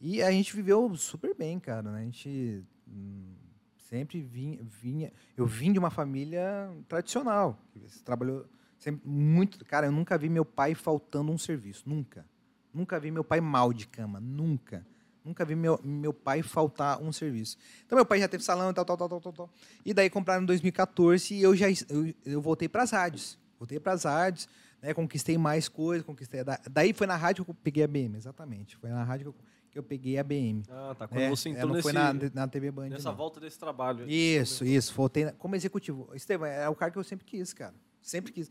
E 0.00 0.22
a 0.22 0.30
gente 0.30 0.54
viveu 0.54 0.94
super 0.96 1.34
bem, 1.34 1.58
cara. 1.58 1.90
né? 1.90 2.00
A 2.00 2.04
gente 2.04 2.64
hum, 2.86 3.34
sempre 3.76 4.22
vinha, 4.22 4.58
vinha. 4.62 5.12
Eu 5.36 5.46
vim 5.46 5.72
de 5.72 5.78
uma 5.78 5.90
família 5.90 6.70
tradicional. 6.88 7.58
Trabalhou 8.04 8.46
sempre 8.78 9.06
muito. 9.06 9.62
Cara, 9.64 9.86
eu 9.86 9.92
nunca 9.92 10.16
vi 10.16 10.30
meu 10.30 10.44
pai 10.44 10.74
faltando 10.74 11.30
um 11.30 11.38
serviço. 11.38 11.82
Nunca. 11.86 12.24
Nunca 12.72 12.98
vi 12.98 13.10
meu 13.10 13.24
pai 13.24 13.40
mal 13.40 13.72
de 13.72 13.86
cama. 13.86 14.20
Nunca. 14.20 14.86
Nunca 15.28 15.44
vi 15.44 15.54
meu, 15.54 15.78
meu 15.84 16.12
pai 16.12 16.42
faltar 16.42 17.00
um 17.02 17.12
serviço. 17.12 17.58
Então, 17.84 17.96
meu 17.96 18.06
pai 18.06 18.18
já 18.18 18.26
teve 18.26 18.42
salão 18.42 18.70
e 18.70 18.74
tal, 18.74 18.84
tal, 18.84 18.96
tal, 18.96 19.08
tal, 19.08 19.20
tal, 19.20 19.32
tal. 19.32 19.50
E 19.84 19.92
daí 19.92 20.08
compraram 20.08 20.42
em 20.42 20.46
2014 20.46 21.34
e 21.34 21.42
eu 21.42 21.54
já 21.54 21.66
eu, 21.88 22.14
eu 22.24 22.40
voltei 22.40 22.68
para 22.68 22.82
as 22.82 22.90
rádios. 22.90 23.38
Voltei 23.58 23.78
para 23.78 23.92
as 23.92 24.04
rádios, 24.04 24.48
né? 24.80 24.94
Conquistei 24.94 25.36
mais 25.36 25.68
coisas, 25.68 26.06
conquistei. 26.06 26.42
da- 26.42 26.58
Daí 26.70 26.92
foi 26.94 27.06
na 27.06 27.16
rádio 27.16 27.44
que 27.44 27.50
eu 27.50 27.54
peguei 27.54 27.82
a 27.84 27.88
BM, 27.88 28.16
exatamente. 28.16 28.76
Foi 28.76 28.88
na 28.88 29.04
rádio 29.04 29.24
que 29.32 29.38
eu, 29.38 29.44
que 29.72 29.78
eu 29.78 29.82
peguei 29.82 30.16
a 30.18 30.24
BM. 30.24 30.62
Ah, 30.70 30.94
tá. 30.98 31.06
Quando 31.06 31.20
É, 31.20 31.28
você 31.28 31.50
é, 31.50 31.52
entrou 31.52 31.66
não 31.68 31.74
nesse, 31.74 31.82
foi 31.82 31.92
na, 31.92 32.14
na 32.32 32.48
TV 32.48 32.70
Band. 32.70 32.88
nessa 32.88 33.10
não. 33.10 33.16
volta 33.16 33.38
desse 33.38 33.58
trabalho. 33.58 34.08
Isso, 34.08 34.64
isso. 34.64 34.94
Voltei 34.94 35.30
como 35.32 35.54
executivo. 35.54 36.08
Estevam, 36.14 36.46
é 36.46 36.68
o 36.70 36.74
cara 36.74 36.90
que 36.90 36.98
eu 36.98 37.04
sempre 37.04 37.26
quis, 37.26 37.52
cara. 37.52 37.74
Sempre 38.00 38.32
quis. 38.32 38.50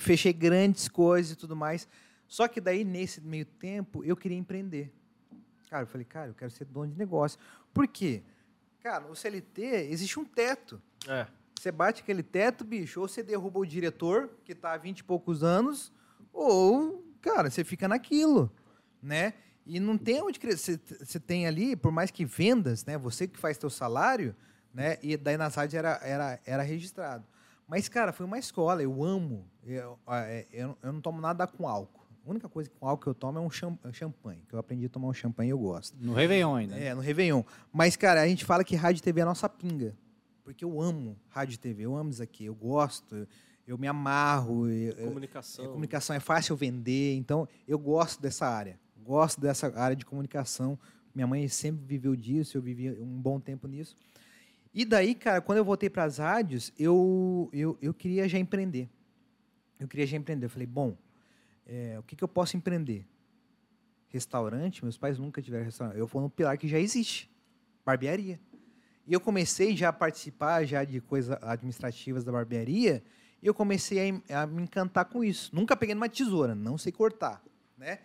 Fechei 0.00 0.32
grandes 0.32 0.88
coisas 0.88 1.32
e 1.32 1.36
tudo 1.36 1.54
mais. 1.54 1.86
Só 2.26 2.48
que 2.48 2.60
daí, 2.60 2.84
nesse 2.84 3.20
meio 3.20 3.44
tempo, 3.44 4.02
eu 4.02 4.16
queria 4.16 4.38
empreender. 4.38 4.90
Cara, 5.74 5.82
eu 5.82 5.88
falei, 5.88 6.04
cara, 6.04 6.28
eu 6.28 6.34
quero 6.34 6.52
ser 6.52 6.66
dono 6.66 6.92
de 6.92 6.96
negócio. 6.96 7.36
Por 7.72 7.88
quê? 7.88 8.22
Cara, 8.78 9.08
no 9.08 9.16
CLT 9.16 9.60
existe 9.90 10.20
um 10.20 10.24
teto. 10.24 10.80
É. 11.08 11.26
Você 11.58 11.72
bate 11.72 12.00
aquele 12.00 12.22
teto, 12.22 12.62
bicho, 12.64 13.00
ou 13.00 13.08
você 13.08 13.24
derruba 13.24 13.58
o 13.58 13.66
diretor, 13.66 14.30
que 14.44 14.52
está 14.52 14.72
há 14.72 14.76
20 14.76 15.00
e 15.00 15.02
poucos 15.02 15.42
anos, 15.42 15.92
ou, 16.32 17.04
cara, 17.20 17.50
você 17.50 17.64
fica 17.64 17.88
naquilo, 17.88 18.52
né? 19.02 19.34
E 19.66 19.80
não 19.80 19.98
tem 19.98 20.22
onde 20.22 20.38
crescer. 20.38 20.80
Você 21.00 21.18
tem 21.18 21.44
ali, 21.44 21.74
por 21.74 21.90
mais 21.90 22.12
que 22.12 22.24
vendas, 22.24 22.84
né? 22.84 22.96
Você 22.96 23.26
que 23.26 23.36
faz 23.36 23.58
teu 23.58 23.68
salário, 23.68 24.32
né? 24.72 24.96
E 25.02 25.16
daí 25.16 25.36
nas 25.36 25.56
rádios 25.56 25.74
era, 25.74 25.98
era, 26.04 26.40
era 26.46 26.62
registrado. 26.62 27.26
Mas, 27.66 27.88
cara, 27.88 28.12
foi 28.12 28.24
uma 28.24 28.38
escola. 28.38 28.80
Eu 28.80 29.02
amo. 29.02 29.50
Eu, 29.64 29.98
é, 30.06 30.46
eu, 30.52 30.78
eu 30.80 30.92
não 30.92 31.00
tomo 31.00 31.20
nada 31.20 31.48
com 31.48 31.66
álcool. 31.66 32.03
A 32.26 32.30
única 32.30 32.48
coisa 32.48 32.70
com 32.70 32.86
álcool 32.88 33.02
que 33.02 33.08
eu 33.08 33.14
tomo 33.14 33.38
é 33.38 33.40
um 33.42 33.50
cham- 33.50 33.78
champanhe. 33.92 34.40
Que 34.48 34.54
eu 34.54 34.58
aprendi 34.58 34.86
a 34.86 34.88
tomar 34.88 35.08
um 35.08 35.12
champanhe 35.12 35.50
e 35.50 35.52
eu 35.52 35.58
gosto. 35.58 35.96
No 36.00 36.14
Réveillon 36.14 36.54
ainda. 36.54 36.74
né? 36.74 36.86
É, 36.86 36.94
no 36.94 37.00
Réveillon. 37.02 37.42
Mas, 37.72 37.96
cara, 37.96 38.22
a 38.22 38.26
gente 38.28 38.44
fala 38.44 38.64
que 38.64 38.74
rádio 38.74 39.00
e 39.00 39.02
TV 39.02 39.20
é 39.20 39.22
a 39.22 39.26
nossa 39.26 39.48
pinga. 39.48 39.94
Porque 40.42 40.64
eu 40.64 40.80
amo 40.80 41.16
rádio 41.28 41.54
e 41.54 41.58
TV, 41.58 41.84
eu 41.84 41.96
amo 41.96 42.10
isso 42.10 42.22
aqui, 42.22 42.44
eu 42.44 42.54
gosto, 42.54 43.26
eu, 43.66 43.78
me 43.78 43.86
amarro. 43.86 44.68
eu- 44.68 44.92
eu- 44.94 45.08
Comunicação. 45.08 45.64
a 45.64 45.68
comunicação 45.68 46.14
é 46.16 46.20
fácil 46.20 46.54
vender, 46.56 47.14
então 47.16 47.48
eu 47.68 47.78
gosto 47.78 48.20
dessa 48.20 48.46
área. 48.46 48.78
Gosto 49.02 49.40
dessa 49.40 49.74
área 49.78 49.96
de 49.96 50.04
comunicação. 50.04 50.78
Minha 51.14 51.26
mãe 51.26 51.46
sempre 51.48 51.84
viveu 51.86 52.14
disso, 52.16 52.56
eu 52.58 52.62
vivi 52.62 52.90
um 52.90 53.20
bom 53.20 53.38
tempo 53.40 53.66
nisso. 53.68 53.96
E 54.72 54.84
daí, 54.84 55.14
cara, 55.14 55.40
quando 55.40 55.58
eu 55.58 55.64
voltei 55.64 55.88
para 55.88 56.04
as 56.04 56.18
rádios, 56.18 56.72
eu, 56.78 57.48
eu, 57.52 57.78
eu 57.80 57.94
queria 57.94 58.28
já 58.28 58.38
empreender. 58.38 58.88
Eu 59.78 59.86
queria 59.86 60.06
já 60.06 60.16
empreender. 60.16 60.46
Eu 60.46 60.50
falei, 60.50 60.66
bom, 60.66 60.96
é, 61.66 61.96
o 61.98 62.02
que, 62.02 62.16
que 62.16 62.24
eu 62.24 62.28
posso 62.28 62.56
empreender? 62.56 63.06
Restaurante? 64.08 64.84
Meus 64.84 64.96
pais 64.96 65.18
nunca 65.18 65.42
tiveram 65.42 65.64
restaurante. 65.64 65.98
Eu 65.98 66.06
vou 66.06 66.22
no 66.22 66.30
pilar 66.30 66.56
que 66.56 66.68
já 66.68 66.78
existe, 66.78 67.30
barbearia. 67.84 68.40
E 69.06 69.12
eu 69.12 69.20
comecei 69.20 69.76
já 69.76 69.88
a 69.88 69.92
participar 69.92 70.64
já 70.64 70.84
de 70.84 71.00
coisas 71.00 71.36
administrativas 71.42 72.24
da 72.24 72.32
barbearia 72.32 73.02
e 73.42 73.46
eu 73.46 73.52
comecei 73.52 74.22
a, 74.30 74.42
a 74.42 74.46
me 74.46 74.62
encantar 74.62 75.04
com 75.04 75.22
isso. 75.22 75.54
Nunca 75.54 75.76
peguei 75.76 75.94
numa 75.94 76.08
tesoura, 76.08 76.54
não 76.54 76.78
sei 76.78 76.90
cortar, 76.90 77.42
né? 77.76 77.98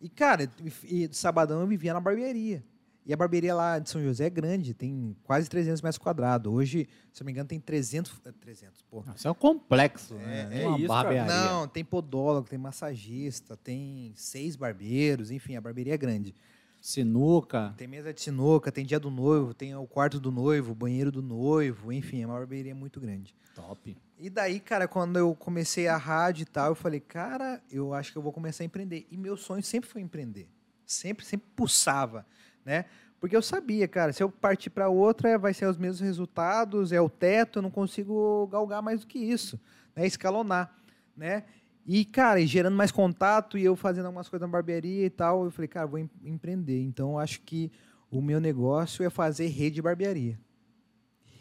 E, 0.00 0.08
cara, 0.08 0.50
e, 0.84 1.04
e 1.04 1.14
sabadão 1.14 1.60
eu 1.60 1.66
vivia 1.66 1.92
na 1.92 2.00
barbearia. 2.00 2.64
E 3.06 3.12
a 3.12 3.16
barbearia 3.16 3.54
lá 3.54 3.78
de 3.78 3.88
São 3.88 4.02
José 4.02 4.26
é 4.26 4.30
grande, 4.30 4.74
tem 4.74 5.16
quase 5.22 5.48
300 5.48 5.80
metros 5.80 5.96
quadrados. 5.98 6.52
Hoje, 6.52 6.88
se 7.12 7.22
eu 7.22 7.24
não 7.24 7.26
me 7.26 7.32
engano, 7.32 7.48
tem 7.48 7.60
300... 7.60 8.20
eh, 8.24 8.32
300, 8.32 8.82
pô. 8.82 9.04
Isso 9.14 9.28
é 9.28 9.30
um 9.30 9.34
complexo, 9.34 10.14
né? 10.14 10.48
é 10.50 10.66
Uma 10.66 10.76
isso, 10.76 10.88
cara. 10.88 11.02
barbearia. 11.04 11.24
Não, 11.50 11.68
tem 11.68 11.84
podólogo, 11.84 12.48
tem 12.48 12.58
massagista, 12.58 13.56
tem 13.56 14.12
seis 14.16 14.56
barbeiros, 14.56 15.30
enfim, 15.30 15.54
a 15.54 15.60
barbearia 15.60 15.94
é 15.94 15.96
grande. 15.96 16.34
Sinuca. 16.80 17.74
Tem 17.76 17.86
mesa 17.88 18.12
de 18.12 18.20
sinuca, 18.20 18.70
tem 18.70 18.84
dia 18.84 18.98
do 19.00 19.10
noivo, 19.10 19.54
tem 19.54 19.74
o 19.74 19.86
quarto 19.86 20.20
do 20.20 20.30
noivo, 20.30 20.72
o 20.72 20.74
banheiro 20.74 21.10
do 21.12 21.22
noivo, 21.22 21.92
enfim, 21.92 22.22
é 22.22 22.26
uma 22.26 22.38
barbearia 22.38 22.74
muito 22.74 23.00
grande. 23.00 23.34
Top. 23.54 23.96
E 24.18 24.30
daí, 24.30 24.60
cara, 24.60 24.86
quando 24.88 25.16
eu 25.18 25.34
comecei 25.34 25.88
a 25.88 25.96
rádio 25.96 26.42
e 26.42 26.46
tal, 26.46 26.68
eu 26.68 26.74
falei, 26.74 27.00
cara, 27.00 27.60
eu 27.70 27.92
acho 27.92 28.12
que 28.12 28.18
eu 28.18 28.22
vou 28.22 28.32
começar 28.32 28.64
a 28.64 28.66
empreender. 28.66 29.06
E 29.10 29.16
meu 29.16 29.36
sonho 29.36 29.62
sempre 29.62 29.88
foi 29.90 30.00
empreender. 30.00 30.48
Sempre, 30.86 31.24
sempre 31.26 31.48
pulsava, 31.56 32.24
né? 32.66 32.84
Porque 33.18 33.34
eu 33.34 33.40
sabia, 33.40 33.88
cara, 33.88 34.12
se 34.12 34.22
eu 34.22 34.28
partir 34.28 34.68
para 34.68 34.90
outra, 34.90 35.38
vai 35.38 35.54
ser 35.54 35.66
os 35.66 35.78
mesmos 35.78 36.00
resultados, 36.00 36.92
é 36.92 37.00
o 37.00 37.08
teto, 37.08 37.58
eu 37.60 37.62
não 37.62 37.70
consigo 37.70 38.46
galgar 38.48 38.82
mais 38.82 39.00
do 39.00 39.06
que 39.06 39.18
isso, 39.18 39.58
né? 39.94 40.06
Escalonar, 40.06 40.74
né? 41.16 41.44
E, 41.86 42.04
cara, 42.04 42.40
e 42.40 42.46
gerando 42.46 42.76
mais 42.76 42.90
contato 42.90 43.56
e 43.56 43.64
eu 43.64 43.76
fazendo 43.76 44.06
algumas 44.06 44.28
coisas 44.28 44.46
na 44.46 44.52
barbearia 44.52 45.06
e 45.06 45.10
tal, 45.10 45.44
eu 45.44 45.50
falei, 45.52 45.68
cara, 45.68 45.86
vou 45.86 45.98
em- 46.00 46.10
empreender. 46.24 46.82
Então, 46.82 47.18
acho 47.18 47.40
que 47.42 47.70
o 48.10 48.20
meu 48.20 48.40
negócio 48.40 49.04
é 49.04 49.08
fazer 49.08 49.46
rede 49.46 49.76
de 49.76 49.82
barbearia. 49.82 50.38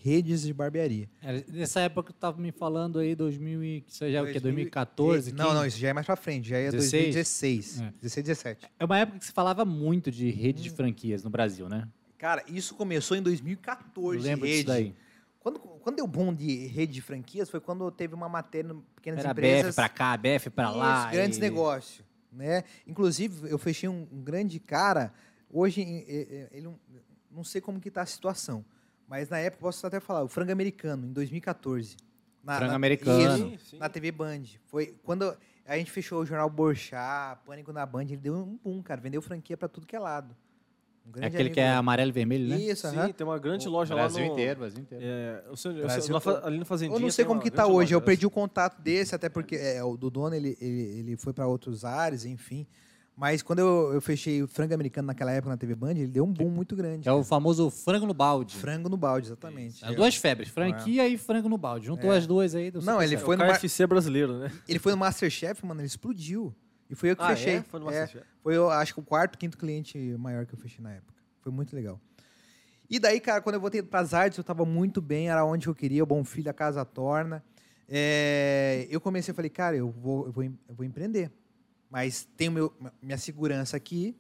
Redes 0.06 0.44
de 0.44 0.54
barbearia. 0.54 1.10
É, 1.24 1.44
nessa 1.52 1.80
época 1.80 2.04
que 2.04 2.14
tu 2.14 2.20
tava 2.20 2.40
me 2.40 2.52
falando 2.52 3.00
aí, 3.00 3.16
2000 3.16 3.64
e, 3.64 3.84
isso 3.88 4.08
já 4.08 4.20
é 4.20 4.22
o 4.22 4.26
quê? 4.26 4.34
2000 4.40 4.54
2014? 4.66 5.32
Não, 5.34 5.46
15? 5.46 5.56
não, 5.58 5.66
isso 5.66 5.78
já 5.80 5.88
é 5.90 5.94
mais 5.94 6.06
pra 6.06 6.16
frente, 6.16 6.48
já 6.50 6.58
é 6.58 6.70
16? 6.70 6.92
2016. 7.16 7.82
É. 7.82 7.94
16, 8.02 8.26
17. 8.28 8.68
É 8.80 8.86
uma 8.86 9.00
época 9.00 9.18
que 9.18 9.26
se 9.26 9.32
falava 9.32 9.66
muito 9.66 10.12
de 10.12 10.30
rede 10.30 10.60
Hum. 10.60 10.64
de 10.64 10.70
franquias 10.70 11.24
no 11.24 11.32
Brasil, 11.32 11.68
né? 11.68 11.88
Cara, 12.20 12.44
isso 12.48 12.76
começou 12.76 13.18
em 13.18 13.22
2014. 13.24 14.20
Eu 14.20 14.24
lembro 14.24 14.46
rede. 14.46 14.58
disso 14.58 14.68
daí. 14.68 14.96
Quando, 15.40 15.58
quando 15.60 15.96
deu 15.96 16.06
bom 16.06 16.32
de 16.34 16.68
rede 16.68 16.94
de 16.94 17.02
franquias 17.02 17.50
foi 17.50 17.60
quando 17.60 17.90
teve 17.90 18.14
uma 18.14 18.30
matéria 18.30 18.74
no 18.74 18.82
Pequenas 18.96 19.22
Era 19.22 19.32
Empresas. 19.32 19.66
BF 19.72 19.76
pra 19.76 19.90
cá, 19.90 20.16
BF 20.18 20.50
pra 20.52 20.70
lá. 20.70 21.10
Grandes 21.12 21.40
e- 21.40 21.42
negócios. 21.42 22.06
Né? 22.32 22.64
Inclusive, 22.86 23.50
eu 23.50 23.58
fechei 23.58 23.90
um, 23.90 24.08
um 24.12 24.22
grande 24.22 24.60
cara. 24.60 25.12
Hoje, 25.52 25.82
ele 26.52 26.62
não, 26.62 26.80
não 27.32 27.44
sei 27.44 27.60
como 27.60 27.80
que 27.80 27.90
tá 27.90 28.04
a 28.04 28.06
situação. 28.06 28.64
Mas 29.08 29.30
na 29.30 29.38
época, 29.40 29.62
posso 29.62 29.86
até 29.86 30.00
falar, 30.00 30.24
o 30.24 30.28
frango 30.28 30.52
americano, 30.52 31.06
em 31.06 31.14
2014. 31.14 31.96
Na, 32.44 32.56
Frango 32.58 32.70
na- 32.72 32.76
americano. 32.76 33.54
Isso, 33.54 33.66
Sim, 33.72 33.78
na 33.78 33.90
TV 33.90 34.12
Band. 34.12 34.44
Foi 34.66 34.96
quando 35.04 35.36
a 35.66 35.78
gente 35.78 35.92
fechou 35.92 36.22
o 36.22 36.26
jornal 36.26 36.50
Borchá, 36.50 37.40
Pânico 37.46 37.72
na 37.74 37.86
Band, 37.86 38.04
ele 38.04 38.18
deu 38.18 38.36
um 38.36 38.58
boom, 38.64 38.82
cara. 38.84 39.02
Vendeu 39.02 39.22
franquia 39.22 39.58
para 39.58 39.68
tudo 39.68 39.86
que 39.88 39.96
é 39.96 40.00
lado. 40.00 40.36
Um 41.06 41.10
É 41.10 41.12
grande 41.12 41.28
aquele 41.28 41.42
amigo 41.44 41.54
que 41.56 41.60
é 41.60 41.70
amarelo 41.72 42.10
e 42.10 42.12
vermelho, 42.12 42.48
né? 42.50 42.58
Isso, 42.58 42.88
Sim, 42.90 43.14
tem 43.14 43.26
uma 43.26 43.38
grande 43.38 43.68
O 43.68 43.72
loja 43.72 43.94
Brasil 43.94 44.22
lá 44.22 44.28
no... 44.28 44.34
inteiro, 44.34 44.60
Brasil 44.60 44.82
inteiro. 44.82 45.04
É, 45.06 45.44
Brasil 45.84 46.14
na 46.14 46.20
fa- 46.20 46.34
todo. 46.34 46.46
ali 46.48 46.58
no 46.58 46.66
Fazendinha 46.66 46.98
Eu 46.98 47.02
não 47.02 47.12
sei 47.12 47.26
como 47.26 47.40
que 47.40 47.52
tá 47.52 47.66
hoje. 47.68 47.74
loja 47.74 47.96
Eu 47.96 48.00
dessa. 48.00 48.06
perdi 48.08 48.26
o 48.26 48.30
contato 48.32 48.82
desse, 48.82 49.14
até 49.14 49.30
porque 49.30 49.56
é, 49.56 49.84
o 49.84 49.96
do 49.98 50.10
dono 50.10 50.36
ele, 50.36 50.58
ele, 50.60 50.82
ele 51.00 51.18
foi 51.18 51.32
para 51.32 51.46
outros 51.48 51.86
ares, 51.86 52.26
enfim. 52.26 52.66
Mas 53.18 53.42
quando 53.42 53.60
eu, 53.60 53.94
eu 53.94 54.02
fechei 54.02 54.44
o 54.44 54.48
frango 54.48 54.74
americano 54.74 55.06
naquela 55.08 55.32
época 55.32 55.50
na 55.50 55.56
TV 55.58 55.74
Band, 55.74 55.92
ele 55.92 56.08
deu 56.08 56.26
um 56.26 56.34
boom 56.34 56.50
muito 56.50 56.76
grande. 56.76 57.08
É 57.08 57.12
o 57.12 57.16
cara. 57.16 57.24
famoso 57.26 57.70
frango 57.70 58.06
no 58.06 58.14
balde. 58.14 58.56
frango 58.58 58.90
no 58.90 58.98
balde, 58.98 59.28
exatamente. 59.28 59.86
É 59.86 59.94
duas 59.94 60.16
febres, 60.18 60.50
franquia 60.50 61.08
e 61.08 61.18
frango 61.18 61.48
no 61.48 61.58
balde. 61.58 61.86
Juntou 61.86 62.12
É. 62.14 62.18
as 62.18 62.28
duas 62.28 62.54
aí. 62.54 62.70
deu 62.72 62.82
Não, 62.82 62.94
super 62.96 63.04
ele 63.06 63.12
certo. 63.16 63.26
foi 63.26 63.36
O 63.36 63.40
no, 63.40 63.46
Mar- 63.46 63.58
KFC 63.58 63.88
brasileiro, 63.88 64.38
né? 64.40 64.52
ele 64.68 64.80
foi 64.80 64.92
no 64.92 64.98
Masterchef, 64.98 65.66
mano, 65.66 65.80
ele 65.80 65.88
explodiu. 65.88 66.54
E 66.90 66.94
foi 66.96 67.12
eu 67.12 67.16
que 67.16 67.24
Ah, 67.24 67.30
fechei. 67.30 67.56
é? 67.56 67.62
Foi 67.64 67.80
no 67.80 67.90
É, 67.90 68.02
Masterchef. 68.02 68.26
Foi, 68.44 68.56
eu 68.56 68.70
acho 68.70 68.94
que 68.94 69.00
o 69.00 69.04
quarto, 69.04 69.38
quinto 69.38 69.58
cliente 69.58 69.98
maior 70.20 70.46
que 70.46 70.54
eu 70.54 70.58
fechei 70.60 70.84
na 70.84 70.92
época. 70.92 71.14
Foi 71.40 71.52
muito 71.54 71.74
legal. 71.74 72.00
E 72.90 73.00
daí, 73.00 73.20
cara, 73.22 73.42
quando 73.42 73.56
eu 73.56 73.62
voltei 73.62 73.82
para 73.82 74.02
as 74.02 74.14
artes, 74.14 74.38
eu 74.38 74.42
estava 74.42 74.66
muito 74.66 75.02
bem, 75.02 75.30
era 75.30 75.44
onde 75.46 75.68
eu 75.68 75.74
queria, 75.74 76.04
o 76.04 76.06
Bom 76.06 76.24
Filho, 76.26 76.50
a 76.52 76.54
Casa 76.54 76.84
Torna. 76.84 77.42
É, 77.88 78.88
eu 78.90 79.00
comecei, 79.00 79.32
eu 79.32 79.36
falei, 79.36 79.50
cara, 79.50 79.76
eu 79.78 79.90
vou, 79.90 80.26
eu 80.26 80.32
vou, 80.34 80.44
eu 80.44 80.76
vou 80.76 80.86
empreender. 80.86 81.32
Mas 81.90 82.28
tenho 82.36 82.52
meu, 82.52 82.74
minha 83.02 83.18
segurança 83.18 83.78
aqui, 83.78 84.16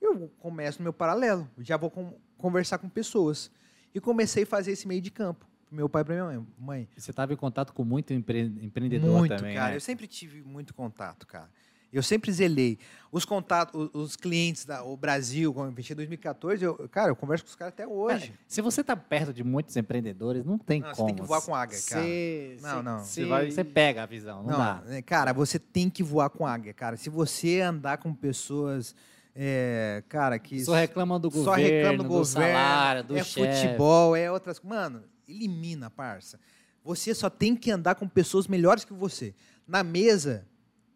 eu 0.00 0.28
começo 0.38 0.78
no 0.78 0.84
meu 0.84 0.92
paralelo. 0.92 1.48
Já 1.58 1.76
vou 1.76 1.90
com- 1.90 2.14
conversar 2.36 2.78
com 2.78 2.88
pessoas. 2.88 3.50
E 3.94 4.00
comecei 4.00 4.44
a 4.44 4.46
fazer 4.46 4.72
esse 4.72 4.86
meio 4.88 5.00
de 5.00 5.10
campo. 5.10 5.46
Pro 5.66 5.76
meu 5.76 5.88
pai 5.88 6.02
e 6.02 6.04
pra 6.04 6.14
minha 6.14 6.26
mãe. 6.26 6.46
mãe 6.58 6.88
Você 6.96 7.10
estava 7.10 7.32
em 7.32 7.36
contato 7.36 7.72
com 7.72 7.84
muito 7.84 8.12
empre- 8.12 8.40
empreendedor 8.60 9.18
muito, 9.18 9.36
também, 9.36 9.54
cara. 9.54 9.70
né? 9.70 9.76
Eu 9.76 9.80
sempre 9.80 10.06
tive 10.06 10.42
muito 10.42 10.74
contato, 10.74 11.26
cara. 11.26 11.50
Eu 11.92 12.02
sempre 12.02 12.30
zelei. 12.32 12.78
Os 13.10 13.24
contatos, 13.24 13.90
os, 13.92 14.14
clientes 14.14 14.64
da 14.64 14.84
o 14.84 14.96
Brasil, 14.96 15.52
quando 15.52 15.66
eu 15.66 15.72
investi 15.72 15.92
em 15.92 15.96
2014, 15.96 16.64
eu, 16.64 16.88
cara, 16.88 17.10
eu 17.10 17.16
converso 17.16 17.44
com 17.44 17.48
os 17.50 17.56
caras 17.56 17.74
até 17.74 17.84
hoje. 17.86 18.28
Cara, 18.28 18.38
se 18.46 18.60
você 18.62 18.84
tá 18.84 18.94
perto 18.96 19.32
de 19.32 19.42
muitos 19.42 19.76
empreendedores, 19.76 20.44
não 20.44 20.56
tem 20.56 20.80
Não, 20.80 20.90
você 20.90 20.94
como. 20.96 21.06
tem 21.08 21.16
que 21.16 21.22
voar 21.22 21.40
com 21.42 21.52
águia, 21.54 21.78
cara. 21.88 22.02
Você- 22.04 22.56
Não, 22.62 22.70
você- 22.76 22.82
não. 22.82 22.98
Você, 23.00 23.22
Você 23.22 23.26
vai- 23.28 23.50
você 23.50 23.64
pega 23.64 24.02
a 24.04 24.06
visão, 24.06 24.42
não, 24.44 24.56
dá. 24.56 24.82
né, 24.86 25.02
cara, 25.02 25.32
você 25.32 25.58
tem 25.58 25.90
que 25.90 26.04
voar 26.04 26.30
com 26.30 26.46
águia, 26.46 26.72
cara. 26.72 26.96
Se 26.96 27.10
você 27.10 27.60
andar 27.60 27.98
com 27.98 28.14
pessoas, 28.14 28.94
é, 29.34 30.04
cara, 30.08 30.38
que 30.38 30.64
Só 30.64 30.74
reclama 30.74 31.18
do 31.18 31.30
só 31.32 31.38
governo, 31.56 31.68
reclama 31.68 31.96
do 31.98 32.02
do, 32.04 32.08
governo, 32.08 32.52
salário, 32.52 33.04
do 33.04 33.16
é 33.16 33.24
chefe. 33.24 33.62
futebol, 33.62 34.14
é 34.14 34.30
outras. 34.30 34.60
Mano, 34.60 35.02
elimina, 35.28 35.90
parça. 35.90 36.38
Você 36.84 37.12
só 37.14 37.28
tem 37.28 37.56
que 37.56 37.70
andar 37.72 37.96
com 37.96 38.08
pessoas 38.08 38.46
melhores 38.46 38.84
que 38.84 38.92
você. 38.92 39.34
Na 39.66 39.82
mesa, 39.84 40.46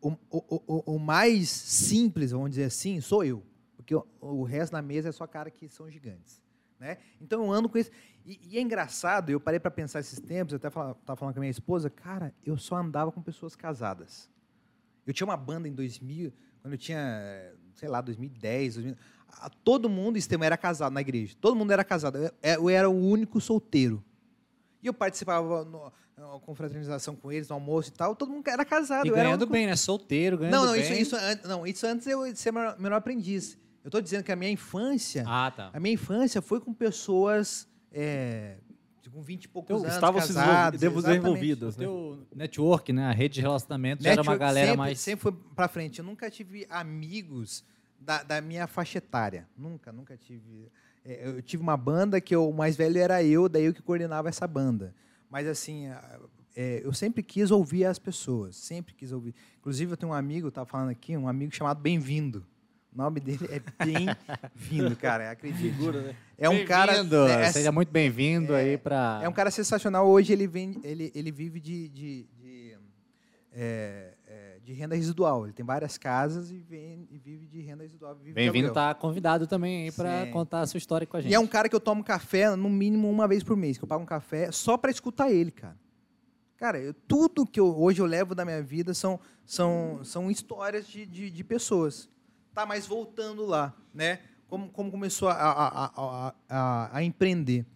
o, 0.09 0.19
o, 0.31 0.63
o, 0.67 0.95
o 0.97 0.99
mais 0.99 1.49
simples, 1.49 2.31
vamos 2.31 2.51
dizer 2.51 2.65
assim, 2.65 3.01
sou 3.01 3.25
eu. 3.25 3.43
Porque 3.77 3.95
o, 3.95 4.05
o 4.21 4.43
resto 4.45 4.73
da 4.73 4.83
mesa 4.83 5.09
é 5.09 5.13
só 5.13 5.27
cara 5.27 5.51
que 5.51 5.69
são 5.69 5.91
gigantes. 5.91 6.43
Né? 6.79 6.99
Então 7.21 7.45
eu 7.45 7.51
ando 7.53 7.69
com 7.69 7.79
isso. 7.79 7.91
E, 8.27 8.39
e 8.51 8.59
é 8.59 8.61
engraçado, 8.61 9.31
eu 9.31 9.41
parei 9.41 9.59
para 9.61 9.71
pensar 9.71 10.01
esses 10.01 10.21
tempos, 10.21 10.53
eu 10.53 10.57
até 10.57 10.69
estava 10.69 11.17
falando 11.17 11.35
com 11.35 11.41
a 11.41 11.43
minha 11.43 11.51
esposa, 11.51 11.89
cara, 11.89 12.35
eu 12.45 12.57
só 12.57 12.77
andava 12.77 13.11
com 13.13 13.23
pessoas 13.23 13.55
casadas. 13.57 14.31
Eu 15.07 15.13
tinha 15.13 15.27
uma 15.27 15.37
banda 15.37 15.69
em 15.69 15.73
2000, 15.73 16.33
quando 16.61 16.73
eu 16.75 16.79
tinha, 16.79 17.53
sei 17.75 17.89
lá, 17.89 18.01
2010, 18.01 18.75
2000, 18.75 18.97
a- 19.29 19.51
todo 19.51 19.89
mundo, 19.89 20.17
Estema, 20.17 20.47
era 20.47 20.57
casado 20.57 20.93
na 20.93 21.01
igreja. 21.01 21.37
Todo 21.41 21.55
mundo 21.57 21.71
era 21.73 21.85
casado. 21.85 22.17
Eu, 22.19 22.31
eu 22.43 22.69
era 22.71 22.89
o 22.89 22.95
único 22.95 23.41
solteiro. 23.41 24.03
E 24.83 24.87
eu 24.87 24.95
participava 24.95 25.65
no, 25.65 25.93
na 26.17 26.27
confraternização 26.41 27.17
com 27.17 27.31
eles, 27.33 27.49
no 27.49 27.55
almoço 27.55 27.89
e 27.91 27.93
tal. 27.93 28.15
Todo 28.15 28.31
mundo 28.31 28.47
era 28.49 28.65
casado. 28.65 29.07
E 29.07 29.09
eu 29.09 29.15
era 29.15 29.23
o 29.23 29.25
ganhando 29.27 29.43
único- 29.43 29.53
bem, 29.53 29.67
né? 29.67 29.77
Solteiro, 29.77 30.39
ganhando 30.39 30.55
Não, 30.55 30.67
não, 30.67 30.73
bem. 30.73 30.83
isso, 30.83 30.93
isso, 30.93 31.17
an- 31.17 31.41
não, 31.49 31.67
isso 31.67 31.87
antes 31.87 32.07
eu 32.07 32.31
de 32.33 32.39
ser 32.39 32.53
menor, 32.53 32.79
menor 32.79 32.97
aprendiz. 32.97 33.59
Eu 33.83 33.89
estou 33.89 34.01
dizendo 34.01 34.23
que 34.25 34.33
a 34.33 34.37
minha 34.37 34.51
infância, 34.51 35.25
Ah, 35.27 35.51
tá. 35.55 35.71
a 35.73 35.79
minha 35.81 35.93
infância 35.95 36.41
foi 36.41 36.61
com 36.61 36.73
pessoas 36.73 37.69
é, 37.93 38.57
com 39.13 39.23
20 39.23 39.45
e 39.45 39.49
poucos 39.49 39.71
Então, 39.71 39.83
anos, 39.85 39.95
estavam 39.95 40.21
se 40.21 40.29
casados. 40.29 40.83
exatamente. 40.83 41.07
desenvolvidas, 41.07 41.77
O 41.77 41.79
né? 41.79 41.85
teu 41.85 42.27
network, 42.35 42.93
né? 42.93 43.05
A 43.07 43.13
rede 43.13 43.35
de 43.35 43.41
relacionamento 43.43 44.03
já 44.03 44.11
era 44.11 44.23
uma 44.23 44.37
galera 44.37 44.67
sempre, 44.69 44.79
mais... 44.79 44.99
Sempre 44.99 45.23
foi 45.23 45.33
pra 45.55 45.69
frente. 45.69 46.01
Eu 46.01 46.05
nunca 46.05 46.29
tive 46.31 46.67
amigos 46.69 47.65
da, 48.01 48.23
da 48.25 48.41
minha 48.41 48.67
faixa 48.67 48.99
etária. 48.99 49.47
Nunca, 49.57 49.93
nunca 49.93 50.17
tive. 50.17 50.69
É, 51.05 51.29
Eu 51.29 51.43
tive 51.43 51.63
uma 51.63 51.77
banda 51.77 52.21
que 52.21 52.35
eu- 52.35 52.49
o 52.49 52.53
mais 52.53 52.75
velho 52.77 52.99
era 52.99 53.23
eu, 53.23 53.49
daí 53.49 53.65
eu 53.67 53.75
que 53.75 53.83
coordenava 53.83 54.29
essa 54.29 54.47
banda. 54.49 54.93
Mas 55.31 55.47
assim, 55.47 55.89
é, 56.57 56.81
eu 56.85 56.93
sempre 56.93 57.23
quis 57.23 57.51
ouvir 57.51 57.85
as 57.85 57.99
pessoas, 57.99 58.57
sempre 58.57 58.95
quis 58.95 59.13
ouvir. 59.13 59.35
Inclusive, 59.59 59.93
eu 59.93 59.97
tenho 59.97 60.13
um 60.13 60.15
amigo, 60.15 60.49
estava 60.49 60.67
falando 60.67 60.91
aqui, 60.91 61.17
um 61.17 61.29
amigo 61.29 61.55
chamado 61.55 61.81
Bem-vindo. 61.81 62.47
O 62.93 62.97
nome 62.99 63.19
dele 63.19 63.49
é 63.51 63.61
Bem-vindo, 63.85 64.95
cara, 64.97 65.31
acredite. 65.31 65.63
Figura, 65.63 66.01
né? 66.01 66.17
É 66.39 66.49
um 66.49 66.65
cara. 66.65 66.93
Bem-vindo, 66.93 67.27
é, 67.27 67.51
Seja 67.51 67.73
muito 67.73 67.91
bem-vindo 67.91 68.55
aí 68.55 68.79
pra... 68.79 69.21
é 69.23 69.29
um 69.29 69.33
cara 69.33 69.51
sensacional. 69.51 70.07
Hoje 70.07 70.33
ele, 70.33 70.47
vem, 70.47 70.81
ele, 70.85 71.11
ele 71.15 71.33
vive 71.33 71.59
de, 71.59 71.89
de, 71.89 72.29
de, 72.39 72.77
é, 73.55 74.15
é, 74.24 74.24
de 74.65 74.73
renda 74.73 74.95
residual. 74.95 75.45
Ele 75.45 75.53
tem 75.53 75.65
várias 75.65 75.99
casas 75.99 76.51
e, 76.51 76.59
vem, 76.59 77.07
e 77.11 77.19
vive 77.19 77.47
de 77.47 77.61
renda 77.61 77.83
residual. 77.83 78.15
Bem-vindo, 78.15 78.73
tá 78.73 78.95
convidado 78.95 79.47
também 79.47 79.85
aí 79.85 79.93
Sim. 79.93 80.31
contar 80.33 80.63
a 80.63 80.67
sua 80.67 80.79
história 80.79 81.07
com 81.07 81.17
a 81.17 81.21
gente. 81.21 81.31
E 81.31 81.35
é 81.35 81.39
um 81.39 81.47
cara 81.47 81.69
que 81.69 81.77
eu 81.77 81.81
tomo 81.81 82.03
café 82.03 82.57
no 82.57 82.71
mínimo 82.71 83.09
uma 83.09 83.29
vez 83.29 83.45
por 83.45 83.57
mês, 83.57 83.77
que 83.77 83.85
eu 83.85 83.89
pago 83.89 84.03
um 84.03 84.07
café 84.07 84.51
só 84.51 84.77
para 84.77 84.91
escutar 84.91 85.31
ele, 85.31 85.51
cara. 85.51 85.77
Cara, 86.57 86.79
eu- 86.79 86.95
tudo 86.95 87.47
que 87.47 87.61
eu, 87.61 87.67
hoje 87.79 88.01
eu 88.01 88.07
levo 88.07 88.35
da 88.35 88.45
minha 88.45 88.63
vida 88.63 88.95
são, 88.95 89.21
são, 89.45 90.01
são 90.03 90.31
histórias 90.31 90.87
de, 90.87 91.05
de, 91.05 91.31
de 91.31 91.45
pessoas. 91.45 92.09
Tá, 92.55 92.65
mas 92.65 92.87
voltando 92.87 93.45
lá, 93.45 93.75
né? 93.93 94.21
Como, 94.49 94.71
como 94.71 94.91
começou 94.91 95.29
a, 95.29 95.35
a, 95.35 95.87
a, 95.87 96.35
a, 96.49 96.97
a, 96.97 97.03
empreender. 97.03 97.67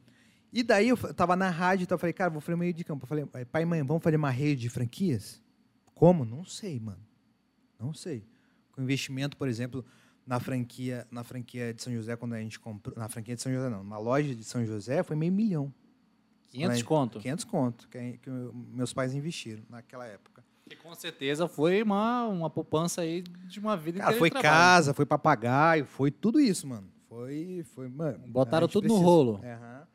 E 0.52 0.62
daí 0.62 0.88
eu 0.88 0.96
tava 1.14 1.34
na 1.34 1.50
rádio, 1.50 1.82
então 1.82 1.96
eu 1.96 1.98
falei, 1.98 2.12
cara, 2.12 2.30
vou 2.30 2.40
fazer 2.40 2.56
meio 2.56 2.72
de 2.72 2.84
campo. 2.84 3.04
Eu 3.04 3.08
falei, 3.08 3.26
pai 3.26 3.62
e 3.62 3.66
mãe, 3.66 3.82
vamos 3.82 4.02
fazer 4.02 4.16
uma 4.16 4.30
rede 4.30 4.62
de 4.62 4.70
franquias? 4.70 5.42
Como? 5.98 6.24
Não 6.24 6.44
sei, 6.44 6.78
mano. 6.78 7.04
Não 7.76 7.92
sei. 7.92 8.24
Com 8.70 8.80
investimento, 8.80 9.36
por 9.36 9.48
exemplo, 9.48 9.84
na 10.24 10.38
franquia, 10.38 11.04
na 11.10 11.24
franquia 11.24 11.74
de 11.74 11.82
São 11.82 11.92
José, 11.92 12.14
quando 12.14 12.34
a 12.34 12.40
gente 12.40 12.60
comprou. 12.60 12.96
Na 12.96 13.08
franquia 13.08 13.34
de 13.34 13.42
São 13.42 13.52
José, 13.52 13.68
não. 13.68 13.82
Na 13.82 13.98
loja 13.98 14.32
de 14.32 14.44
São 14.44 14.64
José 14.64 15.02
foi 15.02 15.16
meio 15.16 15.32
milhão. 15.32 15.74
500 16.50 16.82
conto. 16.84 17.18
500 17.18 17.44
conto 17.44 17.88
que, 17.88 18.18
que 18.18 18.30
meus 18.30 18.92
pais 18.92 19.12
investiram 19.12 19.64
naquela 19.68 20.06
época. 20.06 20.44
Que 20.68 20.76
com 20.76 20.94
certeza 20.94 21.48
foi 21.48 21.82
uma, 21.82 22.28
uma 22.28 22.48
poupança 22.48 23.00
aí 23.00 23.22
de 23.22 23.58
uma 23.58 23.76
vida 23.76 23.98
Cara, 23.98 24.16
foi 24.16 24.30
casa, 24.30 24.94
foi 24.94 25.04
papagaio, 25.04 25.84
foi 25.84 26.12
tudo 26.12 26.38
isso, 26.38 26.64
mano. 26.66 26.88
Foi, 27.08 27.64
foi, 27.74 27.88
mano. 27.88 28.20
Botaram 28.28 28.66
gente 28.66 28.72
tudo 28.74 28.84
no 28.84 28.94
precisa. 28.94 29.04
rolo. 29.10 29.40
Aham. 29.42 29.86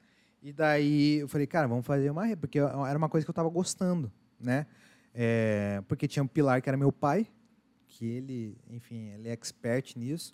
E 0.41 0.51
daí 0.51 1.19
eu 1.19 1.29
falei, 1.29 1.47
cara, 1.47 1.67
vamos 1.67 1.85
fazer 1.85 2.09
uma 2.09 2.25
rede, 2.25 2.41
porque 2.41 2.59
era 2.59 2.97
uma 2.97 3.07
coisa 3.07 3.25
que 3.25 3.29
eu 3.29 3.33
tava 3.33 3.47
gostando, 3.47 4.11
né? 4.37 4.67
É, 5.13 5.81
porque 5.87 6.07
tinha 6.07 6.23
um 6.23 6.27
pilar 6.27 6.61
que 6.61 6.69
era 6.69 6.77
meu 6.77 6.91
pai, 6.91 7.27
que 7.87 8.05
ele, 8.05 8.57
enfim, 8.69 9.09
ele 9.11 9.29
é 9.29 9.31
expert 9.31 9.95
nisso. 9.95 10.33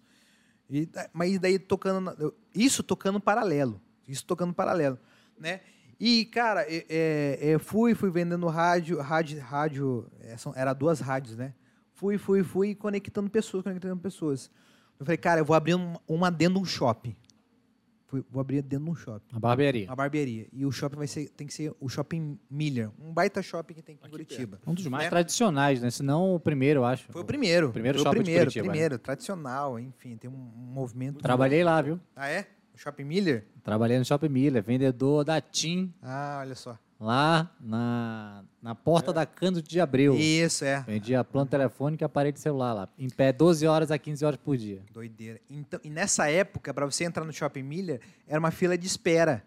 E, 0.70 0.88
mas 1.12 1.38
daí 1.40 1.58
tocando, 1.60 2.34
isso 2.54 2.84
tocando 2.84 3.20
paralelo, 3.20 3.82
isso 4.08 4.26
tocando 4.26 4.54
paralelo, 4.54 4.98
né? 5.38 5.62
E, 6.00 6.26
cara, 6.26 6.66
é, 6.68 6.86
é, 7.42 7.60
fui, 7.60 7.94
fui 7.94 8.10
vendendo 8.10 8.48
rádio, 8.48 9.02
rádio, 9.02 9.42
rádio, 9.42 10.08
é, 10.22 10.36
era 10.56 10.74
duas 10.74 11.02
rádios, 11.02 11.36
né? 11.36 11.54
Fui, 11.94 12.18
fui, 12.18 12.42
fui 12.44 12.74
conectando 12.74 13.30
pessoas, 13.30 13.64
conectando 13.64 13.98
pessoas. 14.00 14.50
Eu 14.98 15.06
falei, 15.06 15.18
cara, 15.18 15.42
eu 15.42 15.46
vou 15.46 15.56
abrir 15.56 15.76
um- 15.76 15.98
uma 16.08 16.32
dentro 16.32 16.54
de 16.56 16.60
um 16.62 16.66
shopping. 16.66 17.16
Fui- 18.10 18.24
vou 18.30 18.42
abrir 18.42 18.64
dentro 18.64 18.86
de 18.86 18.92
um 18.92 18.96
shopping. 18.96 19.36
A 19.36 19.40
barbearia. 19.40 19.86
Uma 19.86 19.96
barbearia. 19.96 20.48
E 20.52 20.66
o 20.66 20.72
shopping 20.72 20.98
vai 20.98 21.06
ser, 21.08 21.30
tem 21.30 21.46
que 21.46 21.54
ser 21.54 21.72
o 21.80 21.88
shopping 21.88 22.40
Miller. 22.50 22.90
Um 23.00 23.14
baita 23.14 23.40
shopping 23.42 23.76
que 23.76 23.84
tem 23.84 23.96
aqui 23.96 24.08
em 24.08 24.10
Curitiba. 24.10 24.60
Um 24.66 24.74
dos 24.74 24.88
mais 24.88 25.04
né? 25.04 25.10
tradicionais, 25.12 25.80
né? 25.80 25.92
Se 25.92 26.02
não 26.02 26.34
o 26.34 26.40
primeiro, 26.40 26.80
eu 26.80 26.86
acho. 26.86 27.06
Foi 27.12 27.22
o 27.22 27.26
primeiro. 27.26 27.70
O 27.70 27.72
primeiro 27.72 28.00
foi 28.00 28.04
shopping 28.06 28.20
o 28.20 28.24
de 28.24 28.26
primeiro, 28.26 28.46
Curitiba, 28.46 28.66
né? 28.66 28.72
primeiro, 28.72 28.98
tradicional, 29.00 29.80
enfim, 29.80 30.18
tem 30.18 30.28
um, 30.30 30.34
um 30.34 30.72
movimento. 30.74 31.20
Trabalhei 31.20 31.64
lá, 31.64 31.80
viu? 31.84 32.00
Ah, 32.16 32.28
é? 32.28 32.48
O 32.74 32.78
Shopping 32.80 33.04
Miller? 33.04 33.46
Trabalhei 33.64 34.00
no 34.00 34.06
Shopping 34.06 34.30
Miller, 34.30 34.64
vendedor 34.64 35.24
da 35.24 35.40
TIM, 35.40 35.94
Ah, 36.02 36.40
olha 36.42 36.56
só. 36.56 36.80
Lá 37.00 37.50
na, 37.62 38.44
na 38.62 38.76
porta 38.76 39.14
da 39.14 39.26
Cândido 39.26 39.62
de 39.68 39.80
Abreu. 39.80 40.16
Isso, 40.16 40.66
é. 40.66 40.82
Vendia 40.82 41.24
plano 41.24 41.48
telefônico 41.50 42.04
e 42.04 42.06
aparelho 42.06 42.34
de 42.34 42.40
celular 42.40 42.74
lá. 42.74 42.90
Em 42.98 43.10
pé 43.10 43.32
12 43.32 43.66
horas 43.66 43.90
a 43.92 43.98
15 43.98 44.26
horas 44.26 44.38
por 44.44 44.58
dia. 44.58 44.82
Doideira. 44.92 45.40
Então, 45.50 45.80
e 45.84 45.90
nessa 45.90 46.30
época, 46.30 46.74
para 46.74 46.86
você 46.86 47.06
entrar 47.06 47.24
no 47.24 47.32
Shopping 47.32 47.64
Miller, 47.64 48.02
era 48.28 48.40
uma 48.40 48.52
fila 48.52 48.78
de 48.78 48.86
espera. 48.86 49.44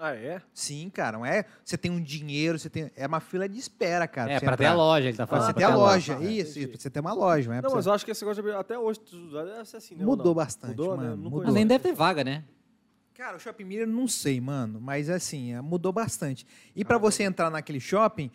Ah, 0.00 0.14
é? 0.14 0.40
Sim, 0.54 0.88
cara, 0.90 1.18
não 1.18 1.26
é? 1.26 1.44
Você 1.64 1.76
tem 1.76 1.90
um 1.90 2.00
dinheiro, 2.00 2.56
você 2.56 2.70
tem. 2.70 2.88
É 2.94 3.04
uma 3.04 3.18
fila 3.18 3.48
de 3.48 3.58
espera, 3.58 4.06
cara. 4.06 4.30
é, 4.30 4.38
você 4.38 4.44
pra 4.44 4.56
ter 4.56 4.66
a 4.66 4.72
loja, 4.74 5.08
ele 5.08 5.16
tá 5.16 5.26
Pra 5.26 5.38
falando. 5.38 5.46
você 5.48 5.52
pra 5.54 5.66
ter 5.66 5.72
a 5.72 5.76
loja. 5.76 6.12
Ah, 6.16 6.20
isso, 6.22 6.24
entendi. 6.24 6.38
isso, 6.60 6.68
pra 6.68 6.78
você 6.80 6.88
ter 6.90 7.00
uma 7.00 7.12
loja, 7.12 7.48
não 7.48 7.54
é? 7.54 7.56
Não, 7.56 7.62
pra 7.62 7.70
mas 7.74 7.84
você- 7.84 7.90
eu 7.90 7.92
acho 7.94 8.04
que 8.04 8.10
esse 8.12 8.22
negócio 8.24 8.40
de 8.40 8.48
abrir- 8.48 8.60
até 8.60 8.78
hoje 8.78 9.00
deve 9.32 9.64
ser 9.64 9.76
assim, 9.78 9.96
né? 9.96 10.02
ou 10.04 10.10
Mudou 10.10 10.26
não? 10.26 10.34
bastante, 10.34 10.70
Mudou, 10.70 10.96
né? 10.96 11.02
mano, 11.02 11.08
Não 11.10 11.16
mudou. 11.24 11.30
conheço. 11.40 11.50
Além 11.50 11.66
deve 11.66 11.82
ter 11.82 11.92
vaga, 11.94 12.22
né? 12.22 12.44
Cara, 13.18 13.36
o 13.36 13.40
Shopping 13.40 13.64
Miller 13.64 13.88
não 13.88 14.06
sei, 14.06 14.40
mano, 14.40 14.80
mas 14.80 15.10
assim, 15.10 15.52
é, 15.52 15.60
mudou 15.60 15.92
bastante. 15.92 16.46
E 16.76 16.84
para 16.84 16.98
você 16.98 17.24
entrar 17.24 17.50
naquele 17.50 17.80
shopping, 17.80 18.30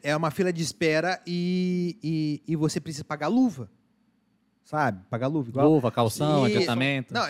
é 0.00 0.14
uma 0.14 0.30
fila 0.30 0.52
de 0.52 0.62
espera 0.62 1.20
e, 1.26 1.98
e, 2.00 2.42
e 2.46 2.54
você 2.54 2.78
precisa 2.78 3.02
pagar 3.02 3.26
luva. 3.26 3.68
Sabe? 4.62 5.04
Pagar 5.10 5.26
luva. 5.26 5.48
Igual. 5.48 5.68
Luva, 5.68 5.90
calção, 5.90 6.46
Isso. 6.46 6.56
adiantamento. 6.56 7.12
Não, 7.12 7.22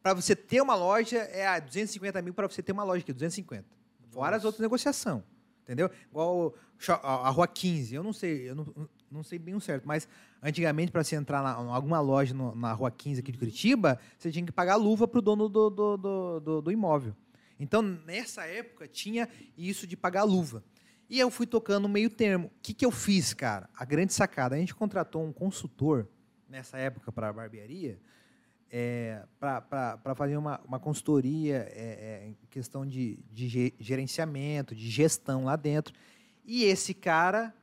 para 0.00 0.14
você 0.14 0.36
ter 0.36 0.60
uma 0.60 0.76
loja, 0.76 1.18
é 1.18 1.44
a 1.44 1.58
250 1.58 2.22
mil 2.22 2.32
para 2.32 2.46
você 2.46 2.62
ter 2.62 2.70
uma 2.70 2.84
loja 2.84 3.02
aqui, 3.02 3.12
250. 3.12 3.64
Fora 4.12 4.36
as 4.36 4.44
outras 4.44 4.60
negociações. 4.60 5.24
Entendeu? 5.64 5.90
Igual 6.08 6.54
a 7.02 7.30
Rua 7.30 7.48
15. 7.48 7.96
Eu 7.96 8.04
não 8.04 8.12
sei, 8.12 8.48
eu 8.48 8.54
não, 8.54 8.88
não 9.10 9.24
sei 9.24 9.40
bem 9.40 9.56
o 9.56 9.60
certo, 9.60 9.88
mas 9.88 10.06
antigamente, 10.44 10.92
para 10.92 11.02
você 11.02 11.16
entrar 11.16 11.40
em 11.42 11.68
alguma 11.70 11.98
loja 12.00 12.34
no- 12.34 12.54
na 12.54 12.72
Rua 12.72 12.90
15 12.90 13.20
aqui 13.20 13.32
de 13.32 13.38
Curitiba, 13.38 13.98
você 14.18 14.30
tinha 14.30 14.44
que 14.44 14.52
pagar 14.52 14.76
luva 14.76 15.08
para 15.08 15.18
o 15.18 15.22
dono 15.22 15.48
do, 15.48 15.70
do, 15.70 15.96
do, 16.40 16.62
do- 16.62 16.70
imóvel. 16.70 17.16
Então, 17.58 17.80
nessa 17.82 18.44
época, 18.44 18.86
tinha 18.86 19.28
isso 19.56 19.86
de 19.86 19.96
pagar 19.96 20.24
luva. 20.24 20.62
E 21.08 21.18
eu 21.18 21.30
fui 21.30 21.46
tocando 21.46 21.88
meio 21.88 22.10
termo. 22.10 22.46
O 22.48 22.60
que, 22.62 22.74
que 22.74 22.84
eu 22.84 22.90
fiz, 22.90 23.32
cara? 23.32 23.68
A 23.76 23.84
grande 23.84 24.12
sacada. 24.12 24.54
A 24.54 24.58
gente 24.58 24.74
contratou 24.74 25.24
um 25.24 25.32
consultor 25.32 26.08
nessa 26.48 26.78
época 26.78 27.10
para 27.10 27.28
a 27.28 27.32
barbearia 27.32 27.98
para 29.38 30.14
fazer 30.16 30.36
uma, 30.36 30.60
uma 30.66 30.80
consultoria 30.80 31.68
é, 31.72 32.22
é, 32.24 32.28
em 32.28 32.36
questão 32.50 32.84
de, 32.86 33.18
de 33.32 33.48
ge- 33.48 33.74
gerenciamento, 33.78 34.74
de 34.74 34.88
gestão 34.90 35.44
lá 35.44 35.56
dentro. 35.56 35.94
E 36.44 36.64
esse 36.64 36.92
cara 36.92 37.54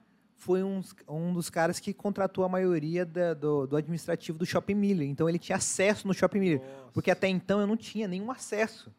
foi 0.42 0.64
um, 0.64 0.82
um 1.08 1.32
dos 1.34 1.52
caras 1.52 1.80
que 1.80 1.94
contratou 1.94 2.44
a 2.44 2.50
maioria 2.50 3.06
da- 3.06 3.36
do, 3.36 3.68
do 3.68 3.76
administrativo 3.78 4.40
do 4.40 4.46
Shopping 4.46 4.74
Miller. 4.74 5.08
Então 5.08 5.30
ele 5.30 5.38
tinha 5.38 5.56
acesso 5.56 6.08
no 6.08 6.16
Shopping 6.16 6.40
Miller. 6.40 6.60
Nossa. 6.62 6.92
Porque 6.94 7.12
até 7.12 7.28
então 7.28 7.60
eu 7.62 7.68
não 7.68 7.78
tinha 7.78 8.08
nenhum 8.08 8.32
acesso. 8.32 8.92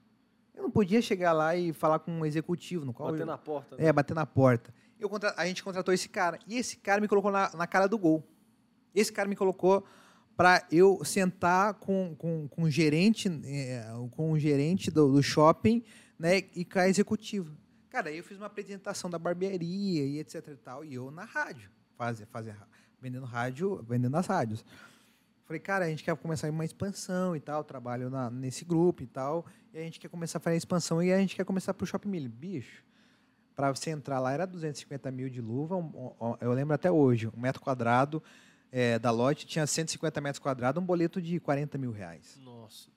Eu 0.55 0.63
não 0.63 0.71
podia 0.71 1.03
chegar 1.03 1.33
lá 1.33 1.57
e 1.57 1.73
falar 1.73 1.99
com 1.99 2.13
um 2.13 2.25
executivo, 2.25 2.85
no 2.85 2.93
qual 2.93 3.11
Bater 3.11 3.23
eu- 3.23 3.27
na 3.27 3.37
porta. 3.39 3.77
né? 3.77 3.87
é, 3.87 3.93
bater 3.93 4.15
na 4.15 4.25
porta. 4.25 4.73
Eu 5.01 5.11
A 5.37 5.45
gente 5.47 5.65
contratou 5.65 5.93
esse 5.93 6.09
cara. 6.09 6.39
E 6.47 6.57
esse 6.57 6.77
cara 6.77 7.01
me 7.01 7.09
colocou 7.09 7.33
na, 7.33 7.51
na 7.57 7.67
cara 7.67 7.89
do 7.89 7.99
gol. 7.99 8.23
Esse 8.95 9.13
cara 9.13 9.29
me 9.29 9.35
colocou 9.35 9.85
para 10.37 10.65
eu 10.71 11.05
sentar 11.05 11.75
com, 11.75 12.15
com, 12.17 12.47
com 12.47 12.63
o 12.63 12.71
gerente, 12.71 13.29
é, 13.45 13.85
com 14.13 14.31
o 14.31 14.39
gerente 14.39 14.93
do, 14.93 15.11
do 15.11 15.23
shopping 15.23 15.83
né, 16.17 16.39
e 16.55 16.65
com 16.65 16.79
a 16.79 16.89
executiva. 16.89 17.51
Cara, 17.93 18.09
aí 18.09 18.17
eu 18.17 18.25
fiz 18.25 18.39
uma 18.39 18.47
apresentação 18.47 19.11
da 19.11 19.19
barbearia 19.19 20.03
e 20.07 20.19
etc 20.19 20.49
e 20.49 20.57
tal. 20.57 20.83
E 20.83 20.95
eu 20.95 21.11
na 21.11 21.25
rádio, 21.25 21.69
fazia, 21.95 22.27
fazia, 22.27 22.57
vendendo 22.99 23.27
rádio, 23.27 23.85
vendendo 23.87 24.17
as 24.17 24.27
rádios. 24.27 24.65
Falei, 25.45 25.61
cara, 25.61 25.85
a 25.85 25.89
gente 25.89 26.03
quer 26.03 26.17
começar 26.17 26.49
uma 26.49 26.65
expansão 26.65 27.37
e 27.37 27.41
tal, 27.41 27.63
trabalho 27.63 28.09
na- 28.09 28.31
nesse 28.31 28.65
grupo 28.65 29.03
e 29.03 29.07
tal, 29.07 29.45
e 29.75 29.79
a 29.79 29.83
gente 29.83 30.01
quer 30.01 30.09
começar 30.09 30.39
a 30.39 30.41
fazer 30.41 30.55
a 30.55 30.57
expansão 30.57 31.03
e 31.03 31.13
a 31.13 31.19
gente 31.19 31.37
quer 31.37 31.45
começar 31.45 31.75
pro 31.75 31.87
Shopping 31.87 32.09
Mill. 32.09 32.31
Bicho, 32.31 32.83
para 33.55 33.69
você 33.75 33.91
entrar 33.91 34.19
lá 34.21 34.33
era 34.33 34.47
250 34.47 35.11
mil 35.11 35.29
de 35.29 35.43
luva, 35.43 35.77
um- 35.77 36.15
um- 36.19 36.37
eu 36.41 36.51
lembro 36.55 36.75
até 36.75 36.91
hoje, 36.91 37.29
um 37.29 37.39
metro 37.41 37.61
quadrado 37.61 38.23
é, 38.75 38.99
da 38.99 39.11
lote 39.11 39.45
tinha 39.45 39.67
150 39.67 40.19
metros 40.19 40.39
quadrados, 40.39 40.83
um 40.83 40.87
boleto 40.87 41.21
de 41.21 41.39
40 41.39 41.77
mil 41.77 41.93
reais. 41.93 42.39
Nossa. 42.43 42.89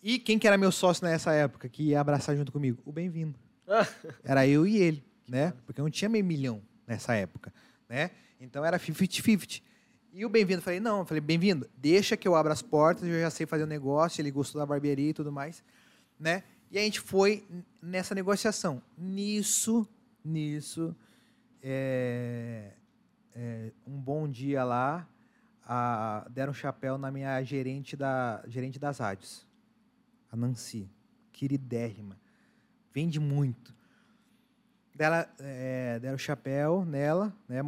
E 0.00 0.20
quem 0.20 0.38
que 0.38 0.46
era 0.46 0.56
meu 0.56 0.70
sócio 0.70 1.04
nessa 1.04 1.32
época, 1.32 1.68
que 1.68 1.82
ia 1.82 2.00
abraçar 2.00 2.36
junto 2.36 2.52
comigo? 2.52 2.80
O 2.86 2.92
Bem-vindo. 2.92 3.36
Era 4.24 4.46
eu 4.46 4.66
e 4.66 4.76
ele, 4.76 5.04
né? 5.28 5.52
Porque 5.66 5.80
eu 5.80 5.84
não 5.84 5.90
tinha 5.90 6.08
meio 6.08 6.24
milhão 6.24 6.62
nessa 6.86 7.14
época. 7.14 7.52
né? 7.88 8.10
Então 8.40 8.64
era 8.64 8.78
50-50. 8.78 9.62
E 10.12 10.24
o 10.24 10.28
bem-vindo, 10.28 10.62
falei, 10.62 10.80
não, 10.80 11.04
falei, 11.04 11.20
bem-vindo, 11.20 11.68
deixa 11.76 12.16
que 12.16 12.26
eu 12.26 12.34
abra 12.34 12.52
as 12.52 12.62
portas, 12.62 13.06
eu 13.06 13.20
já 13.20 13.30
sei 13.30 13.46
fazer 13.46 13.64
o 13.64 13.66
negócio, 13.66 14.20
ele 14.20 14.30
gostou 14.30 14.58
da 14.58 14.66
barbearia 14.66 15.10
e 15.10 15.14
tudo 15.14 15.30
mais, 15.30 15.62
né? 16.18 16.42
E 16.70 16.78
a 16.78 16.80
gente 16.80 17.00
foi 17.00 17.46
nessa 17.80 18.14
negociação. 18.14 18.82
Nisso, 18.96 19.86
nisso, 20.24 20.96
é, 21.62 22.72
é, 23.34 23.72
um 23.86 23.98
bom 23.98 24.28
dia 24.28 24.64
lá, 24.64 25.06
a, 25.62 26.26
deram 26.30 26.50
um 26.50 26.54
chapéu 26.54 26.96
na 26.98 27.10
minha 27.10 27.42
gerente, 27.42 27.96
da, 27.96 28.42
gerente 28.48 28.78
das 28.78 28.98
rádios, 28.98 29.46
a 30.32 30.36
Nancy, 30.36 30.90
queridérrima, 31.32 32.18
vende 32.98 33.20
muito. 33.20 33.72
Dela, 34.92 35.32
é, 35.38 36.00
deram 36.00 36.16
o 36.16 36.18
chapéu 36.18 36.84
nela, 36.84 37.32
né, 37.48 37.58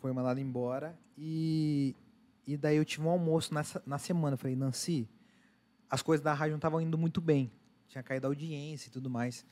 foi 0.00 0.12
mandada 0.12 0.40
embora, 0.40 0.98
e, 1.16 1.94
e 2.44 2.56
daí 2.56 2.76
eu 2.76 2.84
tive 2.84 3.06
um 3.06 3.10
almoço 3.10 3.54
nessa, 3.54 3.80
na 3.86 3.98
semana. 3.98 4.34
Eu 4.34 4.38
falei, 4.38 4.56
Nancy, 4.56 5.08
as 5.88 6.02
coisas 6.02 6.24
da 6.24 6.34
rádio 6.34 6.52
não 6.52 6.58
estavam 6.58 6.80
indo 6.80 6.98
muito 6.98 7.20
bem, 7.20 7.52
tinha 7.86 8.02
caído 8.02 8.26
a 8.26 8.30
audiência 8.30 8.88
e 8.88 8.90
tudo 8.90 9.08
mais. 9.08 9.46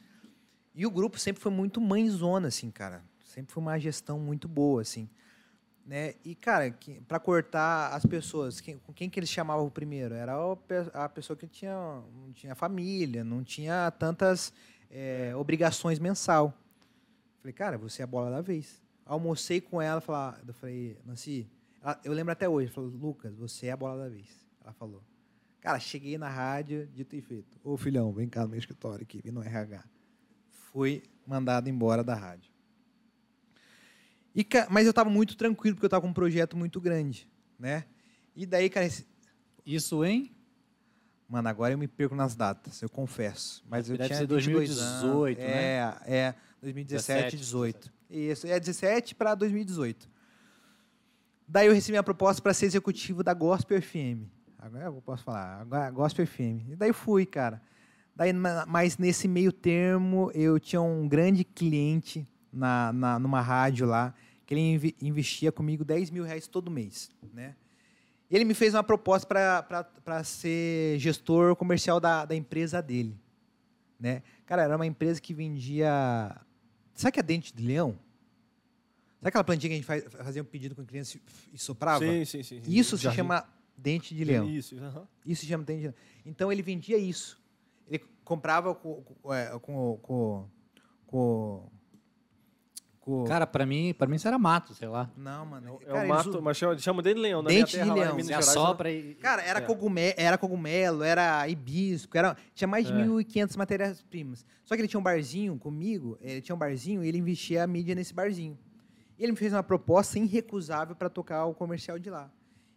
E 0.74 0.84
o 0.84 0.91
grupo 0.91 1.16
sempre 1.20 1.41
foi 1.41 1.53
muito 1.53 1.80
mãezona, 1.80 2.49
assim, 2.49 2.70
cara. 2.70 3.05
Sempre 3.24 3.53
foi 3.53 3.62
uma 3.62 3.78
gestão 3.78 4.18
muito 4.18 4.49
boa, 4.49 4.82
assim. 4.82 5.09
Né? 5.86 6.14
E, 6.24 6.34
cara, 6.34 6.76
para 7.07 7.20
cortar 7.20 7.95
as 7.95 8.05
pessoas, 8.05 8.61
quem, 8.61 8.78
com 8.78 8.93
quem 8.93 9.09
que 9.09 9.18
eles 9.20 9.30
chamavam 9.30 9.70
primeiro? 9.70 10.14
Era 10.14 10.34
a 10.95 11.09
pessoa 11.09 11.36
que 11.36 11.47
tinha, 11.47 12.03
não 12.14 12.32
tinha 12.32 12.55
família, 12.57 13.22
não 13.22 13.45
tinha 13.45 13.91
tantas 13.93 14.53
é, 14.91 15.34
obrigações 15.36 15.99
mensal. 15.99 16.53
Falei, 17.41 17.53
cara, 17.53 17.78
você 17.78 18.03
é 18.03 18.05
a 18.05 18.07
bola 18.07 18.30
da 18.30 18.41
vez. 18.41 18.82
Almocei 19.05 19.61
com 19.61 19.80
ela, 19.80 20.01
falar, 20.01 20.41
eu 20.47 20.53
falei, 20.53 20.99
Nancy, 21.05 21.49
ela, 21.82 21.99
eu 22.05 22.12
lembro 22.12 22.32
até 22.32 22.49
hoje, 22.49 22.70
falou, 22.70 22.91
Lucas, 22.91 23.34
você 23.34 23.66
é 23.66 23.72
a 23.72 23.76
bola 23.76 24.05
da 24.05 24.09
vez. 24.09 24.28
Ela 24.62 24.72
falou. 24.72 25.03
Cara, 25.61 25.78
cheguei 25.78 26.16
na 26.18 26.28
rádio, 26.28 26.86
dito 26.95 27.16
e 27.16 27.20
feito. 27.20 27.59
Ô 27.64 27.76
filhão, 27.76 28.12
vem 28.12 28.28
cá 28.28 28.43
no 28.43 28.51
meu 28.51 28.59
escritório 28.59 29.03
aqui, 29.03 29.20
vem 29.22 29.32
no 29.32 29.43
RH. 29.43 29.82
Fui 30.51 31.03
mandado 31.26 31.68
embora 31.68 32.05
da 32.05 32.14
rádio. 32.14 32.53
E, 34.34 34.47
mas 34.70 34.84
eu 34.84 34.91
estava 34.91 35.11
muito 35.11 35.36
tranquilo, 35.36 35.74
porque 35.74 35.86
eu 35.86 35.89
estava 35.89 36.03
com 36.03 36.09
um 36.09 36.12
projeto 36.12 36.57
muito 36.57 36.80
grande, 36.80 37.28
né? 37.59 37.84
E 38.36 38.47
daí, 38.47 38.68
cara... 38.70 38.86
Esse... 38.86 39.07
Isso 39.66 40.03
em? 40.03 40.34
Mano, 41.29 41.49
agora 41.49 41.74
eu 41.74 41.79
me 41.79 41.87
perco 41.87 42.14
nas 42.14 42.35
datas, 42.35 42.81
eu 42.81 42.89
confesso. 42.89 43.62
Mas 43.68 43.91
eu 43.91 43.99
Deve 43.99 44.09
tinha 44.09 44.18
ser 44.20 44.26
2018, 44.26 45.39
anos. 45.39 45.51
né? 45.51 45.62
É, 45.62 45.95
é, 46.07 46.35
2017, 46.62 47.37
2018. 47.37 47.93
Isso, 48.11 48.47
é 48.47 48.59
17 48.59 49.14
para 49.14 49.35
2018. 49.35 50.09
Daí 51.47 51.66
eu 51.66 51.74
recebi 51.74 51.99
a 51.99 52.03
proposta 52.03 52.41
para 52.41 52.55
ser 52.55 52.66
executivo 52.66 53.22
da 53.22 53.35
Gospel 53.35 53.81
FM. 53.81 54.26
Agora 54.59 54.87
eu 54.87 55.03
posso 55.03 55.22
falar, 55.22 55.61
agora 55.61 55.91
Gospel 55.91 56.26
FM. 56.26 56.70
E 56.70 56.76
daí 56.76 56.93
fui, 56.93 57.26
cara. 57.26 57.61
Daí, 58.16 58.33
mas 58.66 58.99
nesse 58.99 59.29
meio 59.29 59.53
termo, 59.53 60.31
eu 60.35 60.59
tinha 60.59 60.81
um 60.81 61.07
grande 61.07 61.45
cliente 61.45 62.26
na, 62.53 62.93
na, 62.93 63.18
numa 63.18 63.41
rádio 63.41 63.87
lá, 63.87 64.14
que 64.45 64.55
ele 64.55 64.97
investia 65.01 65.53
comigo 65.53 65.85
10 65.85 66.11
mil 66.11 66.24
reais 66.24 66.49
todo 66.49 66.70
mês, 66.70 67.11
né? 67.33 67.55
E 68.31 68.37
ele 68.37 68.45
me 68.45 68.55
fez 68.55 68.74
uma 68.74 68.85
proposta 68.85 69.26
para 69.26 70.24
ser 70.24 70.99
gestor 70.99 71.57
comercial 71.57 71.99
da, 71.99 72.24
da 72.24 72.35
empresa 72.35 72.83
dele, 72.83 73.18
né? 73.99 74.22
Cara, 74.45 74.62
era 74.62 74.76
uma 74.76 74.87
empresa 74.87 75.20
que 75.20 75.33
vendia... 75.33 76.37
Sabe 76.95 77.12
que 77.12 77.20
é 77.20 77.22
dente 77.22 77.55
de 77.55 77.66
leão? 77.66 77.99
Sabe 79.18 79.29
aquela 79.29 79.45
plantinha 79.45 79.70
que 79.70 79.74
a 79.74 79.76
gente 79.76 79.87
faz, 79.87 80.05
fazia 80.24 80.43
um 80.43 80.45
pedido 80.45 80.74
com 80.74 80.85
cliente 80.85 81.20
e 81.53 81.59
soprava? 81.59 82.05
Sim, 82.05 82.24
sim, 82.24 82.43
sim. 82.43 82.62
Isso 82.66 82.97
se 82.99 83.11
chama 83.12 83.45
dente 83.76 84.14
de 84.14 84.24
leão. 84.24 84.49
Isso, 84.49 84.76
uhum. 84.76 85.07
isso 85.24 85.43
se 85.43 85.49
chama 85.49 85.64
dente 85.64 85.79
de 85.79 85.87
leão. 85.87 85.95
Então 86.26 86.53
ele 86.53 86.62
vendia 86.62 86.99
isso. 86.99 87.41
Ele 87.89 88.05
comprava 88.24 88.74
com, 88.74 89.03
com, 89.03 89.35
é, 89.35 89.59
com, 89.59 89.99
com, 90.03 90.49
com 91.07 91.70
Ficou... 93.09 93.24
Cara, 93.24 93.46
pra 93.46 93.64
mim, 93.64 93.94
pra 93.94 94.06
mim 94.06 94.16
isso 94.16 94.28
era 94.28 94.38
mato, 94.38 94.74
sei 94.74 94.86
lá. 94.86 95.11
Não, 95.16 95.46
mano. 95.46 95.78
É, 95.80 95.86
cara, 95.86 96.04
o 96.04 96.09
mato, 96.09 96.42
mas 96.42 96.59
chama, 96.59 96.78
chama 96.78 97.02
de 97.02 97.14
leão. 97.14 97.40
Na 97.40 97.48
Dente 97.48 97.72
terra, 97.72 97.86
de 97.86 98.00
leão. 98.00 98.16
Lá, 98.16 98.22
Você 98.22 98.34
assopra 98.34 98.90
e... 98.90 99.14
Cara, 99.14 99.40
era, 99.40 99.61
é. 99.61 99.62
cogumelo, 99.62 100.14
era 100.18 100.36
cogumelo, 100.36 101.02
era 101.02 101.48
hibisco, 101.48 102.18
era, 102.18 102.36
tinha 102.54 102.68
mais 102.68 102.86
de 102.86 102.92
é. 102.92 103.06
1.500 103.06 103.56
matérias-primas. 103.56 104.44
Só 104.62 104.74
que 104.74 104.82
ele 104.82 104.88
tinha 104.88 105.00
um 105.00 105.02
barzinho 105.02 105.59
comigo, 105.59 106.18
ele 106.20 106.42
tinha 106.42 106.54
um 106.54 106.59
barzinho 106.59 107.02
e 107.02 107.09
ele 107.09 107.16
investia 107.16 107.64
a 107.64 107.66
mídia 107.66 107.94
nesse 107.94 108.12
barzinho. 108.12 108.59
E 109.18 109.22
ele 109.22 109.32
me 109.32 109.38
fez 109.38 109.54
uma 109.54 109.62
proposta 109.62 110.18
irrecusável 110.18 110.94
para 110.94 111.09
tocar 111.09 111.46
o 111.46 111.54
comercial 111.54 111.98
de 111.98 112.11
lá. 112.11 112.30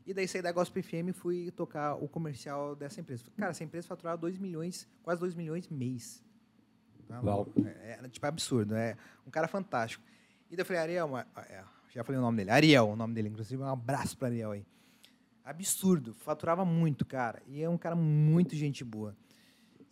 E 0.08 0.14
daí 0.14 0.30
saí 0.30 0.42
da 0.42 0.54
Gospel 0.54 0.82
FM 0.82 1.10
e 1.10 1.14
fui 1.14 1.52
tocar 1.52 1.96
o 1.96 2.08
comercial 2.08 2.74
dessa 2.74 3.02
empresa. 3.02 3.26
Cara, 3.36 3.52
essa 3.52 3.66
empresa 3.66 3.86
faturava 3.86 4.18
2 4.18 4.38
milhões, 4.38 4.88
quase 5.04 5.20
2 5.20 5.36
milhões 5.36 5.68
mês. 5.68 6.24
Tá 7.08 7.22
Uau. 7.22 7.48
É, 7.66 8.00
é, 8.02 8.08
tipo, 8.08 8.26
absurdo. 8.26 8.76
É 8.76 8.96
um 9.28 9.30
cara 9.30 9.48
fantástico. 9.50 10.04
E 10.52 10.56
daí 10.58 10.64
eu 10.64 10.66
falei, 10.66 10.82
Ariel, 10.82 11.18
é, 11.18 11.64
já 11.90 12.04
falei 12.04 12.20
o 12.20 12.22
nome 12.22 12.38
dele, 12.38 12.52
Ariel, 12.52 12.90
o 12.90 12.96
nome 12.98 13.14
dele, 13.14 13.30
inclusive, 13.30 13.64
um 13.64 13.68
abraço 13.68 14.18
para 14.18 14.28
Ariel 14.28 14.52
aí. 14.52 14.66
Absurdo, 15.46 16.14
faturava 16.14 16.66
muito, 16.66 17.06
cara. 17.06 17.42
E 17.48 17.64
é 17.64 17.70
um 17.70 17.78
cara 17.78 17.96
muito 17.96 18.54
gente 18.54 18.84
boa. 18.84 19.16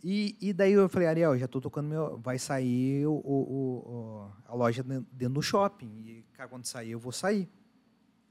E, 0.04 0.36
e 0.42 0.52
daí 0.52 0.74
eu 0.74 0.90
falei, 0.90 1.08
Ariel, 1.08 1.38
já 1.38 1.46
estou 1.46 1.62
tocando 1.62 1.88
meu. 1.88 2.18
Vai 2.20 2.38
sair 2.38 3.08
o, 3.08 3.14
o, 3.14 3.42
o, 3.48 4.32
a 4.46 4.54
loja 4.54 4.84
dentro 4.84 5.36
do 5.36 5.42
shopping. 5.42 6.04
E, 6.04 6.26
cara, 6.34 6.50
quando 6.50 6.66
sair, 6.66 6.92
eu 6.92 7.00
vou 7.00 7.14
sair. 7.14 7.50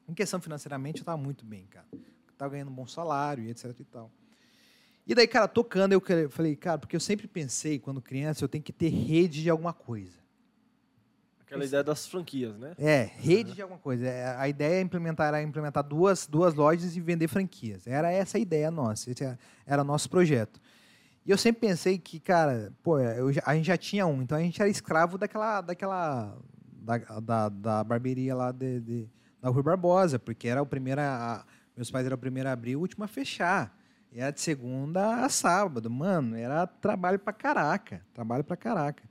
Em 0.07 0.12
questão 0.12 0.39
financeiramente, 0.39 0.99
eu 0.99 1.03
estava 1.03 1.16
muito 1.16 1.47
bem, 1.47 1.66
cara. 1.66 1.87
Estava 2.31 2.53
ganhando 2.53 2.70
um 2.70 2.74
bom 2.74 2.87
salário 2.87 3.45
e 3.45 3.51
etc 3.51 3.74
e 3.81 3.85
tal. 3.85 4.12
E 5.07 5.14
daí, 5.14 5.26
cara, 5.26 5.49
tocando, 5.49 5.93
eu 5.93 6.31
falei, 6.31 6.55
cara, 6.55 6.79
porque 6.79 6.95
eu 6.95 7.01
sempre 7.01 7.26
pensei, 7.26 7.79
quando 7.79 8.03
criança, 8.03 8.45
eu 8.45 8.49
tenho 8.49 8.62
que 8.62 8.72
ter 8.72 8.91
rede 8.91 9.43
de 9.43 9.49
alguma 9.49 9.72
coisa. 9.72 10.28
Aquela 11.49 11.64
ideia 11.64 11.82
das 11.82 12.07
franquias, 12.07 12.59
né? 12.59 12.74
É, 12.76 13.11
rede 13.16 13.49
uhum. 13.51 13.55
de 13.55 13.62
alguma 13.62 13.80
coisa. 13.80 14.07
É, 14.07 14.36
a 14.36 14.46
ideia 14.46 14.74
é 14.74 14.80
implementar, 14.82 15.28
era 15.28 15.42
implementar 15.42 15.82
duas, 15.82 16.26
duas 16.26 16.53
lojas 16.53 16.94
e 16.94 17.01
vender 17.01 17.26
franquias. 17.26 17.86
Era 17.86 18.12
essa 18.12 18.36
a 18.36 18.40
ideia 18.40 18.70
nossa. 18.70 19.11
Esse 19.11 19.24
era 19.66 19.80
o 19.80 19.84
nosso 19.84 20.11
projeto. 20.11 20.61
E 21.24 21.30
eu 21.30 21.38
sempre 21.38 21.62
pensei 21.62 21.99
que, 21.99 22.20
cara, 22.20 22.70
pô, 22.82 23.01
eu, 23.01 23.30
a 23.46 23.55
gente 23.55 23.66
já 23.66 23.78
tinha 23.78 24.07
um, 24.07 24.20
então 24.20 24.36
a 24.36 24.40
gente 24.42 24.61
era 24.61 24.70
escravo 24.70 25.16
daquela, 25.16 25.62
daquela 25.62 26.36
da, 26.72 26.99
da, 27.20 27.49
da 27.49 27.84
barbearia 27.84 28.34
lá 28.34 28.53
de, 28.53 28.80
de, 28.80 29.09
da 29.40 29.49
Rui 29.49 29.62
Barbosa, 29.62 30.18
porque 30.18 30.49
era 30.49 30.61
o 30.61 30.66
primeiro, 30.66 31.01
a, 31.01 31.46
meus 31.74 31.90
pais 31.90 32.05
eram 32.05 32.16
o 32.16 32.18
primeiro 32.18 32.49
a 32.49 32.53
abrir 32.53 32.72
e 32.72 32.76
o 32.76 32.80
último 32.80 33.05
a 33.05 33.09
fechar. 33.09 33.74
E 34.12 34.20
era 34.20 34.30
de 34.30 34.40
segunda 34.40 35.24
a 35.24 35.28
sábado, 35.30 35.90
mano, 35.90 36.36
era 36.36 36.66
trabalho 36.66 37.18
pra 37.18 37.32
caraca, 37.32 38.03
trabalho 38.12 38.44
pra 38.44 38.57
caraca. 38.57 39.07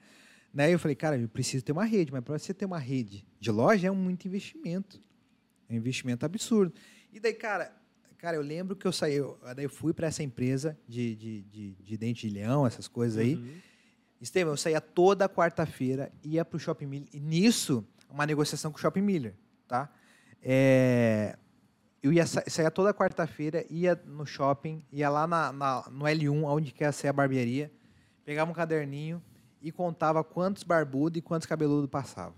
Né? 0.57 0.73
Eu 0.73 0.79
falei, 0.79 0.95
cara, 0.95 1.15
eu 1.15 1.29
preciso 1.29 1.63
ter 1.63 1.71
uma 1.71 1.85
rede, 1.85 2.11
mas 2.11 2.23
para 2.23 2.39
você 2.39 2.51
ter 2.51 2.65
uma 2.65 2.79
rede 2.79 3.23
de 3.39 3.51
loja 3.51 3.89
é 3.89 3.91
muito 3.91 4.27
investimento. 4.27 4.99
É 5.69 5.73
um 5.73 5.75
investimento 5.75 6.25
absurdo. 6.25 6.73
E 7.13 7.19
daí, 7.19 7.35
cara, 7.35 7.71
cara, 8.17 8.37
eu 8.37 8.41
lembro 8.41 8.75
que 8.75 8.87
eu 8.87 8.91
saí, 8.91 9.13
eu, 9.17 9.37
daí 9.55 9.65
eu 9.65 9.69
fui 9.69 9.93
para 9.93 10.07
essa 10.07 10.23
empresa 10.23 10.75
de, 10.87 11.15
de, 11.15 11.41
de, 11.43 11.71
de, 11.75 11.97
dente 11.97 12.27
de 12.27 12.33
leão, 12.33 12.65
essas 12.65 12.87
coisas 12.87 13.19
aí. 13.19 13.35
Uhum. 13.35 13.53
Estevam, 14.19 14.53
eu 14.53 14.57
saía 14.57 14.81
toda 14.81 15.29
quarta-feira, 15.29 16.11
ia 16.23 16.43
para 16.43 16.57
o 16.57 16.59
Shopping 16.59 16.87
Miller. 16.87 17.09
E 17.13 17.19
nisso, 17.19 17.85
uma 18.09 18.25
negociação 18.25 18.71
com 18.71 18.79
o 18.79 18.81
Shopping 18.81 19.01
Miller, 19.01 19.35
tá? 19.67 19.93
É, 20.41 21.37
eu 22.01 22.11
ia 22.11 22.25
sa 22.25 22.43
saía 22.47 22.71
toda 22.71 22.91
quarta-feira, 22.95 23.63
ia 23.69 23.93
no 24.07 24.25
shopping, 24.25 24.83
ia 24.91 25.07
lá 25.07 25.27
na, 25.27 25.53
na, 25.53 25.83
no 25.91 26.05
L1, 26.05 26.43
onde 26.45 26.71
quer 26.71 26.91
ser 26.93 27.09
a 27.09 27.13
barbearia, 27.13 27.71
pegava 28.25 28.49
um 28.49 28.55
caderninho, 28.55 29.21
e 29.61 29.71
contava 29.71 30.23
quantos 30.23 30.63
barbudos 30.63 31.17
e 31.17 31.21
quantos 31.21 31.45
cabeludos 31.45 31.89
passava. 31.89 32.35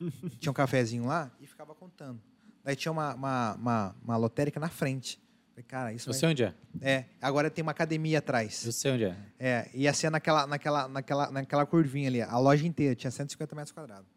tinha 0.38 0.50
um 0.50 0.54
cafezinho 0.54 1.06
lá 1.06 1.30
e 1.40 1.46
ficava 1.46 1.74
contando. 1.74 2.20
Daí 2.62 2.74
tinha 2.74 2.92
uma, 2.92 3.14
uma, 3.14 3.54
uma, 3.54 3.96
uma 4.02 4.16
lotérica 4.16 4.58
na 4.58 4.68
frente. 4.68 5.22
Falei, 5.50 5.64
cara, 5.64 5.92
isso 5.92 6.08
Eu 6.08 6.14
sei 6.14 6.28
onde 6.30 6.42
é. 6.42 6.54
É, 6.80 7.04
agora 7.20 7.50
tem 7.50 7.62
uma 7.62 7.70
academia 7.70 8.18
atrás. 8.18 8.64
Eu 8.64 8.72
sei 8.72 8.92
onde 8.92 9.04
é. 9.04 9.16
É, 9.38 9.70
ia 9.72 9.92
ser 9.92 10.10
naquela, 10.10 10.46
naquela, 10.46 10.88
naquela, 10.88 11.30
naquela 11.30 11.66
curvinha 11.66 12.08
ali. 12.08 12.22
A 12.22 12.38
loja 12.38 12.66
inteira 12.66 12.94
tinha 12.94 13.10
150 13.10 13.54
metros 13.54 13.72
quadrados. 13.72 14.08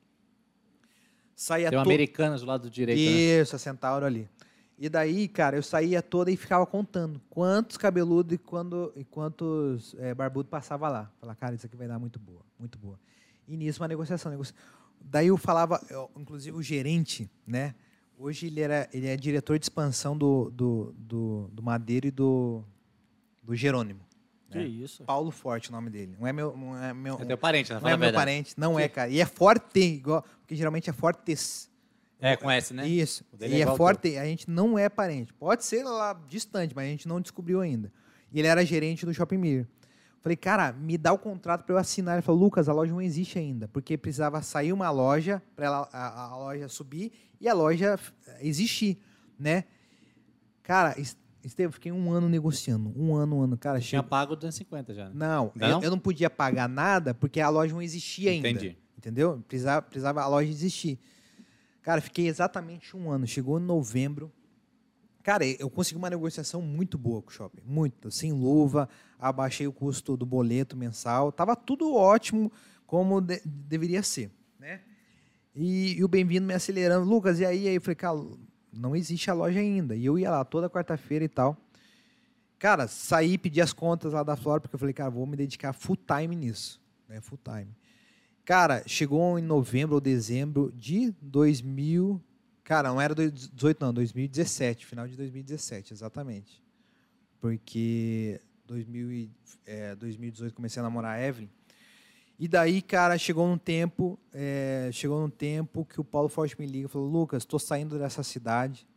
Saía 1.35 1.69
tem 1.69 1.77
uma 1.77 1.83
to... 1.83 1.89
Americanas 1.89 2.41
do 2.41 2.47
lado 2.47 2.69
direito. 2.69 2.97
Né? 2.97 3.41
Isso, 3.41 3.53
né? 3.53 3.55
a 3.55 3.59
Centauro 3.59 4.05
ali. 4.05 4.27
E 4.77 4.89
daí, 4.89 5.27
cara, 5.27 5.57
eu 5.57 5.63
saía 5.63 6.03
toda 6.03 6.29
e 6.29 6.37
ficava 6.37 6.65
contando 6.65 7.19
quantos 7.29 7.77
cabeludos 7.77 8.33
e, 8.33 8.37
quando, 8.37 8.93
e 8.95 9.03
quantos 9.03 9.95
é, 9.97 10.13
barbudos 10.13 10.49
passava 10.49 10.87
lá. 10.87 11.11
Falava, 11.19 11.37
cara, 11.39 11.55
isso 11.55 11.65
aqui 11.65 11.75
vai 11.75 11.87
dar 11.87 11.97
muito 11.97 12.19
boa, 12.19 12.41
muito 12.59 12.77
boa. 12.77 12.99
E 13.47 13.57
nisso 13.57 13.81
uma 13.81 13.87
negociação. 13.87 14.31
Negocia... 14.31 14.55
Daí 15.01 15.27
eu 15.27 15.37
falava, 15.37 15.81
eu, 15.89 16.11
inclusive 16.15 16.55
o 16.55 16.61
gerente, 16.61 17.29
né? 17.45 17.73
Hoje 18.19 18.47
ele, 18.47 18.61
era, 18.61 18.87
ele 18.93 19.07
é 19.07 19.15
diretor 19.15 19.57
de 19.57 19.65
expansão 19.65 20.17
do, 20.17 20.51
do, 20.51 20.93
do, 20.97 21.49
do 21.51 21.63
Madeiro 21.63 22.07
e 22.07 22.11
do, 22.11 22.63
do 23.41 23.55
Jerônimo. 23.55 24.01
Que 24.49 24.59
né? 24.59 24.65
isso? 24.65 25.03
Paulo 25.03 25.29
Forte, 25.31 25.69
o 25.69 25.71
nome 25.71 25.89
dele. 25.89 26.15
Não 26.19 26.27
é 26.27 26.33
meu. 26.33 26.55
Não 26.55 26.77
é, 26.77 26.93
meu, 26.93 27.19
é 27.19 27.25
teu 27.25 27.37
parente, 27.37 27.73
Não 27.73 27.89
é 27.89 27.97
meu 27.97 28.13
parente, 28.13 28.53
não 28.57 28.75
que... 28.75 28.81
é, 28.81 28.89
cara. 28.89 29.09
E 29.09 29.19
é 29.19 29.25
forte, 29.25 29.79
igual, 29.79 30.23
porque 30.39 30.55
geralmente 30.55 30.89
é 30.89 30.93
fortes. 30.93 31.66
É, 32.19 32.35
com 32.35 32.49
S, 32.49 32.73
né? 32.73 32.87
Isso. 32.87 33.23
Dele 33.33 33.55
E 33.57 33.61
é 33.61 33.61
é, 33.61 33.75
forte, 33.75 34.17
a 34.17 34.25
gente 34.25 34.49
não 34.49 34.77
é 34.77 34.89
parente. 34.89 35.33
Pode 35.33 35.63
ser 35.63 35.83
lá 35.83 36.13
distante, 36.27 36.75
mas 36.75 36.85
a 36.87 36.89
gente 36.89 37.07
não 37.07 37.21
descobriu 37.21 37.61
ainda. 37.61 37.91
E 38.31 38.39
ele 38.39 38.47
era 38.47 38.65
gerente 38.65 39.05
do 39.05 39.13
Shopping 39.13 39.37
Mir. 39.37 39.67
Falei, 40.19 40.35
cara, 40.35 40.73
me 40.73 40.97
dá 40.97 41.13
o 41.13 41.17
contrato 41.17 41.63
para 41.63 41.75
eu 41.75 41.77
assinar. 41.77 42.15
Ele 42.15 42.21
falou, 42.23 42.41
Lucas, 42.41 42.67
a 42.67 42.73
loja 42.73 42.91
não 42.91 43.01
existe 43.01 43.37
ainda, 43.37 43.67
porque 43.67 43.97
precisava 43.97 44.41
sair 44.41 44.73
uma 44.73 44.89
loja 44.89 45.41
para 45.55 45.69
a, 45.69 46.23
a 46.31 46.37
loja 46.37 46.67
subir 46.67 47.11
e 47.39 47.47
a 47.47 47.53
loja 47.53 47.99
eh, 48.27 48.37
existir, 48.41 48.97
né? 49.39 49.63
Cara, 50.63 50.99
Es- 50.99 51.15
Estevam, 51.43 51.71
fiquei 51.71 51.93
um 51.93 52.11
ano 52.11 52.27
negociando, 52.27 52.91
um 52.99 53.15
ano, 53.15 53.37
um 53.37 53.41
ano, 53.43 53.57
cara. 53.57 53.79
Tinha 53.79 53.99
chegou- 54.01 54.09
pago 54.09 54.35
250 54.35 54.93
já. 54.93 55.05
né? 55.05 55.11
Não, 55.13 55.51
Ainda 55.53 55.65
eu, 55.67 55.71
não? 55.71 55.83
eu 55.83 55.91
não 55.91 55.99
podia 55.99 56.29
pagar 56.29 56.67
nada 56.67 57.13
porque 57.13 57.39
a 57.39 57.47
loja 57.47 57.73
não 57.73 57.81
existia 57.81 58.31
ainda. 58.31 58.49
Entendi. 58.49 58.77
Entendeu? 58.97 59.41
Precisava, 59.47 59.81
precisava 59.81 60.21
a 60.21 60.27
loja 60.27 60.49
existir. 60.49 60.99
Cara, 61.87 62.01
fiquei 62.01 62.27
exatamente 62.27 62.97
um 62.97 63.09
ano. 63.09 63.25
Chegou 63.25 63.57
em 63.57 63.63
novembro. 63.63 64.29
Cara, 65.23 65.45
eu 65.45 65.69
consegui 65.69 65.97
uma 65.97 66.09
negociação 66.09 66.61
muito 66.61 66.97
boa 66.97 67.21
com 67.21 67.29
o 67.29 67.31
shopping. 67.31 67.61
Muito. 67.65 68.11
Sem 68.11 68.33
luva, 68.33 68.89
abaixei 69.17 69.67
o 69.67 69.71
custo 69.71 70.17
do 70.17 70.25
boleto 70.25 70.75
mensal. 70.75 71.31
Tava 71.31 71.55
tudo 71.55 71.95
ótimo 71.95 72.51
como 72.85 73.21
de- 73.21 73.41
deveria 73.45 74.03
ser, 74.03 74.29
né? 74.59 74.81
E, 75.55 75.93
e 75.97 76.03
o 76.03 76.09
bem-vindo 76.09 76.45
me 76.45 76.53
acelerando. 76.53 77.09
Lucas, 77.09 77.39
e 77.39 77.45
aí? 77.45 77.69
Aí 77.69 77.75
eu 77.75 77.81
falei, 77.81 77.95
cara, 77.95 78.19
não 78.69 78.93
existe 78.93 79.31
a 79.31 79.33
loja 79.33 79.61
ainda. 79.61 79.95
E 79.95 80.05
eu 80.05 80.19
ia 80.19 80.29
lá 80.29 80.43
toda 80.43 80.69
quarta-feira 80.69 81.23
e 81.23 81.29
tal. 81.29 81.55
Cara, 82.59 82.85
saí, 82.89 83.37
pedi 83.37 83.61
as 83.61 83.71
contas 83.71 84.11
lá 84.11 84.23
da 84.23 84.35
Flora, 84.35 84.59
porque 84.59 84.75
eu 84.75 84.79
falei, 84.79 84.93
cara, 84.93 85.09
vou 85.09 85.25
me 85.25 85.37
dedicar 85.37 85.71
full 85.71 85.95
time 85.95 86.35
nisso. 86.35 86.81
Né? 87.07 87.21
Full 87.21 87.39
time. 87.41 87.73
Cara, 88.47 88.81
chegou 88.87 89.37
em 89.37 89.41
novembro 89.41 89.95
ou 89.95 89.99
dezembro 89.99 90.71
de 90.73 91.13
2000. 91.21 92.23
Cara, 92.63 92.87
não 92.87 93.01
era 93.01 93.13
2018, 93.13 93.81
não, 93.81 93.93
2017, 93.93 94.85
final 94.85 95.05
de 95.05 95.17
2017, 95.17 95.91
exatamente. 95.91 96.63
Porque 97.41 98.39
2000 98.65 99.11
e, 99.11 99.29
é, 99.65 99.93
2018 99.95 100.53
comecei 100.55 100.79
a 100.79 100.83
namorar 100.83 101.17
a 101.17 101.21
Evelyn. 101.21 101.49
E 102.39 102.47
daí, 102.47 102.81
cara, 102.81 103.17
chegou 103.17 103.45
um 103.45 103.57
tempo, 103.57 104.17
é, 104.33 104.89
chegou 104.93 105.21
um 105.21 105.29
tempo 105.29 105.83
que 105.83 105.99
o 105.99 106.03
Paulo 106.05 106.29
Forte 106.29 106.57
me 106.57 106.65
liga 106.65 106.85
e 106.87 106.89
falou: 106.89 107.09
Lucas, 107.09 107.43
estou 107.43 107.59
saindo 107.59 107.99
dessa 107.99 108.23
cidade. 108.23 108.87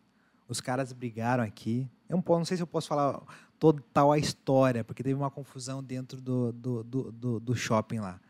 Os 0.48 0.60
caras 0.60 0.93
brigaram 0.93 1.43
aqui. 1.43 1.89
Eu 2.09 2.14
não, 2.14 2.22
posso- 2.22 2.39
não 2.39 2.44
sei 2.44 2.56
se 2.56 2.62
eu 2.62 2.68
posso 2.68 2.86
falar 2.86 3.20
total 3.59 4.12
a 4.12 4.18
história, 4.18 4.85
porque 4.85 5.02
teve 5.02 5.14
uma 5.16 5.28
confusão 5.28 5.82
dentro 5.82 6.20
do, 6.20 6.52
do, 6.52 6.85
do, 6.85 7.10
do- 7.10 7.40
do 7.40 7.56
shopping 7.56 7.98
lá. 7.98 8.20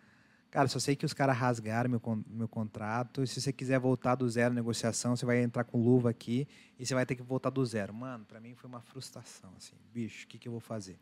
Cara, 0.51 0.66
só 0.66 0.81
sei 0.81 0.97
que 0.97 1.06
os 1.06 1.12
caras 1.12 1.36
rasgaram 1.36 1.89
meu, 1.89 2.02
meu 2.27 2.48
contrato. 2.48 3.22
E 3.22 3.27
se 3.27 3.40
você 3.40 3.52
quiser 3.52 3.78
voltar 3.78 4.16
do 4.16 4.28
zero 4.28 4.52
negociação, 4.52 5.14
você 5.14 5.24
vai 5.24 5.40
entrar 5.43 5.62
com 5.62 5.78
luva 5.81 6.10
aqui 6.10 6.48
e 6.78 6.85
você 6.85 6.93
vai 6.93 7.06
ter 7.06 7.14
que 7.14 7.22
voltar 7.22 7.51
do 7.51 7.64
zero. 7.64 7.94
Mano, 7.94 8.24
pra 8.24 8.40
mim 8.40 8.55
foi 8.56 8.68
uma 8.68 8.81
frustração, 8.81 9.51
assim. 9.56 9.74
Bicho, 9.94 10.24
o 10.24 10.28
que, 10.28 10.39
que 10.39 10.48
eu 10.48 10.52
vou 10.52 10.60
fazer? 10.60 10.98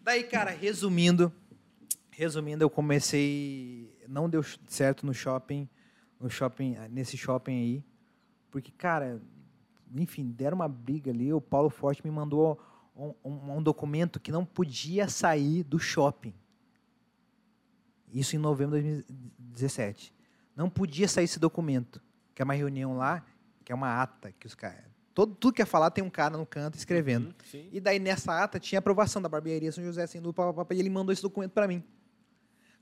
Daí, 0.00 0.24
cara, 0.24 0.50
resumindo, 0.50 1.30
resumindo, 2.10 2.64
eu 2.64 2.70
comecei. 2.70 3.94
Não 4.08 4.28
deu 4.28 4.42
certo 4.66 5.04
no 5.04 5.12
shopping, 5.12 5.68
no 6.18 6.30
shopping, 6.30 6.76
nesse 6.90 7.16
shopping 7.18 7.52
aí. 7.52 7.84
Porque, 8.50 8.70
cara, 8.72 9.20
enfim, 9.94 10.30
deram 10.30 10.54
uma 10.56 10.68
briga 10.68 11.10
ali. 11.10 11.30
O 11.30 11.42
Paulo 11.42 11.68
Forte 11.68 12.02
me 12.04 12.10
mandou 12.10 12.58
um, 12.96 13.12
um- 13.22 13.56
um 13.58 13.62
documento 13.62 14.18
que 14.18 14.32
não 14.32 14.46
podia 14.46 15.08
sair 15.08 15.62
do 15.62 15.78
shopping. 15.78 16.32
Isso 18.12 18.36
em 18.36 18.38
novembro 18.38 18.80
de 18.80 19.02
2017. 19.02 20.14
Não 20.54 20.68
podia 20.68 21.08
sair 21.08 21.24
esse 21.24 21.38
documento. 21.38 22.00
Que 22.34 22.42
é 22.42 22.44
uma 22.44 22.54
reunião 22.54 22.96
lá, 22.96 23.24
que 23.64 23.72
é 23.72 23.74
uma 23.74 24.02
ata 24.02 24.32
que 24.32 24.46
os 24.46 24.54
caras. 24.54 24.84
Todo, 25.14 25.34
tudo 25.34 25.54
que 25.54 25.60
é 25.60 25.66
falar 25.66 25.90
tem 25.90 26.02
um 26.02 26.08
cara 26.08 26.36
no 26.36 26.46
canto 26.46 26.78
escrevendo. 26.78 27.26
Uhum. 27.26 27.68
E 27.70 27.80
daí 27.80 27.98
nessa 27.98 28.42
ata 28.42 28.58
tinha 28.58 28.78
aprovação 28.78 29.20
da 29.20 29.28
barbearia 29.28 29.70
São 29.70 29.84
José 29.84 30.06
sem 30.06 30.22
papá, 30.32 30.74
e 30.74 30.78
ele 30.78 30.88
mandou 30.88 31.12
esse 31.12 31.20
documento 31.20 31.52
para 31.52 31.68
mim. 31.68 31.84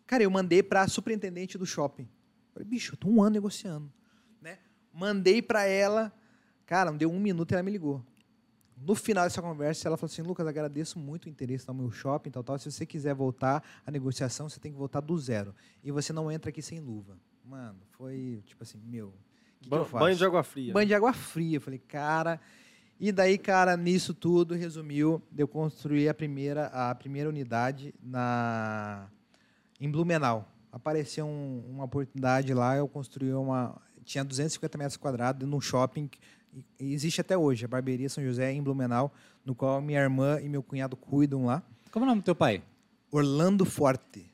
Cara, 0.07 0.23
eu 0.23 0.31
mandei 0.31 0.63
para 0.63 0.87
superintendente 0.87 1.59
do 1.59 1.67
shopping. 1.67 2.09
Falei, 2.53 2.69
bicho, 2.69 2.95
eu 2.95 2.97
tô 2.97 3.09
um 3.09 3.23
ano 3.23 3.35
negociando, 3.35 3.93
né? 4.41 4.59
Mandei 4.93 5.43
para 5.43 5.65
ela, 5.65 6.13
cara, 6.67 6.91
não 6.91 6.99
deu 6.99 7.11
um 7.11 7.19
minuto 7.19 7.53
e 7.53 7.55
ela 7.55 7.63
me 7.63 7.71
ligou. 7.71 8.05
No 8.83 8.95
final 8.95 9.25
dessa 9.25 9.43
conversa, 9.43 9.87
ela 9.89 9.97
falou 9.97 10.11
assim, 10.11 10.23
Lucas, 10.23 10.47
agradeço 10.47 10.99
muito 10.99 11.27
o 11.27 11.29
interesse 11.29 11.69
no 11.69 11.75
meu 11.75 11.91
shopping, 11.91 12.31
tal, 12.31 12.43
tal. 12.43 12.59
Se 12.59 12.71
você 12.73 12.87
quiser 12.87 13.15
voltar 13.15 13.63
à 13.87 13.91
negociação, 13.91 14.49
você 14.49 14.59
tem 14.59 14.73
que 14.73 14.79
voltar 14.79 15.01
do 15.01 15.19
zero. 15.19 15.55
E 15.85 15.91
você 15.93 16.13
não 16.13 16.33
entra 16.33 16.49
aqui 16.49 16.63
sem 16.63 16.81
luva. 16.81 17.19
Mano, 17.45 17.79
foi 17.91 18.43
tipo 18.47 18.63
assim, 18.63 18.79
meu, 18.83 19.13
que, 19.59 19.65
que 19.65 19.69
Ba- 19.71 19.77
eu 19.79 19.85
faço? 19.85 20.05
banho 20.05 20.17
de 20.17 20.25
água 20.25 20.43
fria. 20.43 20.73
Banho 20.73 20.87
de 20.87 20.95
água 20.95 21.13
fria. 21.13 21.57
Eu 21.59 21.61
falei, 21.61 21.79
cara. 21.79 22.41
E 22.99 23.11
daí, 23.13 23.37
cara, 23.39 23.77
nisso 23.77 24.15
tudo, 24.15 24.55
resumiu, 24.55 25.23
eu 25.37 25.49
construí 25.49 26.09
a 26.09 26.15
primeira, 26.15 26.67
a 26.67 26.95
primeira 26.95 27.29
unidade 27.29 27.95
na, 28.03 29.09
em 29.81 29.91
Blumenau. 29.91 30.49
Apareceu 30.73 31.27
um- 31.27 31.65
uma 31.69 31.85
oportunidade 31.85 32.53
lá, 32.55 32.77
eu 32.77 32.87
construí 32.89 33.33
uma. 33.35 33.81
Tinha 34.05 34.25
250 34.25 34.79
metros 34.79 34.97
quadrados 34.97 35.47
num 35.49 35.61
shopping. 35.61 36.09
E 36.79 36.93
existe 36.93 37.21
até 37.21 37.37
hoje, 37.37 37.65
a 37.65 37.69
Barbearia 37.69 38.09
São 38.09 38.23
José 38.25 38.53
em 38.53 38.63
Blumenau, 38.63 39.13
no 39.45 39.55
qual 39.55 39.81
minha 39.81 40.01
irmã 40.01 40.41
e 40.41 40.49
meu 40.49 40.63
cunhado 40.63 40.97
cuidam 40.97 41.47
lá. 41.47 41.63
Como 41.91 42.05
é 42.05 42.07
o 42.07 42.11
nome 42.11 42.23
do 42.23 42.25
teu 42.25 42.35
pai? 42.35 42.63
Orlando 43.11 43.65
Forte. 43.65 44.31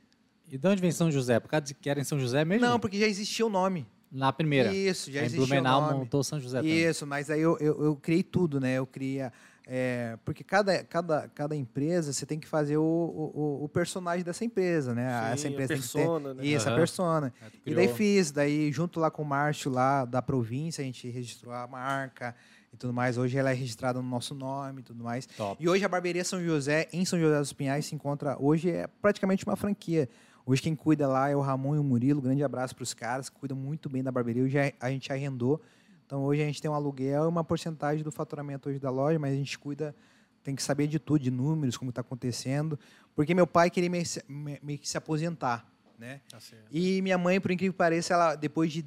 E 0.51 0.56
de 0.56 0.68
onde 0.68 0.80
vem 0.80 0.93
São 0.93 1.10
José? 1.10 1.40
Por 1.40 1.48
causa 1.48 1.66
de 1.66 1.74
que 1.74 1.88
era 1.90 2.01
em 2.01 2.05
São 2.05 2.18
José 2.20 2.44
mesmo? 2.44 2.64
Não, 2.66 2.78
porque 2.78 2.98
já 2.98 3.06
existia 3.06 3.44
o 3.44 3.48
nome. 3.48 3.86
Na 4.10 4.32
primeira. 4.32 4.72
Isso, 4.72 5.10
já 5.10 5.20
Aí 5.20 5.26
existia 5.26 5.47
Blumenau 5.47 5.82
o 5.82 5.86
nome. 5.86 5.98
montou 5.98 6.22
São 6.22 6.38
José 6.40 6.59
também. 6.59 6.78
Isso, 6.84 7.06
mas 7.06 7.28
aí 7.28 7.40
eu, 7.40 7.59
eu, 7.59 7.84
eu 7.84 7.97
criei 7.97 8.22
tudo, 8.22 8.60
né? 8.60 8.74
Eu 8.74 8.86
cria. 8.86 9.32
É, 9.66 10.16
porque 10.24 10.44
cada, 10.44 10.84
cada, 10.84 11.28
cada 11.34 11.56
empresa 11.56 12.12
você 12.12 12.24
tem 12.24 12.38
que 12.38 12.47
fazer 12.47 12.76
o, 12.76 12.82
o, 12.84 13.64
o 13.64 13.68
personagem 13.68 14.24
dessa 14.24 14.44
empresa, 14.44 14.94
né? 14.94 15.02
Sim, 15.09 15.32
Essa 15.32 15.48
a 15.48 15.51
empresa 15.51 15.68
persona, 15.74 16.28
tem 16.28 16.36
que 16.36 16.43
né? 16.43 16.43
ter. 16.43 16.56
Isso, 16.56 16.68
a 16.68 16.70
Aham. 16.70 16.78
persona. 16.80 17.34
Tu 17.64 17.70
E 17.70 17.74
daí 17.74 17.88
fiz, 17.88 18.30
daí 18.30 18.70
junto 18.70 19.01
lá 19.01 19.10
com 19.10 19.22
o 19.22 19.26
Márcio 19.26 19.70
lá 19.70 20.05
da 20.05 20.22
província, 20.22 20.82
a 20.82 20.84
gente 20.84 21.09
registrou 21.10 21.52
a 21.52 21.66
marca 21.66 22.34
e 22.72 22.76
tudo 22.76 22.93
mais. 22.93 23.18
Hoje 23.18 23.36
ela 23.36 23.51
é 23.51 23.55
registrada 23.55 24.01
no 24.01 24.09
nosso 24.09 24.34
nome 24.36 24.80
e 24.80 24.84
tudo 24.84 25.02
mais. 25.02 25.26
Top. 25.26 25.60
E 25.62 25.68
hoje 25.68 25.84
a 25.84 25.88
Barbearia 25.88 26.22
São 26.24 26.40
José, 26.44 26.86
em 26.93 27.05
São 27.05 27.18
José 27.18 27.38
dos 27.38 27.52
Pinhais, 27.52 27.86
se 27.86 27.94
encontra. 27.94 28.36
Hoje 28.38 28.70
é 28.70 28.86
praticamente 29.02 29.44
uma 29.44 29.56
franquia. 29.56 30.09
Hoje 30.48 30.62
quem 30.62 30.76
cuida 30.76 31.09
lá 31.09 31.28
é 31.28 31.34
o 31.34 31.40
Ramon 31.40 31.74
e 31.74 31.78
o 31.80 31.82
Murilo. 31.82 32.20
Grande 32.22 32.44
abraço 32.44 32.72
para 32.76 32.84
os 32.84 32.94
caras, 32.94 33.28
que 33.28 33.36
cuidam 33.36 33.59
muito 33.59 33.88
bem 33.88 34.01
da 34.01 34.12
barbearia. 34.12 34.44
Hoje 34.44 34.56
a- 34.60 34.72
a 34.80 34.90
gente 34.90 35.12
arrendou. 35.12 35.60
Então 36.07 36.23
hoje 36.24 36.43
a 36.43 36.47
gente 36.47 36.62
tem 36.62 36.70
um 36.70 36.74
aluguel 36.74 37.24
e 37.24 37.27
uma 37.28 37.43
porcentagem 37.43 38.03
do 38.05 38.12
faturamento 38.12 38.69
hoje 38.69 38.78
da 38.78 38.91
loja, 38.91 39.19
mas 39.19 39.33
a 39.33 39.37
gente 39.37 39.59
cuida, 39.59 39.95
tem 40.43 40.55
que 40.55 40.62
saber 40.62 40.87
de 40.87 40.99
tudo, 40.99 41.19
de 41.20 41.31
números, 41.31 41.77
como 41.77 41.91
está 41.91 42.01
acontecendo. 42.01 42.78
Porque 43.15 43.35
meu 43.35 43.47
pai 43.47 43.70
queria 43.70 43.91
meio, 43.91 44.05
me- 44.28 44.78
que 44.78 44.89
se 44.89 44.97
aposentar, 44.97 45.66
né? 45.99 46.20
Tá. 46.31 46.39
E 46.70 47.03
minha 47.03 47.19
mãe, 47.19 47.41
por 47.41 47.51
incrível 47.51 47.73
que 47.73 47.78
pareça, 47.78 48.15
ela, 48.15 48.35
depois 48.37 48.73
de 48.73 48.85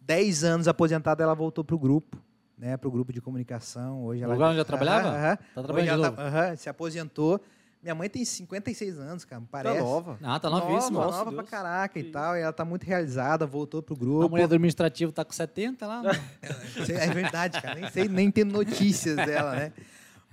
10 0.00 0.44
anos 0.44 0.68
aposentada, 0.68 1.22
ela 1.22 1.34
voltou 1.34 1.64
para 1.64 1.74
o 1.74 1.78
grupo, 1.78 2.18
né? 2.58 2.76
Para 2.76 2.88
o 2.88 2.90
grupo 2.90 3.10
de 3.10 3.22
comunicação. 3.22 4.04
Hoje 4.04 4.20
No 4.20 4.26
ela 4.26 4.34
lugar 4.34 4.48
onde 4.48 4.56
ela 4.58 4.64
trabalhava? 4.66 5.08
Aham. 5.08 5.36
Tá 5.36 5.42
Hoje 5.42 5.62
trabalhando 5.64 5.84
de 5.86 5.90
ela 5.94 6.06
novo? 6.10 6.16
tá- 6.16 6.26
aham, 6.26 6.56
se 6.56 6.68
aposentou. 6.68 7.40
Minha 7.84 7.94
mãe 7.94 8.08
tem 8.08 8.24
56 8.24 8.98
anos, 8.98 9.24
cara, 9.26 9.40
me 9.40 9.46
parece. 9.46 9.76
Tá 9.76 9.84
nova. 9.84 10.18
Ah, 10.22 10.40
tá 10.40 10.48
Nova, 10.48 10.68
novíssima. 10.70 11.04
Nossa, 11.04 11.18
nova 11.18 11.30
Deus. 11.30 11.42
pra 11.42 11.50
caraca 11.58 11.98
e 11.98 12.04
tal. 12.04 12.34
E 12.36 12.40
ela 12.40 12.52
tá 12.52 12.64
muito 12.64 12.82
realizada, 12.84 13.46
voltou 13.46 13.82
pro 13.82 13.94
A 13.94 13.98
grupo. 13.98 14.28
mulher 14.30 14.48
do 14.48 14.54
administrativo 14.54 15.12
tá 15.12 15.22
com 15.22 15.32
70 15.32 15.86
lá. 15.86 16.02
É 16.88 17.06
verdade, 17.12 17.60
cara. 17.60 17.74
Nem 17.78 17.90
sei, 17.90 18.08
nem 18.08 18.30
tem 18.30 18.42
notícias 18.42 19.16
dela, 19.16 19.54
né? 19.54 19.72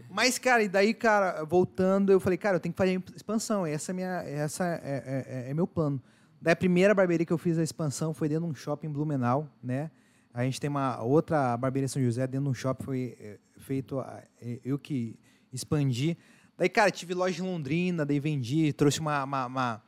Mas, 0.09 0.39
cara, 0.39 0.63
e 0.63 0.69
daí, 0.69 0.93
cara, 0.93 1.43
voltando, 1.43 2.11
eu 2.11 2.19
falei, 2.19 2.37
cara, 2.37 2.55
eu 2.55 2.59
tenho 2.59 2.73
que 2.73 2.77
fazer 2.77 3.01
expansão. 3.15 3.65
Essa 3.65 3.91
é 3.91 3.93
minha, 3.93 4.23
essa 4.23 4.65
é, 4.65 4.81
é- 4.83 5.47
é- 5.47 5.51
é 5.51 5.53
meu 5.53 5.67
plano. 5.67 6.01
Daí 6.41 6.53
a 6.53 6.55
primeira 6.55 6.93
barbearia 6.95 7.25
que 7.25 7.33
eu 7.33 7.37
fiz 7.37 7.57
a 7.59 7.63
expansão 7.63 8.13
foi 8.13 8.27
dentro 8.29 8.45
de 8.45 8.51
um 8.51 8.55
shopping 8.55 8.87
em 8.87 8.91
Blumenau, 8.91 9.47
né? 9.61 9.91
A 10.33 10.43
gente 10.43 10.59
tem 10.59 10.69
uma 10.69 11.01
outra 11.01 11.55
barbearia 11.57 11.87
São 11.89 12.01
José 12.01 12.25
dentro 12.27 12.45
de 12.45 12.49
um 12.49 12.53
shopping, 12.53 12.83
foi 12.83 13.17
é, 13.19 13.37
feito, 13.59 13.99
a- 13.99 14.23
é, 14.41 14.59
eu 14.63 14.79
que 14.79 15.19
expandi. 15.51 16.17
Daí, 16.61 16.69
cara, 16.69 16.91
tive 16.91 17.15
loja 17.15 17.43
em 17.43 17.47
Londrina, 17.47 18.05
daí 18.05 18.19
vendi, 18.19 18.71
trouxe 18.71 18.99
uma, 18.99 19.23
uma, 19.23 19.45
uma, 19.47 19.81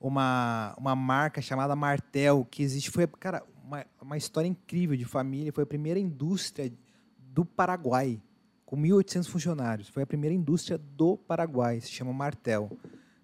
uma, 0.00 0.74
uma 0.76 0.96
marca 0.96 1.40
chamada 1.40 1.76
Martel, 1.76 2.44
que 2.50 2.64
existe, 2.64 2.90
foi, 2.90 3.06
cara, 3.06 3.44
uma, 3.64 3.86
uma 4.02 4.16
história 4.16 4.48
incrível 4.48 4.96
de 4.96 5.04
família, 5.04 5.52
foi 5.52 5.62
a 5.62 5.66
primeira 5.66 6.00
indústria 6.00 6.72
do 7.16 7.44
Paraguai, 7.44 8.20
com 8.64 8.76
1.800 8.76 9.28
funcionários. 9.28 9.88
Foi 9.88 10.02
a 10.02 10.06
primeira 10.06 10.34
indústria 10.34 10.76
do 10.76 11.16
Paraguai, 11.16 11.80
se 11.80 11.92
chama 11.92 12.12
Martel, 12.12 12.76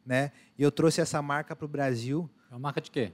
né? 0.06 0.30
E 0.56 0.62
eu 0.62 0.70
trouxe 0.70 1.00
essa 1.00 1.20
marca 1.20 1.56
para 1.56 1.64
o 1.64 1.68
Brasil. 1.68 2.30
É 2.48 2.54
uma 2.54 2.60
marca 2.60 2.80
de 2.80 2.88
quê? 2.88 3.10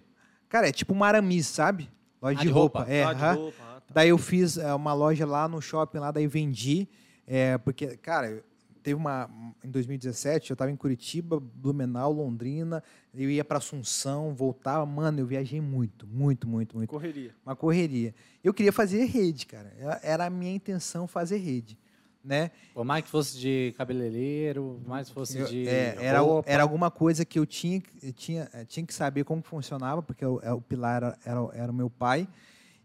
Cara, 0.51 0.69
é 0.69 0.73
tipo 0.73 0.93
uma 0.93 1.07
Aramis, 1.07 1.47
sabe? 1.47 1.89
Loja 2.21 2.37
Ah, 2.39 2.43
de, 2.43 2.47
de 2.47 2.53
roupa. 2.53 2.81
roupa. 2.81 2.93
É, 2.93 3.05
Ah, 3.05 3.15
de 3.15 3.25
roupa, 3.25 3.57
ah, 3.63 3.81
tá. 3.81 3.95
Daí 3.95 4.11
eu 4.11 4.19
fiz 4.19 4.59
é, 4.59 4.75
uma 4.75 4.93
loja 4.93 5.25
lá 5.25 5.49
no 5.49 5.63
shopping, 5.63 5.97
lá 5.97 6.11
daí 6.11 6.27
vendi, 6.27 6.87
é, 7.27 7.57
porque, 7.57 7.97
cara, 7.97 8.45
teve 8.89 8.95
uma. 8.95 9.29
Em 9.63 9.71
2017, 9.71 10.51
eu 10.51 10.55
estava 10.55 10.71
em 10.71 10.77
Curitiba, 10.77 11.39
Blumenau, 11.41 12.13
Londrina, 12.13 12.83
eu 13.13 13.29
ia 13.31 13.45
para 13.45 13.59
Assunção, 13.59 14.35
voltava. 14.35 14.87
Mano, 14.87 15.21
eu 15.21 15.27
viajei 15.27 15.61
muito, 15.61 16.07
muito, 16.07 16.49
muito, 16.49 16.77
muito. 16.77 16.89
Correria. 16.91 17.35
Uma 17.45 17.55
correria. 17.57 18.15
Eu 18.43 18.55
queria 18.55 18.73
fazer 18.73 19.05
rede, 19.05 19.47
cara. 19.47 19.73
Era- 20.03 20.27
a 20.27 20.31
minha 20.31 20.53
intenção 20.55 21.07
fazer 21.07 21.39
rede. 21.39 21.77
Né? 22.25 22.51
Por 22.75 22.85
mais 22.85 23.05
que 23.05 23.11
fosse 23.11 23.39
de 23.39 23.73
cabeleireiro, 23.79 24.79
por 24.83 24.89
mais 24.89 25.09
que 25.09 25.15
fosse 25.15 25.39
Eu- 25.39 25.47
de. 25.47 25.69
é, 25.69 25.97
era, 25.99 26.21
roupa. 26.21 26.51
era 26.51 26.63
alguma 26.63 26.91
coisa 26.91 27.25
que 27.25 27.39
eu 27.39 27.47
tinha, 27.47 27.83
eu 28.03 28.13
tinha, 28.13 28.49
eu 28.55 28.67
tinha 28.67 28.85
que 28.85 28.93
saber 28.93 29.25
como 29.25 29.43
que 29.43 29.49
funcionava, 29.49 30.03
porque 30.03 30.25
o, 30.27 30.41
é, 30.43 30.53
o 30.53 30.61
pilar 30.61 30.97
era, 31.03 31.19
era, 31.25 31.43
o- 31.43 31.51
era 31.53 31.73
o 31.73 31.75
meu 31.75 31.89
pai, 31.89 32.29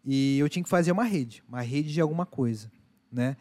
e 0.05 0.37
eu 0.39 0.47
tinha 0.47 0.63
que 0.63 0.69
fazer 0.69 0.91
uma 0.91 1.03
rede, 1.03 1.43
uma 1.49 1.61
rede 1.61 1.91
de 1.91 1.99
alguma 1.99 2.25
coisa, 2.25 2.71
né? 3.11 3.35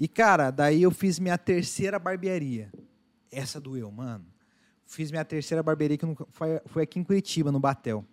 E, 0.00 0.08
cara, 0.08 0.50
daí 0.50 0.82
eu 0.82 0.90
fiz 0.90 1.18
minha 1.18 1.36
terceira 1.36 1.98
barbearia. 1.98 2.72
Essa 3.30 3.60
doeu, 3.60 3.90
mano. 3.92 4.24
Fiz 4.86 5.10
minha 5.10 5.24
terceira 5.24 5.62
barbearia, 5.62 5.98
que 5.98 6.06
foi, 6.30 6.60
foi 6.66 6.82
aqui 6.84 6.98
em 6.98 7.04
Curitiba, 7.04 7.52
no 7.52 7.60
Batel, 7.60 8.04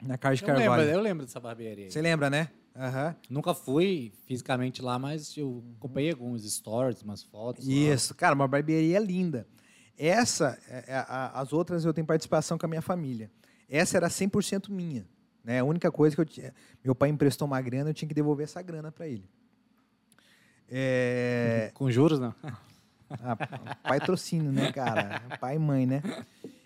na 0.00 0.16
Carlos 0.16 0.38
de 0.38 0.46
Eu 0.46 0.54
lembro, 0.54 0.68
Carvalho. 0.70 0.90
eu 0.90 1.00
lembro 1.00 1.26
dessa 1.26 1.40
barbearia. 1.40 1.90
Você 1.90 2.00
lembra, 2.00 2.30
né? 2.30 2.48
Aham. 2.74 3.16
Nunca 3.28 3.52
fui 3.52 4.12
fisicamente 4.24 4.80
lá, 4.80 4.98
mas 4.98 5.36
eu 5.36 5.62
acompanhei 5.76 6.12
alguns 6.12 6.50
stories, 6.50 7.02
umas 7.02 7.22
fotos. 7.24 7.66
lá. 7.66 7.72
Isso, 7.74 8.14
cara, 8.14 8.34
uma 8.34 8.46
barbearia 8.48 8.98
linda. 9.00 9.46
Essa, 9.98 10.56
é- 10.68 10.84
é 10.94 11.04
as 11.08 11.52
outras 11.52 11.84
eu 11.84 11.92
tenho 11.92 12.06
participação 12.06 12.56
com 12.56 12.64
a 12.64 12.68
minha 12.68 12.80
família. 12.80 13.30
Essa 13.68 13.96
era 13.98 14.08
100% 14.08 14.70
minha. 14.70 15.06
Né? 15.44 15.58
A 15.58 15.64
única 15.64 15.90
coisa 15.90 16.14
que 16.14 16.20
eu 16.22 16.24
tinha. 16.24 16.54
Meu 16.82 16.94
pai 16.94 17.08
emprestou 17.10 17.46
uma 17.46 17.60
grana, 17.60 17.90
eu 17.90 17.94
tinha 17.94 18.08
que 18.08 18.14
devolver 18.14 18.44
essa 18.44 18.62
grana 18.62 18.90
para 18.92 19.06
ele. 19.08 19.28
É, 20.70 21.70
Com 21.74 21.90
juros, 21.90 22.20
não? 22.20 22.34
ah, 23.10 23.36
patrocínio, 23.82 24.52
né, 24.52 24.72
cara? 24.72 25.20
Pai 25.40 25.56
e 25.56 25.58
mãe, 25.58 25.84
né? 25.86 26.02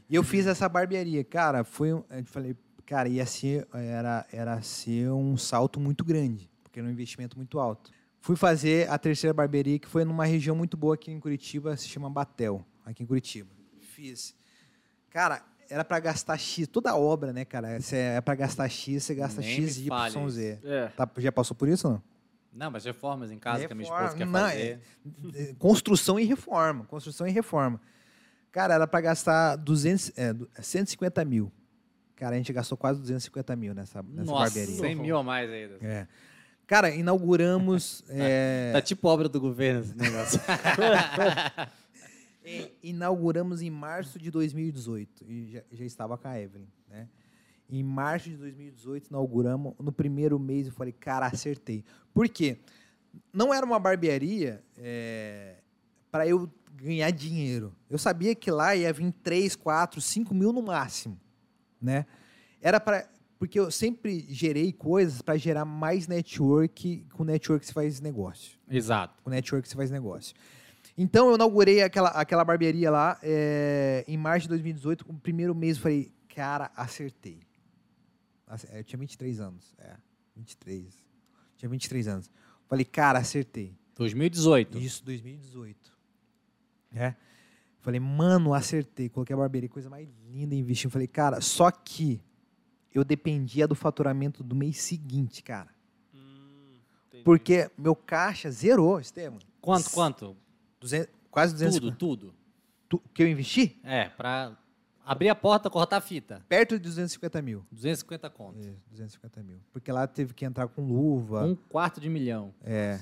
E 0.08 0.14
eu 0.14 0.22
fiz 0.22 0.46
essa 0.46 0.68
barbearia. 0.68 1.24
Cara, 1.24 1.64
foi. 1.64 1.92
um- 1.94 2.04
Eu 2.10 2.24
falei, 2.26 2.54
cara, 2.84 3.08
ia 3.08 3.24
ser. 3.24 3.66
Era, 3.72 4.26
era 4.30 4.60
ser 4.62 5.10
um 5.10 5.36
salto 5.36 5.80
muito 5.80 6.04
grande, 6.04 6.50
porque 6.62 6.78
era 6.78 6.86
um 6.88 6.90
investimento 6.92 7.36
muito 7.36 7.58
alto. 7.58 7.90
Fui 8.20 8.36
fazer 8.36 8.88
a 8.90 8.98
terceira 8.98 9.34
barbearia, 9.34 9.78
que 9.78 9.88
foi 9.88 10.04
numa 10.04 10.24
região 10.24 10.54
muito 10.56 10.76
boa 10.76 10.94
aqui 10.94 11.10
em 11.10 11.20
Curitiba, 11.20 11.76
se 11.76 11.88
chama 11.88 12.08
Batel, 12.08 12.64
aqui 12.84 13.02
em 13.02 13.06
Curitiba. 13.06 13.50
Fiz. 13.80 14.34
Cara, 15.10 15.42
era 15.68 15.84
para 15.84 15.98
gastar 16.00 16.36
X, 16.38 16.66
toda 16.68 16.94
obra, 16.96 17.32
né, 17.32 17.44
cara? 17.44 17.78
É 17.92 18.20
para 18.20 18.34
gastar 18.34 18.68
X, 18.68 19.04
você 19.04 19.14
gasta 19.14 19.40
Nem 19.40 19.50
X 19.50 19.76
e 19.78 19.86
Y 19.86 20.28
Z. 20.30 20.58
É. 20.64 20.86
Tá, 20.88 21.08
já 21.18 21.30
passou 21.32 21.54
por 21.56 21.68
isso 21.68 21.86
ou 21.86 21.94
não? 21.94 22.02
Não, 22.54 22.70
mas 22.70 22.84
reformas 22.84 23.32
em 23.32 23.38
casa 23.38 23.66
que 23.66 23.72
a 23.72 23.76
minha 23.76 23.88
Reforma- 23.88 24.06
esposa 24.06 24.18
quer 24.18 24.26
não, 24.26 24.40
fazer. 24.40 24.80
é- 25.50 25.54
construção 25.58 26.20
e 26.20 26.24
reforma. 26.24 26.84
Construção 26.84 27.26
e 27.26 27.30
reforma. 27.32 27.80
Cara, 28.52 28.74
era 28.74 28.86
para 28.86 29.00
gastar 29.00 29.56
200, 29.56 30.12
é, 30.16 30.32
du- 30.32 30.48
150 30.60 31.24
mil. 31.24 31.50
Cara, 32.14 32.36
a 32.36 32.38
gente 32.38 32.52
gastou 32.52 32.78
quase 32.78 33.00
250 33.00 33.56
mil 33.56 33.74
nessa, 33.74 34.00
nessa 34.04 34.30
Nossa, 34.30 34.44
barbearia. 34.44 34.76
100 34.76 34.94
mil 34.94 35.16
a 35.16 35.22
mais 35.24 35.50
ainda. 35.50 35.78
É. 35.82 36.06
Cara, 36.66 36.90
inauguramos. 36.90 38.04
é, 38.08 38.70
Tá 38.72 38.80
tipo 38.80 39.08
obra 39.08 39.28
do 39.28 39.40
governo 39.40 39.80
esse 39.80 39.96
negócio. 39.96 40.40
é, 42.44 42.70
inauguramos 42.82 43.62
em 43.62 43.70
março 43.70 44.18
de 44.18 44.30
2018. 44.30 45.24
E 45.28 45.50
já, 45.52 45.62
já 45.72 45.84
estava 45.84 46.16
com 46.16 46.28
a 46.28 46.40
Evelyn, 46.40 46.66
né? 46.88 47.08
Em 47.68 47.82
março 47.82 48.28
de 48.28 48.36
2018, 48.36 49.08
inauguramos. 49.08 49.74
No 49.78 49.90
primeiro 49.90 50.38
mês, 50.38 50.66
eu 50.66 50.72
falei, 50.72 50.92
cara, 50.92 51.26
acertei. 51.26 51.84
Por 52.12 52.28
quê? 52.28 52.58
Não 53.32 53.52
era 53.52 53.64
uma 53.64 53.78
barbearia 53.78 54.62
para 56.10 56.26
eu 56.26 56.50
ganhar 56.76 57.10
dinheiro. 57.10 57.74
Eu 57.88 57.98
sabia 57.98 58.34
que 58.34 58.50
lá 58.50 58.74
ia 58.74 58.92
vir 58.92 59.12
3, 59.22 59.56
4, 59.56 60.00
5 60.00 60.34
mil 60.34 60.52
no 60.52 60.62
máximo, 60.62 61.18
né? 61.80 62.06
Era 62.60 62.80
para 62.80 63.08
porque 63.38 63.58
eu 63.58 63.70
sempre 63.70 64.24
gerei 64.30 64.72
coisas 64.72 65.20
para 65.20 65.36
gerar 65.36 65.66
mais 65.66 66.08
network, 66.08 67.04
com 67.12 67.24
network 67.24 67.66
se 67.66 67.74
faz 67.74 68.00
negócio 68.00 68.58
Exato. 68.70 69.22
com 69.22 69.28
network 69.28 69.68
você 69.68 69.74
faz 69.74 69.90
negócio. 69.90 70.34
Então, 70.96 71.28
eu 71.28 71.34
inaugurei 71.34 71.82
aquela, 71.82 72.10
aquela 72.10 72.44
barbearia 72.44 72.90
lá 72.90 73.18
é, 73.22 74.04
em 74.06 74.16
março 74.16 74.42
de 74.42 74.50
2018. 74.50 75.04
No 75.12 75.18
primeiro 75.18 75.54
mês, 75.54 75.76
eu 75.76 75.82
falei, 75.82 76.12
cara, 76.34 76.70
acertei. 76.76 77.40
Ace- 78.48 78.68
Eu 78.72 78.84
tinha 78.84 78.98
23 78.98 79.40
anos. 79.40 79.74
É, 79.78 79.96
23. 80.36 80.92
Tinha 81.56 81.68
23 81.68 82.08
anos. 82.08 82.30
Falei, 82.68 82.84
cara, 82.84 83.18
acertei. 83.18 83.76
2018. 83.96 84.78
Isso, 84.78 85.04
2018. 85.04 85.92
É. 86.94 87.14
Falei, 87.80 88.00
mano, 88.00 88.54
acertei. 88.54 89.08
Coloquei 89.08 89.34
a 89.34 89.36
barbearia, 89.36 89.68
coisa 89.68 89.90
mais 89.90 90.08
linda, 90.26 90.54
investi. 90.54 90.88
Falei, 90.88 91.06
cara, 91.06 91.40
só 91.40 91.70
que 91.70 92.20
eu 92.92 93.04
dependia 93.04 93.66
do 93.68 93.74
faturamento 93.74 94.42
do 94.42 94.54
mês 94.54 94.80
seguinte, 94.80 95.42
cara. 95.42 95.70
Hum. 96.14 96.76
Porque 97.24 97.70
meu 97.76 97.94
caixa 97.94 98.50
zerou, 98.50 98.98
Estevam. 99.00 99.38
Quanto, 99.60 99.90
quanto? 99.90 100.36
200, 100.80 101.08
quase 101.30 101.52
200 101.54 101.74
Tudo, 101.78 101.96
tudo. 101.96 102.34
tu- 102.88 103.02
que 103.12 103.22
eu 103.22 103.28
investi? 103.28 103.78
É, 103.82 104.08
pra 104.08 104.56
abrir 105.04 105.28
a 105.28 105.34
porta, 105.34 105.68
cortar 105.68 105.98
a 105.98 106.00
fita. 106.00 106.42
Perto 106.48 106.76
de 106.76 106.80
250 106.80 107.42
mil. 107.42 107.64
250 107.70 108.30
conto. 108.30 108.66
É, 108.66 108.72
250 108.90 109.42
mil. 109.42 109.58
Porque 109.72 109.92
lá 109.92 110.06
teve 110.06 110.32
que 110.32 110.44
entrar 110.44 110.68
com 110.68 110.82
luva. 110.82 111.44
Um 111.44 111.54
quarto 111.54 112.00
de 112.00 112.08
milhão. 112.08 112.54
É. 112.62 113.00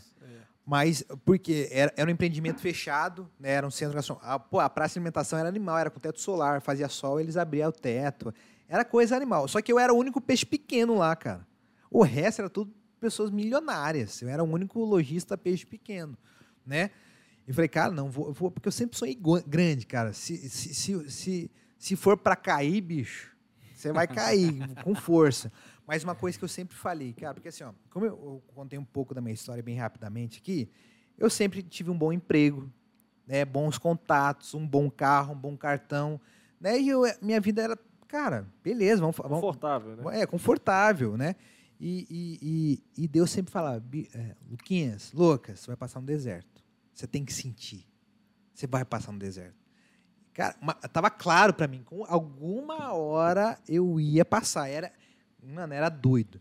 Mas, 0.65 1.05
porque 1.25 1.69
era, 1.73 1.93
era 1.97 2.09
um 2.09 2.13
empreendimento 2.13 2.61
fechado, 2.61 3.29
né? 3.39 3.51
Era 3.51 3.67
um 3.67 3.71
centro. 3.71 3.99
Ah, 4.23 4.39
pô, 4.39 4.61
a 4.61 4.71
praça 4.71 4.95
de 4.95 5.01
alimentação 5.01 5.39
era 5.39 5.49
animal, 5.49 5.77
era 5.77 5.91
com 5.91 5.99
teto 5.99 6.21
solar, 6.21 6.61
fazia 6.61 6.89
sol, 6.89 7.21
eles 7.21 7.37
abriam 7.37 7.69
o 7.69 7.73
teto. 7.73 8.33
Era 8.69 8.85
coisa 8.85 9.17
animal. 9.17 9.49
Só 9.49 9.61
que 9.61 9.73
eu 9.73 9.79
era 9.79 9.93
o 9.93 9.97
único 9.97 10.21
peixe 10.21 10.47
pequeno 10.47 10.95
lá, 10.95 11.15
cara. 11.17 11.47
O 11.91 12.03
resto 12.03 12.41
era 12.41 12.49
tudo 12.49 12.73
pessoas 13.01 13.31
milionárias. 13.31 14.23
Eu 14.23 14.29
era 14.29 14.43
o 14.43 14.47
único 14.47 14.83
lojista 14.85 15.37
peixe 15.37 15.67
pequeno, 15.67 16.17
né? 16.65 16.91
E 17.47 17.53
falei, 17.53 17.69
cara, 17.69 17.93
não, 17.93 18.09
vou, 18.09 18.33
vou 18.33 18.51
porque 18.51 18.69
eu 18.69 18.73
sempre 18.73 18.97
sonhei 18.97 19.19
grande, 19.47 19.85
cara. 19.85 20.13
Se, 20.13 20.49
se, 20.49 20.73
se, 20.73 21.11
se, 21.11 21.51
se 21.83 21.97
for 21.97 22.17
pra 22.17 22.37
cair, 22.37 22.81
bicho, 22.81 23.35
você 23.75 23.91
vai 23.93 24.07
cair 24.07 24.77
com 24.85 24.95
força. 24.95 25.53
Mas 25.85 26.05
uma 26.05 26.15
coisa 26.15 26.39
que 26.39 26.45
eu 26.45 26.49
sempre 26.49 26.77
falei, 26.77 27.13
cara, 27.13 27.35
porque 27.35 27.49
assim, 27.49 27.65
ó, 27.65 27.73
como 27.91 28.07
eu, 28.07 28.13
eu 28.13 28.43
contei 28.55 28.79
um 28.79 28.85
pouco 28.85 29.13
da 29.13 29.21
minha 29.21 29.35
história 29.35 29.61
bem 29.65 29.77
rapidamente 29.77 30.39
aqui, 30.39 30.71
eu 31.19 31.29
sempre 31.29 31.61
tive 31.61 31.91
um 31.91 31.99
bom 31.99 32.13
emprego, 32.13 32.73
né, 33.27 33.45
bons 33.45 33.79
contatos, 33.79 34.55
um 34.55 34.65
bom 34.65 34.89
carro, 34.89 35.35
um 35.35 35.37
bom 35.37 35.57
cartão, 35.57 36.21
né? 36.61 36.79
E 36.79 36.89
eu, 36.89 37.03
minha 37.21 37.41
vida 37.41 37.63
era, 37.63 37.77
cara, 38.07 38.47
beleza, 38.63 39.01
vamos, 39.01 39.17
vamos 39.17 39.41
Confortável, 39.41 39.97
né? 39.97 40.21
é, 40.23 40.25
confortável, 40.27 41.17
né? 41.17 41.35
E, 41.81 42.07
e, 42.09 42.39
e, 42.97 43.03
e 43.05 43.09
Deus 43.09 43.29
sempre 43.29 43.51
falava, 43.51 43.81
"Bi- 43.81 44.09
é, 44.15 44.37
Luquinhas, 44.49 45.13
Lucas, 45.13 45.59
você 45.59 45.67
vai 45.67 45.77
passar 45.77 45.99
no 46.01 46.07
deserto. 46.07 46.63
Você 46.95 47.09
tem 47.09 47.25
que 47.25 47.33
sentir. 47.33 47.89
Você 48.55 48.69
vai 48.69 48.85
passar 48.85 49.11
no 49.11 49.19
deserto. 49.19 49.57
Cara, 50.35 50.57
uma- 50.61 50.75
tava 50.75 51.11
claro 51.11 51.53
pra 51.53 51.69
mim, 51.69 51.83
com 51.83 52.05
alguma 52.07 52.93
hora 52.93 53.59
eu 53.69 54.01
ia 54.01 54.25
passar. 54.25 54.69
Era, 54.69 54.93
mano, 55.43 55.75
era 55.75 55.89
doido. 55.89 56.41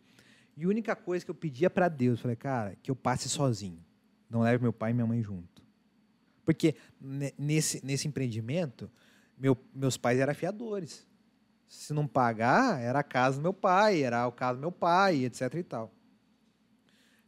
E 0.55 0.63
a 0.63 0.67
única 0.67 0.95
coisa 0.95 1.25
que 1.25 1.31
eu 1.31 1.35
pedia 1.35 1.69
pra 1.69 1.89
Deus, 1.89 2.19
falei, 2.19 2.35
cara, 2.35 2.75
que 2.81 2.89
eu 2.91 2.95
passe 2.95 3.27
sozinho. 3.27 3.83
Não 4.29 4.41
leve 4.41 4.61
meu 4.63 4.71
pai 4.71 4.91
e 4.91 4.93
minha 4.93 5.05
mãe 5.05 5.21
junto. 5.21 5.61
Porque 6.45 6.75
ne- 6.99 7.33
nesse, 7.37 7.85
nesse 7.85 8.07
empreendimento, 8.07 8.89
meu- 9.37 9.57
meus 9.73 9.97
pais 9.97 10.19
eram 10.19 10.33
fiadores. 10.33 11.05
Se 11.67 11.93
não 11.93 12.07
pagar, 12.07 12.81
era 12.81 12.99
a 12.99 13.03
casa 13.03 13.37
do 13.37 13.41
meu 13.43 13.53
pai, 13.53 14.03
era 14.03 14.25
o 14.27 14.31
caso 14.31 14.57
do 14.57 14.61
meu 14.61 14.71
pai, 14.71 15.25
etc 15.25 15.53
e 15.55 15.63
tal. 15.63 15.91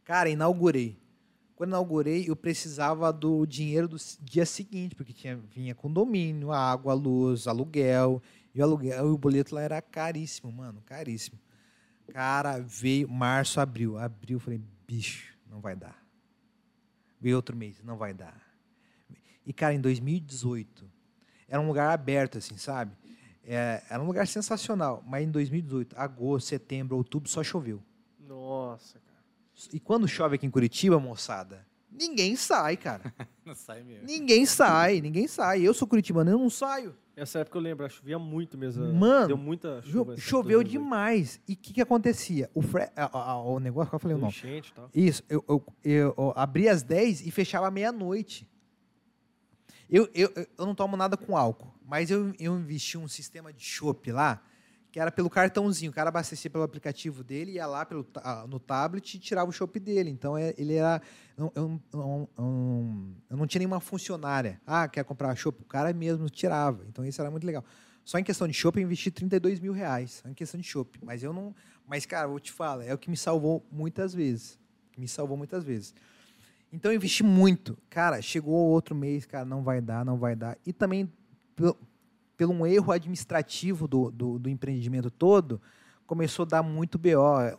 Cara, 0.04 0.28
inaugurei. 0.28 0.98
Quando 1.56 1.70
inaugurei, 1.70 2.24
eu 2.28 2.34
precisava 2.34 3.12
do 3.12 3.46
dinheiro 3.46 3.86
do 3.86 3.96
dia 4.20 4.44
seguinte, 4.44 4.94
porque 4.94 5.12
tinha, 5.12 5.36
vinha 5.36 5.74
condomínio, 5.74 6.50
água, 6.50 6.94
luz, 6.94 7.46
aluguel. 7.46 8.20
E 8.54 8.60
o 8.60 8.64
aluguel, 8.64 9.06
o 9.06 9.18
boleto 9.18 9.54
lá 9.54 9.62
era 9.62 9.80
caríssimo, 9.80 10.50
mano, 10.50 10.82
caríssimo. 10.84 11.38
Cara, 12.12 12.58
veio 12.58 13.08
março, 13.08 13.60
abril. 13.60 13.96
Abril, 13.96 14.40
falei, 14.40 14.60
bicho, 14.86 15.32
não 15.48 15.60
vai 15.60 15.76
dar. 15.76 16.04
Veio 17.20 17.36
outro 17.36 17.56
mês, 17.56 17.80
não 17.82 17.96
vai 17.96 18.12
dar. 18.12 18.42
E, 19.46 19.52
cara, 19.52 19.74
em 19.74 19.80
2018, 19.80 20.90
era 21.48 21.60
um 21.60 21.66
lugar 21.66 21.90
aberto, 21.90 22.38
assim, 22.38 22.56
sabe? 22.56 22.96
É, 23.44 23.82
era 23.88 24.02
um 24.02 24.06
lugar 24.06 24.26
sensacional. 24.26 25.02
Mas 25.06 25.24
em 25.24 25.30
2018, 25.30 25.94
agosto, 25.98 26.48
setembro, 26.48 26.96
outubro, 26.96 27.28
só 27.28 27.42
choveu. 27.42 27.82
Nossa, 28.18 28.98
cara. 29.00 29.13
E 29.72 29.78
quando 29.80 30.06
chove 30.08 30.34
aqui 30.36 30.46
em 30.46 30.50
Curitiba, 30.50 30.98
moçada, 30.98 31.66
ninguém 31.90 32.34
sai, 32.36 32.76
cara. 32.76 33.14
Não 33.44 33.54
sai 33.54 33.82
mesmo. 33.82 34.06
ninguém 34.06 34.46
sai, 34.46 35.00
ninguém 35.00 35.26
sai. 35.28 35.62
Eu 35.62 35.74
sou 35.74 35.86
curitibano, 35.86 36.30
eu 36.30 36.38
não 36.38 36.48
saio. 36.48 36.96
Essa 37.14 37.40
época 37.40 37.58
eu 37.58 37.62
lembro, 37.62 37.88
chovia 37.90 38.18
muito 38.18 38.56
mesmo. 38.58 38.90
Mano, 38.92 39.28
Deu 39.28 39.36
muita 39.36 39.82
chuva. 39.82 40.16
choveu 40.16 40.58
2018. 40.62 40.70
demais. 40.70 41.40
E 41.46 41.52
o 41.52 41.56
que, 41.56 41.74
que 41.74 41.80
acontecia? 41.82 42.50
O, 42.54 42.62
fre... 42.62 42.84
a- 42.96 43.04
a- 43.04 43.30
a- 43.32 43.42
o 43.42 43.60
negócio 43.60 43.90
que 43.90 43.94
eu 43.96 44.00
falei 44.00 44.16
o 44.16 44.18
nome. 44.18 44.32
enchente 44.32 44.70
e 44.70 44.74
tal. 44.74 44.90
Isso, 44.94 45.22
eu, 45.28 45.44
eu, 45.46 45.64
eu, 45.84 46.14
eu 46.16 46.32
abria 46.34 46.72
às 46.72 46.82
10 46.82 47.26
e 47.26 47.30
fechava 47.30 47.68
à 47.68 47.70
meia-noite. 47.70 48.48
Eu, 49.88 50.08
eu, 50.14 50.32
eu- 50.34 50.46
eu 50.58 50.66
não 50.66 50.74
tomo 50.74 50.96
nada 50.96 51.16
com 51.16 51.36
álcool, 51.36 51.72
mas 51.86 52.10
eu, 52.10 52.34
eu 52.38 52.58
investi 52.58 52.96
um 52.98 53.06
sistema 53.06 53.52
de 53.52 53.62
chopp 53.62 54.10
lá, 54.10 54.42
que 54.94 55.00
era 55.00 55.10
pelo 55.10 55.28
cartãozinho. 55.28 55.90
O 55.90 55.92
cara 55.92 56.08
abastecia 56.08 56.48
pelo 56.48 56.62
aplicativo 56.62 57.24
dele, 57.24 57.54
ia 57.54 57.66
lá 57.66 57.84
pelo, 57.84 58.06
ah, 58.18 58.46
no 58.48 58.60
tablet 58.60 59.14
e 59.14 59.18
tirava 59.18 59.50
o 59.50 59.52
chopp 59.52 59.80
dele. 59.80 60.08
Então, 60.08 60.38
é- 60.38 60.54
ele 60.56 60.74
era... 60.74 61.02
Eu, 61.36 61.52
eu, 61.56 61.80
não 63.28 63.44
tinha 63.44 63.58
nenhuma 63.58 63.80
funcionária. 63.80 64.60
Ah, 64.64 64.86
quer 64.86 65.02
comprar 65.02 65.34
chopp? 65.34 65.60
O 65.62 65.64
cara 65.64 65.92
mesmo 65.92 66.30
tirava. 66.30 66.84
Então, 66.88 67.04
isso 67.04 67.20
era 67.20 67.28
muito 67.28 67.44
legal. 67.44 67.64
Só 68.04 68.20
em 68.20 68.22
questão 68.22 68.46
de 68.46 68.54
chopp, 68.54 68.78
eu 68.78 68.84
investi 68.84 69.10
32 69.10 69.58
mil 69.58 69.72
reais. 69.72 70.22
Só 70.22 70.28
em 70.28 70.32
questão 70.32 70.60
de 70.60 70.66
chopp. 70.68 70.96
Mas 71.02 71.24
eu 71.24 71.32
não... 71.32 71.52
Mas, 71.88 72.06
cara, 72.06 72.28
vou 72.28 72.38
te 72.38 72.52
falar, 72.52 72.84
é 72.84 72.94
o 72.94 72.98
que 72.98 73.10
me 73.10 73.16
salvou 73.16 73.66
muitas 73.72 74.14
vezes. 74.14 74.60
Me 74.96 75.08
salvou 75.08 75.36
muitas 75.36 75.64
vezes. 75.64 75.92
Então 76.72 76.92
eu 76.92 76.96
investi 76.96 77.24
muito. 77.24 77.76
Cara, 77.90 78.22
chegou 78.22 78.54
outro 78.54 78.94
mês, 78.94 79.26
cara, 79.26 79.44
não 79.44 79.64
vai 79.64 79.80
dar, 79.80 80.04
não 80.04 80.16
vai 80.16 80.36
dar. 80.36 80.56
E 80.64 80.72
também, 80.72 81.12
pelo, 82.36 82.52
um 82.52 82.66
erro 82.66 82.92
administrativo 82.92 83.86
do, 83.88 84.10
do, 84.10 84.38
do 84.38 84.48
empreendimento 84.48 85.10
todo, 85.10 85.60
começou 86.06 86.44
a 86.44 86.48
dar 86.48 86.62
muito 86.62 86.98
BO. 86.98 87.10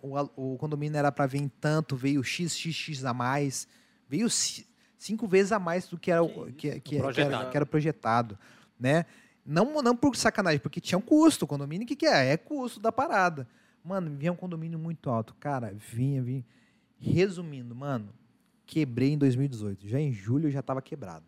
O, 0.02 0.54
o 0.54 0.58
condomínio 0.58 0.98
era 0.98 1.12
para 1.12 1.26
vir 1.26 1.42
em 1.42 1.48
tanto, 1.48 1.96
veio 1.96 2.24
XXX 2.24 3.06
a 3.06 3.14
mais, 3.14 3.68
veio 4.08 4.30
ci- 4.30 4.68
cinco 4.98 5.28
vezes 5.28 5.52
a 5.52 5.60
mais 5.60 5.88
do 5.88 5.98
que 5.98 6.12
era, 6.12 6.22
o- 6.24 6.46
que, 6.54 6.72
que, 6.72 6.80
que 6.82 6.96
era, 6.98 7.04
Projetado. 7.06 7.50
que 7.52 7.58
era 7.58 7.66
projetado. 7.66 8.40
Né? 8.80 9.06
Não, 9.46 9.82
não 9.82 9.96
por 9.96 10.16
sacanagem, 10.16 10.60
porque 10.60 10.82
tinha 10.82 10.98
um 10.98 11.02
custo. 11.02 11.46
O 11.46 11.48
condomínio, 11.48 11.86
o 11.86 11.88
que, 11.88 11.96
que 11.96 12.06
é? 12.06 12.32
É 12.34 12.38
custo 12.38 12.80
da 12.80 12.92
parada. 12.92 13.48
Mano, 13.84 14.16
vinha 14.18 14.32
um 14.34 14.36
condomínio 14.36 14.80
muito 14.80 15.10
alto. 15.10 15.36
Cara, 15.40 15.74
vinha, 15.78 16.22
vinha. 16.22 16.44
Resumindo, 17.00 17.76
mano, 17.76 18.10
quebrei 18.66 19.12
em 19.14 19.18
2018. 19.18 19.88
Já 19.88 20.00
em 20.00 20.12
julho 20.12 20.48
eu 20.48 20.52
já 20.52 20.60
estava 20.62 20.82
quebrado. 20.82 21.26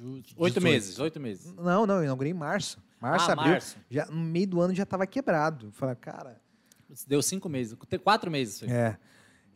Oito 0.00 0.34
18. 0.34 0.60
meses, 0.62 0.98
oito 0.98 1.20
meses. 1.20 1.52
Não, 1.54 1.86
não, 1.86 1.96
eu 1.96 2.04
inaugurei 2.04 2.32
em 2.32 2.34
março. 2.34 2.78
Março, 3.00 3.30
ah, 3.30 3.32
abril. 3.34 3.50
março. 3.52 3.76
Já, 3.90 4.06
no 4.06 4.16
meio 4.16 4.46
do 4.46 4.60
ano 4.60 4.74
já 4.74 4.82
estava 4.82 5.06
quebrado. 5.06 5.70
Falei, 5.72 5.94
cara. 5.96 6.40
Deu 7.06 7.22
cinco 7.22 7.48
meses. 7.48 7.76
Quatro 8.02 8.30
meses. 8.30 8.60
foi. 8.60 8.70
É. 8.70 8.96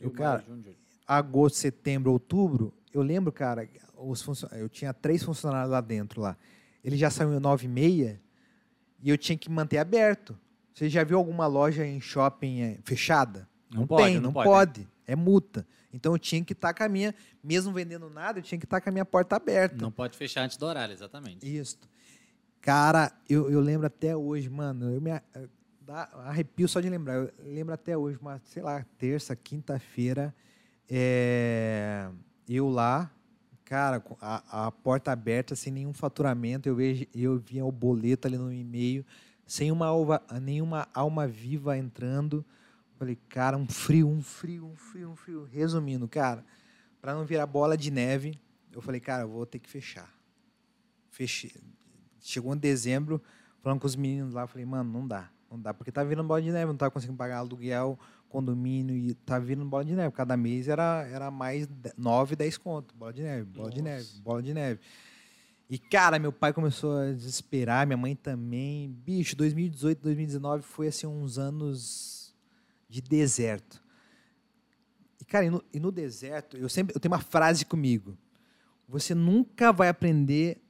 Eu, 0.01 0.10
cara, 0.10 0.44
junho, 0.47 0.64
agosto, 1.06 1.56
setembro, 1.56 2.10
outubro, 2.12 2.74
eu 2.93 3.02
lembro, 3.02 3.31
cara, 3.32 3.69
os 3.97 4.20
funcio- 4.20 4.48
eu 4.52 4.69
tinha 4.69 4.93
três 4.93 5.23
funcionários 5.23 5.70
lá 5.70 5.81
dentro 5.81 6.20
lá. 6.20 6.36
Ele 6.82 6.97
já 6.97 7.09
saiu 7.10 7.39
nove 7.39 7.66
e 7.66 7.69
meia 7.69 8.20
e 9.01 9.09
eu 9.10 9.16
tinha 9.16 9.39
que 9.39 9.48
manter 9.48 9.78
aberto. 9.78 10.36
Você 10.74 10.89
já 10.89 11.05
viu 11.05 11.19
alguma 11.19 11.47
loja 11.47 11.86
em 11.86 12.01
shopping 12.01 12.60
eh, 12.62 12.78
fechada? 12.85 13.48
Não 13.70 13.86
pode, 13.86 14.05
tem, 14.05 14.14
não 14.16 14.23
não 14.23 14.32
pode. 14.32 14.48
pode. 14.48 14.89
É 15.06 15.14
multa. 15.14 15.66
Então 15.93 16.12
eu 16.12 16.19
tinha 16.19 16.43
que 16.44 16.52
estar 16.52 16.73
com 16.73 16.82
a 16.82 16.89
minha, 16.89 17.14
mesmo 17.43 17.73
vendendo 17.73 18.09
nada, 18.09 18.39
eu 18.39 18.43
tinha 18.43 18.59
que 18.59 18.64
estar 18.64 18.81
com 18.81 18.89
a 18.89 18.93
minha 18.93 19.05
porta 19.05 19.36
aberta. 19.36 19.77
Não 19.77 19.93
pode 19.93 20.16
fechar 20.16 20.43
antes 20.43 20.56
do 20.56 20.64
horário, 20.66 20.93
exatamente. 20.93 21.47
Isso. 21.47 21.78
Cara, 22.60 23.12
eu, 23.28 23.51
eu 23.51 23.60
lembro 23.60 23.86
até 23.86 24.16
hoje, 24.16 24.48
mano. 24.48 24.94
Eu 24.94 25.01
me 25.01 25.10
dá 25.81 26.09
arrepio 26.24 26.69
só 26.69 26.81
de 26.81 26.89
lembrar. 26.89 27.16
Eu 27.16 27.32
lembro 27.44 27.74
até 27.74 27.97
hoje, 27.97 28.19
uma, 28.20 28.40
sei 28.44 28.62
lá, 28.62 28.85
terça, 28.98 29.35
quinta-feira, 29.36 30.35
é, 30.89 32.09
eu 32.48 32.69
lá, 32.69 33.10
cara, 33.64 34.02
a, 34.20 34.66
a 34.66 34.70
porta 34.70 35.10
aberta, 35.12 35.56
sem 35.56 35.73
nenhum 35.73 35.93
faturamento, 35.93 36.69
eu, 36.69 36.77
vejo, 36.77 37.06
eu 37.14 37.39
via 37.39 37.64
o 37.64 37.73
boleto 37.73 38.28
ali 38.28 38.36
no 38.36 38.52
e-mail, 38.52 39.05
sem 39.47 39.70
uma 39.73 39.86
alva, 39.86 40.23
nenhuma 40.40 40.89
alma 40.94 41.27
viva 41.27 41.77
entrando. 41.77 42.44
Falei, 43.03 43.19
cara, 43.29 43.57
um 43.57 43.66
frio, 43.66 44.09
um 44.09 44.23
frio, 44.23 44.65
um 44.65 44.77
frio, 44.77 45.11
um 45.11 45.16
frio. 45.16 45.49
Resumindo, 45.51 46.07
cara, 46.07 46.45
para 47.01 47.12
não 47.12 47.24
virar 47.24 47.47
bola 47.47 47.77
de 47.77 47.91
neve, 47.91 48.41
eu 48.73 48.81
falei, 48.81 49.01
cara, 49.01 49.24
eu 49.24 49.29
vou 49.29 49.45
ter 49.45 49.59
que 49.59 49.69
fechar. 49.69 50.09
Fechei. 51.11 51.51
Chegou 52.20 52.55
em 52.55 52.59
dezembro, 52.59 53.20
falando 53.59 53.81
com 53.81 53.89
os 53.89 53.97
meninos 53.97 54.35
lá, 54.35 54.47
falei, 54.47 54.65
mano, 54.65 54.93
não 54.93 55.05
dá. 55.05 55.29
Não 55.51 55.61
dá, 55.61 55.74
porque 55.74 55.91
tá 55.91 56.05
virando 56.05 56.29
bola 56.29 56.41
de 56.41 56.53
neve, 56.53 56.66
não 56.66 56.77
tava 56.77 56.93
conseguindo 56.93 57.19
pagar 57.19 57.39
aluguel, 57.39 57.99
condomínio, 58.29 58.97
e 58.97 59.15
tá 59.15 59.37
virando 59.37 59.69
bola 59.69 59.85
de 59.85 59.97
neve. 59.97 60.15
Cada 60.15 60.37
mês 60.37 60.69
era, 60.69 61.05
era 61.11 61.29
mais 61.29 61.69
9, 61.99 62.37
10 62.37 62.57
conto. 62.59 62.95
Bola 62.95 63.12
de 63.12 63.23
neve, 63.24 63.45
bola 63.47 63.70
de 63.73 63.83
neve, 63.83 64.20
bola 64.20 64.41
de 64.41 64.55
neve. 64.55 64.81
E, 65.69 65.77
cara, 65.77 66.20
meu 66.20 66.33
pai 66.33 66.53
começou 66.53 66.99
a 66.99 67.07
desesperar, 67.11 67.85
minha 67.85 67.97
mãe 67.97 68.15
também. 68.15 68.89
Bicho, 68.89 69.35
2018, 69.35 70.01
2019 70.01 70.62
foi, 70.62 70.87
assim, 70.87 71.09
uns 71.09 71.37
anos 71.37 72.22
de 72.93 73.01
deserto. 73.01 73.82
E, 75.19 75.24
cara, 75.24 75.47
e 75.47 75.51
no, 75.51 75.64
e 75.73 75.81
no 75.81 75.90
deserto, 75.90 76.59
eu 76.59 76.69
sempre 76.69 76.94
eu 76.94 77.01
tenho 77.01 77.12
uma 77.14 77.20
frase 77.20 77.64
comigo. 77.64 78.19
Você 78.86 79.14
nunca 79.14 79.73
vai 79.73 79.89
aprender 79.89 80.60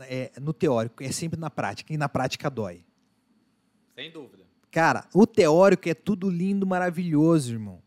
é, 0.00 0.32
no 0.40 0.52
teórico, 0.52 1.02
é 1.04 1.12
sempre 1.12 1.38
na 1.38 1.48
prática, 1.48 1.92
e 1.92 1.96
na 1.96 2.08
prática 2.08 2.50
dói. 2.50 2.84
Sem 3.94 4.10
dúvida. 4.10 4.42
Cara, 4.72 5.06
o 5.14 5.24
teórico 5.26 5.88
é 5.88 5.94
tudo 5.94 6.28
lindo, 6.28 6.66
maravilhoso, 6.66 7.52
irmão. 7.52 7.80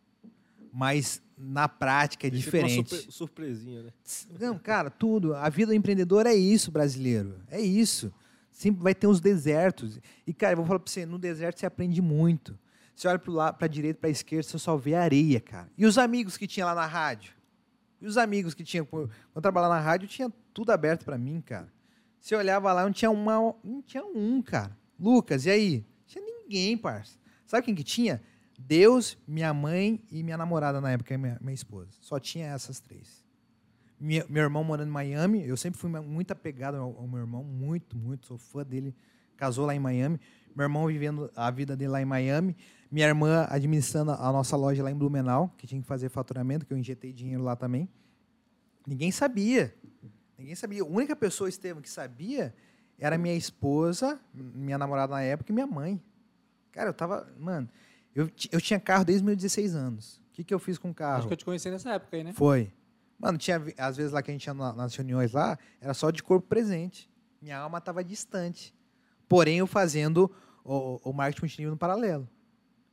Mas 0.71 1.21
na 1.37 1.67
prática 1.67 2.27
é 2.27 2.29
E 2.29 2.41
fica 2.41 2.57
uma 2.59 2.67
diferente. 2.67 2.89
surpre- 2.89 3.11
surpresinha, 3.11 3.83
né? 3.83 3.93
Não, 4.39 4.57
cara, 4.57 4.89
tudo. 4.89 5.35
A 5.35 5.49
vida 5.49 5.67
do 5.71 5.75
empreendedor 5.75 6.25
é 6.25 6.33
isso, 6.33 6.71
brasileiro. 6.71 7.41
É 7.49 7.59
isso. 7.59 8.13
Sempre 8.51 8.81
vai 8.83 8.95
ter 8.95 9.07
uns 9.07 9.19
desertos. 9.19 9.99
E, 10.25 10.33
cara, 10.33 10.53
eu 10.53 10.57
vou 10.57 10.65
falar 10.65 10.79
pra 10.79 10.89
você, 10.91 11.05
no 11.05 11.19
deserto 11.19 11.59
você 11.59 11.65
aprende 11.65 12.01
muito. 12.01 12.57
Você 13.01 13.07
olha 13.07 13.19
lado, 13.25 13.57
pra 13.57 13.67
direita, 13.67 13.99
pra 13.99 14.09
esquerda, 14.11 14.43
você 14.43 14.59
só 14.59 14.77
vê 14.77 14.93
areia, 14.93 15.41
cara. 15.41 15.67
E 15.75 15.87
os 15.87 15.97
amigos 15.97 16.37
que 16.37 16.45
tinha 16.45 16.67
lá 16.67 16.75
na 16.75 16.85
rádio? 16.85 17.33
E 17.99 18.05
os 18.05 18.15
amigos 18.15 18.53
que 18.53 18.63
tinha, 18.63 18.85
quando 18.85 19.09
eu 19.33 19.41
trabalhava 19.41 19.73
na 19.73 19.79
rádio, 19.81 20.07
tinha 20.07 20.31
tudo 20.53 20.69
aberto 20.71 21.03
pra 21.03 21.17
mim, 21.17 21.41
cara. 21.41 21.67
Você 22.19 22.35
olhava 22.35 22.71
lá, 22.71 22.83
não 22.83 22.91
tinha 22.91 23.09
uma, 23.09 23.55
não 23.63 23.81
tinha 23.81 24.05
um, 24.05 24.39
cara. 24.43 24.77
Lucas, 24.99 25.47
e 25.47 25.49
aí? 25.49 25.77
Não 25.77 26.05
tinha 26.05 26.23
ninguém, 26.23 26.77
parça. 26.77 27.17
Sabe 27.47 27.65
quem 27.65 27.73
que 27.73 27.83
tinha? 27.83 28.21
Deus, 28.59 29.17
minha 29.27 29.51
mãe 29.51 29.99
e 30.11 30.21
minha 30.21 30.37
namorada 30.37 30.79
na 30.79 30.91
época, 30.91 31.17
minha, 31.17 31.39
minha 31.41 31.55
esposa. 31.55 31.89
Só 32.01 32.19
tinha 32.19 32.49
essas 32.49 32.79
três. 32.79 33.25
Minha- 33.99 34.27
meu 34.29 34.43
irmão 34.43 34.63
morando 34.63 34.89
em 34.89 34.91
Miami, 34.91 35.43
eu 35.43 35.57
sempre 35.57 35.79
fui 35.79 35.89
muito 35.89 36.29
apegado 36.29 36.75
ao, 36.75 36.95
ao 36.95 37.07
meu 37.07 37.21
irmão, 37.21 37.43
muito, 37.43 37.97
muito, 37.97 38.27
sou 38.27 38.37
fã 38.37 38.63
dele. 38.63 38.95
Casou 39.35 39.65
lá 39.65 39.73
em 39.73 39.79
Miami. 39.79 40.19
Meu 40.55 40.65
irmão 40.65 40.85
vivendo 40.85 41.31
a 41.35 41.49
vida 41.49 41.75
dele 41.75 41.89
lá 41.89 41.99
em 41.99 42.05
Miami. 42.05 42.55
Minha 42.91 43.07
irmã 43.07 43.47
administrando 43.49 44.11
a 44.11 44.31
nossa 44.31 44.57
loja 44.57 44.83
lá 44.83 44.91
em 44.91 44.95
Blumenau, 44.95 45.53
que 45.57 45.65
tinha 45.65 45.81
que 45.81 45.87
fazer 45.87 46.09
faturamento, 46.09 46.65
que 46.65 46.73
eu 46.73 46.77
injetei 46.77 47.13
dinheiro 47.13 47.41
lá 47.43 47.55
também. 47.55 47.87
Ninguém 48.85 49.11
sabia. 49.11 49.73
Ninguém 50.37 50.55
sabia. 50.55 50.81
A 50.81 50.85
única 50.85 51.15
pessoa, 51.15 51.47
Estevam, 51.47 51.81
que 51.81 51.89
sabia 51.89 52.53
era 52.99 53.17
minha 53.17 53.33
esposa, 53.35 54.19
minha 54.33 54.77
namorada 54.77 55.13
na 55.13 55.21
época 55.21 55.51
e 55.51 55.53
minha 55.53 55.65
mãe. 55.67 56.01
Cara, 56.71 56.89
eu 56.89 56.93
tava. 56.93 57.27
Mano, 57.39 57.69
eu, 58.13 58.29
eu 58.51 58.59
tinha 58.59 58.79
carro 58.79 59.05
desde 59.05 59.23
meus 59.23 59.37
16 59.37 59.73
anos. 59.75 60.17
O 60.17 60.33
que, 60.33 60.43
que 60.43 60.53
eu 60.53 60.59
fiz 60.59 60.77
com 60.77 60.89
o 60.89 60.93
carro? 60.93 61.19
Acho 61.19 61.27
que 61.27 61.33
eu 61.33 61.37
te 61.37 61.45
conheci 61.45 61.69
nessa 61.71 61.91
época 61.93 62.17
aí, 62.17 62.23
né? 62.23 62.33
Foi. 62.33 62.71
Mano, 63.17 63.37
tinha, 63.37 63.61
às 63.77 63.97
vezes 63.97 64.11
lá 64.11 64.21
que 64.21 64.31
a 64.31 64.33
gente 64.33 64.45
ia 64.45 64.53
na- 64.53 64.73
nas 64.73 64.95
reuniões 64.95 65.31
lá, 65.31 65.57
era 65.79 65.93
só 65.93 66.09
de 66.11 66.21
corpo 66.23 66.47
presente. 66.47 67.09
Minha 67.41 67.57
alma 67.59 67.77
estava 67.77 68.03
distante. 68.03 68.73
Porém, 69.29 69.59
eu 69.59 69.67
fazendo 69.67 70.29
o, 70.63 70.99
o 71.09 71.13
marketing 71.13 71.41
multinível 71.45 71.71
no 71.71 71.77
paralelo. 71.77 72.27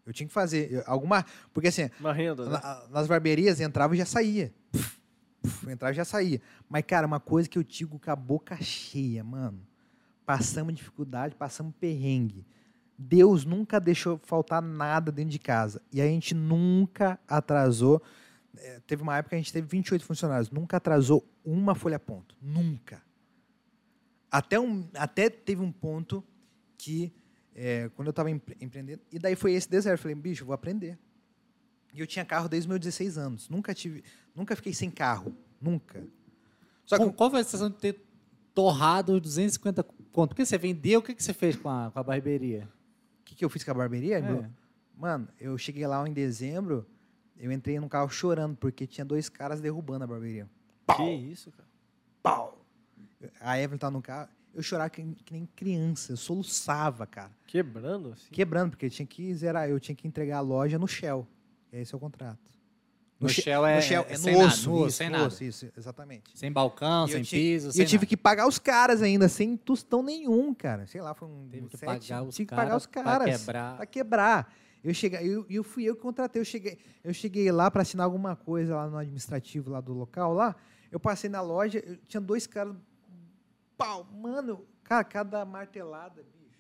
Eu 0.09 0.13
tinha 0.15 0.27
que 0.27 0.33
fazer 0.33 0.83
alguma. 0.87 1.25
Porque 1.53 1.69
assim, 1.69 1.91
Uma 2.01 2.13
renda, 2.13 2.45
né? 2.47 2.51
na- 2.53 2.89
nas 2.91 3.07
barbearias 3.07 3.61
entrava 3.61 3.95
e 3.95 3.99
já 3.99 4.07
saía. 4.07 4.53
Puf, 4.73 4.99
puf, 5.43 5.71
entrava 5.71 5.93
e 5.93 5.97
já 5.97 6.05
saía. 6.05 6.41
Mas, 6.69 6.85
cara, 6.87 7.07
uma 7.07 7.21
coisa 7.21 7.49
que 7.49 7.59
eu 7.59 7.63
digo 7.63 7.99
com 7.99 8.11
a 8.11 8.17
boca 8.17 8.57
cheia, 8.63 9.23
mano. 9.23 9.61
Passamos 10.25 10.75
dificuldade, 10.75 11.35
passamos 11.35 11.75
perrengue. 11.81 12.47
Deus 12.99 13.45
nunca 13.45 13.79
deixou 13.79 14.19
faltar 14.25 14.61
nada 14.61 15.13
dentro 15.13 15.31
de 15.31 15.39
casa. 15.39 15.81
E 15.93 16.01
a 16.01 16.07
gente 16.07 16.35
nunca 16.35 17.19
atrasou. 17.29 18.03
É, 18.57 18.81
teve 18.87 19.03
uma 19.03 19.17
época 19.17 19.31
que 19.31 19.35
a 19.37 19.39
gente 19.39 19.53
teve 19.53 19.69
28 19.69 20.05
funcionários. 20.05 20.51
Nunca 20.51 20.79
atrasou 20.79 21.25
uma 21.45 21.75
folha 21.75 21.99
ponto. 21.99 22.35
Nunca. 22.43 23.01
Até, 24.31 24.59
um, 24.61 24.87
até 24.95 25.31
teve 25.31 25.63
um 25.63 25.73
ponto 25.73 26.23
que, 26.77 27.13
é, 27.61 27.91
quando 27.97 28.07
eu 28.07 28.11
estava 28.11 28.31
empreendendo, 28.31 29.03
e 29.11 29.19
daí 29.19 29.35
foi 29.35 29.53
esse 29.53 29.69
deserto. 29.69 29.99
Eu 29.99 30.03
falei, 30.03 30.15
bicho, 30.15 30.45
vou 30.45 30.55
aprender. 30.55 30.97
E 31.93 31.99
eu 31.99 32.07
tinha 32.07 32.25
carro 32.25 32.49
desde 32.49 32.67
os 32.67 32.69
meus 32.69 32.79
16 32.79 33.19
anos. 33.19 33.49
Nunca 33.49 33.75
tive, 33.75 34.05
nunca 34.33 34.55
fiquei 34.55 34.73
sem 34.73 34.89
carro. 34.89 35.35
Nunca. 35.61 36.07
Só 36.87 36.97
que 36.97 37.13
Qual, 37.13 37.31
foi 37.31 37.41
a 37.41 37.45
sensação 37.45 37.69
de 37.69 37.77
ter 37.77 38.01
torrado 38.55 39.21
250 39.21 39.83
conto? 40.13 40.33
O 40.33 40.37
que 40.37 40.47
você 40.47 40.57
vendeu? 40.57 41.01
O 41.01 41.03
que 41.03 41.21
você 41.21 41.35
fez 41.35 41.57
com 41.57 41.69
a, 41.69 41.91
com 41.91 41.99
a 41.99 42.03
barbearia? 42.03 42.69
o 43.21 43.25
que, 43.25 43.35
que 43.35 43.45
eu 43.45 43.51
fiz 43.51 43.65
com 43.65 43.73
a 43.73 43.75
barbearia? 43.75 44.19
É. 44.19 44.23
meu? 44.23 44.47
Mano, 44.97 45.29
eu 45.41 45.59
cheguei 45.59 45.87
lá 45.87 46.09
em 46.09 46.13
dezembro, 46.13 46.87
eu 47.37 47.51
entrei 47.51 47.81
no 47.81 47.89
carro 47.89 48.09
chorando, 48.09 48.57
porque 48.57 48.87
tinha 48.87 49.05
dois 49.05 49.29
caras 49.29 49.61
derrubando 49.61 50.05
a 50.05 50.07
barbearia. 50.07 50.49
Que 50.97 51.11
isso, 51.11 51.51
cara. 51.51 51.69
Pau! 52.23 52.65
A 53.41 53.61
Evelyn 53.61 53.79
tá 53.79 53.91
no 53.91 54.01
carro, 54.01 54.29
eu 54.59 54.63
chorava 54.63 54.91
que, 54.91 55.03
que 55.25 55.33
nem 55.33 55.47
criança, 55.57 56.13
eu 56.13 56.17
soluçava, 56.17 57.07
cara. 57.07 57.31
Quebrando, 57.47 58.13
assim. 58.13 58.29
Quebrando, 58.31 58.71
porque 58.71 58.87
eu 58.87 58.91
tinha 58.91 59.07
que 59.07 59.35
zerar, 59.35 59.69
eu 59.69 59.79
tinha 59.81 59.95
que 59.95 60.07
entregar 60.07 60.39
a 60.39 60.41
loja 60.41 60.79
no 60.79 60.87
Shell. 60.89 61.27
Esse 61.73 61.95
é 61.95 61.97
o 61.97 62.01
contrato. 62.01 62.39
No, 63.21 63.29
che- 63.29 63.43
shell 63.43 63.67
é, 63.67 63.77
no 63.77 63.83
shell, 63.83 64.07
é 64.09 64.13
é 64.13 64.17
sem 64.17 64.33
no 64.33 64.39
nada, 64.39 64.53
osso, 64.53 64.71
no 64.71 64.77
osso, 64.77 64.87
isso, 64.89 64.97
sem 64.97 65.07
no 65.09 65.13
nada. 65.13 65.27
osso, 65.27 65.45
isso, 65.45 65.73
exatamente. 65.77 66.31
Sem 66.39 66.53
balcão, 66.53 67.05
E 67.07 67.11
sem 67.13 67.25
piso, 67.25 67.69
E 67.71 67.73
sem 67.73 67.83
eu 67.83 67.87
tive 67.89 67.99
nada. 68.03 68.07
que 68.07 68.17
pagar 68.17 68.47
os 68.47 68.59
caras 68.61 69.03
ainda, 69.03 69.29
sem 69.29 69.57
tostão 69.57 70.03
nenhum, 70.05 70.55
cara. 70.55 70.87
Sei 70.87 71.01
lá, 71.01 71.13
foi 71.15 71.27
um 71.27 71.49
Teve 71.49 71.67
que 71.67 71.77
sete, 71.77 72.09
pagar 72.09 72.23
os 72.23 72.35
tive 72.37 72.47
que 72.47 72.55
caras 72.55 72.65
pagar 72.65 72.77
os 72.77 72.87
pra 72.87 73.03
caras. 73.03 73.41
quebrar. 73.41 73.77
Pra 73.77 73.87
quebrar. 73.87 74.55
Eu 74.85 74.95
cheguei, 74.95 75.19
eu, 75.35 75.45
eu 75.51 75.65
fui 75.65 75.83
eu 75.85 75.97
que 75.97 76.01
contratei. 76.03 76.41
Eu 76.41 76.45
cheguei, 76.45 76.79
eu 77.03 77.13
cheguei 77.13 77.51
lá 77.51 77.69
para 77.71 77.83
assinar 77.83 78.05
alguma 78.05 78.37
coisa 78.37 78.77
lá 78.77 78.89
no 78.89 78.97
administrativo 78.97 79.69
lá 79.71 79.81
do 79.81 79.93
local 79.93 80.33
lá. 80.33 80.55
Eu 80.91 81.01
passei 81.01 81.29
na 81.29 81.41
loja, 81.41 81.83
eu 81.85 81.97
tinha 82.07 82.21
dois 82.21 82.47
caras. 82.47 82.75
Pau, 83.79 84.03
mano, 84.03 84.67
cara, 84.83 85.05
cada 85.05 85.45
martelada, 85.45 86.25
bicho. 86.25 86.59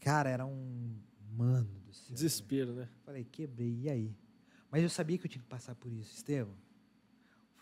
Cara, 0.00 0.28
era 0.28 0.44
um 0.44 0.96
mano 1.36 1.80
do 1.86 1.92
céu. 1.92 2.04
velho. 2.06 2.14
Desespero, 2.14 2.72
né? 2.72 2.88
Falei, 3.04 3.24
quebrei, 3.24 3.78
e 3.82 3.88
aí? 3.88 4.16
Mas 4.70 4.82
eu 4.82 4.90
sabia 4.90 5.16
que 5.16 5.26
eu 5.26 5.30
tinha 5.30 5.40
que 5.40 5.48
passar 5.48 5.76
por 5.76 5.92
isso, 5.92 6.12
Estevam. 6.12 6.54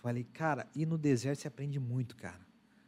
Falei, 0.02 0.24
cara, 0.24 0.66
e 0.74 0.86
no 0.86 0.96
deserto 0.96 1.40
você 1.40 1.48
aprende 1.48 1.78
muito, 1.78 2.16
cara. 2.16 2.40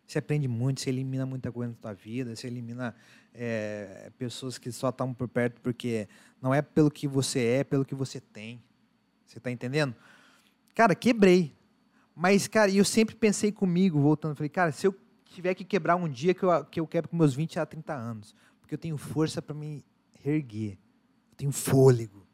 Você 0.07 0.19
aprende 0.19 0.49
muito, 0.49 0.81
você 0.81 0.89
elimina 0.89 1.27
muita 1.27 1.53
coisa 1.53 1.73
na 1.73 1.79
tua 1.79 1.93
vida, 1.93 2.35
você 2.35 2.47
elimina 2.47 2.97
é, 3.35 4.11
pessoas 4.17 4.57
que 4.57 4.73
só 4.73 4.89
estão 4.89 5.13
por 5.13 5.29
perto 5.29 5.61
porque 5.61 6.09
não 6.41 6.55
é 6.55 6.63
pelo 6.63 6.91
que 6.91 7.07
você 7.07 7.41
é, 7.41 7.57
é 7.59 7.65
pelo 7.65 7.85
que 7.85 7.95
você 7.95 8.19
tem. 8.19 8.63
Você 9.27 9.39
tá 9.39 9.51
entendendo? 9.51 9.95
Cara, 10.75 10.95
quebrei. 10.95 11.58
Mas, 12.21 12.49
cara, 12.49 12.69
eu 12.69 12.85
sempre 12.85 13.15
pensei 13.15 13.53
comigo, 13.53 14.01
voltando, 14.01 14.35
falei, 14.35 14.49
cara, 14.49 14.73
se 14.73 14.85
eu 14.85 14.93
tiver 15.25 15.55
que 15.55 15.65
quebrar 15.65 15.95
um 15.95 16.09
dia, 16.09 16.35
que 16.35 16.43
eu, 16.43 16.65
que 16.65 16.81
eu 16.81 16.87
quebro 16.87 17.09
com 17.09 17.17
meus 17.17 17.33
20 17.33 17.61
a 17.61 17.65
30 17.65 17.95
anos. 17.95 18.35
Porque 18.61 18.75
eu 18.75 18.79
tenho 18.79 18.97
força 18.99 19.41
para 19.41 19.55
me 19.55 19.85
reerguer. 20.21 20.73
Eu 21.31 21.37
tenho 21.37 21.53
fôlego. 21.53 22.27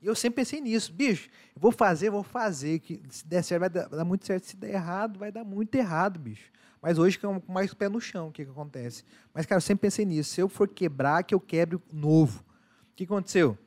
E 0.00 0.06
eu 0.06 0.14
sempre 0.14 0.36
pensei 0.36 0.60
nisso. 0.60 0.92
Bicho, 0.92 1.28
eu 1.56 1.60
vou 1.60 1.72
fazer, 1.72 2.08
vou 2.08 2.22
fazer. 2.22 2.78
Que 2.78 3.02
se 3.08 3.26
der 3.26 3.42
certo, 3.42 3.60
vai 3.62 3.68
dar, 3.68 4.04
muito 4.04 4.24
certo. 4.24 4.44
Se 4.46 4.56
der 4.56 4.74
errado, 4.74 5.18
vai 5.18 5.32
dar 5.32 5.42
muito 5.42 5.74
errado, 5.74 6.20
bicho. 6.20 6.48
Mas 6.80 6.96
hoje, 6.96 7.18
com 7.18 7.42
mais 7.48 7.72
o 7.72 7.76
pé 7.76 7.88
no 7.88 8.00
chão, 8.00 8.28
o 8.28 8.32
que, 8.32 8.44
que 8.44 8.50
acontece? 8.52 9.02
Mas, 9.34 9.44
cara, 9.44 9.56
eu 9.56 9.60
sempre 9.60 9.82
pensei 9.82 10.04
nisso. 10.04 10.30
Se 10.30 10.40
eu 10.40 10.48
for 10.48 10.68
quebrar, 10.68 11.24
que 11.24 11.34
eu 11.34 11.40
quebre 11.40 11.80
novo. 11.92 12.44
O 12.92 12.94
que 12.94 13.02
aconteceu? 13.02 13.58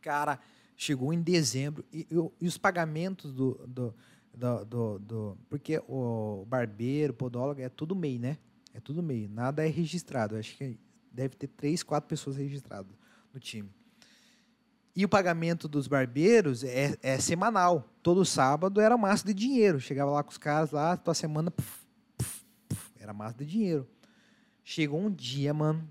Cara, 0.00 0.38
chegou 0.76 1.12
em 1.12 1.20
dezembro 1.20 1.84
e, 1.92 2.06
eu- 2.08 2.32
e 2.40 2.46
os 2.46 2.56
pagamentos 2.56 3.32
do, 3.32 3.60
do, 3.66 3.92
do, 4.36 4.64
do- 4.64 4.98
do- 4.98 5.38
Porque 5.48 5.80
o 5.88 6.44
barbeiro, 6.46 7.12
podólogo, 7.14 7.60
é 7.60 7.68
tudo 7.68 7.94
MEI, 7.94 8.18
né? 8.18 8.38
É 8.72 8.80
tudo 8.80 9.02
MEI. 9.02 9.28
Nada 9.28 9.64
é 9.66 9.70
registrado. 9.70 10.36
Acho 10.36 10.56
que 10.56 10.78
deve 11.12 11.36
ter 11.36 11.46
três, 11.48 11.82
quatro 11.82 12.08
pessoas 12.08 12.36
registradas 12.36 12.92
no 13.32 13.38
time. 13.40 13.70
E 14.96 15.04
o 15.04 15.08
pagamento 15.08 15.66
dos 15.66 15.88
barbeiros 15.88 16.62
é, 16.62 16.96
é 17.02 17.18
semanal. 17.18 17.88
Todo 18.02 18.24
sábado 18.24 18.80
era 18.80 18.96
massa 18.96 19.26
de 19.26 19.34
dinheiro. 19.34 19.80
Chegava 19.80 20.10
lá 20.10 20.22
com 20.22 20.30
os 20.30 20.38
caras 20.38 20.70
lá, 20.70 20.96
tua 20.96 21.14
semana. 21.14 21.50
puf, 21.50 21.84
puf, 22.16 22.44
puf, 22.68 22.90
era 23.00 23.12
massa 23.12 23.38
de 23.38 23.46
dinheiro. 23.46 23.88
Chegou 24.62 25.00
um 25.00 25.10
dia, 25.10 25.52
mano. 25.52 25.88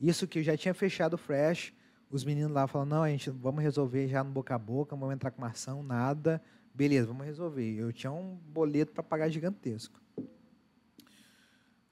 Isso 0.00 0.26
que 0.28 0.38
eu 0.38 0.42
já 0.42 0.56
tinha 0.56 0.72
fechado 0.72 1.14
o 1.14 1.18
Fresh. 1.18 1.72
Os 2.08 2.24
meninos 2.24 2.52
lá 2.52 2.66
falaram: 2.66 2.88
não, 2.88 3.02
a 3.02 3.08
gente 3.10 3.30
vamos 3.30 3.62
resolver 3.62 4.06
já 4.08 4.22
no 4.24 4.30
boca 4.30 4.54
a 4.54 4.58
boca, 4.58 4.94
não 4.94 5.00
vamos 5.00 5.14
entrar 5.14 5.30
com 5.32 5.42
uma 5.42 5.48
ação, 5.50 5.82
nada. 5.82 6.40
Beleza, 6.74 7.06
vamos 7.06 7.26
resolver. 7.26 7.74
Eu 7.76 7.92
tinha 7.92 8.10
um 8.12 8.36
boleto 8.36 8.92
para 8.92 9.02
pagar 9.02 9.28
gigantesco. 9.28 10.00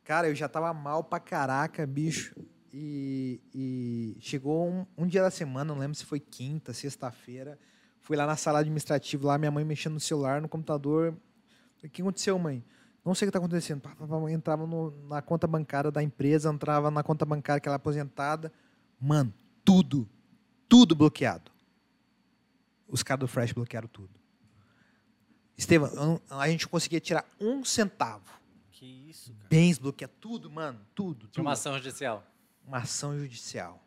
Cara, 0.04 0.28
eu 0.28 0.34
já 0.34 0.48
tava 0.48 0.72
mal 0.72 1.04
pra 1.04 1.20
caraca, 1.20 1.86
bicho. 1.86 2.34
E, 2.72 3.40
e 3.54 4.16
chegou 4.20 4.68
um, 4.68 4.86
um 4.96 5.06
dia 5.06 5.22
da 5.22 5.30
semana, 5.30 5.72
não 5.72 5.80
lembro 5.80 5.94
se 5.96 6.04
foi 6.04 6.20
quinta, 6.20 6.72
sexta-feira. 6.72 7.58
Fui 8.00 8.16
lá 8.16 8.26
na 8.26 8.36
sala 8.36 8.60
administrativa, 8.60 9.26
lá 9.28 9.38
minha 9.38 9.50
mãe 9.50 9.64
mexendo 9.64 9.94
no 9.94 10.00
celular, 10.00 10.40
no 10.40 10.48
computador. 10.48 11.14
O 11.82 11.88
que 11.88 12.00
aconteceu, 12.00 12.38
mãe? 12.38 12.64
Não 13.04 13.14
sei 13.14 13.26
o 13.26 13.30
que 13.30 13.36
está 13.36 13.38
acontecendo. 13.38 13.82
Entrava 14.30 14.66
no- 14.66 14.90
na 15.08 15.20
conta 15.22 15.46
bancária 15.46 15.90
da 15.90 16.02
empresa, 16.02 16.50
entrava 16.50 16.90
na 16.90 17.02
conta 17.02 17.24
bancária 17.24 17.60
que 17.60 17.68
ela 17.68 17.74
é 17.74 17.78
aposentada. 17.78 18.52
Mano, 19.00 19.32
tudo, 19.64 20.08
tudo 20.68 20.94
bloqueado. 20.94 21.50
Os 22.86 23.02
caras 23.02 23.20
do 23.20 23.28
Fresh 23.28 23.52
bloquearam 23.52 23.88
tudo. 23.88 24.17
Estevam, 25.58 25.90
não- 25.94 26.20
a 26.30 26.48
gente 26.48 26.62
não 26.62 26.70
conseguia 26.70 27.00
tirar 27.00 27.24
um 27.40 27.62
centavo. 27.64 28.24
Que 28.70 28.86
isso, 29.10 29.32
cara. 29.34 29.48
Bens 29.50 29.76
bloqueados, 29.76 30.16
tudo, 30.20 30.48
mano, 30.50 30.80
tudo. 30.94 31.26
Tudo. 31.26 31.40
uma 31.42 31.52
ação 31.52 31.76
judicial. 31.76 32.24
Uma 32.64 32.78
ação 32.78 33.18
judicial. 33.18 33.82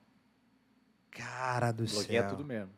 Cara 1.10 1.72
do 1.72 1.84
Bloqueia 1.85 2.22
céu. 2.22 2.30
tudo 2.31 2.43
mesmo. 2.45 2.72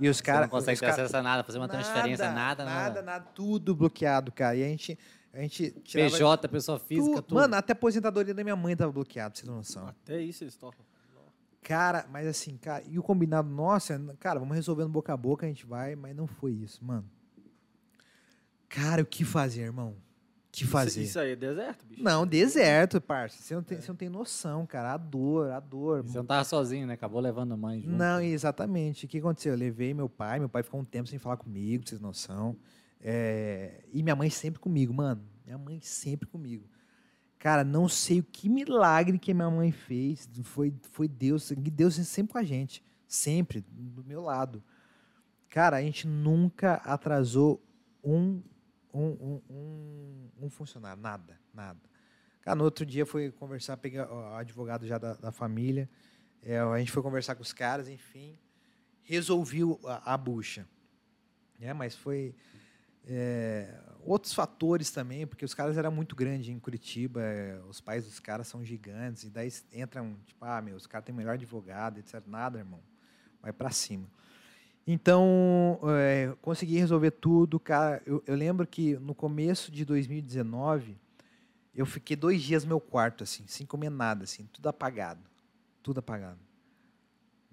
E 0.00 0.08
os 0.08 0.20
caras. 0.20 0.42
não 0.42 0.48
consegue 0.48 0.78
cara- 0.80 0.92
acesso 0.92 1.16
a 1.16 1.22
nada, 1.22 1.42
fazer 1.42 1.58
uma 1.58 1.68
transferência, 1.68 2.30
nada, 2.30 2.64
nada, 2.64 3.02
nada. 3.02 3.26
tudo 3.34 3.74
bloqueado, 3.74 4.30
cara. 4.30 4.54
E 4.56 4.62
a 4.62 4.68
gente, 4.68 4.96
a 5.32 5.40
gente 5.40 5.70
tirava 5.82 6.10
PJ, 6.10 6.48
pessoa 6.48 6.78
física, 6.78 7.16
tudo. 7.16 7.22
tudo. 7.22 7.34
Mano, 7.40 7.56
até 7.56 7.72
a 7.72 7.74
aposentadoria 7.74 8.32
da 8.32 8.44
minha 8.44 8.54
mãe 8.56 8.76
tava 8.76 8.92
bloqueada, 8.92 9.30
pra 9.30 9.40
você 9.40 9.46
ter 9.46 9.50
noção. 9.52 9.88
Até 9.88 10.20
isso 10.20 10.44
eles 10.44 10.54
tocam. 10.54 10.84
Cara, 11.62 12.06
mas 12.10 12.26
assim, 12.26 12.56
cara, 12.56 12.84
e 12.86 12.98
o 12.98 13.02
combinado 13.02 13.48
nosso 13.48 13.92
é, 13.92 13.98
cara, 14.20 14.38
vamos 14.38 14.54
resolvendo 14.54 14.88
boca 14.88 15.12
a 15.12 15.16
boca, 15.16 15.44
a 15.44 15.48
gente 15.48 15.66
vai, 15.66 15.96
mas 15.96 16.14
não 16.16 16.26
foi 16.26 16.52
isso, 16.52 16.82
mano. 16.84 17.08
Cara, 18.68 19.02
o 19.02 19.06
que 19.06 19.24
fazer, 19.24 19.62
irmão? 19.62 19.90
O 19.90 20.50
que 20.52 20.66
fazer? 20.66 21.00
Isso, 21.02 21.10
isso 21.10 21.18
aí 21.20 21.32
é 21.32 21.36
deserto, 21.36 21.86
bicho? 21.86 22.02
Não, 22.02 22.26
deserto, 22.26 23.00
parça. 23.00 23.40
Você 23.40 23.54
não, 23.54 23.62
tem, 23.62 23.80
você 23.80 23.88
não 23.88 23.96
tem 23.96 24.08
noção, 24.08 24.66
cara. 24.66 24.94
A 24.94 24.96
dor, 24.96 25.50
a 25.50 25.60
dor. 25.60 26.02
Você 26.02 26.18
não 26.18 26.24
tava 26.24 26.44
sozinho, 26.44 26.86
né? 26.86 26.94
Acabou 26.94 27.20
levando 27.20 27.52
a 27.52 27.56
mãe 27.56 27.80
junto. 27.80 27.96
Não, 27.96 28.20
exatamente. 28.20 29.04
O 29.04 29.08
que 29.08 29.18
aconteceu? 29.18 29.52
Eu 29.52 29.58
levei 29.58 29.94
meu 29.94 30.08
pai, 30.08 30.38
meu 30.38 30.48
pai 30.48 30.62
ficou 30.62 30.80
um 30.80 30.84
tempo 30.84 31.08
sem 31.08 31.18
falar 31.18 31.36
comigo, 31.36 31.82
pra 31.84 31.90
vocês 31.90 31.98
terem 32.00 32.02
noção. 32.02 32.56
É, 33.00 33.84
E 33.92 34.02
minha 34.02 34.16
mãe 34.16 34.30
sempre 34.30 34.58
comigo, 34.58 34.92
mano. 34.92 35.22
Minha 35.44 35.58
mãe 35.58 35.80
sempre 35.80 36.26
comigo. 36.26 36.68
Cara, 37.38 37.62
não 37.62 37.88
sei 37.88 38.18
o 38.18 38.24
que 38.24 38.48
milagre 38.48 39.18
que 39.18 39.32
minha 39.32 39.50
mãe 39.50 39.70
fez. 39.70 40.28
Foi, 40.42 40.74
foi 40.90 41.06
Deus. 41.06 41.52
Deus 41.56 41.94
sempre 41.94 42.32
com 42.32 42.38
a 42.38 42.42
gente. 42.42 42.82
Sempre, 43.06 43.64
do 43.70 44.04
meu 44.04 44.20
lado. 44.22 44.62
Cara, 45.48 45.76
a 45.76 45.80
gente 45.80 46.06
nunca 46.06 46.74
atrasou 46.84 47.62
um, 48.02 48.42
um, 48.92 49.40
um, 49.50 50.30
um, 50.42 50.50
funcionário. 50.50 51.00
Nada, 51.00 51.38
nada. 51.52 51.80
Cara, 52.40 52.56
no 52.56 52.64
outro 52.64 52.86
dia 52.86 53.04
foi 53.04 53.30
conversar, 53.30 53.76
peguei 53.76 54.00
o 54.00 54.34
advogado 54.34 54.86
já 54.86 54.98
da, 54.98 55.14
da 55.14 55.32
família. 55.32 55.88
É, 56.42 56.58
a 56.58 56.78
gente 56.78 56.92
foi 56.92 57.02
conversar 57.02 57.34
com 57.34 57.42
os 57.42 57.52
caras, 57.52 57.88
enfim. 57.88 58.38
Resolviu 59.02 59.78
a, 59.84 60.14
a 60.14 60.16
bucha. 60.16 60.66
Né? 61.58 61.72
Mas 61.72 61.94
foi 61.94 62.34
é, 63.04 63.74
outros 64.00 64.32
fatores 64.32 64.90
também, 64.90 65.26
porque 65.26 65.44
os 65.44 65.54
caras 65.54 65.76
eram 65.76 65.90
muito 65.90 66.14
grandes 66.14 66.48
em 66.48 66.58
Curitiba, 66.58 67.22
é, 67.22 67.60
os 67.68 67.80
pais 67.80 68.04
dos 68.04 68.20
caras 68.20 68.46
são 68.46 68.64
gigantes, 68.64 69.24
e 69.24 69.30
daí 69.30 69.50
entram, 69.72 70.16
tipo, 70.26 70.44
ah, 70.44 70.60
meu, 70.60 70.76
os 70.76 70.86
caras 70.86 71.06
têm 71.06 71.14
melhor 71.14 71.34
advogado, 71.34 71.98
etc. 71.98 72.22
Nada, 72.26 72.58
irmão. 72.58 72.82
Vai 73.40 73.52
para 73.52 73.70
cima. 73.70 74.08
Então, 74.90 75.78
é, 75.98 76.34
consegui 76.40 76.78
resolver 76.78 77.10
tudo, 77.10 77.60
cara. 77.60 78.02
Eu, 78.06 78.24
eu 78.26 78.34
lembro 78.34 78.66
que 78.66 78.96
no 78.96 79.14
começo 79.14 79.70
de 79.70 79.84
2019, 79.84 80.96
eu 81.74 81.84
fiquei 81.84 82.16
dois 82.16 82.40
dias 82.40 82.64
no 82.64 82.68
meu 82.68 82.80
quarto, 82.80 83.22
assim, 83.22 83.44
sem 83.46 83.66
comer 83.66 83.90
nada, 83.90 84.24
assim, 84.24 84.48
tudo 84.50 84.66
apagado. 84.66 85.20
Tudo 85.82 85.98
apagado. 85.98 86.38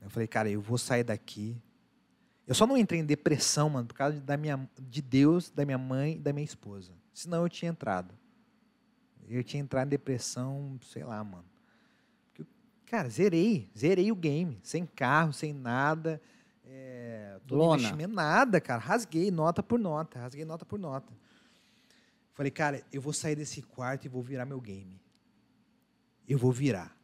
Eu 0.01 0.09
falei, 0.09 0.29
cara, 0.29 0.49
eu 0.49 0.61
vou 0.61 0.77
sair 0.77 1.03
daqui. 1.03 1.61
Eu 2.47 2.55
só 2.55 2.65
não 2.65 2.77
entrei 2.77 3.01
em 3.01 3.05
depressão, 3.05 3.69
mano, 3.69 3.89
por 3.89 3.95
causa 3.95 4.21
da 4.21 4.37
minha, 4.37 4.69
de 4.79 5.01
Deus, 5.01 5.49
da 5.49 5.65
minha 5.65 5.77
mãe 5.77 6.13
e 6.13 6.19
da 6.19 6.31
minha 6.31 6.45
esposa. 6.45 6.93
Senão 7.13 7.43
eu 7.43 7.49
tinha 7.49 7.69
entrado. 7.69 8.15
Eu 9.27 9.43
tinha 9.43 9.61
entrado 9.61 9.87
em 9.87 9.89
depressão, 9.89 10.79
sei 10.83 11.03
lá, 11.03 11.21
mano. 11.21 11.43
Porque, 12.33 12.49
cara, 12.85 13.09
zerei. 13.09 13.69
Zerei 13.77 14.09
o 14.09 14.15
game. 14.15 14.57
Sem 14.63 14.85
carro, 14.85 15.33
sem 15.33 15.51
nada. 15.51 16.21
É, 16.67 17.39
todo 17.47 17.57
Lona. 17.59 17.75
investimento, 17.81 18.13
nada, 18.15 18.59
cara. 18.59 18.79
Rasguei 18.81 19.29
nota 19.31 19.61
por 19.61 19.79
nota. 19.79 20.19
Rasguei 20.19 20.45
nota 20.45 20.65
por 20.65 20.79
nota. 20.79 21.13
Falei, 22.33 22.51
cara, 22.51 22.83
eu 22.91 23.01
vou 23.01 23.13
sair 23.13 23.35
desse 23.35 23.61
quarto 23.61 24.05
e 24.05 24.09
vou 24.09 24.21
virar 24.21 24.45
meu 24.45 24.59
game. 24.59 24.99
Eu 26.27 26.37
vou 26.37 26.51
virar. 26.51 26.95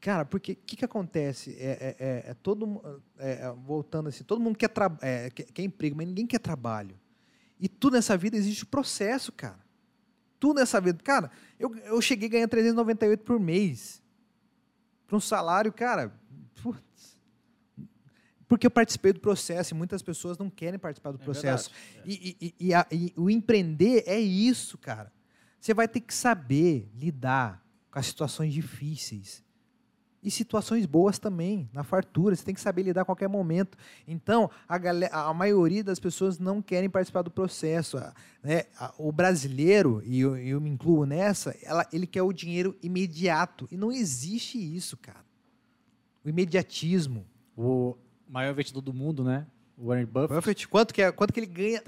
Cara, 0.00 0.24
porque 0.24 0.52
o 0.52 0.56
que, 0.56 0.76
que 0.76 0.84
acontece? 0.84 1.56
É, 1.58 1.70
é- 1.70 1.96
é- 1.98 2.30
é 2.30 2.34
todo 2.34 3.00
é, 3.18 3.32
é, 3.44 3.52
voltando 3.52 4.08
assim, 4.08 4.24
todo 4.24 4.40
mundo 4.40 4.56
quer, 4.58 4.68
quer, 4.68 5.44
quer 5.44 5.62
emprego, 5.62 5.96
mas 5.96 6.06
ninguém 6.08 6.26
quer 6.26 6.40
trabalho. 6.40 6.98
E 7.58 7.68
tudo 7.68 7.94
nessa 7.94 8.16
vida 8.16 8.36
existe 8.36 8.66
processo, 8.66 9.30
cara. 9.32 9.60
Tudo 10.40 10.58
nessa 10.58 10.80
vida. 10.80 11.00
Cara, 11.04 11.30
eu, 11.58 11.72
eu 11.76 12.02
cheguei 12.02 12.28
a 12.28 12.32
ganhar 12.32 12.48
398 12.48 13.22
por 13.22 13.38
mês. 13.38 14.02
Para 15.06 15.16
um 15.16 15.20
salário, 15.20 15.72
cara. 15.72 16.12
Putz. 16.60 17.11
Porque 18.52 18.66
eu 18.66 18.70
participei 18.70 19.14
do 19.14 19.20
processo 19.20 19.72
e 19.72 19.74
muitas 19.74 20.02
pessoas 20.02 20.36
não 20.36 20.50
querem 20.50 20.78
participar 20.78 21.10
do 21.12 21.22
É 21.22 21.24
processo. 21.24 21.70
verdade. 21.70 22.10
E, 22.22 22.36
e- 22.38 22.54
e- 22.68 22.74
a- 22.74 22.86
e 22.92 23.10
o 23.16 23.30
empreender 23.30 24.04
é 24.06 24.20
isso, 24.20 24.76
cara. 24.76 25.10
Você 25.58 25.72
vai 25.72 25.88
ter 25.88 26.00
que 26.00 26.12
saber 26.12 26.86
lidar 26.94 27.64
com 27.90 27.98
as 27.98 28.04
situações 28.04 28.52
difíceis. 28.52 29.42
E 30.22 30.30
situações 30.30 30.84
boas 30.84 31.18
também, 31.18 31.66
na 31.72 31.82
fartura. 31.82 32.36
Você 32.36 32.44
tem 32.44 32.54
que 32.54 32.60
saber 32.60 32.82
lidar 32.82 33.00
a 33.00 33.04
qualquer 33.06 33.26
momento. 33.26 33.78
Então, 34.06 34.50
a, 34.68 34.76
galera, 34.76 35.16
a 35.16 35.32
maioria 35.32 35.82
das 35.82 35.98
pessoas 35.98 36.38
não 36.38 36.60
querem 36.60 36.90
participar 36.90 37.22
do 37.22 37.30
processo. 37.30 37.96
Né? 38.42 38.64
O 38.98 39.10
brasileiro, 39.10 40.02
e 40.04 40.20
eu, 40.20 40.36
eu 40.36 40.60
me 40.60 40.68
incluo 40.68 41.06
nessa, 41.06 41.56
ela- 41.62 41.86
ele 41.90 42.06
quer 42.06 42.20
o 42.22 42.34
dinheiro 42.34 42.76
imediato. 42.82 43.66
E 43.70 43.78
não 43.78 43.90
existe 43.90 44.58
isso, 44.58 44.94
cara. 44.98 45.24
O 46.22 46.28
imediatismo. 46.28 47.24
O 47.56 47.96
maior 48.32 48.50
investidor 48.52 48.80
do 48.82 48.94
mundo, 48.94 49.22
né? 49.22 49.46
Warren 49.76 50.06
Buffett. 50.06 50.34
Buffett, 50.34 50.68
quanto 50.68 50.94
que, 50.94 51.02
é, 51.02 51.12
quanto 51.12 51.32
que 51.32 51.40
ele 51.40 51.46
ganha? 51.46 51.82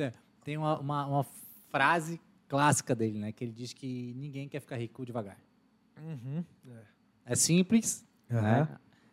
Tem 0.44 0.56
uma, 0.58 0.78
uma, 0.78 1.06
uma 1.06 1.26
frase 1.70 2.20
clássica 2.48 2.94
dele, 2.94 3.18
né? 3.18 3.32
Que 3.32 3.44
ele 3.44 3.52
diz 3.52 3.72
que 3.72 4.12
ninguém 4.16 4.48
quer 4.48 4.60
ficar 4.60 4.76
rico 4.76 5.04
devagar. 5.06 5.38
Uhum. 5.98 6.44
É 7.24 7.34
simples, 7.34 8.04
Aham. 8.30 8.42
né? 8.42 8.68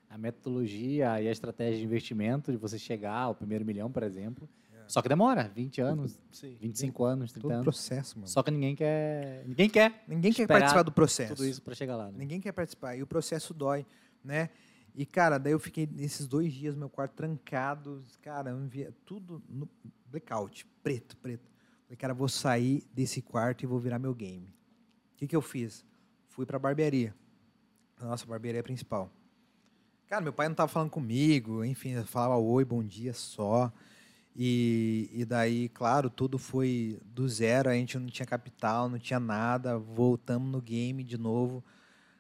A 0.10 0.18
metodologia 0.18 1.22
e 1.22 1.28
a 1.28 1.32
estratégia 1.32 1.80
de 1.80 1.86
investimento 1.86 2.52
de 2.52 2.58
você 2.58 2.78
chegar 2.78 3.16
ao 3.16 3.34
primeiro 3.36 3.64
milhão, 3.64 3.90
por 3.90 4.04
exemplo. 4.04 4.48
Só 4.88 5.02
que 5.02 5.08
demora 5.08 5.50
20 5.56 5.80
anos, 5.80 6.20
Sim. 6.34 6.58
25 6.60 7.04
anos, 7.06 7.32
30 7.32 7.42
Todo 7.48 7.52
anos. 7.54 7.64
processo, 7.64 8.18
mano. 8.18 8.28
Só 8.28 8.44
que 8.44 8.52
ninguém 8.52 8.76
quer. 8.76 9.42
Ninguém 9.48 9.70
quer 9.70 10.04
Ninguém 10.06 10.34
quer 10.34 10.46
participar 10.48 10.84
do 10.84 10.92
processo. 10.92 11.34
tudo 11.34 11.48
isso 11.48 11.62
para 11.62 11.74
chegar 11.74 11.96
lá. 11.96 12.08
Né? 12.08 12.16
Ninguém 12.18 12.42
quer 12.42 12.52
participar. 12.52 12.98
E 12.98 13.02
o 13.02 13.08
processo 13.08 13.54
dói, 13.54 13.86
né? 14.22 14.50
E, 14.94 15.06
cara, 15.06 15.38
daí 15.38 15.54
eu 15.54 15.60
fiquei 15.60 15.88
nesses 15.88 16.28
dois 16.28 16.54
dias 16.54 16.76
meu 16.76 16.90
quarto 16.90 17.14
trancado. 17.14 18.04
Cara, 18.22 18.52
eu 18.52 18.68
via 18.68 18.94
tudo 19.06 19.42
no 19.48 19.70
blackout, 20.06 20.66
preto, 20.84 21.16
preto. 21.18 21.50
Falei, 21.86 21.98
cara, 21.98 22.14
vou 22.14 22.28
sair 22.28 22.84
desse 22.94 23.22
quarto 23.22 23.64
e 23.64 23.68
vou 23.68 23.80
virar 23.80 24.00
meu 24.00 24.14
game. 24.14 24.48
O 25.14 25.18
que, 25.18 25.28
que 25.28 25.36
eu 25.36 25.42
fiz? 25.42 25.86
Fui 26.28 26.46
pra 26.46 26.60
barbearia. 26.60 27.16
A 28.00 28.06
nossa 28.06 28.26
barbearia 28.26 28.64
principal. 28.64 29.12
Cara, 30.08 30.22
meu 30.22 30.34
pai 30.34 30.50
não 30.50 30.56
tava 30.56 30.68
falando 30.68 30.90
comigo, 30.90 31.64
enfim, 31.64 31.92
eu 31.92 32.06
falava 32.06 32.36
oi, 32.36 32.66
bom 32.66 32.84
dia 32.84 33.14
só. 33.14 33.72
E, 34.36 35.10
e 35.14 35.24
daí, 35.24 35.70
claro, 35.70 36.10
tudo 36.10 36.38
foi 36.38 37.00
do 37.06 37.28
zero, 37.30 37.70
a 37.70 37.74
gente 37.74 37.98
não 37.98 38.08
tinha 38.08 38.26
capital, 38.26 38.90
não 38.90 39.00
tinha 39.00 39.20
nada, 39.20 39.78
voltamos 39.78 40.52
no 40.52 40.62
game 40.62 41.04
de 41.04 41.18
novo. 41.18 41.64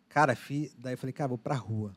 Cara, 0.07 0.35
fi, 0.35 0.71
daí 0.77 0.93
eu 0.93 0.97
falei, 0.97 1.13
cara, 1.13 1.29
vou 1.29 1.37
pra 1.37 1.55
rua. 1.55 1.95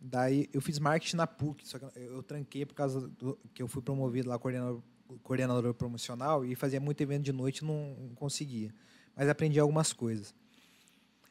Daí 0.00 0.48
eu 0.52 0.60
fiz 0.60 0.78
marketing 0.78 1.16
na 1.16 1.26
PUC, 1.26 1.66
só 1.66 1.78
que 1.78 1.86
eu, 1.98 2.22
tranquei 2.22 2.66
por 2.66 2.74
causa 2.74 3.08
do, 3.08 3.38
que 3.54 3.62
eu 3.62 3.68
fui 3.68 3.82
promovido 3.82 4.28
lá 4.28 4.38
coordenador, 4.38 4.82
coordenador 5.22 5.74
promocional 5.74 6.44
e 6.44 6.54
fazia 6.54 6.80
muito 6.80 7.00
evento 7.00 7.24
de 7.24 7.32
noite 7.32 7.64
não, 7.64 7.96
não 7.98 8.14
conseguia. 8.14 8.74
Mas 9.14 9.28
aprendi 9.28 9.58
algumas 9.58 9.92
coisas. 9.92 10.34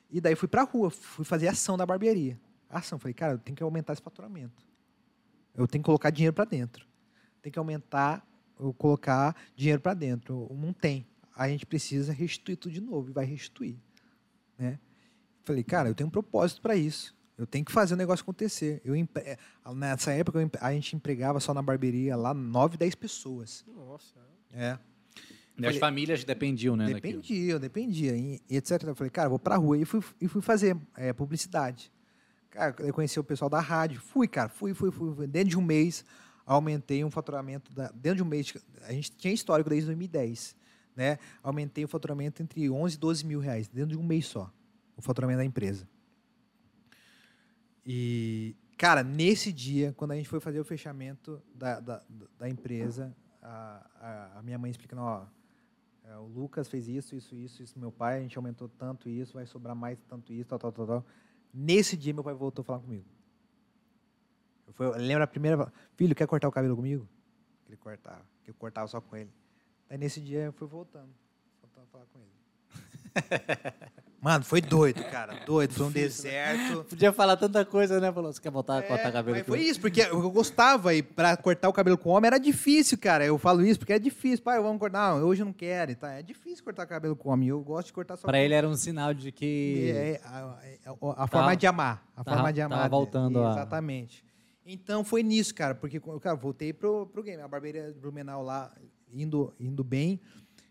E 0.10 0.20
daí 0.20 0.36
fui 0.36 0.48
pra 0.48 0.64
rua, 0.64 0.90
fui 0.90 1.26
fazer 1.26 1.48
ação 1.48 1.78
da 1.78 1.86
barbearia. 1.86 2.40
Ação, 2.70 2.98
falei, 2.98 3.14
cara, 3.14 3.34
eu 3.34 3.40
tenho 3.40 3.56
que 3.56 3.64
aumentar 3.64 3.94
esse 3.94 4.02
faturamento. 4.02 4.66
Eu 5.54 5.68
tenho 5.68 5.84
que 5.84 5.86
colocar 5.86 6.10
dinheiro 6.10 6.34
para 6.34 6.46
dentro. 6.46 6.88
Tem 7.42 7.52
que 7.52 7.60
aumentar, 7.60 8.28
eu 8.60 8.74
colocar 8.74 9.36
dinheiro 9.56 9.82
para 9.82 9.94
dentro. 9.94 10.50
Não 10.54 10.74
tem. 10.74 11.06
A 11.36 11.48
gente 11.48 11.66
precisa 11.66 12.12
restituir 12.12 12.58
tudo 12.58 12.74
de 12.74 12.82
novo 12.82 13.10
e 13.10 13.14
vai 13.14 13.26
restituir, 13.26 13.78
né? 14.58 14.80
Falei, 15.44 15.64
cara, 15.64 15.90
eu 15.90 15.96
tenho 15.96 16.08
um 16.08 16.12
propósito 16.12 16.62
para 16.62 16.76
isso. 16.76 17.15
Eu 17.38 17.45
tenho 17.45 17.66
que 17.66 17.72
fazer 17.72 17.94
o 17.94 17.98
negócio 17.98 18.24
acontecer. 18.24 18.82
Eu, 18.86 18.95
empre- 18.95 19.24
eh, 19.24 19.38
nessa 19.76 20.12
época, 20.12 20.40
eu 20.40 20.49
a 20.62 20.72
gente 20.72 20.95
empregava 20.95 21.40
só 21.40 21.53
na 21.53 21.62
barbearia 21.62 22.16
lá 22.16 22.34
9, 22.34 22.78
10 22.78 22.95
pessoas. 22.95 23.66
Nossa. 23.68 24.16
É. 24.53 24.78
E 25.57 25.66
as 25.68 25.78
famílias 25.78 26.24
dependiam, 26.24 26.76
né? 26.76 26.86
daquilo. 26.94 27.22
Dependia, 27.22 27.60
dependia, 27.60 28.16
e, 28.16 28.41
e 28.49 28.57
etc. 28.57 28.84
Eu 28.84 28.95
falei, 28.95 29.10
cara, 29.10 29.30
vou 29.30 29.40
pra 29.40 29.56
rua 29.56 29.78
e 29.78 29.86
fui, 29.86 30.02
e 30.20 30.28
fui 30.28 30.41
fazer 30.41 30.78
é, 30.95 31.14
publicidade. 31.14 31.91
Cara, 32.49 32.76
eu 32.80 32.94
conheci 32.94 33.20
o 33.20 33.24
pessoal 33.24 33.49
da 33.49 33.60
rádio. 33.60 33.99
Fui, 34.02 34.28
cara, 34.28 34.49
fui, 34.49 34.74
fui, 34.74 34.91
fui. 34.91 35.14
fui. 35.14 35.28
Dentro 35.28 35.49
de 35.49 35.57
um 35.57 35.62
mês, 35.62 36.06
aumentei 36.45 37.03
um 37.03 37.12
faturamento. 37.12 37.74
Da, 37.74 37.90
dentro 37.91 38.18
de 38.18 38.24
um 38.24 38.26
mês, 38.28 38.53
a 38.84 38.94
gente 38.94 39.12
tinha 39.12 39.34
histórico 39.34 39.70
desde 39.70 39.88
2010. 39.88 40.56
Né? 40.95 41.20
Aumentei 41.44 41.84
o 41.84 41.88
faturamento 41.88 42.41
entre 42.41 42.70
11 42.70 42.95
e 42.95 42.99
12 42.99 43.26
mil 43.26 43.40
reais, 43.41 43.68
dentro 43.68 43.90
de 43.91 43.98
um 43.98 44.03
mês 44.03 44.26
só. 44.28 44.49
O 44.95 45.02
faturamento 45.02 45.40
da 45.40 45.45
empresa. 45.45 45.86
E, 47.86 48.56
cara, 48.78 49.03
nesse 49.03 49.53
dia, 49.53 49.94
quando 49.94 50.12
a 50.12 50.16
gente 50.16 50.28
foi 50.28 50.40
fazer 50.40 50.60
o 50.60 50.66
fechamento 50.66 51.41
da, 51.53 51.80
da, 51.80 52.03
da 52.38 52.49
empresa, 52.49 53.16
a, 53.41 53.86
a, 53.99 54.40
a 54.40 54.41
minha 54.41 54.57
mãe 54.57 54.72
explicando, 54.72 55.03
ó, 55.03 55.26
é, 56.03 56.18
o 56.18 56.26
Lucas 56.26 56.68
fez 56.68 56.88
isso, 56.88 57.16
isso, 57.16 57.36
isso, 57.36 57.62
isso, 57.62 57.80
meu 57.80 57.91
pai, 57.91 58.18
a 58.18 58.22
gente 58.22 58.38
aumentou 58.38 58.68
tanto 58.68 59.07
isso, 59.07 59.34
vai 59.34 59.45
sobrar 59.45 59.76
mais 59.76 59.99
tanto 60.07 60.34
isso, 60.34 60.49
tal, 60.49 60.60
tal, 60.60 60.72
tal, 60.72 60.88
tal. 60.88 61.06
Nesse 61.53 61.95
dia, 61.95 62.14
meu 62.14 62.24
pai 62.24 62.34
voltou 62.34 62.64
a 62.64 62.66
falar 62.66 62.80
comigo. 62.80 63.06
Eu, 64.68 64.74
fui, 64.74 64.86
eu 64.88 64.98
lembro 64.98 65.24
a 65.24 65.28
primeira, 65.28 65.72
filho, 65.95 66.16
quer 66.16 66.28
cortar 66.28 66.48
o 66.48 66.52
cabelo 66.52 66.76
comigo? 66.76 67.07
Ele 67.68 67.78
cortava, 67.78 68.26
que 68.44 68.52
eu 68.52 68.56
cortava 68.56 68.88
só 68.88 68.99
com 68.99 69.16
ele. 69.16 69.32
Aí 69.90 69.98
nesse 69.98 70.20
dia, 70.20 70.45
eu 70.45 70.53
fui 70.53 70.68
voltando, 70.68 71.14
voltando 71.62 71.84
a 71.84 71.88
falar 71.88 72.06
com 72.07 72.20
ele. 72.20 72.44
Mano, 74.22 74.44
foi 74.44 74.60
doido, 74.60 75.04
cara, 75.04 75.46
doido, 75.46 75.74
foi 75.76 75.86
um 75.86 75.92
deserto. 75.92 76.84
Podia 76.86 77.14
falar 77.14 77.38
tanta 77.38 77.64
coisa, 77.64 78.00
né? 78.00 78.12
Falou, 78.12 78.34
você 78.34 78.42
quer 78.42 78.50
voltar 78.50 78.80
a 78.80 78.82
cortar 78.82 79.10
É, 79.10 79.12
cabelo? 79.12 79.38
mas 79.38 79.46
foi 79.46 79.60
isso, 79.60 79.80
porque 79.80 80.02
eu 80.02 80.32
gostava 80.32 80.96
e 80.96 81.04
pra 81.04 81.38
cortar 81.38 81.70
o 81.70 81.74
cabelo 81.74 81.96
com 81.96 82.10
homem 82.10 82.26
era 82.28 82.40
difícil, 82.40 82.98
cara. 82.98 83.24
Eu 83.24 83.38
falo 83.38 83.64
isso 83.64 83.78
porque 83.78 83.94
é 83.94 84.00
difícil. 84.00 84.44
Pai, 84.44 84.60
vamos 84.60 84.80
cortar. 84.80 85.14
Não, 85.14 85.28
hoje 85.28 85.44
eu 85.44 85.46
não 85.46 85.54
quero. 85.54 85.92
e 85.92 85.96
Tá? 85.96 86.14
É 86.14 86.24
difícil 86.24 86.64
cortar 86.64 86.88
cabelo 86.88 87.16
com 87.16 87.30
homem. 87.30 87.50
Eu 87.50 87.62
gosto 87.62 87.88
de 87.88 87.94
cortar 87.94 88.18
só 88.18 88.24
Pra 88.24 88.32
com 88.40 88.44
ele 88.44 88.56
era 88.56 88.68
um 88.68 88.76
sinal 88.76 89.14
de 89.14 89.32
que. 89.32 89.92
é, 89.96 90.20
a, 90.24 90.58
a- 90.88 91.24
a 91.24 91.28
forma 91.28 91.56
de 91.56 91.68
amar. 91.68 92.04
A 92.18 92.24
tava- 92.24 92.38
forma 92.38 92.52
de 92.54 92.62
amar. 92.62 92.78
tava 92.80 92.90
voltando 92.90 93.44
a- 93.44 93.52
Exatamente. 93.52 94.26
Então 94.66 95.04
foi 95.04 95.22
nisso, 95.22 95.54
cara, 95.54 95.76
porque 95.76 96.00
cara, 96.20 96.36
voltei 96.36 96.74
pro, 96.74 97.06
pro 97.06 97.22
game. 97.22 97.44
A 97.44 97.48
barbearia 97.48 97.92
de 97.94 98.00
Blumenau 98.00 98.42
lá 98.42 98.72
indo, 99.14 99.54
indo 99.60 99.84
bem. 99.84 100.20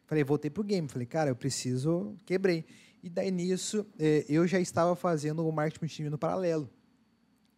Falei, 0.06 0.22
voltei 0.24 0.50
pro 0.50 0.62
game. 0.62 0.88
Falei, 0.88 1.06
cara, 1.06 1.30
eu 1.30 1.36
preciso. 1.36 2.16
Quebrei. 2.26 2.64
E 3.02 3.08
daí 3.08 3.30
nisso, 3.30 3.86
eh, 3.98 4.24
eu 4.28 4.46
já 4.46 4.58
estava 4.60 4.94
fazendo 4.96 5.46
o 5.46 5.52
marketing 5.52 5.84
multinível 5.84 6.10
no 6.10 6.18
paralelo. 6.18 6.70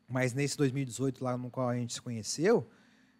Mas 0.09 0.32
nesse 0.32 0.56
2018, 0.56 1.23
lá 1.23 1.36
no 1.36 1.51
qual 1.51 1.68
a 1.68 1.77
gente 1.77 1.94
se 1.94 2.01
conheceu, 2.02 2.68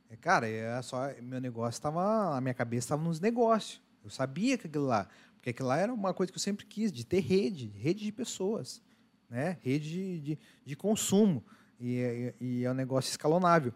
é, 0.09 0.17
cara, 0.17 0.49
é 0.49 0.81
só, 0.83 1.13
meu 1.21 1.41
negócio 1.41 1.77
estava. 1.79 2.37
A 2.37 2.41
minha 2.41 2.55
cabeça 2.55 2.87
estava 2.87 3.03
nos 3.03 3.21
negócios. 3.21 3.83
Eu 4.05 4.11
sabia 4.11 4.57
que 4.57 4.67
aquilo 4.67 4.87
lá. 4.87 5.09
Porque 5.35 5.51
aquilo 5.51 5.69
lá 5.69 5.79
era 5.79 5.93
uma 5.93 6.15
coisa 6.15 6.33
que 6.33 6.39
eu 6.39 6.43
sempre 6.43 6.65
quis, 6.67 6.93
de 6.93 7.05
ter 7.05 7.21
rede, 7.21 7.69
rede 7.77 8.05
de 8.05 8.13
pessoas, 8.13 8.81
né? 9.29 9.59
rede 9.63 9.89
de, 9.91 10.21
de, 10.21 10.39
de 10.65 10.77
consumo. 10.77 11.45
E, 11.79 11.99
é- 11.99 12.35
e 12.41 12.65
é 12.65 12.71
um 12.71 12.75
negócio 12.75 13.11
escalonável. 13.11 13.73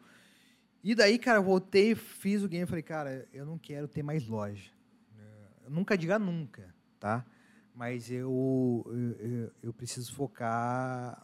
E 0.83 0.95
daí, 0.95 1.19
cara, 1.19 1.39
eu 1.39 1.43
voltei, 1.43 1.95
fiz 1.95 2.43
o 2.43 2.49
game 2.49 2.65
e 2.65 2.67
falei, 2.67 2.83
cara, 2.83 3.29
eu 3.33 3.45
não 3.45 3.59
quero 3.59 3.87
ter 3.87 4.03
mais 4.03 4.27
loja. 4.27 4.71
Nunca 5.71 5.97
diga 5.97 6.19
nunca, 6.19 6.75
tá? 6.99 7.25
Mas 7.75 8.11
eu, 8.11 8.85
eu, 9.21 9.53
eu- 9.63 9.73
preciso 9.73 10.13
focar, 10.13 11.23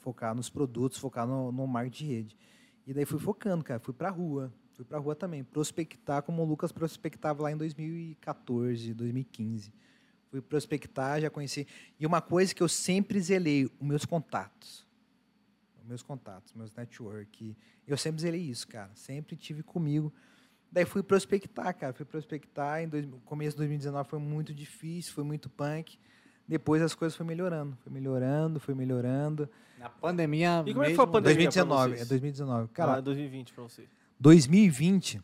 focar 0.00 0.34
nos 0.34 0.48
produtos, 0.48 0.98
focar 0.98 1.26
no, 1.26 1.52
no 1.52 1.66
marketing 1.66 2.04
de 2.06 2.12
rede. 2.12 2.36
E 2.86 2.94
daí 2.94 3.04
fui 3.04 3.18
focando, 3.18 3.62
cara. 3.62 3.78
Fui 3.78 3.92
pra 3.92 4.08
rua. 4.10 4.52
Fui 4.72 4.84
pra 4.84 4.98
rua 4.98 5.14
também. 5.14 5.44
Prospectar 5.44 6.22
como 6.22 6.42
o 6.42 6.44
Lucas 6.46 6.72
prospectava 6.72 7.42
lá 7.42 7.52
em 7.52 7.56
2014, 7.56 8.94
2015. 8.94 9.72
Fui 10.30 10.40
prospectar, 10.40 11.20
já 11.20 11.30
conheci. 11.30 11.66
E 12.00 12.06
uma 12.06 12.20
coisa 12.20 12.54
que 12.54 12.62
eu 12.62 12.68
sempre 12.68 13.20
zelei, 13.20 13.66
os 13.66 13.86
meus 13.86 14.04
contatos. 14.04 14.86
Os 15.80 15.86
meus 15.86 16.02
contatos, 16.02 16.52
meus 16.54 16.72
network. 16.74 17.56
Eu 17.86 17.96
sempre 17.96 18.22
zelei 18.22 18.40
isso, 18.40 18.66
cara. 18.66 18.90
Sempre 18.94 19.36
tive 19.36 19.62
comigo. 19.62 20.12
Daí 20.76 20.84
fui 20.84 21.02
prospectar, 21.02 21.74
cara. 21.74 21.94
Fui 21.94 22.04
prospectar. 22.04 22.82
Em 22.82 22.86
dois, 22.86 23.08
começo 23.24 23.52
de 23.52 23.56
2019 23.56 24.10
foi 24.10 24.18
muito 24.18 24.52
difícil, 24.52 25.14
foi 25.14 25.24
muito 25.24 25.48
punk. 25.48 25.98
Depois 26.46 26.82
as 26.82 26.94
coisas 26.94 27.16
foram 27.16 27.28
melhorando. 27.28 27.78
Foi 27.82 27.90
melhorando, 27.90 28.60
foi 28.60 28.74
melhorando. 28.74 29.48
Na 29.78 29.88
pandemia. 29.88 30.62
E 30.66 30.74
como 30.74 30.84
é 30.84 30.90
que 30.90 30.94
foi 30.94 31.04
a 31.04 31.08
pandemia? 31.08 31.48
2019, 31.48 31.88
vocês? 31.96 32.02
é 32.02 32.04
2019. 32.04 32.68
Cara, 32.74 32.90
Cara, 32.90 33.00
2020 33.00 33.54
pra 33.54 33.62
você. 33.62 33.88
2020 34.20 35.22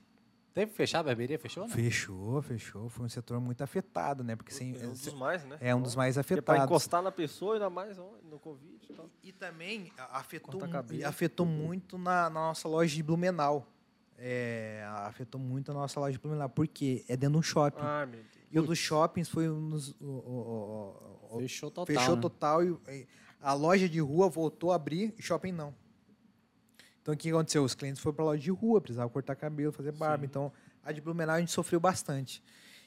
Teve 0.55 0.71
que 0.71 0.77
fechar 0.77 1.01
a 1.01 1.03
barbearia? 1.03 1.39
Fechou? 1.39 1.65
Não? 1.65 1.71
fechou, 1.71 2.41
fechou. 2.43 2.89
Foi 2.89 3.05
um 3.05 3.09
setor 3.11 3.39
muito 3.39 3.63
afetado, 3.63 4.25
né? 4.25 4.35
Porque 4.37 4.53
sem, 4.53 4.75
É 4.75 4.87
um 4.87 4.93
dos 4.93 5.15
mais, 5.15 5.45
né? 5.45 5.59
é 5.61 5.75
um 5.75 5.83
dos 5.83 5.95
mais 5.95 6.17
Porque 6.17 6.41
pra 6.41 6.55
afetados. 6.55 6.65
encostar 6.71 7.03
na 7.03 7.13
pessoa, 7.13 7.55
ainda 7.55 7.69
mais 7.69 7.99
no 7.99 8.39
Covid 8.39 8.87
e 8.89 8.93
tal. 8.95 9.11
E 9.23 9.33
também 9.33 9.93
afetou, 10.11 10.61
afetou 11.07 11.45
muito 11.45 11.99
na, 11.99 12.31
na 12.31 12.41
nossa 12.41 12.67
loja 12.69 12.95
de 12.95 13.03
Blumenau. 13.03 13.67
É, 14.25 14.85
afetou 15.07 15.41
muito 15.41 15.73
a 15.73 15.75
nossa 15.75 15.99
loja 15.99 16.13
de 16.13 16.19
Blumenau. 16.21 16.49
Por 16.49 16.69
quê? 16.69 17.05
É 17.09 17.17
dentro 17.17 17.33
de 17.33 17.39
um 17.39 17.43
shopping. 17.43 17.81
Ai, 17.83 18.07
meu 18.07 18.21
Deus. 18.21 18.27
e 18.53 18.61
um 18.61 18.65
dos 18.65 18.79
shoppings 18.79 19.29
foi 19.29 19.51
um 19.51 19.69
dos. 19.71 19.91
o- 20.01 20.05
o- 20.05 21.27
o- 21.31 21.37
o- 21.37 21.41
Fechou 21.41 21.71
total. 21.71 21.87
fechou 21.97 22.15
né? 22.15 22.23
total 22.23 22.63
e, 22.65 22.77
e 22.89 23.07
a 23.41 23.53
loja 23.53 23.89
de 23.89 23.99
rua 23.99 24.29
voltou 24.29 24.71
a 24.71 24.77
abrir 24.77 25.13
e 25.19 25.23
shopping 25.23 25.51
não. 25.51 25.75
Então 27.01 27.15
o 27.15 27.17
que 27.17 27.31
aconteceu? 27.31 27.65
Os 27.65 27.75
clientes 27.75 28.01
foram 28.01 28.15
para 28.15 28.25
a 28.25 28.29
loja 28.29 28.43
de 28.43 28.51
rua, 28.53 28.81
precisavam 28.81 29.11
cortar 29.11 29.35
cabelo, 29.35 29.73
fazer 29.73 29.91
barba. 29.91 30.23
Sim. 30.25 30.27
Então 30.31 30.53
a 30.85 30.93
de 30.93 31.01
Blumenau 31.01 31.35
a 31.35 31.41
gente 31.41 31.51
sofreu 31.51 31.81
bastante. 31.81 32.41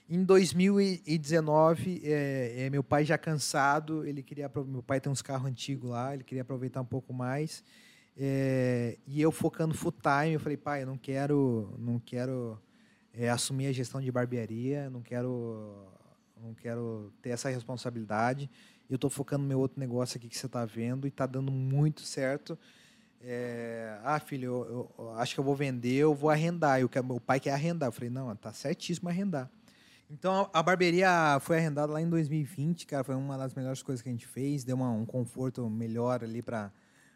Em 0.08 0.24
2019, 0.24 2.02
é, 2.04 2.66
é, 2.66 2.70
meu 2.70 2.84
pai 2.84 3.04
já 3.04 3.18
cansado, 3.18 4.06
ele 4.06 4.22
queria 4.24 4.50
meu 4.68 4.84
pai 4.84 5.02
tem 5.02 5.12
uns 5.12 5.22
carros 5.22 5.48
antigos 5.50 5.90
lá, 5.90 6.14
ele 6.14 6.24
queria 6.24 6.44
aproveitar 6.44 6.80
um 6.82 6.86
pouco 6.86 7.12
mais. 7.14 7.64
É, 8.18 8.98
e 9.06 9.22
eu 9.22 9.32
focando 9.32 9.74
full 9.74 9.92
time, 9.92 10.34
eu 10.34 10.40
falei, 10.40 10.58
pai, 10.58 10.84
eu 10.84 10.88
não 10.88 10.98
quero, 10.98 11.74
não 11.78 12.00
quero 12.00 12.58
é, 13.14 13.30
assumir 13.30 13.68
a 13.68 13.72
gestão 13.72 14.00
de 14.00 14.12
barbearia, 14.12 14.90
não 14.90 15.02
quero, 15.02 15.88
não 16.42 16.54
quero 16.54 17.12
ter 17.22 17.30
essa 17.30 17.50
responsabilidade. 17.50 18.50
Eu 18.90 18.96
estou 18.96 19.10
focando 19.10 19.44
no 19.44 19.50
meu 19.50 19.60
outro 19.60 19.80
negócio 19.80 20.18
aqui 20.18 20.30
que 20.30 20.38
você 20.38 20.46
está 20.46 20.64
vendo 20.64 21.06
e 21.06 21.10
está 21.10 21.26
dando 21.26 21.52
muito 21.52 22.02
certo. 22.02 22.58
É, 23.22 23.98
ah, 24.04 24.20
filho, 24.20 24.46
eu, 24.46 24.92
eu 24.98 25.14
acho 25.16 25.34
que 25.34 25.40
eu 25.40 25.44
vou 25.44 25.56
vender, 25.56 25.96
eu 25.96 26.14
vou 26.14 26.30
arrendar. 26.30 26.80
Eu 26.80 26.88
quero, 26.88 27.06
meu 27.06 27.20
pai 27.20 27.40
quer 27.40 27.52
arrendar. 27.52 27.88
Eu 27.88 27.92
falei, 27.92 28.10
não, 28.10 28.34
tá 28.36 28.54
certíssimo 28.54 29.10
arrendar. 29.10 29.50
Então 30.10 30.48
a, 30.54 30.60
a 30.60 30.64
barbearia 30.64 31.10
foi 31.42 31.58
arrendada 31.58 31.92
lá 31.92 32.00
em 32.00 32.08
2020, 32.08 32.86
cara, 32.86 33.04
foi 33.04 33.16
uma 33.16 33.38
das 33.38 33.56
melhores 33.56 33.82
coisas 33.82 34.02
que 34.04 34.08
a 34.10 34.12
gente 34.12 34.28
fez, 34.28 34.64
deu 34.64 34.76
uma- 34.76 34.92
um 34.92 35.06
conforto 35.06 35.68
melhor 35.68 36.24
ali 36.24 36.44
para 36.44 36.72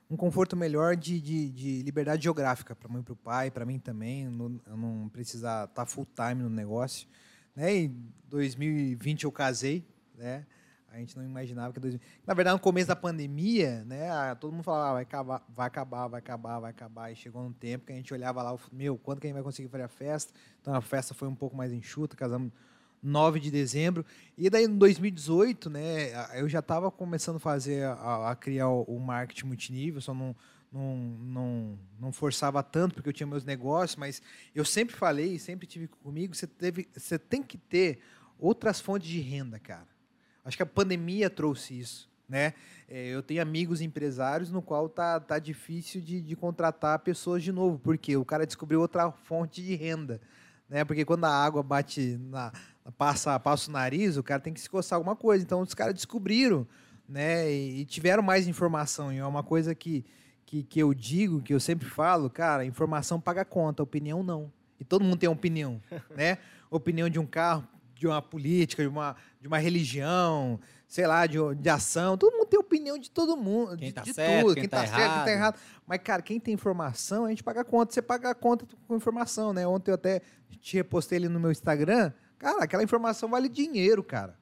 um 0.10 0.18
conforto 0.18 0.58
melhor 0.58 0.96
de, 0.96 1.22
de, 1.22 1.50
de 1.50 1.84
liberdade 1.84 2.24
geográfica 2.24 2.76
para 2.76 2.90
mãe 2.90 3.02
e 3.02 3.04
para 3.04 3.14
o 3.14 3.16
pai, 3.16 3.52
para 3.52 3.66
mim 3.66 3.78
também, 3.78 4.28
não, 4.28 4.60
eu 4.66 4.76
não 4.76 5.10
precisar 5.10 5.66
estar 5.66 5.86
full 5.86 6.08
time 6.16 6.42
no 6.42 6.50
negócio, 6.50 7.08
né? 7.56 7.76
Em 7.76 8.12
2020 8.28 9.26
eu 9.26 9.32
casei, 9.32 9.86
né? 10.16 10.46
A 10.92 10.98
gente 10.98 11.16
não 11.16 11.24
imaginava 11.24 11.72
que 11.72 11.80
2000... 11.80 12.02
na 12.26 12.34
verdade 12.34 12.56
no 12.56 12.60
começo 12.60 12.88
da 12.88 12.96
pandemia, 12.96 13.84
né? 13.86 14.10
ah, 14.10 14.36
Todo 14.36 14.52
mundo 14.52 14.64
falava 14.64 14.90
ah, 14.90 14.94
vai 14.94 15.04
acabar, 15.04 15.44
vai 15.48 15.68
acabar, 15.68 16.08
vai 16.08 16.20
acabar, 16.20 16.60
vai 16.60 16.72
acabar. 16.72 17.12
E 17.12 17.16
chegou 17.16 17.44
um 17.44 17.54
tempo 17.54 17.86
que 17.86 17.94
a 17.94 17.96
gente 17.96 18.12
olhava 18.12 18.42
lá, 18.42 18.58
meu, 18.72 18.98
quando 18.98 19.22
que 19.22 19.28
a 19.28 19.30
gente 19.30 19.36
vai 19.36 19.44
conseguir 19.44 19.70
fazer 19.70 19.84
a 19.84 19.88
festa? 19.88 20.34
Então 20.60 20.74
a 20.74 20.82
festa 20.82 21.14
foi 21.14 21.28
um 21.28 21.36
pouco 21.36 21.56
mais 21.56 21.72
enxuta, 21.72 22.16
casamos 22.16 22.52
9 23.02 23.40
de 23.40 23.52
dezembro. 23.52 24.06
E 24.38 24.50
daí, 24.50 24.66
em 24.66 24.78
2018, 24.78 25.70
né, 25.70 26.12
eu 26.40 26.48
já 26.48 26.60
estava 26.60 26.92
começando 26.92 27.38
a 27.38 27.40
fazer, 27.40 27.86
a, 27.86 28.32
a 28.32 28.36
criar 28.36 28.70
o, 28.70 29.00
marketing 29.00 29.48
multinível, 29.48 30.02
só 30.02 30.14
não, 30.14 30.36
não, 30.72 30.98
não, 30.98 31.80
não 32.00 32.12
forçava 32.12 32.62
tanto, 32.62 32.96
porque 32.96 33.10
eu 33.10 33.14
tinha 33.14 33.28
meus 33.28 33.44
negócios, 33.44 33.96
mas 33.96 34.22
eu 34.54 34.66
sempre 34.66 34.96
falei, 34.96 35.40
sempre 35.40 35.68
tive 35.68 35.88
comigo, 35.88 36.36
você, 36.36 36.48
teve, 36.48 36.88
você 36.96 37.18
tem 37.18 37.42
que 37.42 37.58
ter 37.58 38.00
outras 38.38 38.80
fontes 38.80 39.08
de 39.08 39.20
renda, 39.20 39.60
cara. 39.60 39.88
Acho 40.44 40.58
que 40.58 40.64
a 40.64 40.66
pandemia 40.66 41.30
trouxe 41.30 41.80
isso. 41.80 42.10
Né? 42.28 42.54
É, 42.88 43.08
eu 43.08 43.24
tenho 43.24 43.42
amigos 43.42 43.82
empresários 43.82 44.52
no 44.52 44.62
qual 44.62 44.88
tá, 44.88 45.20
tá 45.20 45.40
difícil 45.40 46.00
de, 46.00 46.22
de 46.22 46.36
contratar 46.36 47.00
pessoas 47.00 47.42
de 47.42 47.52
novo, 47.52 47.80
porque 47.80 48.16
o 48.16 48.24
cara 48.24 48.46
descobriu 48.46 48.80
outra 48.80 49.12
fonte 49.12 49.64
de 49.64 49.76
renda. 49.76 50.22
Né? 50.70 50.86
Porque 50.86 51.04
quando 51.04 51.26
a 51.26 51.32
água 51.32 51.64
bate 51.64 52.20
na, 52.22 52.54
passa, 52.98 53.40
passa 53.40 53.70
o 53.70 53.74
nariz, 53.74 54.18
o 54.18 54.24
cara 54.24 54.42
tem 54.42 54.54
que 54.54 54.60
se 54.60 54.70
coçar 54.70 54.98
alguma 54.98 55.16
coisa. 55.16 55.44
Então 55.44 55.62
os 55.62 55.74
caras 55.74 55.94
descobriram, 55.94 56.68
né? 57.08 57.52
E, 57.52 57.82
e 57.82 57.86
tiveram 57.86 58.24
mais 58.24 58.48
informação. 58.48 59.12
E 59.12 59.18
é 59.18 59.26
uma 59.26 59.44
coisa 59.44 59.74
que, 59.76 60.06
que, 60.46 60.64
que 60.64 60.80
eu 60.80 60.94
digo, 60.94 61.42
que 61.42 61.54
eu 61.54 61.60
sempre 61.60 61.88
falo, 61.88 62.30
cara, 62.30 62.66
informação 62.66 63.20
paga 63.20 63.46
conta, 63.46 63.84
opinião 63.84 64.24
não. 64.24 64.52
E 64.80 64.84
todo 64.84 65.04
mundo 65.04 65.18
tem 65.18 65.30
opinião, 65.30 65.82
né? 66.16 66.38
Opinião 66.72 67.10
de 67.10 67.20
um 67.20 67.26
carro, 67.26 67.68
de 67.96 68.08
uma 68.08 68.22
política, 68.22 68.82
de 68.82 68.88
uma, 68.88 69.16
de 69.42 69.48
uma 69.48 69.58
religião, 69.58 70.60
sei 70.88 71.06
lá, 71.06 71.28
de, 71.28 71.38
de 71.56 71.70
ação. 71.70 72.18
Todo 72.18 72.34
mundo 72.34 72.48
tem 72.48 72.60
opinião 72.60 72.98
de 72.98 73.12
todo 73.12 73.36
mundo, 73.36 73.78
Quem 73.78 73.90
de, 73.90 73.94
tá 73.94 74.02
de 74.02 74.14
certo, 74.14 74.42
tudo. 74.42 74.54
quem 74.54 74.62
Quem 74.64 74.70
tá 74.70 74.82
tá, 74.82 74.88
certo, 74.88 74.98
quem 74.98 75.24
tá 75.26 75.32
errado. 75.32 75.56
errado. 75.56 75.60
Mas, 75.86 76.00
cara, 76.02 76.22
quem 76.22 76.40
tem 76.40 76.54
informação, 76.54 77.26
a 77.26 77.30
gente 77.30 77.44
paga 77.44 77.64
conta. 77.64 77.94
Você 77.94 78.02
paga 78.02 78.32
a 78.32 78.36
conta 78.36 78.66
com 78.88 78.96
informação, 78.96 79.54
né? 79.54 79.68
Ontem 79.68 79.92
eu 79.92 79.96
até 79.96 80.22
te 80.62 80.78
repostei 80.78 81.18
ali 81.18 81.28
no 81.30 81.40
meu 81.40 81.52
Instagram. 81.52 82.12
Cara, 82.40 82.64
aquela 82.64 82.82
informação 82.84 83.30
vale 83.30 83.48
dinheiro, 83.48 84.04
cara. 84.04 84.36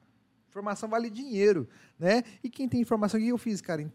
Informação 0.50 0.88
vale 0.88 1.10
dinheiro, 1.10 1.68
né? 2.00 2.24
E 2.44 2.50
quem 2.50 2.70
tem 2.70 2.80
informação, 2.80 3.20
o 3.20 3.24
que 3.24 3.30
eu 3.30 3.38
fiz, 3.38 3.60
cara? 3.60 3.86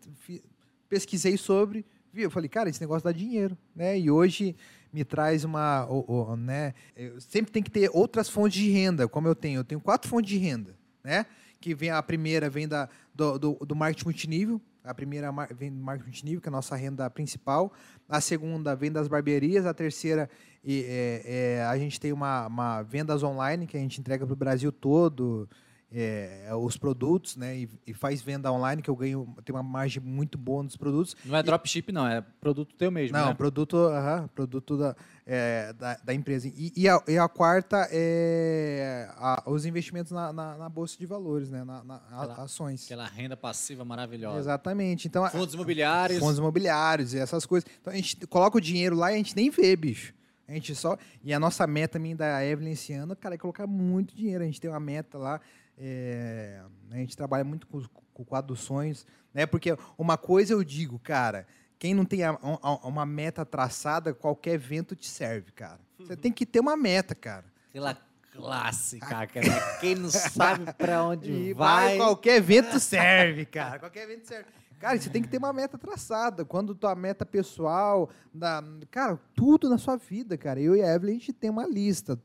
Pesquisei 0.88 1.36
sobre, 1.38 1.86
vi, 2.12 2.22
eu 2.22 2.30
falei, 2.30 2.48
cara, 2.48 2.68
esse 2.68 2.80
negócio 2.80 3.04
dá 3.04 3.12
dinheiro, 3.12 3.56
né? 3.74 3.98
E 3.98 4.10
hoje 4.10 4.54
me 4.92 5.04
traz 5.04 5.42
uma, 5.44 5.86
o- 5.90 6.04
o- 6.32 6.36
né? 6.36 6.74
Eu 6.94 7.18
sempre 7.20 7.50
tem 7.50 7.62
que 7.62 7.70
ter 7.70 7.90
outras 7.94 8.28
fontes 8.28 8.60
de 8.60 8.70
renda, 8.70 9.08
como 9.08 9.26
eu 9.26 9.34
tenho. 9.34 9.60
Eu 9.60 9.64
tenho 9.64 9.80
quatro 9.80 10.10
fontes 10.10 10.28
de 10.30 10.36
renda, 10.36 10.76
né? 11.02 11.24
Que 11.60 11.74
vem 11.74 11.90
a 11.90 12.02
primeira 12.02 12.50
vem 12.50 12.68
da, 12.68 12.88
do, 13.14 13.38
do, 13.38 13.52
do 13.66 13.74
marketing 13.74 14.04
multinível. 14.04 14.60
A 14.84 14.92
primeira 14.92 15.30
vem 15.54 15.70
do 15.70 15.80
marketing 15.80 16.08
multinível, 16.08 16.40
que 16.40 16.48
é 16.48 16.50
a 16.50 16.52
nossa 16.52 16.74
renda 16.74 17.08
principal. 17.08 17.72
A 18.08 18.20
segunda 18.20 18.74
vem 18.74 18.90
das 18.90 19.06
barbearias. 19.06 19.64
A 19.64 19.72
terceira, 19.72 20.28
é, 20.66 21.22
é, 21.58 21.64
a 21.64 21.78
gente 21.78 22.00
tem 22.00 22.12
uma, 22.12 22.46
uma 22.46 22.82
vendas 22.82 23.22
online 23.22 23.66
que 23.66 23.76
a 23.76 23.80
gente 23.80 24.00
entrega 24.00 24.26
para 24.26 24.32
o 24.32 24.36
Brasil 24.36 24.72
todo. 24.72 25.48
É, 25.94 26.48
os 26.54 26.76
produtos, 26.76 27.36
né? 27.36 27.56
E, 27.58 27.70
e 27.86 27.92
faz 27.94 28.22
venda 28.22 28.50
online, 28.50 28.80
que 28.80 28.88
eu 28.88 28.96
ganho, 28.96 29.34
tenho 29.44 29.56
uma 29.56 29.62
margem 29.62 30.02
muito 30.02 30.38
boa 30.38 30.62
nos 30.62 30.76
produtos. 30.76 31.14
Não 31.24 31.36
é 31.36 31.42
dropship, 31.42 31.92
não, 31.92 32.06
é 32.06 32.20
produto 32.40 32.74
teu 32.74 32.90
mesmo, 32.90 33.16
Não, 33.16 33.28
né? 33.28 33.34
produto, 33.34 33.76
aham, 33.76 34.28
produto 34.34 34.76
da, 34.78 34.96
é, 35.26 35.72
da, 35.74 35.96
da 36.02 36.14
empresa. 36.14 36.48
E, 36.48 36.72
e, 36.74 36.88
a, 36.88 36.98
e 37.06 37.18
a 37.18 37.28
quarta 37.28 37.86
é 37.90 39.08
a- 39.16 39.42
os 39.46 39.64
investimentos 39.66 40.12
na, 40.12 40.32
na, 40.32 40.56
na 40.56 40.68
bolsa 40.68 40.96
de 40.98 41.04
valores, 41.06 41.50
né? 41.50 41.62
Na, 41.64 41.84
na- 41.84 41.96
Aquela- 42.10 42.42
ações. 42.44 42.84
Aquela 42.84 43.06
renda 43.06 43.36
passiva 43.36 43.84
maravilhosa. 43.84 44.38
Exatamente. 44.38 45.06
Então, 45.08 45.28
Fundos 45.28 45.54
imobiliários. 45.54 46.18
fundos 46.18 46.38
imobiliários 46.38 47.14
e 47.14 47.18
essas 47.18 47.44
coisas. 47.46 47.68
Então 47.80 47.92
a 47.92 47.96
gente 47.96 48.26
coloca 48.26 48.56
o 48.58 48.60
dinheiro 48.60 48.96
lá 48.96 49.10
e 49.12 49.14
a 49.14 49.18
gente 49.18 49.36
nem 49.36 49.50
vê, 49.50 49.76
bicho. 49.76 50.14
A 50.48 50.52
gente 50.52 50.74
só. 50.74 50.98
E 51.22 51.32
a 51.32 51.38
nossa 51.40 51.66
meta 51.66 51.98
minha 51.98 52.16
da 52.16 52.44
Evelyn 52.44 52.72
esse 52.72 52.92
ano, 52.92 53.14
cara, 53.16 53.36
é 53.36 53.38
colocar 53.38 53.66
muito 53.66 54.14
dinheiro. 54.14 54.42
A 54.42 54.46
gente 54.46 54.60
tem 54.60 54.70
uma 54.70 54.80
meta 54.80 55.16
lá. 55.16 55.40
É, 55.84 56.60
A 56.90 56.96
gente 56.96 57.16
trabalha 57.16 57.42
muito 57.44 57.66
com, 57.66 57.82
com 58.14 58.22
o 58.22 58.26
quadro 58.26 58.54
dos 58.54 58.60
sonhos, 58.60 59.04
né? 59.34 59.46
Porque 59.46 59.76
uma 59.98 60.16
coisa 60.16 60.52
eu 60.52 60.62
digo, 60.62 60.98
cara, 60.98 61.46
quem 61.78 61.92
não 61.94 62.04
tem 62.04 62.22
a- 62.22 62.38
a- 62.40 62.86
uma 62.86 63.04
meta 63.04 63.44
traçada, 63.44 64.14
qualquer 64.14 64.52
evento 64.54 64.94
te 64.94 65.08
serve, 65.08 65.50
cara. 65.50 65.80
Você 65.98 66.16
tem 66.16 66.30
que 66.30 66.46
ter 66.46 66.60
uma 66.60 66.76
meta, 66.76 67.14
cara. 67.14 67.44
Aquela 67.70 67.96
clássica, 68.32 69.18
aquela, 69.18 69.78
quem 69.80 69.94
não 69.94 70.08
sabe 70.64 70.72
pra 70.74 71.02
onde 71.04 71.52
vai. 71.54 71.88
vai, 71.88 71.96
qualquer 71.96 72.36
evento 72.36 72.78
serve, 72.78 73.44
cara. 73.46 73.78
Qualquer 73.78 74.04
evento 74.04 74.26
serve. 74.26 74.46
Cara, 74.78 74.98
você 75.00 75.08
tem 75.10 75.22
que 75.22 75.28
ter 75.28 75.38
uma 75.38 75.52
meta 75.52 75.78
traçada. 75.78 76.44
Quando 76.44 76.74
tua 76.74 76.94
meta 76.96 77.24
pessoal, 77.24 78.10
da, 78.34 78.62
cara, 78.90 79.16
tudo 79.34 79.70
na 79.70 79.78
sua 79.78 79.96
vida, 79.96 80.36
cara. 80.36 80.60
Eu 80.60 80.74
e 80.74 80.82
a 80.82 80.92
Evelyn, 80.94 81.16
a 81.16 81.18
gente 81.20 81.32
tem 81.32 81.48
uma 81.50 81.66
lista. 81.66 82.20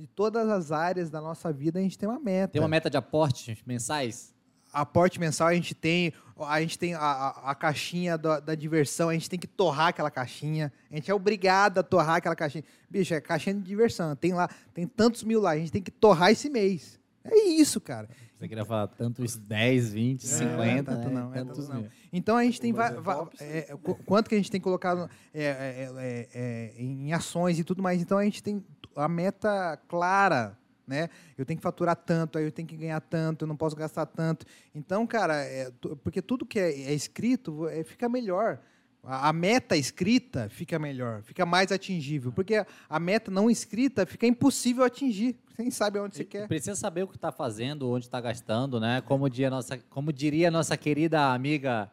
De 0.00 0.06
todas 0.06 0.48
as 0.48 0.72
áreas 0.72 1.10
da 1.10 1.20
nossa 1.20 1.52
vida, 1.52 1.78
a 1.78 1.82
gente 1.82 1.98
tem 1.98 2.08
uma 2.08 2.18
meta. 2.18 2.54
Tem 2.54 2.62
uma 2.62 2.68
meta 2.68 2.88
de 2.88 2.96
aportes 2.96 3.58
mensais? 3.66 4.34
Aporte 4.72 5.20
mensal 5.20 5.48
a 5.48 5.54
gente 5.54 5.74
tem, 5.74 6.10
a 6.38 6.58
gente 6.62 6.78
tem 6.78 6.94
a, 6.94 7.00
a, 7.00 7.50
a 7.50 7.54
caixinha 7.54 8.16
da, 8.16 8.40
da 8.40 8.54
diversão, 8.54 9.10
a 9.10 9.12
gente 9.12 9.28
tem 9.28 9.38
que 9.38 9.46
torrar 9.46 9.88
aquela 9.88 10.10
caixinha, 10.10 10.72
a 10.90 10.94
gente 10.94 11.10
é 11.10 11.14
obrigado 11.14 11.76
a 11.76 11.82
torrar 11.82 12.16
aquela 12.16 12.34
caixinha. 12.34 12.64
Bicho, 12.88 13.12
é 13.12 13.20
caixinha 13.20 13.56
de 13.56 13.60
diversão, 13.60 14.16
tem 14.16 14.32
lá, 14.32 14.48
tem 14.72 14.86
tantos 14.86 15.22
mil 15.22 15.38
lá, 15.38 15.50
a 15.50 15.58
gente 15.58 15.70
tem 15.70 15.82
que 15.82 15.90
torrar 15.90 16.30
esse 16.30 16.48
mês. 16.48 16.98
É 17.22 17.36
isso, 17.36 17.78
cara. 17.78 18.08
Você 18.38 18.48
queria 18.48 18.64
falar 18.64 18.86
tantos 18.86 19.36
10, 19.36 19.92
20, 19.92 20.26
50, 20.26 20.82
tanto 20.84 21.08
né? 21.10 21.14
não, 21.20 21.34
é 21.34 21.38
Tantos 21.44 21.66
tanto 21.66 21.82
não. 21.82 21.90
Então 22.10 22.36
a 22.38 22.42
gente 22.42 22.58
tem 22.58 22.72
é 22.72 23.58
é, 23.72 23.76
qu- 23.76 23.96
quanto 24.06 24.30
que 24.30 24.34
a 24.34 24.38
gente 24.38 24.50
tem 24.50 24.58
colocado 24.58 25.10
é, 25.34 25.44
é, 25.44 25.90
é, 25.98 26.28
é, 26.32 26.74
em 26.82 27.12
ações 27.12 27.58
e 27.58 27.64
tudo 27.64 27.82
mais. 27.82 28.00
Então 28.00 28.16
a 28.16 28.24
gente 28.24 28.42
tem 28.42 28.64
a 29.00 29.08
meta 29.08 29.76
clara, 29.88 30.56
né? 30.86 31.08
Eu 31.38 31.46
tenho 31.46 31.56
que 31.56 31.62
faturar 31.62 31.96
tanto, 31.96 32.36
aí 32.36 32.44
eu 32.44 32.52
tenho 32.52 32.66
que 32.66 32.76
ganhar 32.76 33.00
tanto, 33.00 33.44
eu 33.44 33.48
não 33.48 33.56
posso 33.56 33.76
gastar 33.76 34.06
tanto. 34.06 34.44
Então, 34.74 35.06
cara, 35.06 35.36
é, 35.44 35.70
porque 36.02 36.20
tudo 36.20 36.44
que 36.44 36.58
é, 36.58 36.70
é 36.70 36.92
escrito 36.92 37.68
é, 37.68 37.84
fica 37.84 38.08
melhor. 38.08 38.60
A, 39.02 39.28
a 39.28 39.32
meta 39.32 39.76
escrita 39.76 40.48
fica 40.48 40.78
melhor, 40.78 41.22
fica 41.22 41.46
mais 41.46 41.70
atingível. 41.72 42.32
Porque 42.32 42.64
a 42.88 43.00
meta 43.00 43.30
não 43.30 43.50
escrita 43.50 44.04
fica 44.04 44.26
impossível 44.26 44.84
atingir. 44.84 45.38
Você 45.48 45.62
nem 45.62 45.70
sabe 45.70 45.98
aonde 45.98 46.16
você 46.16 46.24
quer. 46.24 46.48
Precisa 46.48 46.74
saber 46.74 47.04
o 47.04 47.08
que 47.08 47.16
está 47.16 47.30
fazendo, 47.30 47.90
onde 47.90 48.06
está 48.06 48.20
gastando, 48.20 48.80
né? 48.80 49.00
Como, 49.00 49.30
dia 49.30 49.48
nossa, 49.48 49.78
como 49.90 50.12
diria 50.12 50.48
a 50.48 50.50
nossa 50.50 50.76
querida 50.76 51.32
amiga 51.32 51.90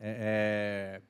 é, 0.00 1.00
é, 1.00 1.02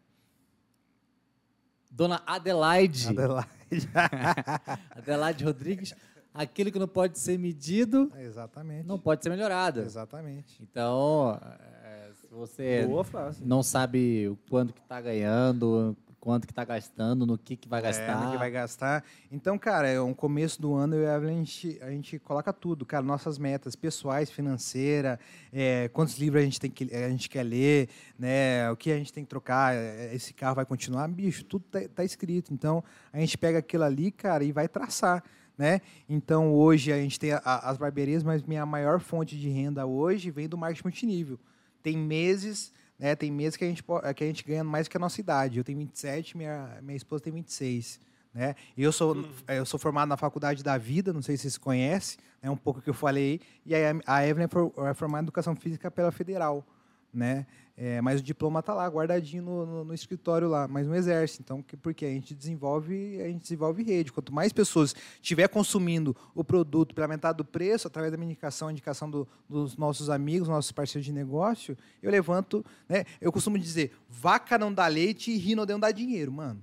Dona 1.90 2.22
Adelaide, 2.26 3.08
Adelaide. 3.08 3.48
Adelaide 4.90 5.44
Rodrigues, 5.44 5.94
aquilo 6.32 6.70
que 6.70 6.78
não 6.78 6.88
pode 6.88 7.18
ser 7.18 7.38
medido 7.38 8.10
Exatamente. 8.18 8.86
não 8.86 8.98
pode 8.98 9.22
ser 9.22 9.30
melhorado. 9.30 9.80
Exatamente. 9.80 10.60
Então, 10.62 11.38
é, 11.84 12.10
se 12.14 12.26
você 12.28 12.86
Boa 12.86 13.04
não 13.40 13.62
sabe 13.62 14.28
o 14.28 14.36
quanto 14.48 14.72
que 14.72 14.80
está 14.80 15.00
ganhando, 15.00 15.96
quanto 16.28 16.46
que 16.46 16.52
está 16.52 16.62
gastando, 16.62 17.24
no 17.24 17.38
que, 17.38 17.56
que 17.56 17.66
vai 17.66 17.80
É, 17.80 17.84
gastar. 17.84 18.22
no 18.22 18.30
que 18.30 18.36
vai 18.36 18.50
gastar. 18.50 19.02
Então, 19.32 19.58
cara, 19.58 19.88
é 19.88 19.98
um 19.98 20.12
começo 20.12 20.60
do 20.60 20.74
ano 20.74 20.94
eu 20.94 21.04
e 21.04 21.06
a 21.06 21.16
Evelyn, 21.16 21.36
a 21.36 21.38
gente, 21.38 21.78
a 21.80 21.90
gente 21.90 22.18
coloca 22.18 22.52
tudo, 22.52 22.84
cara, 22.84 23.02
nossas 23.02 23.38
metas 23.38 23.74
pessoais, 23.74 24.30
financeira, 24.30 25.18
é, 25.50 25.88
quantos 25.88 26.18
livros 26.18 26.42
a 26.42 26.44
gente, 26.44 26.60
tem 26.60 26.70
que, 26.70 26.94
a 26.94 27.08
gente 27.08 27.30
quer 27.30 27.44
ler, 27.44 27.88
né, 28.18 28.70
o 28.70 28.76
que 28.76 28.92
a 28.92 28.98
gente 28.98 29.10
tem 29.10 29.24
que 29.24 29.30
trocar, 29.30 29.74
é, 29.74 30.14
esse 30.14 30.34
carro 30.34 30.54
vai 30.56 30.66
continuar, 30.66 31.08
bicho, 31.08 31.44
tudo 31.46 31.64
tá, 31.70 31.80
tá 31.94 32.04
escrito. 32.04 32.52
Então, 32.52 32.84
a 33.10 33.18
gente 33.18 33.38
pega 33.38 33.60
aquilo 33.60 33.84
ali, 33.84 34.10
cara, 34.10 34.44
e 34.44 34.52
vai 34.52 34.68
traçar. 34.68 35.24
né? 35.56 35.80
Então 36.08 36.52
hoje 36.54 36.92
a 36.92 36.98
gente 36.98 37.18
tem 37.18 37.32
a- 37.32 37.42
a- 37.44 37.70
as 37.70 37.76
barbearias, 37.78 38.22
mas 38.22 38.44
minha 38.44 38.64
maior 38.64 39.00
fonte 39.00 39.36
de 39.36 39.48
renda 39.48 39.84
hoje 39.86 40.30
vem 40.30 40.48
do 40.48 40.56
marketing 40.56 40.84
multinível. 40.84 41.40
Tem 41.82 41.96
meses, 41.98 42.72
né? 42.98 43.14
Tem 43.14 43.30
meses 43.30 43.56
que 43.56 43.64
a 43.64 43.68
gente 43.68 43.82
que 44.16 44.24
a 44.24 44.26
gente 44.26 44.44
ganha 44.44 44.64
mais 44.64 44.88
que 44.88 44.96
a 44.96 45.00
nossa 45.00 45.20
idade. 45.20 45.58
Eu 45.58 45.64
tenho 45.64 45.78
27, 45.78 46.36
minha 46.36 46.78
minha 46.82 46.96
esposa 46.96 47.22
tem 47.24 47.32
26, 47.32 48.00
né? 48.34 48.54
E 48.76 48.82
eu 48.82 48.92
sou 48.92 49.16
eu 49.46 49.64
sou 49.64 49.78
formado 49.78 50.08
na 50.08 50.16
Faculdade 50.16 50.62
da 50.64 50.76
Vida, 50.78 51.12
não 51.12 51.22
sei 51.22 51.36
se 51.36 51.42
vocês 51.42 51.58
conhecem, 51.58 52.18
é 52.42 52.50
um 52.50 52.56
pouco 52.56 52.80
que 52.80 52.90
eu 52.90 52.94
falei. 52.94 53.40
E 53.64 53.74
a- 53.74 53.78
a 54.06 54.26
Evelyn 54.26 54.46
é 54.46 54.90
é 54.90 54.94
formada 54.94 55.22
em 55.22 55.26
Educação 55.26 55.54
Física 55.56 55.90
pela 55.90 56.10
Federal, 56.10 56.64
né? 57.12 57.46
É, 57.80 58.00
mas 58.00 58.18
o 58.18 58.22
diploma 58.24 58.60
tá 58.60 58.74
lá, 58.74 58.88
guardadinho 58.88 59.40
no, 59.44 59.64
no- 59.64 59.84
no 59.84 59.94
escritório 59.94 60.48
lá, 60.48 60.66
mas 60.66 60.84
no 60.88 60.96
exército. 60.96 61.42
Então, 61.42 61.62
que, 61.62 61.76
porque 61.76 62.04
a 62.04 62.08
gente 62.08 62.34
desenvolve, 62.34 63.22
a 63.22 63.28
gente 63.28 63.40
desenvolve 63.42 63.84
rede. 63.84 64.10
Quanto 64.10 64.34
mais 64.34 64.52
pessoas 64.52 64.96
estiver 65.22 65.46
consumindo 65.48 66.16
o 66.34 66.42
produto 66.42 66.92
pela 66.92 67.06
metade 67.06 67.36
do 67.38 67.44
preço, 67.44 67.86
através 67.86 68.12
da 68.12 68.20
indicação, 68.24 68.68
indicação 68.68 69.08
do- 69.08 69.28
dos 69.48 69.76
nossos 69.76 70.10
amigos, 70.10 70.48
nossos 70.48 70.72
parceiros 70.72 71.06
de 71.06 71.12
negócio, 71.12 71.78
eu 72.02 72.10
levanto, 72.10 72.66
né? 72.88 73.04
Eu 73.20 73.30
costumo 73.30 73.56
dizer, 73.56 73.92
vaca 74.08 74.58
não 74.58 74.74
dá 74.74 74.88
leite 74.88 75.30
e 75.30 75.36
rino 75.36 75.64
não 75.64 75.78
dá 75.78 75.92
dinheiro, 75.92 76.32
mano. 76.32 76.60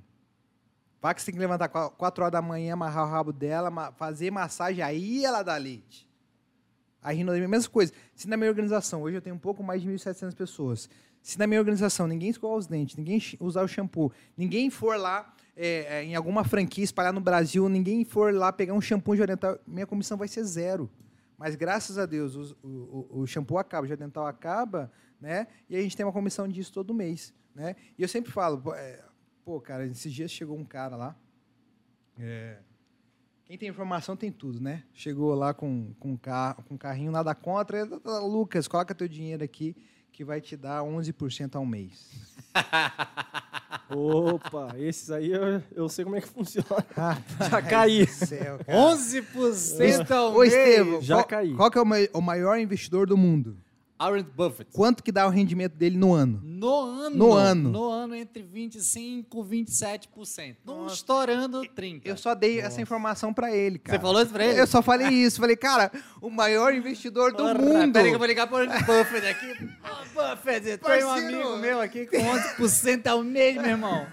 Vaca 1.01 1.17
você 1.21 1.27
tem 1.27 1.35
que 1.35 1.39
levantar 1.39 1.69
4 1.69 2.23
horas 2.23 2.31
da 2.33 2.41
manhã, 2.41 2.73
amarrar 2.73 3.05
o 3.05 3.09
rabo 3.09 3.31
dela, 3.31 3.71
fazer 3.95 4.31
massagem, 4.31 4.83
aí 4.83 5.23
ela 5.23 5.43
dá 5.43 5.55
leite. 5.55 6.05
A 7.05 7.11
Rino 7.11 7.31
é 7.31 7.45
a 7.45 7.47
mesma 7.47 7.69
coisa. 7.69 7.93
Se 8.15 8.27
na 8.27 8.35
minha 8.35 8.49
organização, 8.49 9.03
hoje 9.03 9.17
eu 9.17 9.21
tenho 9.21 9.35
um 9.35 9.39
pouco 9.39 9.61
mais 9.61 9.79
de 9.79 9.87
1.700 9.87 10.33
pessoas, 10.33 10.89
se 11.21 11.37
na 11.37 11.45
minha 11.45 11.59
organização 11.59 12.07
ninguém 12.07 12.29
escovar 12.31 12.57
os 12.57 12.65
dentes, 12.65 12.95
ninguém 12.95 13.21
usar 13.39 13.61
o 13.61 13.67
shampoo, 13.67 14.11
ninguém 14.35 14.71
for 14.71 14.97
lá 14.97 15.31
é, 15.55 15.99
é, 15.99 16.03
em 16.03 16.15
alguma 16.15 16.43
franquia 16.43 16.83
espalhar 16.83 17.13
no 17.13 17.21
Brasil, 17.21 17.69
ninguém 17.69 18.03
for 18.03 18.33
lá 18.33 18.51
pegar 18.51 18.73
um 18.73 18.81
shampoo 18.81 19.13
de 19.13 19.21
óleo 19.21 19.27
dental, 19.27 19.59
minha 19.67 19.85
comissão 19.85 20.17
vai 20.17 20.27
ser 20.27 20.43
zero. 20.45 20.89
Mas 21.37 21.55
graças 21.55 21.99
a 21.99 22.07
Deus 22.07 22.35
o, 22.35 22.57
o, 22.63 23.19
o 23.19 23.27
shampoo 23.27 23.59
acaba, 23.59 23.85
o 23.85 23.87
gel 23.87 23.97
dental 23.97 24.25
acaba, 24.25 24.91
né? 25.21 25.45
E 25.69 25.75
a 25.75 25.81
gente 25.83 25.95
tem 25.95 26.03
uma 26.03 26.11
comissão 26.11 26.47
disso 26.47 26.73
todo 26.73 26.91
mês, 26.91 27.31
né? 27.53 27.75
E 27.99 28.01
eu 28.01 28.07
sempre 28.07 28.31
falo, 28.31 28.59
pô, 28.59 28.73
é, 28.73 29.03
cara, 29.63 29.85
esses 29.85 30.11
dias 30.11 30.31
chegou 30.31 30.57
um 30.57 30.65
cara 30.65 30.95
lá, 30.95 31.15
é, 32.17 32.57
quem 33.45 33.57
tem 33.57 33.69
informação 33.69 34.15
tem 34.15 34.31
tudo, 34.31 34.59
né? 34.59 34.83
Chegou 34.93 35.33
lá 35.35 35.53
com, 35.53 35.93
com, 35.99 36.17
carro, 36.17 36.63
com 36.67 36.77
carrinho, 36.77 37.11
nada 37.11 37.33
contra. 37.35 37.79
ele, 37.81 37.99
"Ah, 38.03 38.19
Lucas, 38.19 38.67
coloca 38.67 38.95
teu 38.95 39.07
dinheiro 39.07 39.43
aqui 39.43 39.75
que 40.11 40.23
vai 40.23 40.39
te 40.41 40.55
dar 40.55 40.81
11% 40.81 41.55
ao 41.55 41.65
mês. 41.65 42.09
Opa, 43.89 44.73
esses 44.77 45.11
aí 45.11 45.29
eu, 45.31 45.61
eu 45.73 45.89
sei 45.89 46.03
como 46.05 46.15
é 46.15 46.21
que 46.21 46.27
funciona. 46.27 46.67
Rapaz 46.95 47.51
Já 47.51 47.61
caí. 47.61 48.07
Céu, 48.07 48.57
cara. 48.65 48.79
11% 48.95 50.11
ao 50.11 50.33
Ô, 50.35 50.39
mês. 50.39 50.53
Estevam, 50.53 51.01
Já 51.01 51.15
qual, 51.15 51.25
caí. 51.25 51.53
qual 51.53 51.69
que 51.71 51.77
é 51.77 51.81
o, 51.81 51.85
o 52.17 52.21
maior 52.21 52.57
investidor 52.57 53.05
do 53.07 53.17
mundo? 53.17 53.57
Warren 53.97 54.25
Buffett. 54.35 54.69
Quanto 54.73 55.01
que 55.01 55.11
dá 55.11 55.25
o 55.25 55.29
rendimento 55.29 55.73
dele 55.73 55.97
no 55.97 56.13
ano? 56.13 56.41
No 56.43 56.79
ano. 56.79 57.15
No 57.15 57.33
ano. 57.33 57.69
No 57.71 57.89
ano, 57.89 58.15
entre 58.15 58.43
25% 58.43 59.25
e 59.33 59.63
27%. 59.63 60.55
Não 60.65 60.87
estourando 60.87 61.61
30%. 61.61 62.01
Eu 62.03 62.17
só 62.17 62.35
dei 62.35 62.59
essa 62.59 62.81
informação 62.81 63.33
pra 63.33 63.55
ele, 63.55 63.79
cara. 63.79 63.97
Você 63.97 64.01
falou 64.01 64.21
isso 64.21 64.31
pra 64.31 64.45
ele? 64.45 64.59
Eu 64.59 64.67
só 64.67 64.81
falei 64.81 65.07
isso. 65.07 65.39
Falei, 65.39 65.55
cara, 65.55 65.91
o 66.21 66.29
maior 66.29 66.73
investidor 66.73 67.31
do 67.31 67.37
Porra, 67.37 67.53
mundo. 67.53 67.93
Peraí 67.93 68.09
que 68.09 68.15
eu 68.15 68.19
vou 68.19 68.27
ligar 68.27 68.47
pro 68.47 68.57
Warren 68.57 68.83
Buffett 68.83 69.27
aqui. 69.27 69.53
Ô, 69.85 70.35
Buffett, 70.35 70.77
tem 70.77 71.03
um 71.05 71.11
amigo 71.11 71.57
meu 71.57 71.79
aqui 71.81 72.05
com 72.05 72.17
11% 72.17 73.07
ao 73.07 73.23
mês, 73.23 73.55
meu 73.55 73.65
irmão. 73.71 74.05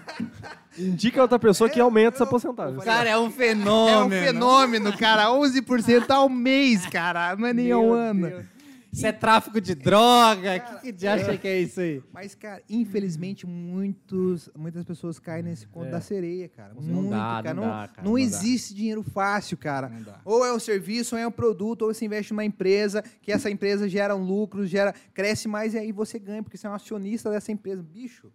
Indica 0.77 1.21
outra 1.21 1.37
pessoa 1.37 1.69
que 1.69 1.79
aumenta 1.79 2.17
essa 2.17 2.25
porcentagem. 2.25 2.79
Cara 2.79 3.09
é 3.09 3.17
um 3.17 3.27
É 3.27 3.31
fenômeno. 3.31 4.05
um 4.05 4.09
fenômeno, 4.09 4.97
cara. 4.97 5.27
11% 5.29 6.09
ao 6.09 6.27
mês, 6.29 6.85
cara. 6.87 7.35
Não 7.35 7.47
é 7.47 7.53
nem 7.53 7.71
ao 7.71 7.81
Meu 7.83 7.93
ano. 7.93 8.27
Deus. 8.29 8.52
Isso 8.93 9.07
é 9.07 9.11
tráfico 9.11 9.59
de 9.59 9.73
droga? 9.73 10.63
O 10.77 10.81
que, 10.81 10.93
que 10.93 11.07
acha 11.07 11.35
que 11.37 11.47
é 11.47 11.61
isso 11.61 11.79
aí? 11.81 12.03
Mas, 12.13 12.35
cara, 12.35 12.61
infelizmente, 12.69 13.45
muitos, 13.47 14.49
muitas 14.55 14.83
pessoas 14.85 15.17
caem 15.17 15.41
nesse 15.43 15.65
conto 15.67 15.87
É. 15.87 15.89
da 15.91 15.99
sereia, 15.99 16.47
cara. 16.47 16.75
Não 16.75 16.81
Muito, 16.83 17.09
dá, 17.09 17.17
cara. 17.43 17.53
não 17.55 17.63
Não, 17.63 17.69
dá, 17.69 17.87
cara, 17.87 18.01
não 18.03 18.11
não 18.11 18.13
dá. 18.13 18.21
existe 18.21 18.75
dinheiro 18.75 19.01
fácil, 19.01 19.57
cara. 19.57 19.89
Não 19.89 20.03
dá. 20.03 20.21
Ou 20.23 20.45
é 20.45 20.53
um 20.53 20.59
serviço, 20.59 21.15
ou 21.15 21.21
é 21.21 21.27
um 21.27 21.31
produto, 21.31 21.81
ou 21.81 21.93
você 21.93 22.05
investe 22.05 22.31
numa 22.33 22.45
empresa, 22.45 23.01
que 23.21 23.31
essa 23.31 23.49
empresa 23.49 23.89
gera 23.89 24.15
um 24.15 24.23
lucro, 24.23 24.63
gera, 24.65 24.93
cresce 25.11 25.47
mais 25.47 25.73
e 25.73 25.79
aí 25.79 25.91
você 25.91 26.19
ganha, 26.19 26.43
porque 26.43 26.55
você 26.55 26.67
é 26.67 26.69
um 26.69 26.73
acionista 26.73 27.31
dessa 27.31 27.51
empresa. 27.51 27.81
Bicho, 27.81 28.31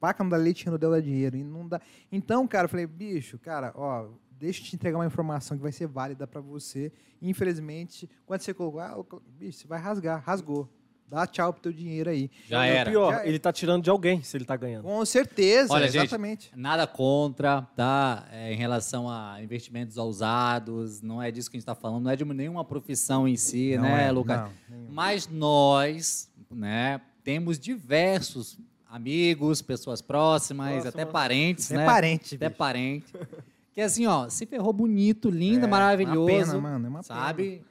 vaca 0.00 0.24
não 0.24 0.30
dá 0.30 0.38
leite, 0.38 0.66
não 0.70 0.78
dá 0.78 1.00
dinheiro. 1.00 1.36
E 1.36 1.44
não 1.44 1.68
dá. 1.68 1.80
Então, 2.10 2.46
cara, 2.48 2.64
eu 2.64 2.68
falei, 2.70 2.86
bicho, 2.86 3.38
cara, 3.38 3.72
ó, 3.74 4.08
deixa 4.38 4.60
eu 4.60 4.64
te 4.66 4.74
entregar 4.76 4.98
uma 4.98 5.06
informação 5.06 5.56
que 5.56 5.62
vai 5.62 5.72
ser 5.72 5.86
válida 5.86 6.26
para 6.26 6.40
você. 6.40 6.92
Infelizmente, 7.20 8.08
quando 8.24 8.40
você 8.40 8.52
colocou, 8.54 8.80
ah, 8.80 9.04
bicho, 9.38 9.58
você 9.60 9.66
vai 9.66 9.80
rasgar, 9.80 10.22
rasgou. 10.24 10.68
Dá 11.08 11.24
tchau 11.24 11.52
pro 11.52 11.62
teu 11.62 11.72
dinheiro 11.72 12.10
aí. 12.10 12.28
Já 12.48 12.66
E 12.66 12.70
o 12.70 12.74
era. 12.74 12.90
pior, 12.90 13.12
Já 13.14 13.26
ele 13.26 13.38
tá 13.38 13.52
tirando 13.52 13.84
de 13.84 13.88
alguém 13.90 14.24
se 14.24 14.36
ele 14.36 14.44
tá 14.44 14.56
ganhando. 14.56 14.82
Com 14.82 15.04
certeza, 15.06 15.72
Olha, 15.72 15.86
gente, 15.86 16.02
exatamente. 16.06 16.50
Nada 16.56 16.84
contra, 16.84 17.62
tá? 17.76 18.26
É, 18.32 18.52
em 18.52 18.56
relação 18.56 19.08
a 19.08 19.40
investimentos 19.40 19.96
ousados, 19.96 21.00
não 21.02 21.22
é 21.22 21.30
disso 21.30 21.48
que 21.48 21.56
a 21.56 21.58
gente 21.58 21.62
está 21.62 21.76
falando, 21.76 22.02
não 22.04 22.10
é 22.10 22.16
de 22.16 22.24
nenhuma 22.24 22.64
profissão 22.64 23.28
em 23.28 23.36
si, 23.36 23.76
Não 23.76 23.84
né, 23.84 24.08
é, 24.08 24.10
Lucas? 24.10 24.50
não. 24.68 24.78
Mas 24.90 25.28
nós, 25.28 26.28
né, 26.50 27.00
temos 27.22 27.56
diversos 27.56 28.58
amigos, 28.90 29.62
pessoas 29.62 30.02
próximas, 30.02 30.70
Próximas. 30.82 30.86
até 30.94 31.04
parentes, 31.04 31.70
É 31.70 31.76
né? 31.76 31.86
parente, 31.86 32.34
Até 32.34 32.48
bicho. 32.48 32.58
parente. 32.58 33.12
Que 33.76 33.82
assim, 33.82 34.06
ó, 34.06 34.26
se 34.28 34.46
ferrou 34.46 34.72
bonito, 34.72 35.28
lindo, 35.30 35.66
É, 35.66 35.68
maravilhoso. 35.68 36.18
Uma 36.22 36.26
pena, 36.46 36.58
mano, 36.58 36.86
é 36.86 36.88
uma 36.88 37.02
sabe? 37.02 37.62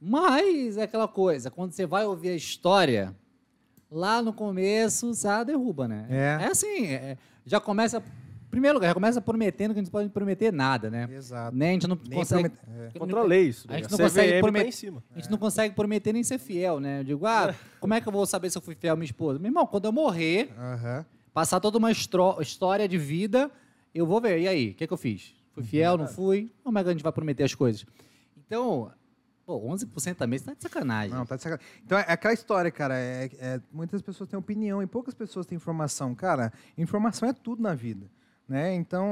Mas 0.00 0.78
é 0.78 0.84
aquela 0.84 1.06
coisa, 1.06 1.50
quando 1.50 1.72
você 1.72 1.84
vai 1.84 2.06
ouvir 2.06 2.30
a 2.30 2.34
história, 2.34 3.14
lá 3.90 4.22
no 4.22 4.32
começo, 4.32 5.12
sabe, 5.12 5.52
derruba, 5.52 5.86
né? 5.86 6.06
É. 6.08 6.38
É 6.40 6.46
assim, 6.46 6.86
é- 6.86 7.18
já 7.44 7.60
começa. 7.60 7.98
Em 7.98 8.50
primeiro 8.50 8.78
lugar, 8.78 8.88
já 8.88 8.94
começa 8.94 9.20
prometendo 9.20 9.72
que 9.74 9.78
a 9.78 9.82
gente 9.82 9.92
não 9.92 10.00
pode 10.00 10.08
prometer 10.08 10.50
nada, 10.52 10.90
né? 10.90 11.06
pena. 11.06 11.18
Exato. 11.18 11.54
Nem, 11.56 11.68
a 11.68 11.72
gente 11.74 11.86
não 11.86 11.98
Nem 12.08 12.18
consegue. 12.18 12.48
promet- 12.48 12.92
é. 12.94 12.98
Contra 12.98 13.20
a 13.20 13.22
lei 13.22 13.42
isso. 13.48 13.66
A 13.68 13.76
gente 13.76 13.90
não 13.90 13.98
CVM 13.98 14.02
consegue 14.08 14.32
tá 14.32 14.40
prometer- 14.40 14.66
em 14.68 14.72
cima. 14.72 15.04
A 15.14 15.18
gente 15.20 15.30
não 15.30 15.38
consegue 15.38 15.74
prometer 15.74 16.12
nem 16.14 16.24
ser 16.24 16.38
fiel, 16.38 16.80
né? 16.80 17.00
Eu 17.00 17.04
digo, 17.04 17.26
ah, 17.26 17.54
como 17.78 17.92
é 17.94 18.00
que 18.00 18.08
eu 18.08 18.12
vou 18.12 18.24
saber 18.26 18.48
se 18.50 18.56
eu 18.58 18.62
fui 18.62 18.74
fiel 18.74 18.94
à 18.94 18.96
minha 18.96 19.04
esposa? 19.04 19.38
Meu 19.38 19.50
irmão, 19.50 19.66
quando 19.66 19.84
eu 19.84 19.92
morrer, 19.92 20.50
Aham. 20.58 21.04
passar 21.34 21.60
toda 21.60 21.76
uma 21.78 21.92
estro- 21.92 22.38
história 22.40 22.88
de 22.88 22.96
vida, 22.98 23.50
eu 23.94 24.04
vou 24.06 24.20
ver. 24.20 24.40
E 24.40 24.48
aí, 24.48 24.70
o 24.70 24.74
que, 24.74 24.86
que 24.86 24.92
eu 24.92 24.96
fiz? 24.96 25.34
Fui 25.52 25.64
fiel, 25.64 25.96
não 25.96 26.06
fui? 26.08 26.52
Como 26.62 26.78
é 26.78 26.82
que 26.82 26.88
a 26.88 26.92
gente 26.92 27.02
vai 27.02 27.12
prometer 27.12 27.44
as 27.44 27.54
coisas? 27.54 27.84
Então, 28.36 28.90
pô, 29.44 29.60
11% 29.68 30.14
também, 30.16 30.38
você 30.38 30.44
tá 30.46 30.54
de 30.54 30.62
sacanagem. 30.62 31.10
Não, 31.14 31.26
tá 31.26 31.36
de 31.36 31.42
sacanagem. 31.42 31.66
Então, 31.84 31.98
é 31.98 32.04
aquela 32.12 32.34
história, 32.34 32.70
cara. 32.70 32.96
é- 32.96 33.30
é- 33.38 33.60
muitas 33.72 34.00
pessoas 34.02 34.28
têm 34.28 34.38
opinião 34.38 34.82
e 34.82 34.86
poucas 34.86 35.14
pessoas 35.14 35.46
têm 35.46 35.56
informação. 35.56 36.14
Cara, 36.14 36.52
informação 36.78 37.28
é 37.28 37.32
tudo 37.32 37.62
na 37.62 37.74
vida. 37.74 38.10
Né? 38.48 38.74
Então, 38.74 39.06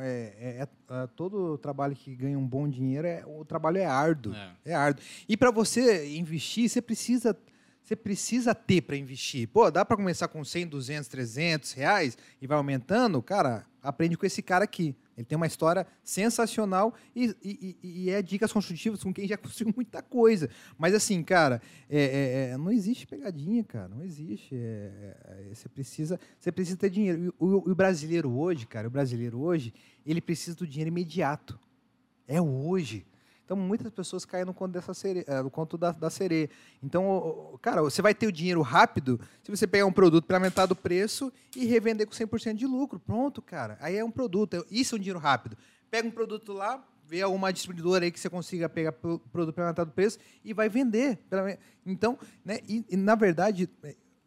é, 0.00 0.34
é- 0.38 0.62
é- 0.62 0.68
é- 1.02 1.06
todo 1.16 1.58
trabalho 1.58 1.96
que 1.96 2.14
ganha 2.14 2.38
um 2.38 2.46
bom 2.46 2.68
dinheiro, 2.68 3.08
é, 3.08 3.24
o 3.26 3.44
trabalho 3.44 3.78
é 3.78 3.84
árduo. 3.84 4.32
É. 4.34 4.52
É, 4.66 4.74
árduo. 4.74 5.02
E 5.28 5.36
para 5.36 5.50
você 5.50 6.06
investir, 6.16 6.68
você 6.68 6.80
precisa, 6.80 7.36
você 7.82 7.96
precisa 7.96 8.54
ter 8.54 8.82
para 8.82 8.96
investir. 8.96 9.48
Pô, 9.48 9.68
dá 9.68 9.84
para 9.84 9.96
começar 9.96 10.28
com 10.28 10.44
100, 10.44 10.64
200, 10.68 11.08
300 11.08 11.72
reais 11.72 12.16
e 12.40 12.46
vai 12.46 12.56
aumentando? 12.56 13.20
Cara, 13.20 13.66
aprende 13.82 14.16
com 14.16 14.26
esse 14.26 14.42
cara 14.42 14.64
aqui. 14.64 14.94
Ele 15.16 15.24
tem 15.24 15.36
uma 15.36 15.46
história 15.46 15.84
sensacional 16.04 16.94
e, 17.14 17.34
e- 17.42 17.76
e- 17.82 18.10
é 18.10 18.22
dicas 18.22 18.52
construtivas 18.52 19.02
com 19.02 19.12
quem 19.12 19.26
já 19.26 19.36
construiu 19.38 19.72
muita 19.74 20.00
coisa. 20.00 20.48
Mas 20.78 20.94
assim, 20.94 21.22
cara, 21.22 21.60
é- 21.90 22.02
é- 22.02 22.50
é, 22.52 22.56
não 22.56 22.70
existe 22.70 23.06
pegadinha, 23.06 23.64
cara. 23.64 23.88
Não 23.88 24.04
existe. 24.04 24.54
É- 24.54 24.56
é- 24.58 25.48
é, 25.50 25.54
você, 25.54 25.68
precisa, 25.68 26.20
você 26.38 26.52
precisa 26.52 26.76
ter 26.76 26.90
dinheiro. 26.90 27.24
E 27.24 27.28
o, 27.38 27.70
o 27.70 27.74
brasileiro 27.74 28.30
hoje, 28.30 28.66
cara, 28.66 28.86
o 28.86 28.90
brasileiro 28.90 29.40
hoje, 29.40 29.72
ele 30.06 30.20
precisa 30.20 30.56
do 30.56 30.66
dinheiro 30.66 30.88
imediato. 30.88 31.58
É 32.26 32.40
hoje. 32.40 33.04
Então, 33.48 33.56
muitas 33.56 33.90
pessoas 33.90 34.26
caem 34.26 34.44
no 34.44 34.52
conto, 34.52 34.72
dessa 34.72 34.92
sereia, 34.92 35.24
eh, 35.26 35.42
no 35.42 35.50
conto 35.50 35.78
da, 35.78 35.90
da 35.90 36.10
sereia. 36.10 36.50
Então, 36.82 37.58
cara, 37.62 37.80
você 37.80 38.02
vai 38.02 38.14
ter 38.14 38.26
o 38.26 38.30
dinheiro 38.32 38.60
rápido 38.60 39.18
se 39.42 39.50
você 39.50 39.66
pegar 39.66 39.86
um 39.86 39.92
produto 39.92 40.26
pela 40.26 40.38
metade 40.38 40.68
do 40.68 40.76
preço 40.76 41.32
e 41.56 41.64
revender 41.64 42.06
com 42.06 42.12
100% 42.12 42.52
de 42.56 42.66
lucro. 42.66 43.00
Pronto, 43.00 43.40
cara. 43.40 43.78
Aí 43.80 43.96
é 43.96 44.04
um 44.04 44.10
produto. 44.10 44.52
é- 44.52 44.62
Isso 44.70 44.94
é 44.94 44.96
um 44.96 44.98
dinheiro 44.98 45.18
rápido. 45.18 45.56
Pega 45.90 46.06
um 46.06 46.10
produto 46.10 46.52
lá, 46.52 46.86
vê 47.06 47.22
alguma 47.22 47.50
distribuidora 47.50 48.04
aí 48.04 48.10
que 48.12 48.20
você 48.20 48.28
consiga 48.28 48.68
pegar 48.68 48.94
o 49.02 49.18
produto 49.18 49.54
pela 49.54 49.68
metade 49.68 49.88
do 49.88 49.94
preço 49.94 50.18
e 50.44 50.52
vai 50.52 50.68
vender. 50.68 51.18
Então, 51.86 52.18
né, 52.44 52.58
e, 52.68 52.84
e, 52.90 52.96
na 52.98 53.14
verdade, 53.14 53.66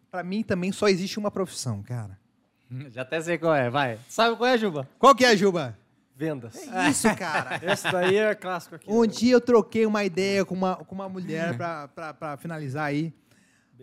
para 0.10 0.24
mim 0.24 0.42
também 0.42 0.72
só 0.72 0.90
existe 0.90 1.20
uma 1.20 1.30
profissão, 1.30 1.84
cara. 1.84 2.18
Já 2.90 3.04
até 3.04 3.22
sei 3.22 3.38
qual 3.38 3.54
é, 3.54 3.70
vai. 3.70 4.00
Sabe 4.10 4.36
qual 4.36 4.50
é, 4.50 4.58
Juba? 4.58 4.90
Qual 4.98 5.14
que 5.14 5.24
é, 5.24 5.38
Juba? 5.38 5.78
Vendas. 6.16 6.56
É 6.68 6.90
isso, 6.90 7.08
cara. 7.16 7.60
Esse 7.72 7.92
daí 7.92 8.16
é 8.18 8.36
clássico 8.36 8.76
aqui. 8.76 8.90
Um 8.90 9.02
né? 9.02 9.08
dia 9.08 9.34
eu 9.34 9.42
troquei 9.42 9.86
uma 9.86 10.04
ideia 10.04 10.46
com 10.46 10.54
uma, 10.54 10.76
com 10.76 10.94
uma 10.94 11.10
mulher 11.10 11.58
para 11.58 12.38
finalizar 12.38 12.86
aí. 12.86 13.14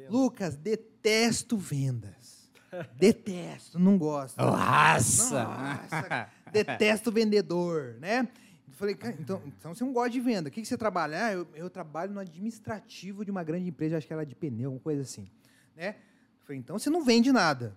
Lucas, 0.08 0.56
detesto 0.56 1.56
vendas. 1.56 2.48
Detesto, 2.96 3.78
não 3.78 3.96
gosto. 3.96 4.36
Nossa! 4.36 5.44
Nossa, 5.44 6.30
detesto 6.52 7.10
vendedor, 7.10 7.96
né? 7.98 8.28
Eu 8.68 8.74
falei, 8.74 8.94
cara, 8.94 9.16
então, 9.18 9.42
então 9.46 9.74
você 9.74 9.82
não 9.82 9.92
gosta 9.92 10.10
de 10.10 10.20
venda. 10.20 10.48
O 10.48 10.52
que, 10.52 10.60
que 10.60 10.68
você 10.68 10.76
trabalha? 10.76 11.26
Ah, 11.26 11.32
eu, 11.32 11.48
eu 11.54 11.70
trabalho 11.70 12.12
no 12.12 12.20
administrativo 12.20 13.24
de 13.24 13.30
uma 13.30 13.42
grande 13.42 13.68
empresa, 13.68 13.96
acho 13.96 14.06
que 14.06 14.12
era 14.12 14.24
de 14.24 14.34
pneu, 14.34 14.66
alguma 14.66 14.82
coisa 14.82 15.02
assim. 15.02 15.30
Né? 15.74 15.96
Eu 16.40 16.46
falei, 16.46 16.58
então 16.58 16.78
você 16.78 16.90
não 16.90 17.02
vende 17.02 17.32
nada. 17.32 17.74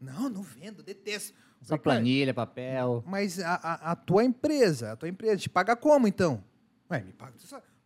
Não, 0.00 0.28
não 0.28 0.42
vendo, 0.42 0.82
detesto. 0.82 1.34
Só 1.62 1.76
cara, 1.76 1.82
planilha, 1.82 2.32
papel. 2.32 3.02
Mas 3.06 3.38
a, 3.40 3.54
a, 3.54 3.92
a 3.92 3.96
tua 3.96 4.24
empresa, 4.24 4.92
a 4.92 4.96
tua 4.96 5.08
empresa 5.08 5.36
te 5.36 5.48
paga 5.48 5.74
como, 5.76 6.06
então? 6.08 6.42
Ué, 6.90 7.00
me 7.02 7.12
paga. 7.12 7.34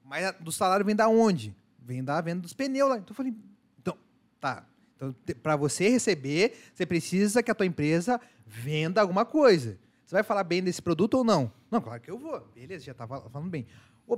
Mas 0.05 0.25
a- 0.25 0.31
do 0.33 0.53
salário 0.53 0.85
vem 0.87 0.95
da 0.95 1.09
onde? 1.09 1.55
Vem 1.79 2.03
da 2.05 2.21
venda 2.21 2.43
dos 2.43 2.53
pneus 2.53 2.89
lá. 2.91 2.97
Então 2.99 3.11
eu 3.11 3.15
falei, 3.17 3.35
então, 3.81 3.97
tá. 4.41 4.65
Então, 4.97 5.15
para 5.43 5.57
você 5.57 5.89
receber, 5.89 6.57
você 6.75 6.87
precisa 6.87 7.43
que 7.43 7.51
a 7.51 7.55
tua 7.55 7.67
empresa 7.67 8.21
venda 8.47 9.01
alguma 9.01 9.25
coisa. 9.25 9.79
Você 10.07 10.15
vai 10.15 10.23
falar 10.23 10.45
bem 10.45 10.63
desse 10.63 10.81
produto 10.83 11.15
ou 11.15 11.25
não? 11.25 11.51
Não, 11.71 11.81
claro 11.81 12.01
que 12.01 12.11
eu 12.11 12.19
vou. 12.19 12.41
Beleza, 12.55 12.85
já 12.85 12.95
fal- 12.95 13.29
falando 13.31 13.51
bem. 13.51 13.67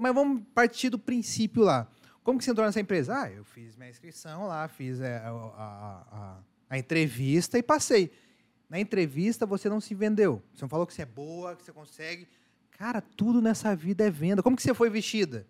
Mas 0.00 0.14
vamos 0.14 0.42
partir 0.54 0.90
do 0.90 0.98
princípio 0.98 1.62
lá. 1.62 1.86
Como 2.22 2.38
que 2.38 2.44
você 2.44 2.50
entrou 2.50 2.66
nessa 2.66 2.80
empresa? 2.80 3.16
Ah, 3.22 3.30
eu 3.30 3.44
fiz 3.44 3.76
minha 3.76 3.88
inscrição 3.88 4.46
lá, 4.46 4.66
fiz 4.66 5.00
é, 5.00 5.18
a, 5.18 5.28
a- 5.30 6.06
a- 6.12 6.38
a 6.70 6.78
entrevista 6.78 7.56
e 7.58 7.62
passei. 7.62 8.10
Na 8.68 8.78
entrevista 8.80 9.46
você 9.46 9.68
não 9.68 9.80
se 9.80 9.94
vendeu. 9.94 10.42
Você 10.54 10.62
não 10.62 10.68
falou 10.68 10.86
que 10.86 10.94
você 10.94 11.02
é 11.02 11.06
boa, 11.06 11.54
que 11.56 11.62
você 11.62 11.72
consegue. 11.72 12.28
Cara, 12.72 13.00
tudo 13.00 13.40
nessa 13.40 13.74
vida 13.74 14.04
é 14.04 14.10
venda. 14.10 14.42
Como 14.42 14.56
que 14.56 14.62
você 14.62 14.74
foi 14.74 14.90
vestida? 14.90 15.46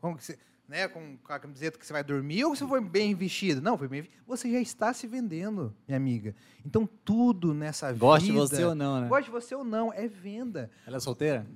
Como 0.00 0.16
que 0.16 0.24
você, 0.24 0.38
né, 0.68 0.88
com 0.88 1.16
a 1.28 1.38
camiseta 1.38 1.78
que 1.78 1.86
você 1.86 1.92
vai 1.92 2.02
dormir 2.02 2.44
ou 2.44 2.56
você 2.56 2.66
foi 2.66 2.80
bem 2.80 3.14
vestida? 3.14 3.60
Não, 3.60 3.76
foi 3.76 3.86
bem 3.86 4.08
Você 4.26 4.50
já 4.50 4.58
está 4.60 4.92
se 4.94 5.06
vendendo, 5.06 5.74
minha 5.86 5.96
amiga. 5.96 6.34
Então 6.64 6.88
tudo 7.04 7.52
nessa 7.52 7.92
Goste 7.92 8.26
de 8.26 8.32
vida. 8.32 8.46
você 8.46 8.64
ou 8.64 8.74
não, 8.74 9.00
né? 9.02 9.08
Goste 9.08 9.24
de 9.26 9.30
você 9.30 9.54
ou 9.54 9.62
não, 9.64 9.92
é 9.92 10.08
venda. 10.08 10.70
Ela 10.86 10.96
é 10.96 11.00
solteira? 11.00 11.46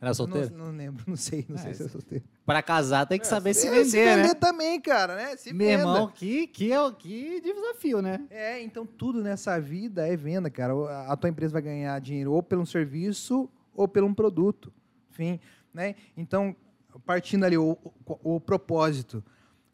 Ela 0.00 0.10
é 0.10 0.14
solteira? 0.14 0.50
Não, 0.50 0.66
não 0.66 0.76
lembro, 0.76 1.04
não 1.06 1.16
sei, 1.16 1.44
não 1.48 1.56
Ah, 1.56 1.58
sei 1.58 1.74
se 1.74 1.82
é 1.82 1.86
isso. 1.86 1.92
solteiro. 1.92 2.24
Pra 2.46 2.62
casar 2.62 3.04
tem 3.06 3.18
que 3.20 3.26
saber 3.26 3.52
se 3.52 3.66
É, 3.66 3.70
vender, 3.70 3.84
se 3.84 3.96
vender 3.98 4.28
né? 4.28 4.34
também, 4.34 4.80
cara, 4.80 5.14
né? 5.14 5.36
Se 5.36 5.52
Meu 5.52 5.66
venda. 5.68 5.80
irmão, 5.82 6.08
que, 6.08 6.46
que, 6.46 6.72
é 6.72 6.80
o- 6.80 6.92
que 6.94 7.42
desafio, 7.42 8.00
né? 8.00 8.24
É, 8.30 8.62
então 8.62 8.86
tudo 8.86 9.22
nessa 9.22 9.60
vida 9.60 10.08
é 10.08 10.16
venda, 10.16 10.48
cara. 10.48 10.72
A 11.12 11.16
tua 11.16 11.28
empresa 11.28 11.52
vai 11.52 11.60
ganhar 11.62 12.00
dinheiro 12.00 12.32
ou 12.32 12.42
pelo 12.42 12.64
serviço 12.64 13.50
ou 13.74 13.86
pelo 13.86 14.06
um 14.06 14.14
produto. 14.14 14.72
Enfim, 15.10 15.38
né? 15.74 15.94
Então, 16.16 16.56
partindo 17.04 17.44
ali, 17.44 17.56
o, 17.58 17.76
o, 18.06 18.36
o 18.36 18.40
propósito. 18.40 19.22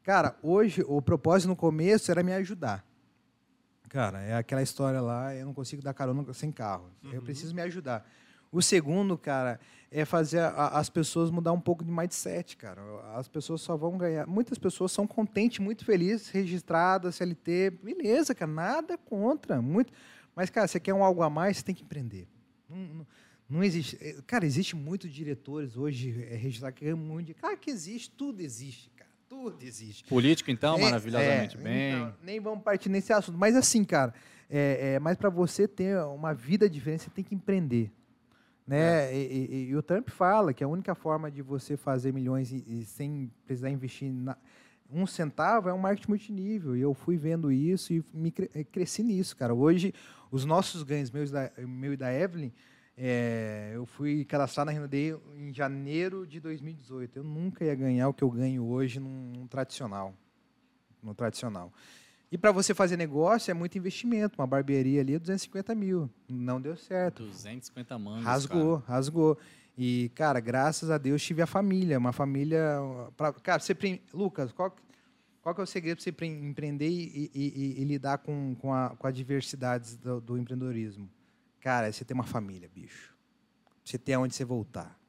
Cara, 0.02 0.36
hoje, 0.42 0.82
o 0.86 1.00
propósito 1.00 1.48
no 1.48 1.56
começo 1.56 2.10
era 2.10 2.22
me 2.22 2.32
ajudar. 2.34 2.84
Cara, 3.88 4.20
é 4.22 4.34
aquela 4.34 4.62
história 4.62 5.00
lá, 5.00 5.34
eu 5.34 5.46
não 5.46 5.54
consigo 5.54 5.82
dar 5.82 5.94
carona 5.94 6.32
sem 6.34 6.50
carro. 6.50 6.90
Eu 7.12 7.22
preciso 7.22 7.54
me 7.54 7.62
ajudar. 7.62 8.04
O 8.50 8.60
segundo, 8.62 9.16
cara, 9.18 9.58
é 9.90 10.04
fazer 10.04 10.40
a- 10.40 10.68
as 10.78 10.88
pessoas 10.88 11.30
mudar 11.30 11.52
um 11.52 11.60
pouco 11.60 11.84
de 11.84 11.90
mindset, 11.90 12.56
cara. 12.56 12.80
As 13.16 13.28
pessoas 13.28 13.60
só 13.60 13.76
vão 13.76 13.96
ganhar. 13.98 14.26
Muitas 14.26 14.58
pessoas 14.58 14.90
são 14.92 15.06
contentes, 15.06 15.58
muito 15.58 15.84
felizes, 15.84 16.28
registradas, 16.28 17.14
CLT, 17.16 17.70
beleza, 17.82 18.34
cara, 18.34 18.50
nada 18.50 18.98
contra, 18.98 19.60
muito. 19.62 19.92
Mas, 20.34 20.50
cara, 20.50 20.66
você 20.66 20.80
quer 20.80 20.94
um 20.94 21.04
algo 21.04 21.22
a 21.22 21.30
mais, 21.30 21.58
você 21.58 21.64
tem 21.64 21.74
que 21.74 21.82
empreender. 21.84 22.28
Não, 22.68 22.76
não, 22.78 23.06
não 23.54 23.64
existe. 23.64 23.96
eh, 24.00 24.16
Cara, 24.26 24.44
existe 24.44 24.74
muitos 24.76 25.10
diretores 25.12 25.76
hoje 25.76 26.10
é, 26.30 26.34
registrados 26.36 26.78
que 26.78 26.84
ganham 26.84 26.98
muito. 26.98 27.28
de- 27.28 27.34
Cara, 27.34 27.56
que 27.56 27.70
existe, 27.70 28.10
tudo 28.10 28.40
existe, 28.40 28.90
cara. 28.96 29.10
Tudo 29.28 29.62
existe. 29.62 30.04
Político, 30.04 30.50
então, 30.50 30.76
É, 30.76 30.80
maravilhosamente 30.82 31.56
é, 31.56 31.60
bem. 31.60 31.92
então, 31.94 32.14
nem 32.22 32.40
vamos 32.40 32.62
partir 32.62 32.88
nesse 32.88 33.12
assunto. 33.12 33.36
Mas 33.38 33.56
assim, 33.56 33.82
cara, 33.84 34.12
é, 34.50 34.94
é, 34.94 34.98
mas 35.00 35.16
para 35.16 35.28
você 35.30 35.66
ter 35.66 35.98
uma 36.04 36.32
vida 36.34 36.68
diferente, 36.68 37.04
você 37.04 37.10
tem 37.10 37.24
que 37.24 37.34
empreender. 37.34 37.90
Né? 38.66 39.10
É. 39.10 39.16
E, 39.16 39.26
e- 39.50 39.68
e 39.70 39.76
o 39.76 39.82
Trump 39.82 40.08
fala 40.08 40.52
que 40.54 40.62
a 40.64 40.68
única 40.68 40.94
forma 40.94 41.30
de 41.30 41.42
você 41.42 41.76
fazer 41.76 42.12
milhões 42.12 42.50
e, 42.52 42.64
e 42.66 42.84
sem 42.84 43.30
precisar 43.46 43.70
investir 43.70 44.10
na- 44.10 44.36
um 44.90 45.06
centavo 45.06 45.68
é 45.68 45.72
um 45.74 45.78
marketing 45.78 46.08
multinível. 46.10 46.76
E 46.76 46.80
eu 46.80 46.94
fui 46.94 47.16
vendo 47.16 47.50
isso 47.52 47.92
e 47.92 48.04
me 48.12 48.30
cre- 48.30 48.50
eh, 48.54 48.64
cresci 48.64 49.02
nisso, 49.02 49.36
cara. 49.36 49.52
Hoje, 49.54 49.92
os 50.30 50.44
nossos 50.44 50.82
ganhos, 50.82 51.10
meus 51.10 51.30
da, 51.30 51.50
meu 51.58 51.92
e 51.92 51.96
da 51.96 52.12
Evelyn, 52.12 52.52
é, 52.96 53.72
eu 53.74 53.84
fui 53.86 54.24
cadastrar 54.24 54.64
na 54.64 54.72
Renaudet 54.72 55.16
em 55.36 55.52
janeiro 55.52 56.26
de 56.26 56.38
2018. 56.40 57.16
Eu 57.18 57.24
nunca 57.24 57.64
ia 57.64 57.74
ganhar 57.74 58.08
o 58.08 58.14
que 58.14 58.22
eu 58.22 58.30
ganho 58.30 58.64
hoje 58.64 59.00
num, 59.00 59.32
num 59.36 59.46
tradicional. 59.46 60.14
No 61.02 61.14
tradicional. 61.14 61.72
E 62.30 62.38
para 62.38 62.50
você 62.52 62.74
fazer 62.74 62.96
negócio 62.96 63.50
é 63.50 63.54
muito 63.54 63.76
investimento. 63.78 64.40
Uma 64.40 64.46
barbearia 64.46 65.00
ali, 65.00 65.18
250 65.18 65.74
mil. 65.74 66.10
Não 66.28 66.60
deu 66.60 66.76
certo. 66.76 67.24
250 67.26 67.98
mangos, 67.98 68.24
Rasgou, 68.24 68.76
rasgou. 68.86 69.38
E, 69.76 70.10
cara, 70.14 70.38
graças 70.40 70.88
a 70.90 70.98
Deus 70.98 71.22
tive 71.22 71.42
a 71.42 71.46
família. 71.46 71.98
Uma 71.98 72.12
família. 72.12 72.78
Pra, 73.16 73.32
cara, 73.32 73.60
você. 73.60 73.76
Lucas, 74.12 74.52
qual, 74.52 74.74
qual 75.42 75.54
que 75.54 75.60
é 75.60 75.64
o 75.64 75.66
segredo 75.66 75.96
para 75.96 76.04
você 76.04 76.12
pre- 76.12 76.26
empreender 76.26 76.88
e, 76.88 77.30
e- 77.34 77.52
e- 77.78 77.82
e 77.82 77.84
lidar 77.84 78.18
com, 78.18 78.54
com, 78.60 78.72
a, 78.72 78.90
com 78.90 79.06
as 79.06 79.14
diversidades 79.14 79.96
do, 79.96 80.20
do 80.20 80.38
empreendedorismo? 80.38 81.08
Cara, 81.64 81.90
você 81.90 82.04
ter 82.04 82.12
uma 82.12 82.24
família, 82.24 82.68
bicho. 82.68 83.14
Você 83.82 83.96
ter 83.96 84.12
aonde 84.12 84.34
você 84.34 84.44
voltar. 84.44 85.00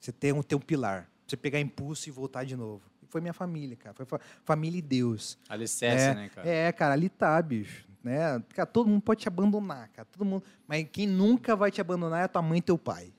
Você 0.00 0.10
ter 0.10 0.32
um, 0.32 0.42
ter 0.42 0.54
um 0.54 0.58
pilar. 0.58 1.10
Você 1.26 1.36
pegar 1.36 1.60
impulso 1.60 2.08
e 2.08 2.10
voltar 2.10 2.44
de 2.44 2.56
novo. 2.56 2.82
Foi 3.10 3.20
minha 3.20 3.34
família, 3.34 3.76
cara. 3.76 3.94
Foi 3.94 4.06
fa- 4.06 4.18
família 4.44 4.78
e 4.78 4.82
Deus. 4.82 5.36
Alicerce, 5.50 6.06
é, 6.06 6.14
né, 6.14 6.30
cara? 6.30 6.48
É, 6.48 6.72
cara, 6.72 6.94
ali 6.94 7.10
tá, 7.10 7.40
bicho. 7.42 7.86
Né? 8.02 8.42
Cara, 8.54 8.64
todo 8.64 8.88
mundo 8.88 9.02
pode 9.02 9.20
te 9.20 9.28
abandonar, 9.28 9.90
cara. 9.90 10.08
Todo 10.10 10.24
mundo. 10.24 10.42
Mas 10.66 10.86
quem 10.90 11.06
nunca 11.06 11.54
vai 11.54 11.70
te 11.70 11.82
abandonar 11.82 12.22
é 12.22 12.24
a 12.24 12.28
tua 12.28 12.40
mãe 12.40 12.58
e 12.58 12.62
teu 12.62 12.78
pai. 12.78 13.12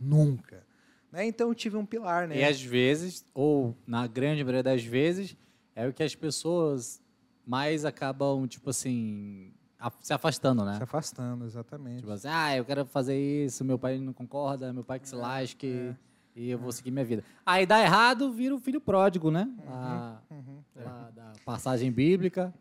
Nunca. 0.00 0.66
Né? 1.12 1.26
Então 1.26 1.46
eu 1.48 1.54
tive 1.54 1.76
um 1.76 1.86
pilar, 1.86 2.26
né? 2.26 2.38
E 2.38 2.44
às 2.44 2.60
vezes, 2.60 3.24
ou 3.32 3.76
na 3.86 4.04
grande 4.08 4.42
maioria 4.42 4.64
das 4.64 4.82
vezes, 4.82 5.36
é 5.76 5.86
o 5.86 5.92
que 5.92 6.02
as 6.02 6.16
pessoas 6.16 7.00
mais 7.46 7.84
acabam, 7.84 8.48
tipo 8.48 8.68
assim, 8.68 9.52
se 10.00 10.12
afastando, 10.12 10.64
né? 10.64 10.76
Se 10.76 10.82
afastando, 10.82 11.44
exatamente. 11.44 12.00
Tipo 12.00 12.10
assim, 12.12 12.28
ah, 12.28 12.56
eu 12.56 12.64
quero 12.64 12.84
fazer 12.86 13.16
isso, 13.18 13.64
meu 13.64 13.78
pai 13.78 13.98
não 13.98 14.12
concorda, 14.12 14.72
meu 14.72 14.82
pai 14.84 14.98
que 14.98 15.08
se 15.08 15.14
É, 15.14 15.18
lasque, 15.18 15.94
e 16.34 16.50
eu 16.50 16.58
vou 16.58 16.72
seguir 16.72 16.90
minha 16.90 17.04
vida. 17.04 17.22
Aí 17.46 17.64
dá 17.66 17.80
errado, 17.82 18.32
vira 18.32 18.54
o 18.54 18.58
filho 18.58 18.80
pródigo, 18.80 19.30
né? 19.30 19.48
Lá, 19.66 20.22
Uhum. 20.30 20.62
lá 20.76 21.10
da 21.14 21.32
passagem 21.44 21.90
bíblica, 21.92 22.52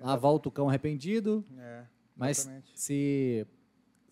lá 0.00 0.16
volta 0.16 0.48
o 0.48 0.52
cão 0.52 0.68
arrependido, 0.68 1.44
É, 1.58 1.84
mas 2.16 2.48
se 2.74 3.46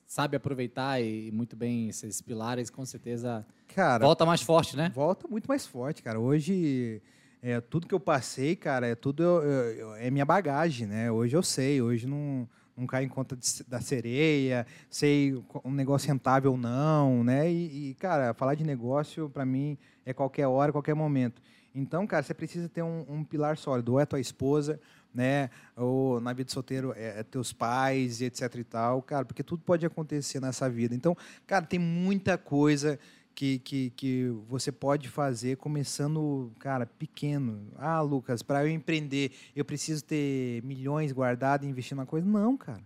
sabe 0.06 0.36
aproveitar 0.36 1.00
e 1.02 1.30
muito 1.32 1.56
bem 1.56 1.88
esses 1.88 2.20
pilares, 2.22 2.70
com 2.70 2.84
certeza 2.86 3.44
Cara, 3.68 4.04
volta 4.04 4.24
mais 4.24 4.40
forte, 4.42 4.76
né? 4.76 4.90
volta 4.94 5.26
muito 5.28 5.46
mais 5.46 5.66
forte, 5.66 6.02
cara. 6.02 6.20
Hoje, 6.20 7.02
é, 7.44 7.60
tudo 7.60 7.86
que 7.86 7.94
eu 7.94 8.00
passei, 8.00 8.56
cara, 8.56 8.86
é 8.86 8.94
tudo 8.94 9.22
eu- 9.22 9.42
eu- 9.42 9.94
é 9.96 10.10
minha 10.10 10.24
bagagem, 10.24 10.86
né? 10.86 11.12
Hoje 11.12 11.36
eu 11.36 11.42
sei, 11.42 11.82
hoje 11.82 12.06
não, 12.06 12.48
não 12.74 12.86
cai 12.86 13.04
em 13.04 13.08
conta 13.08 13.36
de 13.36 13.62
da 13.68 13.82
sereia, 13.82 14.66
sei 14.88 15.34
um 15.62 15.70
negócio 15.70 16.08
rentável 16.08 16.52
ou 16.52 16.56
não, 16.56 17.22
né? 17.22 17.52
E, 17.52 17.90
e, 17.90 17.94
cara, 17.96 18.32
falar 18.32 18.54
de 18.54 18.64
negócio, 18.64 19.28
para 19.28 19.44
mim, 19.44 19.76
é 20.06 20.14
qualquer 20.14 20.46
hora, 20.46 20.72
qualquer 20.72 20.94
momento. 20.94 21.42
Então, 21.74 22.06
cara, 22.06 22.22
você 22.22 22.32
precisa 22.32 22.66
ter 22.66 22.82
um, 22.82 23.04
um 23.06 23.22
pilar 23.22 23.58
sólido. 23.58 23.92
Ou 23.92 24.00
é 24.00 24.06
tua 24.06 24.20
esposa, 24.20 24.80
né? 25.12 25.50
Ou 25.76 26.20
na 26.22 26.32
vida 26.32 26.50
solteiro 26.50 26.94
é, 26.96 27.20
é 27.20 27.22
teus 27.22 27.52
pais 27.52 28.22
etc 28.22 28.54
e 28.54 28.64
tal, 28.64 29.02
cara, 29.02 29.24
porque 29.26 29.42
tudo 29.42 29.62
pode 29.62 29.84
acontecer 29.84 30.40
nessa 30.40 30.70
vida. 30.70 30.94
Então, 30.94 31.14
cara, 31.46 31.66
tem 31.66 31.78
muita 31.78 32.38
coisa 32.38 32.98
que, 33.34 33.58
que, 33.58 33.90
que 33.90 34.28
você 34.48 34.70
pode 34.70 35.08
fazer 35.08 35.56
começando, 35.56 36.52
cara, 36.58 36.86
pequeno. 36.86 37.72
Ah, 37.76 38.00
Lucas, 38.00 38.42
para 38.42 38.64
eu 38.64 38.70
empreender, 38.70 39.32
eu 39.56 39.64
preciso 39.64 40.04
ter 40.04 40.62
milhões 40.62 41.12
guardados 41.12 41.66
e 41.66 41.70
investir 41.70 41.96
na 41.96 42.06
coisa? 42.06 42.26
Não, 42.26 42.56
cara. 42.56 42.82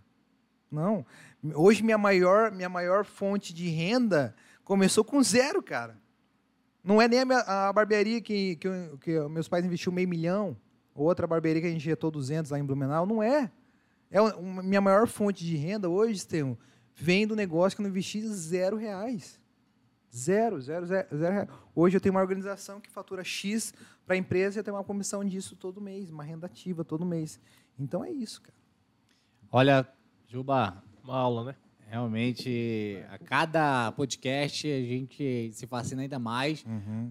Não. 0.71 1.05
Hoje, 1.55 1.83
minha 1.83 1.97
maior, 1.97 2.51
minha 2.51 2.69
maior 2.69 3.05
fonte 3.05 3.53
de 3.53 3.69
renda 3.69 4.35
começou 4.63 5.03
com 5.03 5.21
zero, 5.23 5.61
cara. 5.63 5.97
Não 6.83 7.01
é 7.01 7.07
nem 7.07 7.19
a, 7.19 7.25
minha- 7.25 7.39
a 7.45 7.71
barbearia 7.73 8.21
que, 8.21 8.55
que, 8.55 8.69
que 9.01 9.19
meus 9.29 9.47
pais 9.47 9.65
investiram 9.65 9.93
meio 9.93 10.07
milhão, 10.07 10.55
ou 10.95 11.05
outra 11.07 11.27
barbearia 11.27 11.61
que 11.61 11.67
a 11.67 11.71
gente 11.71 11.81
injetou 11.81 12.09
200 12.11 12.51
lá 12.51 12.59
em 12.59 12.63
Blumenau. 12.65 13.05
Não 13.05 13.21
é. 13.21 13.51
É 14.11 14.17
a 14.17 14.35
minha 14.63 14.81
maior 14.81 15.07
fonte 15.07 15.45
de 15.45 15.55
renda 15.55 15.87
hoje, 15.89 16.13
Estevam, 16.13 16.57
vem 16.95 17.27
do 17.27 17.35
negócio 17.35 17.75
que 17.75 17.81
eu 17.81 17.83
não 17.83 17.89
investi 17.91 18.21
zero 18.27 18.75
reais. 18.77 19.38
Zero, 20.15 20.59
zero, 20.59 20.85
zero, 20.85 21.17
zero. 21.17 21.49
Hoje 21.75 21.97
eu 21.97 22.01
tenho 22.01 22.13
uma 22.13 22.21
organização 22.21 22.81
que 22.81 22.89
fatura 22.89 23.23
X 23.23 23.73
para 24.05 24.15
a 24.15 24.17
empresa 24.17 24.57
e 24.57 24.59
eu 24.59 24.63
tenho 24.63 24.75
uma 24.75 24.83
comissão 24.83 25.23
disso 25.23 25.55
todo 25.55 25.79
mês, 25.79 26.09
uma 26.09 26.23
renda 26.23 26.47
ativa 26.47 26.83
todo 26.83 27.05
mês. 27.05 27.39
Então 27.77 28.03
é 28.03 28.11
isso, 28.11 28.41
cara. 28.41 28.57
Olha, 29.51 29.87
Juba, 30.27 30.83
Uma 31.03 31.15
aula, 31.15 31.43
né? 31.45 31.55
realmente 31.89 33.03
a 33.09 33.17
cada 33.17 33.91
podcast 33.93 34.67
a 34.67 34.81
gente 34.81 35.49
se 35.53 35.65
fascina 35.65 36.03
ainda 36.03 36.19
mais 36.19 36.63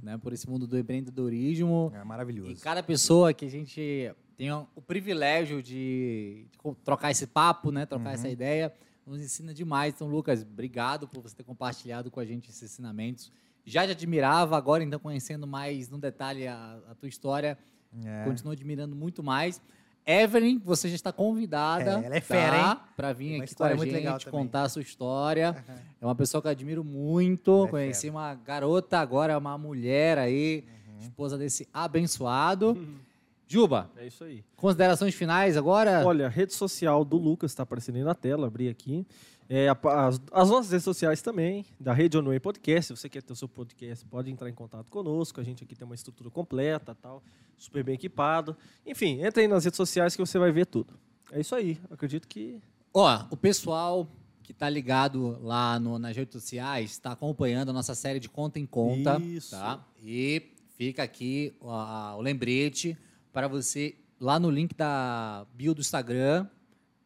né, 0.02 0.16
por 0.18 0.32
esse 0.32 0.48
mundo 0.48 0.66
do 0.66 0.78
empreendedorismo. 0.78 1.92
É 1.94 2.04
maravilhoso. 2.04 2.52
E 2.52 2.54
cada 2.54 2.82
pessoa 2.82 3.34
que 3.34 3.44
a 3.44 3.50
gente 3.50 4.12
tem 4.36 4.52
o 4.52 4.80
privilégio 4.86 5.60
de, 5.60 6.46
trocar 6.84 7.10
esse 7.10 7.26
papo, 7.26 7.72
né, 7.72 7.84
trocar 7.84 8.14
essa 8.14 8.28
ideia, 8.28 8.72
nos 9.08 9.20
ensina 9.20 9.52
demais. 9.54 9.94
Então, 9.94 10.06
Lucas, 10.08 10.42
obrigado 10.42 11.08
por 11.08 11.22
você 11.22 11.34
ter 11.34 11.42
compartilhado 11.44 12.10
com 12.10 12.20
a 12.20 12.24
gente 12.24 12.50
esses 12.50 12.62
ensinamentos. 12.62 13.32
Já 13.64 13.84
te 13.84 13.90
admirava, 13.92 14.56
agora 14.56 14.82
então 14.82 14.98
conhecendo 14.98 15.46
mais 15.46 15.88
no 15.90 15.98
detalhe 15.98 16.46
a, 16.46 16.78
a 16.90 16.94
tua 16.94 17.08
história, 17.08 17.58
É. 18.04 18.24
continuo 18.24 18.52
admirando 18.52 18.94
muito 18.96 19.22
mais. 19.22 19.60
Evelyn, 20.06 20.58
você 20.64 20.88
já 20.88 20.94
está 20.94 21.12
convidada 21.12 22.00
É, 22.00 22.04
ela 22.06 22.16
é 22.16 22.20
fera, 22.20 22.56
hein? 22.56 22.76
Tem 22.96 23.14
vir 23.14 23.34
uma 23.36 23.44
aqui 23.44 23.54
com 23.54 23.64
a 23.64 23.76
gente, 23.76 24.30
contar 24.30 24.62
a 24.62 24.68
sua 24.70 24.80
história. 24.80 25.64
É 26.00 26.04
uma 26.06 26.14
pessoa 26.14 26.40
que 26.40 26.48
eu 26.48 26.52
admiro 26.52 26.82
muito. 26.82 27.66
É 27.66 27.70
Conheci 27.70 28.08
uma 28.08 28.34
garota, 28.34 28.98
agora 29.00 29.34
é 29.34 29.36
uma 29.36 29.58
mulher 29.58 30.16
aí, 30.16 30.64
Uhum. 30.88 30.98
esposa 31.00 31.36
desse 31.36 31.68
abençoado. 31.74 32.74
Juba, 33.48 33.90
É 33.96 34.06
isso 34.06 34.22
aí. 34.24 34.44
considerações 34.56 35.14
finais 35.14 35.56
agora? 35.56 36.04
Olha, 36.06 36.26
a 36.26 36.28
rede 36.28 36.52
social 36.52 37.04
do 37.04 37.16
Lucas 37.16 37.50
está 37.50 37.62
aparecendo 37.62 37.96
aí 37.96 38.02
na 38.04 38.14
tela, 38.14 38.46
abri 38.46 38.68
aqui. 38.68 39.06
É, 39.48 39.68
as, 39.70 40.20
as 40.30 40.50
nossas 40.50 40.70
redes 40.70 40.84
sociais 40.84 41.22
também, 41.22 41.64
da 41.80 41.94
Rede 41.94 42.18
Onway 42.18 42.38
Podcast. 42.38 42.88
Se 42.94 43.00
você 43.00 43.08
quer 43.08 43.22
ter 43.22 43.32
o 43.32 43.36
seu 43.36 43.48
podcast, 43.48 44.04
pode 44.04 44.30
entrar 44.30 44.50
em 44.50 44.52
contato 44.52 44.90
conosco. 44.90 45.40
A 45.40 45.44
gente 45.44 45.64
aqui 45.64 45.74
tem 45.74 45.86
uma 45.86 45.94
estrutura 45.94 46.28
completa, 46.28 46.94
tal, 46.94 47.22
super 47.56 47.82
bem 47.82 47.94
equipado. 47.94 48.54
Enfim, 48.84 49.22
entra 49.22 49.40
aí 49.40 49.48
nas 49.48 49.64
redes 49.64 49.78
sociais 49.78 50.14
que 50.14 50.20
você 50.20 50.38
vai 50.38 50.52
ver 50.52 50.66
tudo. 50.66 50.92
É 51.32 51.40
isso 51.40 51.54
aí. 51.54 51.78
Acredito 51.90 52.28
que 52.28 52.60
Ó, 52.92 53.24
o 53.30 53.36
pessoal 53.38 54.06
que 54.42 54.52
tá 54.52 54.68
ligado 54.68 55.38
lá 55.42 55.78
no- 55.80 55.98
nas 55.98 56.14
redes 56.14 56.32
sociais 56.34 56.90
está 56.90 57.12
acompanhando 57.12 57.70
a 57.70 57.72
nossa 57.72 57.94
série 57.94 58.20
de 58.20 58.28
Conta 58.28 58.58
em 58.58 58.66
Conta. 58.66 59.18
Isso. 59.18 59.52
Tá? 59.52 59.82
E 60.02 60.42
fica 60.76 61.02
aqui 61.02 61.54
ó, 61.62 62.16
o 62.16 62.20
lembrete 62.20 62.96
para 63.32 63.48
você, 63.48 63.94
lá 64.20 64.38
no 64.38 64.50
link 64.50 64.74
da 64.74 65.46
bio 65.54 65.74
do 65.74 65.80
Instagram, 65.80 66.46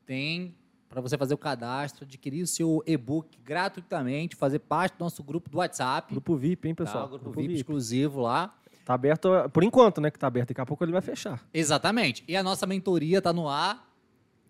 tem 0.07 0.55
para 0.89 1.01
você 1.01 1.17
fazer 1.17 1.33
o 1.33 1.39
cadastro, 1.39 2.05
adquirir 2.05 2.43
o 2.43 2.47
seu 2.47 2.83
e-book 2.87 3.39
gratuitamente, 3.43 4.37
fazer 4.37 4.59
parte 4.59 4.99
do 4.99 5.05
nosso 5.05 5.23
grupo 5.23 5.49
do 5.49 5.57
WhatsApp. 5.57 6.13
grupo 6.13 6.37
VIP, 6.37 6.69
hein, 6.69 6.75
tá? 6.75 6.85
pessoal? 6.85 7.07
O 7.07 7.09
grupo, 7.09 7.31
VIP, 7.33 7.55
exclusivo 7.55 8.21
lá. 8.21 8.55
Tá 8.85 8.95
aberto, 8.95 9.29
por 9.53 9.65
enquanto, 9.65 10.01
né? 10.01 10.11
Que 10.11 10.19
tá 10.19 10.27
aberto. 10.27 10.49
Daqui 10.49 10.61
a 10.61 10.67
pouco 10.67 10.85
ele 10.85 10.93
vai 10.93 11.01
fechar. 11.01 11.43
Exatamente. 11.55 12.23
E 12.29 12.37
a 12.37 12.43
nossa 12.43 12.67
mentoria 12.67 13.19
está 13.19 13.33
no 13.33 13.49
ar. 13.49 13.89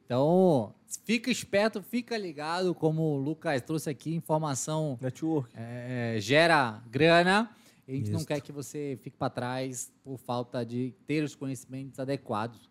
Então, 0.05 0.75
fica 1.05 1.31
esperto, 1.31 1.81
fica 1.81 2.19
ligado, 2.19 2.75
como 2.75 3.03
o 3.03 3.17
Lucas 3.17 3.63
trouxe 3.63 3.89
aqui, 3.89 4.15
informação 4.15 4.99
Network. 5.01 5.49
é, 5.55 6.17
gera 6.19 6.83
grana. 6.91 7.51
A 7.93 7.95
gente 7.95 8.11
não 8.11 8.21
Isso. 8.21 8.27
quer 8.27 8.41
que 8.41 8.51
você 8.51 8.99
fique 9.03 9.19
para 9.19 9.29
trás 9.29 9.93
por 10.03 10.17
falta 10.17 10.65
de 10.65 10.95
ter 11.07 11.23
os 11.23 11.35
conhecimentos 11.35 12.01
adequados. 12.01 12.71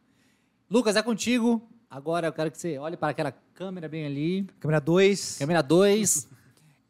Lucas, 0.67 0.95
é 0.95 1.03
contigo. 1.03 1.61
Agora 1.87 2.25
eu 2.27 2.33
quero 2.33 2.49
que 2.49 2.57
você 2.57 2.79
olhe 2.79 2.97
para 2.97 3.09
aquela 3.09 3.31
câmera 3.31 3.87
bem 3.87 4.03
ali, 4.03 4.47
Câmera 4.59 4.79
2. 4.79 5.37
câmera 5.37 5.61
2, 5.61 6.27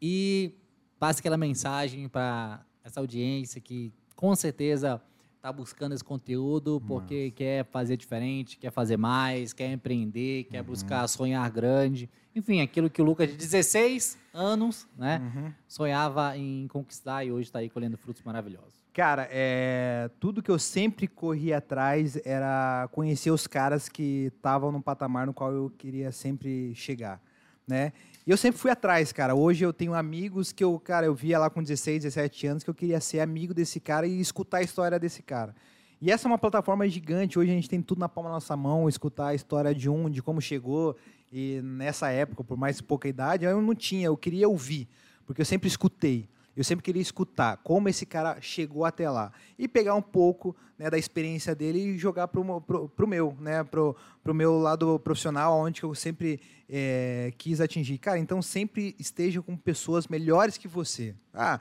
e 0.02 0.56
passe 0.98 1.20
aquela 1.20 1.36
mensagem 1.36 2.08
para 2.08 2.66
essa 2.84 3.02
audiência 3.02 3.60
que 3.60 3.92
com 4.16 4.34
certeza 4.34 5.02
está 5.42 5.52
buscando 5.52 5.96
esse 5.96 6.04
conteúdo 6.04 6.80
porque 6.88 7.32
quer 7.32 7.66
fazer 7.66 7.98
diferente, 7.98 8.60
quer 8.60 8.72
fazer 8.72 8.96
mais, 8.96 9.52
quer 9.54 9.72
empreender, 9.72 10.44
quer 10.44 10.62
buscar 10.62 11.08
sonhar 11.08 11.50
grande. 11.50 12.08
Enfim, 12.36 12.62
aquilo 12.62 12.92
que 12.92 13.02
o 13.02 13.06
Lucas 13.06 13.28
de 13.28 13.36
16 13.38 14.20
anos, 14.32 14.88
né, 14.96 15.20
Uhum. 15.20 15.52
sonhava 15.68 16.38
em 16.38 16.68
conquistar 16.68 17.26
e 17.26 17.32
hoje 17.32 17.48
está 17.50 17.58
aí 17.58 17.72
colhendo 17.72 17.98
frutos 17.98 18.22
maravilhosos. 18.22 18.86
Cara, 18.94 19.28
é, 19.32 20.12
tudo 20.20 20.44
que 20.44 20.52
eu 20.52 20.60
sempre 20.60 21.08
corri 21.08 21.52
atrás 21.52 22.20
era 22.24 22.88
conhecer 22.92 23.32
os 23.32 23.48
caras 23.48 23.90
que 23.90 24.32
estavam 24.36 24.72
no 24.72 24.80
patamar 24.82 25.26
no 25.26 25.34
qual 25.34 25.52
eu 25.52 25.72
queria 25.76 26.12
sempre 26.12 26.76
chegar, 26.76 27.20
né? 27.68 27.94
Eu 28.32 28.38
sempre 28.38 28.62
fui 28.62 28.72
atrás, 28.72 29.12
cara. 29.12 29.36
Hoje 29.36 29.66
eu 29.66 29.74
tenho 29.74 29.94
amigos 29.94 30.54
que 30.54 30.64
eu, 30.64 30.80
cara, 30.80 31.06
eu 31.06 31.14
via 31.14 31.38
lá 31.38 31.50
com 31.50 31.62
16, 31.62 32.04
17 32.04 32.48
anos 32.48 32.64
que 32.64 32.70
eu 32.70 32.74
queria 32.74 33.02
ser 33.02 33.20
amigo 33.20 33.54
desse 33.54 33.78
cara 33.78 34.08
e 34.08 34.22
escutar 34.22 34.60
a 34.60 34.62
história 34.62 34.98
desse 34.98 35.22
cara. 35.22 35.54
E 36.02 36.10
essa 36.10 36.30
é 36.30 36.32
uma 36.32 36.38
plataforma 36.38 36.88
gigante. 36.88 37.38
Hoje 37.38 37.52
a 37.52 37.54
gente 37.54 37.68
tem 37.68 37.82
tudo 37.82 38.00
na 38.00 38.08
palma 38.08 38.30
da 38.30 38.36
nossa 38.36 38.56
mão, 38.56 38.88
escutar 38.88 39.28
a 39.28 39.36
história 39.36 39.76
de 39.76 39.90
um, 39.90 40.10
de 40.10 40.22
como 40.22 40.40
chegou. 40.40 40.96
E 41.30 41.60
nessa 41.62 42.10
época, 42.10 42.42
por 42.42 42.58
mais 42.58 42.80
pouca 42.80 43.06
idade, 43.10 43.44
eu 43.44 43.62
não 43.62 43.76
tinha, 43.76 44.06
eu 44.06 44.16
queria 44.16 44.48
ouvir, 44.48 44.88
porque 45.26 45.42
eu 45.42 45.46
sempre 45.46 45.68
escutei. 45.68 46.30
Eu 46.56 46.64
sempre 46.64 46.84
queria 46.84 47.02
escutar 47.02 47.58
como 47.58 47.88
esse 47.88 48.06
cara 48.06 48.40
chegou 48.42 48.84
até 48.84 49.10
lá 49.10 49.32
e 49.58 49.68
pegar 49.68 49.96
um 49.96 50.02
pouco 50.02 50.56
né, 50.78 50.90
da 50.90 50.98
experiência 50.98 51.56
dele 51.56 51.80
e 51.80 51.98
jogar 51.98 52.28
para 52.28 52.42
o 52.42 53.08
meu, 53.08 53.38
né, 53.40 53.64
pro, 53.64 53.96
pro 54.24 54.34
meu 54.34 54.58
lado 54.58 55.00
profissional, 55.00 55.60
onde 55.60 55.82
eu 55.84 55.96
sempre 55.96 56.42
eh, 56.70 57.32
quis 57.38 57.62
atingir. 57.62 57.98
Cara, 57.98 58.18
então 58.20 58.42
sempre 58.42 58.96
esteja 59.00 59.42
com 59.42 59.56
pessoas 59.56 60.08
melhores 60.08 60.58
que 60.58 60.68
você. 60.68 61.16
Ah, 61.34 61.60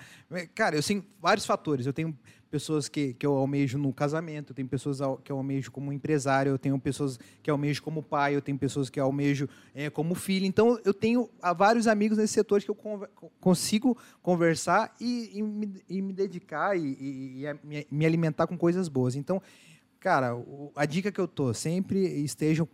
cara, 0.54 0.76
eu 0.76 0.82
tenho 0.82 1.04
vários 1.20 1.46
fatores. 1.46 1.86
Eu 1.86 1.92
tenho 1.92 2.16
pessoas 2.50 2.88
que, 2.88 3.14
que 3.14 3.24
eu 3.24 3.32
almejo 3.34 3.78
no 3.78 3.92
casamento, 3.92 4.52
tenho 4.52 4.66
pessoas 4.68 4.98
que 5.22 5.30
eu 5.30 5.36
almejo 5.36 5.70
como 5.70 5.92
empresário, 5.92 6.50
eu 6.50 6.58
tenho 6.58 6.78
pessoas 6.80 7.18
que 7.42 7.50
eu 7.50 7.54
almejo 7.54 7.82
como 7.82 8.02
pai, 8.02 8.34
eu 8.34 8.42
tenho 8.42 8.58
pessoas 8.58 8.90
que 8.90 8.98
eu 8.98 9.04
almejo 9.04 9.48
eh, 9.74 9.88
como 9.88 10.14
filho. 10.14 10.44
Então, 10.44 10.78
eu 10.84 10.92
tenho 10.92 11.30
vários 11.56 11.86
amigos 11.86 12.18
nesse 12.18 12.34
setor 12.34 12.60
que 12.60 12.70
eu 12.70 12.74
conver- 12.74 13.08
consigo 13.40 13.96
conversar 14.22 14.94
e, 15.00 15.30
e 15.38 15.42
me, 15.42 15.82
e 15.88 16.02
me 16.02 16.12
dedicar 16.12 16.76
e, 16.76 16.96
e- 17.00 17.44
me, 17.62 17.86
me 17.90 18.04
alimentar 18.06 18.46
com 18.46 18.58
coisas 18.58 18.88
boas. 18.88 19.14
Então, 19.14 19.40
cara, 20.00 20.32
a 20.74 20.84
dica 20.86 21.12
que 21.12 21.20
eu 21.20 21.28
tô, 21.28 21.54
sempre 21.54 21.98
estejam 22.22 22.68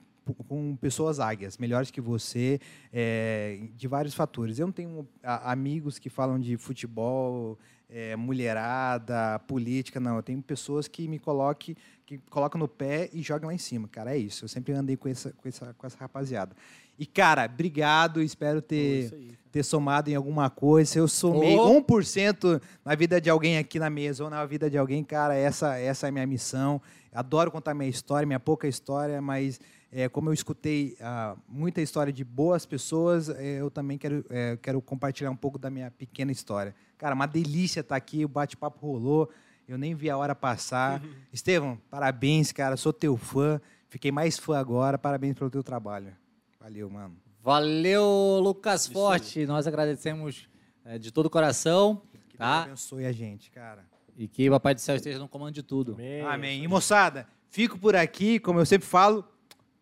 com 0.48 0.74
pessoas 0.76 1.20
águias, 1.20 1.56
melhores 1.56 1.90
que 1.90 2.00
você, 2.00 2.58
eh, 2.92 3.68
de 3.76 3.86
vários 3.86 4.14
fatores. 4.14 4.58
Eu 4.58 4.66
não 4.66 4.72
tenho 4.72 5.06
amigos 5.22 5.98
que 6.00 6.08
falam 6.10 6.38
de 6.38 6.56
futebol, 6.56 7.56
eh, 7.88 8.16
mulherada, 8.16 9.38
política, 9.46 10.00
não. 10.00 10.16
Eu 10.16 10.22
tenho 10.22 10.42
pessoas 10.42 10.88
que 10.88 11.06
me 11.08 11.18
coloquem, 11.18 11.76
que 12.04 12.18
colocam 12.30 12.58
no 12.58 12.68
pé 12.68 13.08
e 13.12 13.22
jogam 13.22 13.48
lá 13.48 13.54
em 13.54 13.58
cima, 13.58 13.88
cara. 13.88 14.14
É 14.14 14.18
isso. 14.18 14.44
Eu 14.44 14.48
sempre 14.48 14.72
andei 14.72 14.96
com 14.96 15.08
essa, 15.08 15.32
com 15.32 15.48
essa, 15.48 15.74
com 15.74 15.86
essa 15.86 15.96
rapaziada. 15.98 16.54
E, 16.98 17.04
cara, 17.04 17.44
obrigado. 17.44 18.22
Espero 18.22 18.62
ter 18.62 19.12
aí. 19.12 19.30
ter 19.52 19.62
somado 19.62 20.10
em 20.10 20.14
alguma 20.14 20.48
coisa. 20.48 20.90
Se 20.90 20.98
eu 20.98 21.08
somei 21.08 21.56
Oh. 21.56 21.80
1% 21.80 22.60
na 22.84 22.94
vida 22.94 23.20
de 23.20 23.28
alguém 23.28 23.58
aqui 23.58 23.78
na 23.78 23.90
mesa 23.90 24.24
ou 24.24 24.30
na 24.30 24.44
vida 24.44 24.70
de 24.70 24.78
alguém, 24.78 25.04
cara, 25.04 25.34
essa, 25.34 25.76
essa 25.78 26.06
é 26.06 26.08
a 26.08 26.12
minha 26.12 26.26
missão. 26.26 26.80
Adoro 27.12 27.50
contar 27.50 27.74
minha 27.74 27.88
história, 27.88 28.26
minha 28.26 28.40
pouca 28.40 28.68
história, 28.68 29.20
mas 29.22 29.60
é, 29.90 30.08
como 30.08 30.28
eu 30.28 30.34
escutei 30.34 30.96
ah, 31.00 31.36
muita 31.48 31.80
história 31.80 32.12
de 32.12 32.24
boas 32.24 32.66
pessoas, 32.66 33.28
é, 33.28 33.60
eu 33.60 33.70
também 33.70 33.96
quero, 33.96 34.24
é, 34.28 34.56
quero 34.60 34.80
compartilhar 34.82 35.30
um 35.30 35.36
pouco 35.36 35.58
da 35.58 35.70
minha 35.70 35.90
pequena 35.90 36.32
história. 36.32 36.74
Cara, 36.98 37.14
uma 37.14 37.26
delícia 37.26 37.80
estar 37.80 37.96
aqui, 37.96 38.24
o 38.24 38.28
bate-papo 38.28 38.84
rolou, 38.84 39.30
eu 39.68 39.78
nem 39.78 39.94
vi 39.94 40.10
a 40.10 40.16
hora 40.16 40.34
passar. 40.34 41.02
Estevão, 41.32 41.78
parabéns, 41.90 42.52
cara, 42.52 42.76
sou 42.76 42.92
teu 42.92 43.16
fã, 43.16 43.60
fiquei 43.88 44.10
mais 44.10 44.38
fã 44.38 44.58
agora, 44.58 44.98
parabéns 44.98 45.34
pelo 45.38 45.50
teu 45.50 45.62
trabalho. 45.62 46.14
Valeu, 46.60 46.90
mano. 46.90 47.16
Valeu, 47.42 48.40
Lucas 48.42 48.88
Forte. 48.88 49.46
Nós 49.46 49.68
agradecemos 49.68 50.48
eh, 50.84 50.98
de 50.98 51.12
todo 51.12 51.26
o 51.26 51.30
coração, 51.30 52.02
Que 52.10 52.18
Deus 52.18 52.38
tá? 52.38 52.62
abençoe 52.64 53.06
a 53.06 53.12
gente, 53.12 53.52
cara. 53.52 53.84
E 54.16 54.26
que 54.26 54.48
o 54.48 54.52
Papai 54.52 54.74
do 54.74 54.80
Céu 54.80 54.96
esteja 54.96 55.20
no 55.20 55.28
comando 55.28 55.54
de 55.54 55.62
tudo. 55.62 55.92
Amém. 55.92 56.22
Amém. 56.22 56.64
E 56.64 56.66
moçada, 56.66 57.28
fico 57.48 57.78
por 57.78 57.94
aqui, 57.94 58.40
como 58.40 58.58
eu 58.58 58.66
sempre 58.66 58.88
falo. 58.88 59.24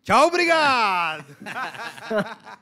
Tchau, 0.05 0.27
obrigado! 0.27 1.25